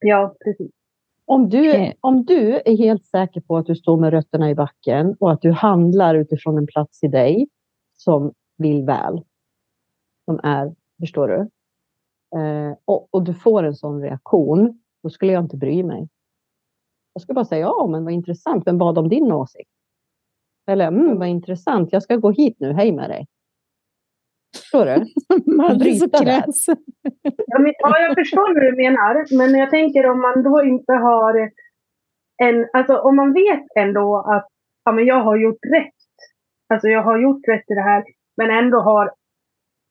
ja 0.00 0.36
precis. 0.44 0.70
Om 1.24 1.48
du, 1.48 1.92
om 2.00 2.24
du 2.24 2.54
är 2.64 2.76
helt 2.76 3.06
säker 3.06 3.40
på 3.40 3.56
att 3.56 3.66
du 3.66 3.76
står 3.76 3.96
med 4.00 4.10
rötterna 4.10 4.50
i 4.50 4.54
backen 4.54 5.16
och 5.20 5.32
att 5.32 5.42
du 5.42 5.52
handlar 5.52 6.14
utifrån 6.14 6.58
en 6.58 6.66
plats 6.66 7.02
i 7.02 7.08
dig 7.08 7.48
som 7.96 8.32
vill 8.56 8.84
väl, 8.84 9.22
som 10.24 10.40
är, 10.42 10.74
förstår 11.00 11.28
du? 11.28 11.36
Eh, 12.38 12.76
och, 12.84 13.08
och 13.14 13.22
du 13.24 13.34
får 13.34 13.62
en 13.62 13.74
sån 13.74 14.02
reaktion, 14.02 14.80
då 15.08 15.12
skulle 15.12 15.32
jag 15.32 15.44
inte 15.44 15.56
bry 15.56 15.82
mig. 15.82 16.08
Jag 17.12 17.22
skulle 17.22 17.34
bara 17.34 17.44
säga, 17.44 17.60
ja 17.60 17.86
men 17.90 18.04
vad 18.04 18.12
intressant, 18.12 18.66
vem 18.66 18.78
bad 18.78 18.98
om 18.98 19.08
din 19.08 19.32
åsikt? 19.32 19.70
Eller, 20.70 20.88
mm, 20.88 21.18
vad 21.18 21.28
intressant, 21.28 21.92
jag 21.92 22.02
ska 22.02 22.16
gå 22.16 22.30
hit 22.30 22.56
nu, 22.60 22.72
hej 22.72 22.92
med 22.92 23.10
dig. 23.10 23.26
Förstår 24.56 24.84
du? 24.84 24.96
man 25.56 25.78
Bryta 25.78 26.24
där. 26.24 26.44
Ja, 27.46 27.58
men, 27.58 27.72
ja, 27.78 27.98
jag 28.00 28.14
förstår 28.14 28.54
vad 28.54 28.62
du 28.62 28.76
menar. 28.76 29.36
Men 29.38 29.60
jag 29.60 29.70
tänker 29.70 30.10
om 30.10 30.20
man 30.20 30.42
då 30.42 30.62
inte 30.62 30.92
har 30.92 31.50
en... 32.42 32.68
Alltså 32.72 32.96
om 32.96 33.16
man 33.16 33.32
vet 33.32 33.66
ändå 33.76 34.16
att 34.16 34.48
ja, 34.84 34.92
men 34.92 35.06
jag 35.06 35.24
har 35.24 35.36
gjort 35.36 35.64
rätt. 35.76 36.02
Alltså 36.68 36.88
jag 36.88 37.02
har 37.02 37.18
gjort 37.18 37.48
rätt 37.48 37.70
i 37.70 37.74
det 37.74 37.82
här. 37.82 38.04
Men 38.36 38.50
ändå 38.50 38.78
har... 38.80 39.12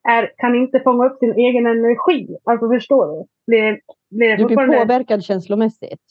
Är, 0.09 0.33
kan 0.37 0.55
inte 0.55 0.79
fånga 0.79 1.05
upp 1.05 1.19
sin 1.19 1.33
egen 1.33 1.65
energi. 1.65 2.37
Alltså 2.43 2.69
förstår 2.69 3.07
du? 3.07 3.25
Blir, 3.47 3.81
blir 4.09 4.37
Du 4.37 4.45
blir 4.45 4.55
påverkad 4.79 5.23
känslomässigt 5.23 6.01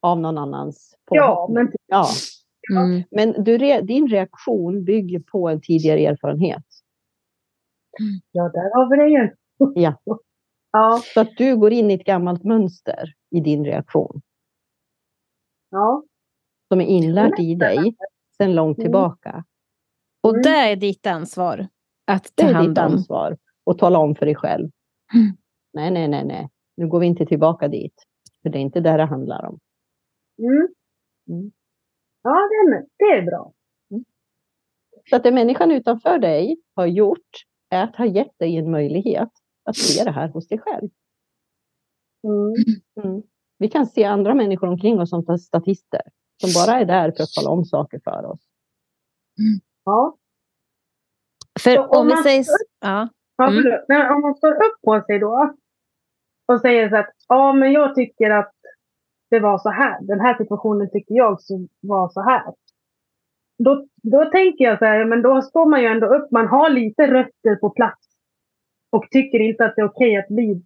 av 0.00 0.20
någon 0.20 0.38
annans 0.38 0.94
Ja, 1.10 1.26
påhoppning. 1.34 1.54
men 1.54 1.72
ja. 1.86 2.06
Mm. 2.72 3.02
Men 3.10 3.44
du, 3.44 3.58
din 3.82 4.08
reaktion 4.08 4.84
bygger 4.84 5.18
på 5.20 5.48
en 5.48 5.60
tidigare 5.60 6.00
erfarenhet. 6.00 6.64
ja, 8.32 8.42
där 8.48 8.74
har 8.74 8.90
vi 8.90 8.96
det 9.02 9.08
ju. 9.20 9.30
Ja. 9.82 9.94
Ja, 10.72 11.00
Så 11.14 11.20
att 11.20 11.36
du 11.36 11.56
går 11.56 11.72
in 11.72 11.90
i 11.90 11.94
ett 11.94 12.04
gammalt 12.04 12.44
mönster 12.44 13.12
i 13.30 13.40
din 13.40 13.64
reaktion 13.64 14.20
ja. 15.70 16.02
som 16.68 16.80
är 16.80 16.84
inlärt 16.86 17.38
i 17.38 17.54
dig 17.54 17.96
sedan 18.36 18.54
långt 18.54 18.78
Mm. 18.78 18.84
tillbaka. 18.84 19.44
Och 20.22 20.30
Mm. 20.30 20.42
det 20.42 20.48
är 20.72 20.76
ditt 20.76 21.06
ansvar 21.06 21.66
att 22.04 22.32
Det 22.34 22.42
ta 22.42 22.48
är 22.48 22.54
hand 22.54 22.68
ditt 22.68 22.78
om. 22.78 22.84
ansvar 22.84 23.36
att 23.70 23.78
tala 23.78 23.98
om 23.98 24.14
för 24.14 24.26
dig 24.26 24.34
själv. 24.34 24.70
Mm. 25.14 25.36
Nej, 25.72 25.90
nej, 25.90 26.08
nej, 26.08 26.24
nej. 26.24 26.48
Nu 26.76 26.88
går 26.88 27.00
vi 27.00 27.06
inte 27.06 27.26
tillbaka 27.26 27.68
dit. 27.68 27.94
För 28.42 28.48
det 28.50 28.58
är 28.58 28.60
inte 28.62 28.80
det 28.80 28.96
det 28.96 29.04
handlar 29.04 29.44
om. 29.46 29.58
Mm. 30.38 30.68
Mm. 31.28 31.52
Ja, 32.22 32.30
det 32.30 32.76
är, 32.76 32.86
det 32.98 33.04
är 33.18 33.22
bra. 33.22 33.52
Så 35.10 35.16
att 35.16 35.22
det 35.22 35.32
människan 35.32 35.70
utanför 35.70 36.18
dig 36.18 36.56
har 36.74 36.86
gjort 36.86 37.30
är 37.70 37.82
att 37.84 37.96
ha 37.96 38.06
gett 38.06 38.38
dig 38.38 38.56
en 38.56 38.70
möjlighet 38.70 39.28
att 39.64 39.76
se 39.76 40.04
det 40.04 40.10
här 40.10 40.28
hos 40.28 40.48
dig 40.48 40.58
själv. 40.58 40.88
Mm. 42.24 42.52
Mm. 43.08 43.22
Vi 43.58 43.68
kan 43.68 43.86
se 43.86 44.04
andra 44.04 44.34
människor 44.34 44.66
omkring 44.68 45.00
oss 45.00 45.10
som 45.10 45.38
statister 45.38 46.00
som 46.42 46.50
bara 46.64 46.80
är 46.80 46.84
där 46.84 47.12
för 47.16 47.22
att 47.22 47.32
tala 47.32 47.50
om 47.50 47.64
saker 47.64 48.00
för 48.04 48.24
oss. 48.24 48.40
Ja. 49.84 50.16
För 51.60 51.78
om 51.78 51.88
om 52.00 52.06
vi 52.06 52.14
man- 52.14 52.22
säger... 52.22 52.44
Ja. 52.80 53.08
Ja, 53.36 53.48
Mm. 53.48 54.14
om 54.14 54.20
man 54.20 54.34
står 54.34 54.52
upp 54.52 54.80
på 54.84 55.02
sig 55.06 55.18
då 55.18 55.54
och 56.48 56.60
säger 56.60 56.88
så 56.90 56.96
att 56.96 57.10
ja, 57.28 57.52
men 57.52 57.72
jag 57.72 57.94
tycker 57.94 58.30
att 58.30 58.52
det 59.30 59.40
var 59.40 59.58
så 59.58 59.70
här. 59.70 59.98
Den 60.02 60.20
här 60.20 60.36
situationen 60.38 60.90
tycker 60.90 61.14
jag 61.14 61.42
så 61.42 61.66
var 61.80 62.08
så 62.08 62.20
här. 62.20 62.54
Då, 63.58 63.86
då 64.02 64.24
tänker 64.30 64.64
jag 64.64 64.78
så 64.78 64.84
här, 64.84 65.04
men 65.04 65.22
då 65.22 65.42
står 65.42 65.66
man 65.66 65.80
ju 65.80 65.86
ändå 65.86 66.06
upp. 66.06 66.30
Man 66.30 66.48
har 66.48 66.70
lite 66.70 67.06
rötter 67.06 67.56
på 67.56 67.70
plats 67.70 68.06
och 68.90 69.04
tycker 69.10 69.38
inte 69.40 69.64
att 69.64 69.76
det 69.76 69.82
är 69.82 69.86
okej 69.86 70.16
att 70.16 70.28
bli 70.28 70.62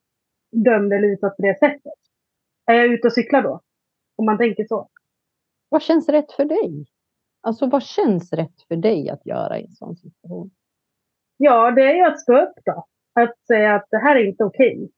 dömd 0.53 0.93
eller 0.93 1.09
utsatt 1.09 1.37
på 1.37 1.43
det 1.43 1.59
sättet. 1.59 1.93
Är 2.67 2.75
jag 2.75 2.87
ute 2.87 3.07
och 3.09 3.13
cyklar 3.13 3.43
då? 3.43 3.61
Om 4.17 4.27
man 4.27 4.39
tänker 4.39 4.67
så. 4.69 4.89
Vad 5.69 5.83
känns 5.83 6.09
rätt 6.09 6.33
för 6.33 6.45
dig? 6.45 6.87
Alltså 7.41 7.67
vad 7.67 7.83
känns 7.83 8.33
rätt 8.33 8.63
för 8.69 8.77
dig 8.77 9.11
att 9.11 9.27
göra 9.27 9.59
i 9.59 9.65
en 9.65 9.73
sån 9.73 9.97
situation? 9.97 10.51
Ja, 11.41 11.71
det 11.71 11.83
är 11.83 11.95
ju 11.95 12.05
att 12.05 12.21
stå 12.21 12.43
upp 12.43 12.55
då. 12.65 12.87
Att 13.13 13.39
säga 13.47 13.75
att 13.75 13.87
det 13.91 13.99
här 13.99 14.17
är 14.17 14.29
inte 14.29 14.45
okej. 14.45 14.91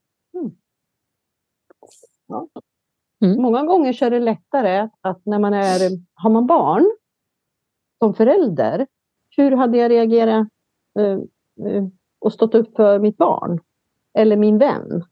Många 3.37 3.63
gånger 3.63 3.93
så 3.93 4.05
är 4.05 4.09
det 4.09 4.19
lättare 4.19 4.89
att 5.01 5.25
när 5.25 5.39
man 5.39 5.53
är, 5.53 5.89
har 6.13 6.29
man 6.29 6.47
barn 6.47 6.91
som 7.99 8.13
förälder, 8.13 8.87
hur 9.37 9.51
hade 9.51 9.77
jag 9.77 9.91
reagerat 9.91 10.47
eh, 10.99 11.19
eh, 11.67 11.83
och 12.19 12.33
stått 12.33 12.55
upp 12.55 12.75
för 12.75 12.99
mitt 12.99 13.17
barn? 13.17 13.59
Eller 14.13 14.37
min 14.37 14.57
vän? 14.57 15.03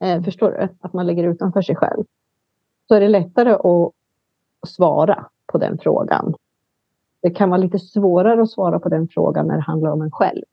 Eh, 0.00 0.22
förstår 0.22 0.50
du? 0.50 0.68
Att 0.80 0.92
man 0.92 1.06
lägger 1.06 1.24
utanför 1.24 1.62
sig 1.62 1.76
själv. 1.76 2.04
Så 2.88 2.94
är 2.94 3.00
det 3.00 3.08
lättare 3.08 3.50
att 3.50 3.92
svara 4.68 5.26
på 5.46 5.58
den 5.58 5.78
frågan. 5.78 6.34
Det 7.22 7.30
kan 7.30 7.50
vara 7.50 7.60
lite 7.60 7.78
svårare 7.78 8.42
att 8.42 8.50
svara 8.50 8.80
på 8.80 8.88
den 8.88 9.08
frågan 9.08 9.46
när 9.46 9.54
det 9.54 9.62
handlar 9.62 9.90
om 9.90 10.02
en 10.02 10.10
själv. 10.10 10.44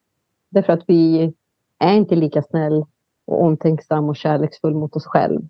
Därför 0.52 0.73
att 0.73 0.84
vi 0.88 1.34
är 1.80 1.94
inte 1.94 2.15
lika 2.15 2.41
snäll 2.41 2.86
och 3.26 3.44
omtänksam 3.44 4.10
och 4.10 4.15
kärleksfull 4.15 4.73
mot 4.73 4.95
oss 4.95 5.06
själv 5.06 5.41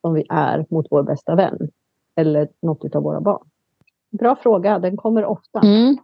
som 0.00 0.14
vi 0.14 0.26
är 0.28 0.66
mot 0.70 0.86
vår 0.90 1.02
bästa 1.02 1.34
vän 1.34 1.58
eller 2.16 2.48
något 2.62 2.94
av 2.94 3.02
våra 3.02 3.20
barn? 3.20 3.46
Bra 4.10 4.36
fråga, 4.36 4.78
den 4.78 4.96
kommer 4.96 5.24
ofta. 5.24 5.60
Mm. 5.60 5.96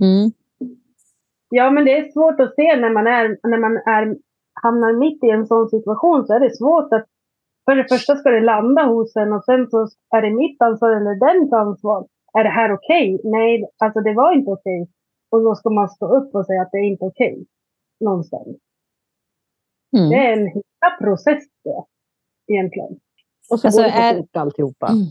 Mm. 0.00 0.32
Ja, 1.50 1.70
men 1.70 1.84
det 1.84 1.98
är 1.98 2.12
svårt 2.12 2.40
att 2.40 2.54
se 2.54 2.76
när 2.76 2.90
man, 2.90 3.06
är, 3.06 3.38
när 3.42 3.58
man 3.58 3.76
är, 3.76 4.16
hamnar 4.52 4.92
mitt 4.92 5.24
i 5.24 5.30
en 5.30 5.46
sån 5.46 5.68
situation 5.68 6.26
så 6.26 6.34
är 6.34 6.40
det 6.40 6.56
svårt 6.56 6.92
att 6.92 7.06
för 7.64 7.76
det 7.76 7.88
första 7.88 8.16
ska 8.16 8.30
det 8.30 8.40
landa 8.40 8.82
hos 8.82 9.16
en 9.16 9.32
och 9.32 9.44
sen 9.44 9.70
så 9.70 9.88
är 10.10 10.22
det 10.22 10.30
mitt 10.30 10.62
ansvar 10.62 10.90
eller 10.90 11.14
dens 11.14 11.52
ansvar. 11.52 12.06
Är 12.32 12.44
det 12.44 12.50
här 12.50 12.72
okej? 12.72 13.14
Okay? 13.14 13.30
Nej, 13.30 13.64
alltså 13.78 14.00
det 14.00 14.14
var 14.14 14.32
inte 14.32 14.50
okej. 14.50 14.82
Okay. 14.82 14.92
Och 15.30 15.42
då 15.42 15.54
ska 15.54 15.70
man 15.70 15.88
stå 15.88 16.16
upp 16.16 16.34
och 16.34 16.46
säga 16.46 16.62
att 16.62 16.68
det 16.72 16.78
är 16.78 16.84
inte 16.84 17.04
okej. 17.04 17.32
Okay. 17.32 17.44
Någonstans. 18.04 18.48
Mm. 19.96 20.10
Det 20.10 20.16
är 20.16 20.32
en 20.32 20.46
hela 20.46 20.96
process 21.00 21.44
det, 21.64 21.84
egentligen. 22.52 23.00
Och 23.50 23.60
så 23.60 23.66
alltså, 23.66 23.82
går 23.82 23.88
det 23.88 23.92
så 23.92 24.02
är... 24.02 24.16
fort 24.16 24.36
alltihopa. 24.36 24.86
Mm. 24.88 25.06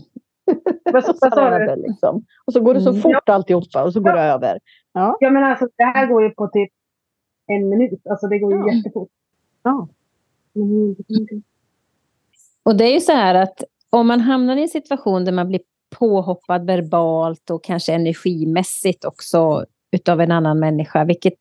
vad, 0.92 1.32
sa 1.32 1.58
du? 1.58 1.82
Liksom. 1.88 2.24
Och 2.44 2.52
så 2.52 2.60
går 2.60 2.74
det 2.74 2.80
så 2.80 2.90
mm. 2.90 3.02
fort 3.02 3.22
ja. 3.26 3.34
alltihopa 3.34 3.84
och 3.84 3.92
så 3.92 4.00
går 4.00 4.12
ja. 4.12 4.16
det 4.16 4.22
över. 4.22 4.58
Ja. 4.92 5.16
ja, 5.20 5.30
men 5.30 5.44
alltså 5.44 5.68
det 5.76 5.84
här 5.84 6.06
går 6.06 6.22
ju 6.22 6.30
på 6.30 6.48
typ 6.48 6.70
en 7.46 7.68
minut. 7.68 8.06
Alltså 8.10 8.26
det 8.26 8.38
går 8.38 8.52
ju 8.52 8.58
ja. 8.58 8.74
jättefort. 8.74 9.08
Ja. 9.62 9.88
Mm. 10.54 10.96
Och 12.62 12.76
det 12.76 12.84
är 12.84 12.94
ju 12.94 13.00
så 13.00 13.12
här 13.12 13.34
att 13.34 13.64
om 13.90 14.06
man 14.06 14.20
hamnar 14.20 14.56
i 14.56 14.62
en 14.62 14.68
situation 14.68 15.24
där 15.24 15.32
man 15.32 15.48
blir 15.48 15.60
påhoppad 15.98 16.66
verbalt 16.66 17.50
och 17.50 17.64
kanske 17.64 17.92
energimässigt 17.92 19.04
också 19.04 19.64
utav 19.90 20.20
en 20.20 20.32
annan 20.32 20.58
människa, 20.58 21.04
vilket 21.04 21.34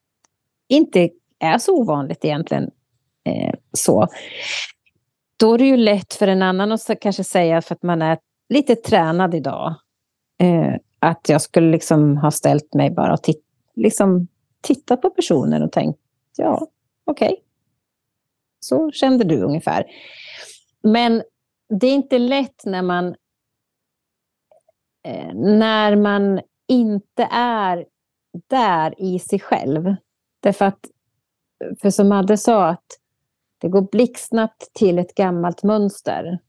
inte 0.67 1.09
är 1.41 1.57
så 1.57 1.77
ovanligt 1.77 2.25
egentligen. 2.25 2.71
Eh, 3.23 3.53
så. 3.71 4.07
Då 5.37 5.53
är 5.53 5.57
det 5.57 5.65
ju 5.65 5.77
lätt 5.77 6.13
för 6.13 6.27
en 6.27 6.41
annan 6.41 6.71
att 6.71 6.89
kanske 7.01 7.23
säga, 7.23 7.61
för 7.61 7.75
att 7.75 7.83
man 7.83 8.01
är 8.01 8.17
lite 8.49 8.75
tränad 8.75 9.35
idag, 9.35 9.75
eh, 10.39 10.75
att 10.99 11.29
jag 11.29 11.41
skulle 11.41 11.71
liksom 11.71 12.17
ha 12.17 12.31
ställt 12.31 12.73
mig 12.73 12.91
bara 12.91 13.13
och 13.13 13.23
titt, 13.23 13.45
liksom, 13.75 14.27
tittat 14.61 15.01
på 15.01 15.09
personen 15.09 15.63
och 15.63 15.71
tänkt, 15.71 15.99
ja, 16.37 16.67
okej. 17.05 17.31
Okay. 17.31 17.43
Så 18.59 18.91
kände 18.91 19.23
du 19.23 19.41
ungefär. 19.41 19.85
Men 20.83 21.23
det 21.79 21.87
är 21.87 21.93
inte 21.93 22.19
lätt 22.19 22.65
när 22.65 22.81
man, 22.81 23.15
eh, 25.07 25.33
när 25.33 25.95
man 25.95 26.41
inte 26.67 27.27
är 27.31 27.85
där 28.47 29.01
i 29.01 29.19
sig 29.19 29.39
själv. 29.39 29.95
Därför 30.39 30.65
att, 30.65 30.79
för 31.81 31.89
som 31.89 32.09
Madde 32.09 32.37
sa, 32.37 32.67
att 32.67 32.85
det 33.61 33.69
går 33.69 33.81
blixtsnabbt 33.81 34.73
till 34.73 34.99
ett 34.99 35.15
gammalt 35.15 35.63
mönster. 35.63 36.39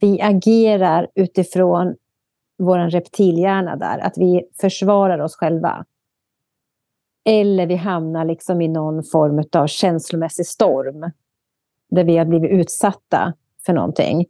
Vi 0.00 0.20
agerar 0.20 1.08
utifrån 1.14 1.96
vår 2.58 2.78
reptilhjärna 2.78 3.76
där, 3.76 3.98
att 3.98 4.18
vi 4.18 4.48
försvarar 4.60 5.18
oss 5.18 5.36
själva. 5.36 5.84
Eller 7.24 7.66
vi 7.66 7.74
hamnar 7.74 8.24
liksom 8.24 8.60
i 8.60 8.68
någon 8.68 9.04
form 9.04 9.44
av 9.52 9.66
känslomässig 9.66 10.46
storm 10.46 11.10
där 11.90 12.04
vi 12.04 12.16
har 12.16 12.24
blivit 12.24 12.50
utsatta 12.50 13.32
för 13.66 13.72
någonting. 13.72 14.26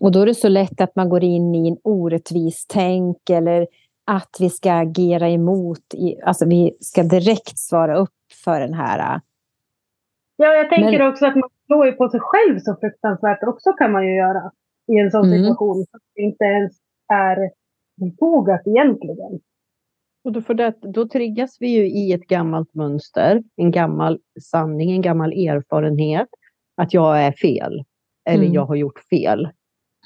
Och 0.00 0.12
då 0.12 0.20
är 0.20 0.26
det 0.26 0.34
så 0.34 0.48
lätt 0.48 0.80
att 0.80 0.96
man 0.96 1.08
går 1.08 1.24
in 1.24 1.54
i 1.54 1.68
en 1.68 1.76
orättvis 1.82 2.66
tänk 2.68 3.30
eller 3.30 3.66
att 4.04 4.36
vi 4.40 4.50
ska 4.50 4.72
agera 4.72 5.28
emot, 5.28 5.94
alltså 6.24 6.46
vi 6.46 6.76
ska 6.80 7.02
direkt 7.02 7.58
svara 7.58 7.96
upp 7.96 8.10
för 8.44 8.60
den 8.60 8.74
här... 8.74 9.20
Ja, 10.36 10.54
jag 10.54 10.70
tänker 10.70 10.98
Men... 10.98 11.08
också 11.08 11.26
att 11.26 11.34
man 11.34 11.50
slår 11.66 11.86
ju 11.86 11.92
på 11.92 12.08
sig 12.08 12.20
själv 12.20 12.58
så 12.58 12.76
fruktansvärt 12.80 13.42
också 13.42 13.72
kan 13.72 13.92
man 13.92 14.06
ju 14.06 14.14
göra 14.14 14.52
i 14.92 14.98
en 14.98 15.10
sån 15.10 15.24
mm. 15.24 15.38
situation. 15.38 15.86
Som 15.90 16.00
inte 16.16 16.44
ens 16.44 16.72
är 17.12 17.50
befogat 17.96 18.66
egentligen. 18.66 19.40
Och 20.24 20.32
då, 20.32 20.42
för 20.42 20.54
det, 20.54 20.74
då 20.80 21.08
triggas 21.08 21.56
vi 21.60 21.68
ju 21.68 21.86
i 21.86 22.12
ett 22.12 22.26
gammalt 22.26 22.74
mönster, 22.74 23.42
en 23.56 23.70
gammal 23.70 24.20
sanning, 24.40 24.92
en 24.92 25.02
gammal 25.02 25.32
erfarenhet, 25.32 26.28
att 26.76 26.94
jag 26.94 27.22
är 27.22 27.32
fel 27.32 27.84
eller 28.24 28.44
mm. 28.44 28.54
jag 28.54 28.66
har 28.66 28.74
gjort 28.74 28.98
fel. 29.10 29.40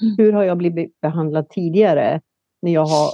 Mm. 0.01 0.15
Hur 0.17 0.33
har 0.33 0.43
jag 0.43 0.57
blivit 0.57 1.01
behandlad 1.01 1.49
tidigare 1.49 2.21
när 2.61 2.71
jag 2.71 2.85
har 2.85 3.09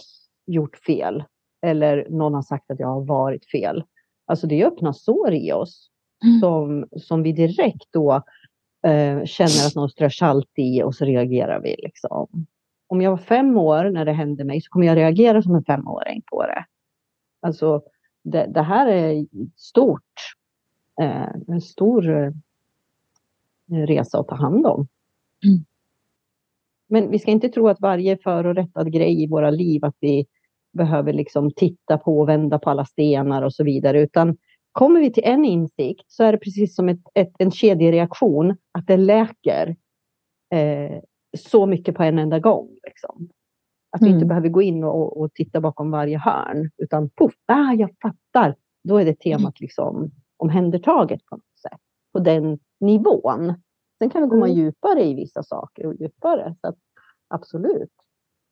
gjort 0.45 0.75
fel? 0.77 1.23
Eller 1.65 2.07
någon 2.09 2.33
har 2.33 2.41
sagt 2.41 2.71
att 2.71 2.79
jag 2.79 2.87
har 2.87 3.05
varit 3.05 3.45
fel. 3.45 3.83
Alltså 4.25 4.47
det 4.47 4.65
öppnar 4.65 4.91
sår 4.91 5.33
i 5.33 5.51
oss 5.51 5.89
mm. 6.23 6.39
som, 6.39 6.87
som 6.97 7.23
vi 7.23 7.31
direkt 7.31 7.87
då 7.91 8.13
eh, 8.87 9.25
känner 9.25 9.67
att 9.67 9.75
någon 9.75 9.89
strör 9.89 10.09
salt 10.09 10.51
i 10.55 10.83
och 10.83 10.95
så 10.95 11.05
reagerar 11.05 11.59
vi. 11.59 11.75
Liksom. 11.77 12.45
Om 12.87 13.01
jag 13.01 13.11
var 13.11 13.17
fem 13.17 13.57
år 13.57 13.89
när 13.89 14.05
det 14.05 14.13
hände 14.13 14.43
mig 14.43 14.61
så 14.61 14.69
kommer 14.69 14.85
jag 14.85 14.97
reagera 14.97 15.41
som 15.41 15.55
en 15.55 15.63
femåring 15.63 16.21
på 16.31 16.41
det. 16.41 16.65
Alltså 17.39 17.81
det, 18.23 18.45
det 18.53 18.61
här 18.61 18.87
är 18.87 19.25
stort. 19.55 20.01
Eh, 21.01 21.29
en 21.47 21.61
stor 21.61 22.09
eh, 22.11 22.31
resa 23.67 24.19
att 24.19 24.27
ta 24.27 24.35
hand 24.35 24.65
om. 24.65 24.87
Mm. 25.45 25.65
Men 26.87 27.11
vi 27.11 27.19
ska 27.19 27.31
inte 27.31 27.49
tro 27.49 27.67
att 27.67 27.81
varje 27.81 28.17
för 28.17 28.45
och 28.45 28.55
rättad 28.55 28.91
grej 28.91 29.23
i 29.23 29.27
våra 29.27 29.49
liv, 29.49 29.85
att 29.85 29.95
vi 29.99 30.25
behöver 30.71 31.13
liksom 31.13 31.51
titta 31.51 31.97
på 31.97 32.19
och 32.19 32.29
vända 32.29 32.59
på 32.59 32.69
alla 32.69 32.85
stenar 32.85 33.41
och 33.41 33.53
så 33.53 33.63
vidare, 33.63 34.01
utan 34.01 34.37
kommer 34.75 34.99
vi 34.99 35.13
till 35.13 35.23
en 35.23 35.45
insikt 35.45 36.11
så 36.11 36.23
är 36.23 36.31
det 36.31 36.37
precis 36.37 36.75
som 36.75 36.89
ett, 36.89 37.01
ett, 37.13 37.33
en 37.39 37.51
kedjereaktion, 37.51 38.57
att 38.71 38.87
det 38.87 38.97
läker 38.97 39.75
eh, 40.53 40.99
så 41.37 41.65
mycket 41.65 41.95
på 41.95 42.03
en 42.03 42.19
enda 42.19 42.39
gång. 42.39 42.69
Liksom. 42.83 43.29
Att 43.91 44.01
vi 44.01 44.05
inte 44.05 44.17
mm. 44.17 44.27
behöver 44.27 44.49
gå 44.49 44.61
in 44.61 44.83
och, 44.83 45.21
och, 45.21 45.33
titta 45.33 45.61
bakom 45.61 45.91
varje 45.91 46.17
hörn, 46.17 46.69
utan 46.77 47.09
poff, 47.09 47.33
ah, 47.45 47.73
jag 47.73 47.89
fattar. 48.01 48.55
Då 48.83 48.97
är 48.97 49.05
det 49.05 49.19
temat 49.19 49.59
liksom 49.59 50.11
omhändertaget 50.37 51.25
på 51.25 51.35
något 51.35 51.59
sätt, 51.61 51.81
på 52.13 52.19
den 52.19 52.59
nivån. 52.79 53.53
Sen 53.97 54.09
kan 54.09 54.23
vi 54.23 54.29
komma 54.29 54.45
mm. 54.47 54.57
djupare 54.57 55.03
i 55.03 55.13
vissa 55.13 55.43
saker 55.43 55.85
och 55.85 55.95
djupare. 55.95 56.55
Så 56.61 56.67
att, 56.67 56.77
absolut. 57.27 57.93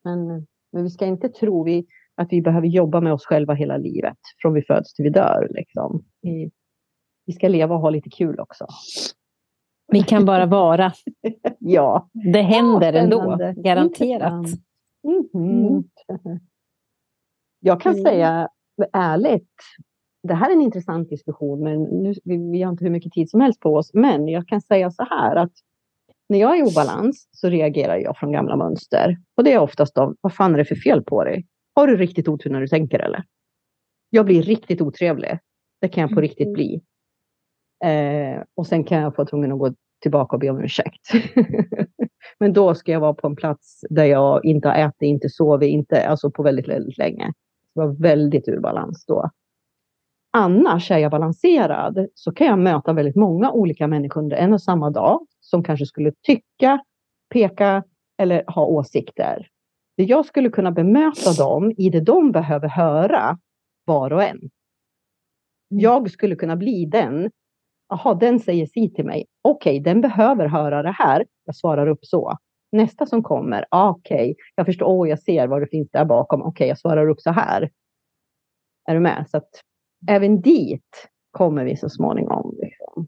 Men, 0.04 0.46
men 0.72 0.82
vi 0.82 0.90
ska 0.90 1.06
inte 1.06 1.28
tro 1.28 1.64
vi, 1.64 1.86
att 2.16 2.28
vi 2.30 2.42
behöver 2.42 2.66
jobba 2.66 3.00
med 3.00 3.12
oss 3.12 3.24
själva 3.24 3.54
hela 3.54 3.76
livet. 3.76 4.18
Från 4.42 4.54
vi 4.54 4.62
föds 4.62 4.94
till 4.94 5.02
vi 5.02 5.10
dör. 5.10 5.48
Liksom. 5.50 6.04
Vi, 6.22 6.50
vi 7.26 7.32
ska 7.32 7.48
leva 7.48 7.74
och 7.74 7.80
ha 7.80 7.90
lite 7.90 8.10
kul 8.10 8.40
också. 8.40 8.66
Vi 9.92 10.02
kan 10.02 10.24
bara 10.24 10.46
vara. 10.46 10.92
ja. 11.58 12.08
Det 12.12 12.42
händer 12.42 12.92
ja, 12.92 12.98
ändå, 12.98 13.38
garanterat. 13.56 14.46
Mm 15.04 15.28
-hmm. 15.32 15.84
Jag 17.60 17.80
kan 17.80 17.92
mm. 17.92 18.04
säga 18.04 18.48
ärligt, 18.92 19.52
det 20.22 20.34
här 20.34 20.50
är 20.50 20.54
en 20.54 20.60
intressant 20.60 21.08
diskussion, 21.08 21.62
men 21.62 21.82
nu, 21.82 22.14
vi, 22.24 22.50
vi, 22.50 22.62
har 22.62 22.72
inte 22.72 22.84
hur 22.84 22.90
mycket 22.90 23.12
tid 23.12 23.30
som 23.30 23.40
helst 23.40 23.60
på 23.60 23.76
oss. 23.76 23.90
Men 23.94 24.28
jag 24.28 24.48
kan 24.48 24.60
säga 24.60 24.90
så 24.90 25.04
här 25.04 25.36
att 25.36 25.52
när 26.28 26.38
jag 26.38 26.56
är 26.56 26.60
i 26.60 26.70
obalans 26.70 27.28
så 27.30 27.48
reagerar 27.48 27.96
jag 27.96 28.16
från 28.16 28.32
gamla 28.32 28.56
mönster. 28.56 29.18
Och 29.34 29.44
det 29.44 29.52
är 29.52 29.58
oftast 29.58 29.98
av, 29.98 30.16
vad 30.20 30.34
fan 30.34 30.54
är 30.54 30.58
det 30.58 30.64
för 30.64 30.76
fel 30.76 31.02
på 31.02 31.24
dig? 31.24 31.46
Har 31.74 31.86
du 31.86 31.96
riktigt 31.96 32.28
otur 32.28 32.50
när 32.50 32.60
du 32.60 32.68
tänker 32.68 32.98
eller? 32.98 33.24
Jag 34.10 34.26
blir 34.26 34.42
riktigt 34.42 34.80
otrevlig. 34.80 35.38
Det 35.80 35.88
kan 35.88 36.00
jag 36.00 36.10
på 36.10 36.20
riktigt 36.20 36.52
bli. 36.52 36.82
Eh, 37.84 38.42
och 38.54 38.66
sen 38.66 38.84
kan 38.84 39.00
jag 39.00 39.16
få 39.16 39.24
tvungen 39.24 39.52
att 39.52 39.58
gå 39.58 39.74
tillbaka 40.02 40.36
och 40.36 40.40
be 40.40 40.50
om 40.50 40.64
ursäkt. 40.64 41.10
Men 42.38 42.52
då 42.52 42.74
ska 42.74 42.92
jag 42.92 43.00
vara 43.00 43.14
på 43.14 43.26
en 43.26 43.36
plats 43.36 43.84
där 43.90 44.04
jag 44.04 44.44
inte 44.44 44.68
har 44.68 44.74
ätit, 44.74 45.02
inte 45.02 45.28
sovit, 45.28 45.70
inte, 45.70 46.08
alltså 46.08 46.30
på 46.30 46.42
väldigt, 46.42 46.68
väldigt 46.68 46.98
länge. 46.98 47.32
Det 47.74 47.80
var 47.80 48.02
väldigt 48.02 48.48
ur 48.48 48.60
balans 48.60 49.04
då 49.06 49.30
annars 50.34 50.90
är 50.90 50.98
jag 50.98 51.10
balanserad 51.10 52.06
så 52.14 52.32
kan 52.32 52.46
jag 52.46 52.58
möta 52.58 52.92
väldigt 52.92 53.16
många 53.16 53.50
olika 53.50 53.86
människor 53.86 54.20
under 54.20 54.36
en 54.36 54.52
och 54.52 54.62
samma 54.62 54.90
dag 54.90 55.26
som 55.40 55.64
kanske 55.64 55.86
skulle 55.86 56.12
tycka, 56.22 56.80
peka 57.32 57.82
eller 58.18 58.44
ha 58.46 58.66
åsikter. 58.66 59.48
Jag 59.94 60.26
skulle 60.26 60.50
kunna 60.50 60.70
bemöta 60.70 61.32
dem 61.38 61.72
i 61.76 61.90
det 61.90 62.00
de 62.00 62.32
behöver 62.32 62.68
höra 62.68 63.38
var 63.84 64.12
och 64.12 64.22
en. 64.22 64.36
Mm. 64.36 64.50
Jag 65.68 66.10
skulle 66.10 66.36
kunna 66.36 66.56
bli 66.56 66.86
den. 66.86 67.30
Jaha, 67.88 68.14
den 68.14 68.40
säger 68.40 68.66
si 68.66 68.90
till 68.90 69.04
mig. 69.04 69.26
Okej, 69.42 69.80
okay, 69.80 69.92
den 69.92 70.00
behöver 70.00 70.46
höra 70.46 70.82
det 70.82 70.92
här. 70.92 71.26
Jag 71.44 71.56
svarar 71.56 71.86
upp 71.86 72.04
så. 72.04 72.38
Nästa 72.72 73.06
som 73.06 73.22
kommer. 73.22 73.64
Okej, 73.70 74.30
okay, 74.30 74.34
jag 74.54 74.66
förstår. 74.66 74.86
Åh, 74.86 75.02
oh, 75.02 75.08
jag 75.08 75.18
ser 75.18 75.46
vad 75.46 75.62
det 75.62 75.66
finns 75.66 75.90
där 75.90 76.04
bakom. 76.04 76.40
Okej, 76.40 76.50
okay, 76.50 76.68
jag 76.68 76.78
svarar 76.78 77.08
upp 77.08 77.20
så 77.20 77.30
här. 77.30 77.70
Är 78.88 78.94
du 78.94 79.00
med? 79.00 79.26
Så 79.30 79.36
att 79.36 79.50
även 80.08 80.40
dit 80.40 81.08
kommer 81.30 81.64
vi 81.64 81.76
så 81.76 81.88
småningom. 81.88 82.56
Liksom. 82.58 83.06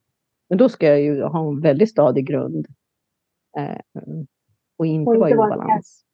Men 0.48 0.58
då 0.58 0.68
ska 0.68 0.86
jag 0.86 1.00
ju 1.00 1.22
ha 1.22 1.48
en 1.48 1.60
väldigt 1.60 1.90
stadig 1.90 2.26
grund. 2.26 2.66
Eh, 3.58 3.80
och 4.78 4.86
inte, 4.86 5.10
och 5.10 5.16
vara 5.16 5.30
i 5.30 5.34
obalans. 5.34 6.05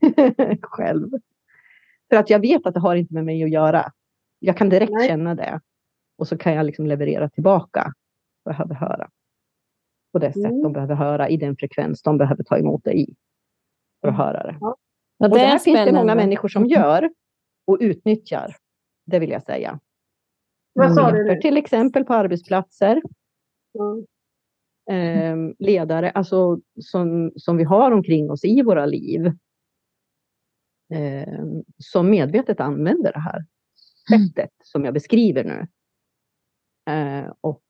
Själv. 0.62 1.10
För 2.10 2.16
att 2.16 2.30
jag 2.30 2.40
vet 2.40 2.66
att 2.66 2.74
det 2.74 2.80
har 2.80 2.96
inte 2.96 3.14
med 3.14 3.24
mig 3.24 3.44
att 3.44 3.50
göra. 3.50 3.92
Jag 4.38 4.56
kan 4.56 4.68
direkt 4.68 4.92
Nej. 4.92 5.08
känna 5.08 5.34
det. 5.34 5.60
Och 6.18 6.28
så 6.28 6.38
kan 6.38 6.54
jag 6.54 6.66
liksom 6.66 6.86
leverera 6.86 7.28
tillbaka 7.28 7.92
vad 8.42 8.54
jag 8.58 8.68
behöver 8.68 8.88
höra. 8.88 9.10
på 10.12 10.18
det 10.18 10.32
sätt 10.32 10.44
Mm. 10.44 10.62
de 10.62 10.72
behöver 10.72 10.94
höra 10.94 11.28
i 11.28 11.36
den 11.36 11.56
frekvens 11.56 12.02
de 12.02 12.18
behöver 12.18 12.44
ta 12.44 12.58
emot 12.58 12.84
det 12.84 12.92
i. 12.98 13.14
För 14.00 14.08
att 14.08 14.16
höra 14.16 14.42
det. 14.42 14.58
Och 14.60 14.76
Och 15.18 15.30
det 15.30 15.40
är 15.40 15.46
här 15.46 15.58
finns 15.58 15.84
det 15.84 15.92
många 15.92 16.14
människor 16.14 16.48
som 16.48 16.66
gör 16.66 17.10
och 17.66 17.78
utnyttjar. 17.80 18.56
Det 19.06 19.18
vill 19.18 19.30
jag 19.30 19.42
säga. 19.42 19.80
Vad 20.72 20.94
sa 20.94 21.10
du 21.10 21.24
nu? 21.24 21.40
till 21.40 21.56
exempel 21.56 22.04
på 22.04 22.14
arbetsplatser. 22.14 23.02
Mm. 24.88 25.48
eh, 25.50 25.54
ledare 25.58 26.10
alltså, 26.10 26.60
som, 26.80 27.32
som 27.36 27.56
vi 27.56 27.64
har 27.64 27.90
omkring 27.90 28.30
oss 28.30 28.44
i 28.44 28.62
våra 28.62 28.86
liv. 28.86 29.32
Eh, 30.94 31.38
som 31.78 32.10
medvetet 32.10 32.60
använder 32.60 33.12
det 33.12 33.20
här 33.20 33.44
sättet 34.08 34.50
som 34.64 34.84
jag 34.84 34.94
beskriver 34.94 35.44
nu. 35.44 35.66
Eh, 36.92 37.32
och 37.40 37.62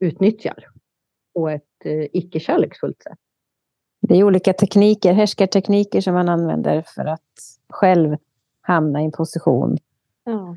utnyttjar 0.00 0.68
på 1.34 1.48
ett 1.48 1.62
eh, 1.84 2.04
icke-kärleksfullt 2.12 3.02
sätt. 3.02 3.18
Det 4.00 4.14
är 4.18 4.24
olika 4.24 4.52
tekniker, 4.52 5.12
härskartekniker 5.12 6.00
som 6.00 6.14
man 6.14 6.28
använder 6.28 6.82
för 6.82 7.04
att 7.04 7.20
själv 7.68 8.16
hamna 8.60 9.00
i 9.02 9.04
en 9.04 9.12
position 9.12 9.78
Ja. 10.24 10.56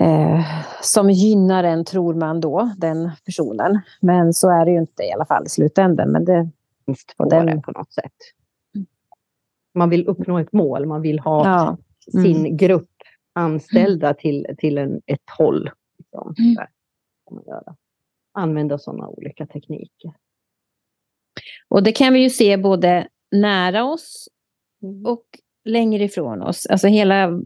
eh, 0.00 0.44
som 0.82 1.10
gynnar 1.10 1.64
en, 1.64 1.84
tror 1.84 2.14
man 2.14 2.40
då, 2.40 2.70
den 2.76 3.10
personen. 3.24 3.80
Men 4.00 4.32
så 4.34 4.50
är 4.50 4.64
det 4.64 4.70
ju 4.70 4.78
inte 4.78 5.02
i 5.02 5.12
alla 5.12 5.26
fall 5.26 5.46
i 5.46 5.48
slutändan. 5.48 6.10
Men 6.12 6.24
det, 6.24 6.50
Och 6.86 6.96
på 7.16 7.24
den- 7.28 7.46
det 7.46 7.62
på 7.62 7.70
något 7.72 7.92
sätt. 7.92 8.12
Man 9.78 9.90
vill 9.90 10.06
uppnå 10.06 10.38
ett 10.38 10.52
mål, 10.52 10.86
man 10.86 11.02
vill 11.02 11.18
ha 11.18 11.46
ja. 11.46 11.76
sin 12.22 12.56
grupp 12.56 12.90
anställda 13.32 14.14
till, 14.14 14.46
till 14.58 14.78
en, 14.78 15.00
ett 15.06 15.30
håll. 15.38 15.70
Liksom. 15.98 16.34
Mm. 16.38 16.66
Använda 18.32 18.78
sådana 18.78 19.08
olika 19.08 19.46
tekniker. 19.46 20.12
Och 21.68 21.82
det 21.82 21.92
kan 21.92 22.12
vi 22.12 22.22
ju 22.22 22.30
se 22.30 22.56
både 22.56 23.08
nära 23.30 23.84
oss 23.84 24.28
Mm. 24.82 25.06
och 25.06 25.24
längre 25.64 26.04
ifrån 26.04 26.42
oss. 26.42 26.66
Alltså 26.66 26.86
hela 26.86 27.42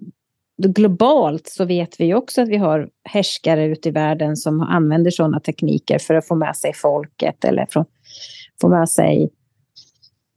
globalt 0.57 1.47
så 1.47 1.65
vet 1.65 2.01
vi 2.01 2.15
också 2.15 2.43
att 2.43 2.49
vi 2.49 2.57
har 2.57 2.91
härskare 3.05 3.65
ute 3.65 3.89
i 3.89 3.93
världen 3.93 4.37
som 4.37 4.61
använder 4.61 5.11
sådana 5.11 5.41
tekniker 5.41 5.99
för 5.99 6.15
att 6.15 6.29
få 6.29 6.35
med 6.35 6.57
sig 6.57 6.73
folket 6.75 7.45
eller 7.45 7.67
få 8.61 8.69
med 8.69 8.89
sig 8.89 9.31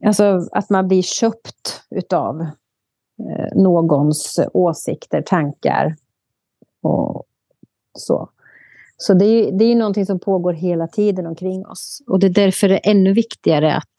Alltså 0.06 0.48
att 0.52 0.70
man 0.70 0.88
blir 0.88 1.02
köpt 1.02 1.82
utav 1.90 2.40
eh, 2.40 3.56
någons 3.56 4.40
åsikter, 4.52 5.22
tankar 5.22 5.96
och 6.82 7.24
så. 7.98 8.30
Så 8.96 9.14
det 9.14 9.24
är, 9.24 9.52
det 9.52 9.64
är 9.64 9.76
någonting 9.76 10.06
som 10.06 10.18
pågår 10.18 10.52
hela 10.52 10.88
tiden 10.88 11.26
omkring 11.26 11.66
oss. 11.66 12.02
Och 12.06 12.18
det 12.18 12.26
är 12.26 12.30
därför 12.30 12.68
det 12.68 12.86
är 12.86 12.90
ännu 12.90 13.12
viktigare 13.12 13.76
att 13.76 13.94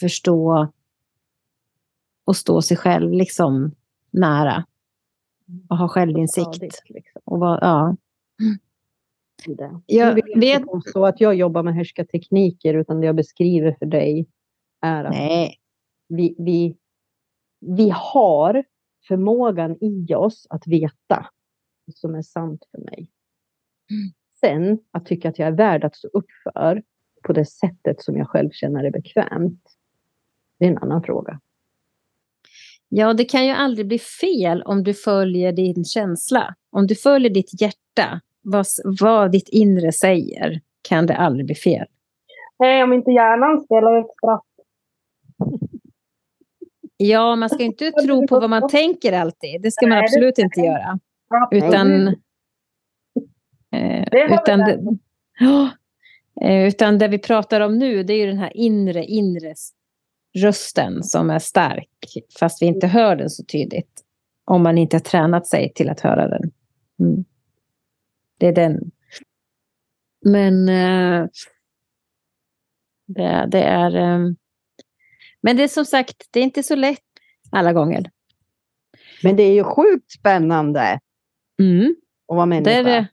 förstå 0.00 0.68
och 2.24 2.36
stå 2.36 2.62
sig 2.62 2.76
själv 2.76 3.12
liksom 3.12 3.74
nära. 4.10 4.64
Och 5.68 5.78
ha 5.78 5.88
självinsikt. 5.88 6.58
Liksom, 6.88 7.20
Och 7.24 7.40
vara, 7.40 7.58
ja. 7.62 7.96
Jag 9.86 10.14
vet, 10.36 10.66
påstå 10.66 11.06
att 11.06 11.20
jag 11.20 11.34
jobbar 11.34 11.62
med 11.62 11.74
härskartekniker 11.74 12.74
utan 12.74 13.00
det 13.00 13.06
jag 13.06 13.16
beskriver 13.16 13.76
för 13.78 13.86
dig 13.86 14.26
är 14.82 15.04
att 15.04 15.10
nej, 15.10 15.56
vi, 16.08 16.34
vi, 16.38 16.76
vi 17.60 17.90
har 17.94 18.64
förmågan 19.08 19.76
i 19.80 20.14
oss 20.14 20.46
att 20.50 20.66
veta 20.66 21.26
vad 21.86 21.94
som 21.94 22.14
är 22.14 22.22
sant 22.22 22.68
för 22.70 22.78
mig. 22.78 23.10
Mm. 23.90 24.12
Sen 24.40 24.78
att 24.90 25.06
tycka 25.06 25.28
att 25.28 25.38
jag 25.38 25.48
är 25.48 25.52
värd 25.52 25.84
att 25.84 25.96
stå 25.96 26.08
upp 26.08 26.30
för 26.42 26.82
på 27.22 27.32
det 27.32 27.44
sättet 27.44 28.02
som 28.02 28.16
jag 28.16 28.28
själv 28.28 28.50
känner 28.50 28.84
är 28.84 28.90
bekvämt. 28.90 29.62
Det 30.58 30.64
är 30.64 30.70
en 30.70 30.78
annan 30.78 31.02
fråga. 31.02 31.40
Ja, 32.88 33.14
det 33.14 33.24
kan 33.24 33.46
ju 33.46 33.52
aldrig 33.52 33.86
bli 33.86 33.98
fel 33.98 34.62
om 34.62 34.84
du 34.84 34.94
följer 34.94 35.52
din 35.52 35.84
känsla. 35.84 36.54
Om 36.70 36.86
du 36.86 36.94
följer 36.94 37.30
ditt 37.30 37.60
hjärta, 37.60 38.20
vad, 38.42 38.66
vad 39.00 39.32
ditt 39.32 39.48
inre 39.48 39.92
säger, 39.92 40.60
kan 40.88 41.06
det 41.06 41.16
aldrig 41.16 41.46
bli 41.46 41.54
fel. 41.54 41.86
Nej, 42.58 42.82
om 42.82 42.92
inte 42.92 43.10
hjärnan 43.10 43.60
spelar 43.60 44.00
ett 44.00 44.12
spratt. 44.18 44.51
Ja, 47.04 47.36
man 47.36 47.50
ska 47.50 47.62
inte 47.62 47.90
tro 47.90 48.26
på 48.26 48.40
vad 48.40 48.50
man 48.50 48.68
tänker 48.68 49.12
alltid. 49.12 49.62
Det 49.62 49.70
ska 49.70 49.86
man 49.86 49.98
absolut 49.98 50.38
inte 50.38 50.60
göra. 50.60 50.98
Utan, 51.50 52.08
eh, 53.72 54.04
utan, 54.12 54.58
det, 54.58 54.98
eh, 56.40 56.66
utan 56.66 56.98
det 56.98 57.08
vi 57.08 57.18
pratar 57.18 57.60
om 57.60 57.78
nu, 57.78 58.02
det 58.02 58.12
är 58.12 58.18
ju 58.18 58.26
den 58.26 58.38
här 58.38 58.56
inre, 58.56 59.04
inre 59.04 59.54
rösten 60.38 61.02
som 61.02 61.30
är 61.30 61.38
stark, 61.38 61.88
fast 62.38 62.62
vi 62.62 62.66
inte 62.66 62.86
hör 62.86 63.16
den 63.16 63.30
så 63.30 63.44
tydligt. 63.44 64.02
Om 64.44 64.62
man 64.62 64.78
inte 64.78 64.96
har 64.96 65.00
tränat 65.00 65.46
sig 65.46 65.72
till 65.74 65.90
att 65.90 66.00
höra 66.00 66.28
den. 66.28 66.50
Mm. 67.00 67.24
Det 68.38 68.46
är 68.46 68.52
den. 68.52 68.90
Men 70.24 70.68
eh, 70.68 71.26
det, 73.06 73.46
det 73.50 73.62
är... 73.62 73.96
Eh, 73.96 74.30
men 75.42 75.56
det 75.56 75.62
är 75.62 75.68
som 75.68 75.84
sagt, 75.84 76.28
det 76.30 76.40
är 76.40 76.44
inte 76.44 76.62
så 76.62 76.74
lätt 76.74 76.98
alla 77.50 77.72
gånger. 77.72 78.10
Men 79.22 79.36
det 79.36 79.42
är 79.42 79.52
ju 79.52 79.64
sjukt 79.64 80.10
spännande 80.12 81.00
Mm. 81.60 81.94
att 82.28 82.36
vara 82.36 82.46
Det, 82.46 82.46
människa. 82.46 82.70
är 82.70 82.84
det, 82.84 83.06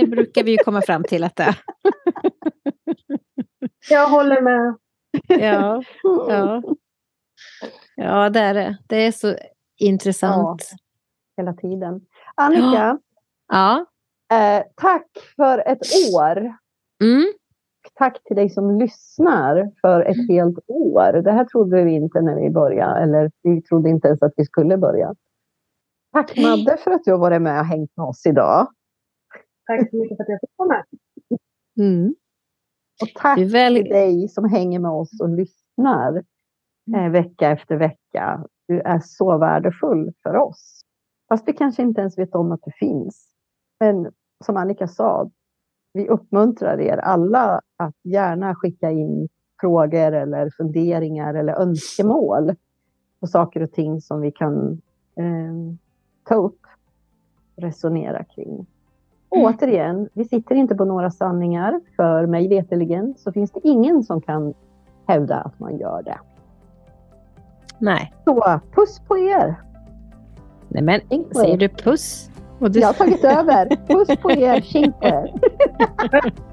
det 0.00 0.06
brukar 0.06 0.44
vi 0.44 0.50
ju 0.50 0.56
komma 0.58 0.82
fram 0.82 1.04
till 1.04 1.24
att 1.24 1.36
det 1.36 1.42
är. 1.42 1.56
Jag 3.90 4.08
håller 4.08 4.40
med. 4.40 4.74
Ja, 5.28 5.82
ja. 6.28 6.62
ja 7.96 8.30
det 8.30 8.40
är 8.40 8.54
det. 8.54 8.78
Det 8.86 8.96
är 8.96 9.12
så 9.12 9.36
intressant. 9.76 10.70
Hela 11.36 11.52
tiden. 11.52 12.00
Annika, 12.34 12.98
Ja. 13.48 13.86
eh, 14.32 14.62
tack 14.76 15.06
för 15.36 15.58
ett 15.58 15.80
år. 16.14 16.36
Mm. 17.02 17.32
Tack 17.94 18.24
till 18.24 18.36
dig 18.36 18.50
som 18.50 18.78
lyssnar 18.78 19.70
för 19.80 20.00
ett 20.00 20.28
helt 20.28 20.58
år. 20.66 21.12
Det 21.12 21.32
här 21.32 21.44
trodde 21.44 21.84
vi 21.84 21.92
inte 21.92 22.20
när 22.20 22.36
vi 22.40 22.50
började, 22.50 23.00
eller 23.00 23.30
vi 23.42 23.62
trodde 23.62 23.88
inte 23.90 24.08
ens 24.08 24.22
att 24.22 24.32
vi 24.36 24.44
skulle 24.44 24.76
börja. 24.76 25.14
Tack 26.12 26.36
Madde 26.36 26.76
för 26.76 26.90
att 26.90 27.04
du 27.04 27.10
har 27.10 27.18
varit 27.18 27.42
med 27.42 27.60
och 27.60 27.66
hängt 27.66 27.96
med 27.96 28.06
oss 28.06 28.26
idag. 28.26 28.66
Tack 29.66 29.90
så 29.90 29.96
mycket 29.96 30.16
för 30.16 30.22
att 30.22 30.28
jag 30.28 30.40
fick 30.40 30.50
vara 30.56 30.68
med. 30.68 30.84
Och 33.02 33.08
tack 33.14 33.36
Du 33.38 33.44
är 33.44 33.48
väl... 33.48 33.74
till 33.74 33.88
dig 33.88 34.28
som 34.28 34.44
hänger 34.44 34.78
med 34.78 34.90
oss 34.90 35.20
och 35.20 35.28
lyssnar 35.28 36.24
eh, 36.96 37.10
vecka 37.10 37.50
efter 37.50 37.76
vecka. 37.76 38.44
Du 38.68 38.80
är 38.80 39.00
så 39.04 39.38
värdefull 39.38 40.12
för 40.22 40.36
oss. 40.36 40.80
Fast 41.28 41.48
vi 41.48 41.52
kanske 41.52 41.82
inte 41.82 42.00
ens 42.00 42.18
vet 42.18 42.34
om 42.34 42.52
att 42.52 42.60
du 42.62 42.70
finns. 42.70 43.28
Men 43.80 44.12
som 44.44 44.56
Annika 44.56 44.88
sa, 44.88 45.30
vi 45.92 46.08
uppmuntrar 46.08 46.80
er 46.80 46.96
alla 46.96 47.60
att 47.76 47.96
gärna 48.02 48.54
skicka 48.54 48.90
in 48.90 49.28
frågor 49.60 50.12
eller 50.12 50.50
funderingar 50.56 51.34
eller 51.34 51.52
önskemål 51.52 52.54
på 53.20 53.26
saker 53.26 53.62
och 53.62 53.72
ting 53.72 54.00
som 54.00 54.20
vi 54.20 54.30
kan 54.30 54.82
eh, 55.16 55.76
ta 56.28 56.34
upp 56.34 56.60
och 57.56 57.62
resonera 57.62 58.24
kring. 58.24 58.66
Och 59.28 59.38
återigen, 59.38 60.08
vi 60.12 60.24
sitter 60.24 60.54
inte 60.54 60.74
på 60.74 60.84
några 60.84 61.10
sanningar. 61.10 61.80
För 61.96 62.26
mig 62.26 62.48
veteligen 62.48 63.14
så 63.18 63.32
finns 63.32 63.50
det 63.50 63.60
ingen 63.62 64.02
som 64.02 64.20
kan 64.20 64.54
hävda 65.06 65.36
att 65.36 65.60
man 65.60 65.78
gör 65.78 66.02
det. 66.02 66.18
Nej. 67.78 68.14
Så 68.24 68.60
puss 68.74 69.00
på 69.08 69.18
er! 69.18 69.54
Nej, 70.68 70.82
men 70.82 71.00
säger 71.34 71.54
er. 71.54 71.58
du 71.58 71.68
puss? 71.68 72.30
Och 72.60 72.70
du... 72.70 72.80
Jag 72.80 72.86
har 72.86 72.94
tagit 72.94 73.24
över. 73.24 73.76
Puss 73.86 74.18
på 74.22 74.30
er, 74.30 74.60
tjing 74.72 74.92
på 74.92 75.06
er! 75.06 75.30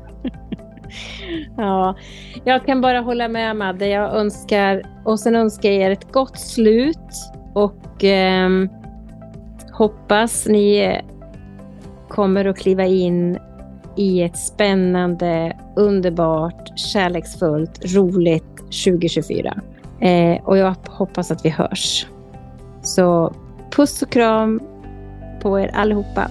Ja, 1.58 1.96
jag 2.44 2.66
kan 2.66 2.82
bara 2.82 3.00
hålla 3.00 3.28
med 3.28 3.56
Madde. 3.56 3.88
Jag 3.88 4.16
önskar, 4.16 4.84
och 5.06 5.20
sen 5.20 5.36
önskar 5.36 5.70
jag 5.70 5.78
er 5.78 5.92
ett 5.92 6.12
gott 6.12 6.40
slut 6.40 7.14
och 7.54 8.04
ehm, 8.04 8.70
hoppas 9.72 10.48
ni 10.48 11.00
kommer 12.10 12.46
att 12.46 12.58
kliva 12.58 12.86
in 12.86 13.40
i 13.96 14.24
ett 14.24 14.38
spännande, 14.38 15.58
underbart, 15.76 16.80
kärleksfullt, 16.80 17.96
roligt 17.96 18.58
2024. 18.58 19.62
Eh, 20.00 20.44
och 20.44 20.58
jag 20.58 20.76
hoppas 20.88 21.32
att 21.32 21.46
vi 21.46 21.50
hörs. 21.50 22.08
Så 22.82 23.34
puss 23.76 24.02
och 24.02 24.10
kram 24.10 24.62
på 25.48 25.56
er 25.58 25.72
allihopa. 25.74 26.28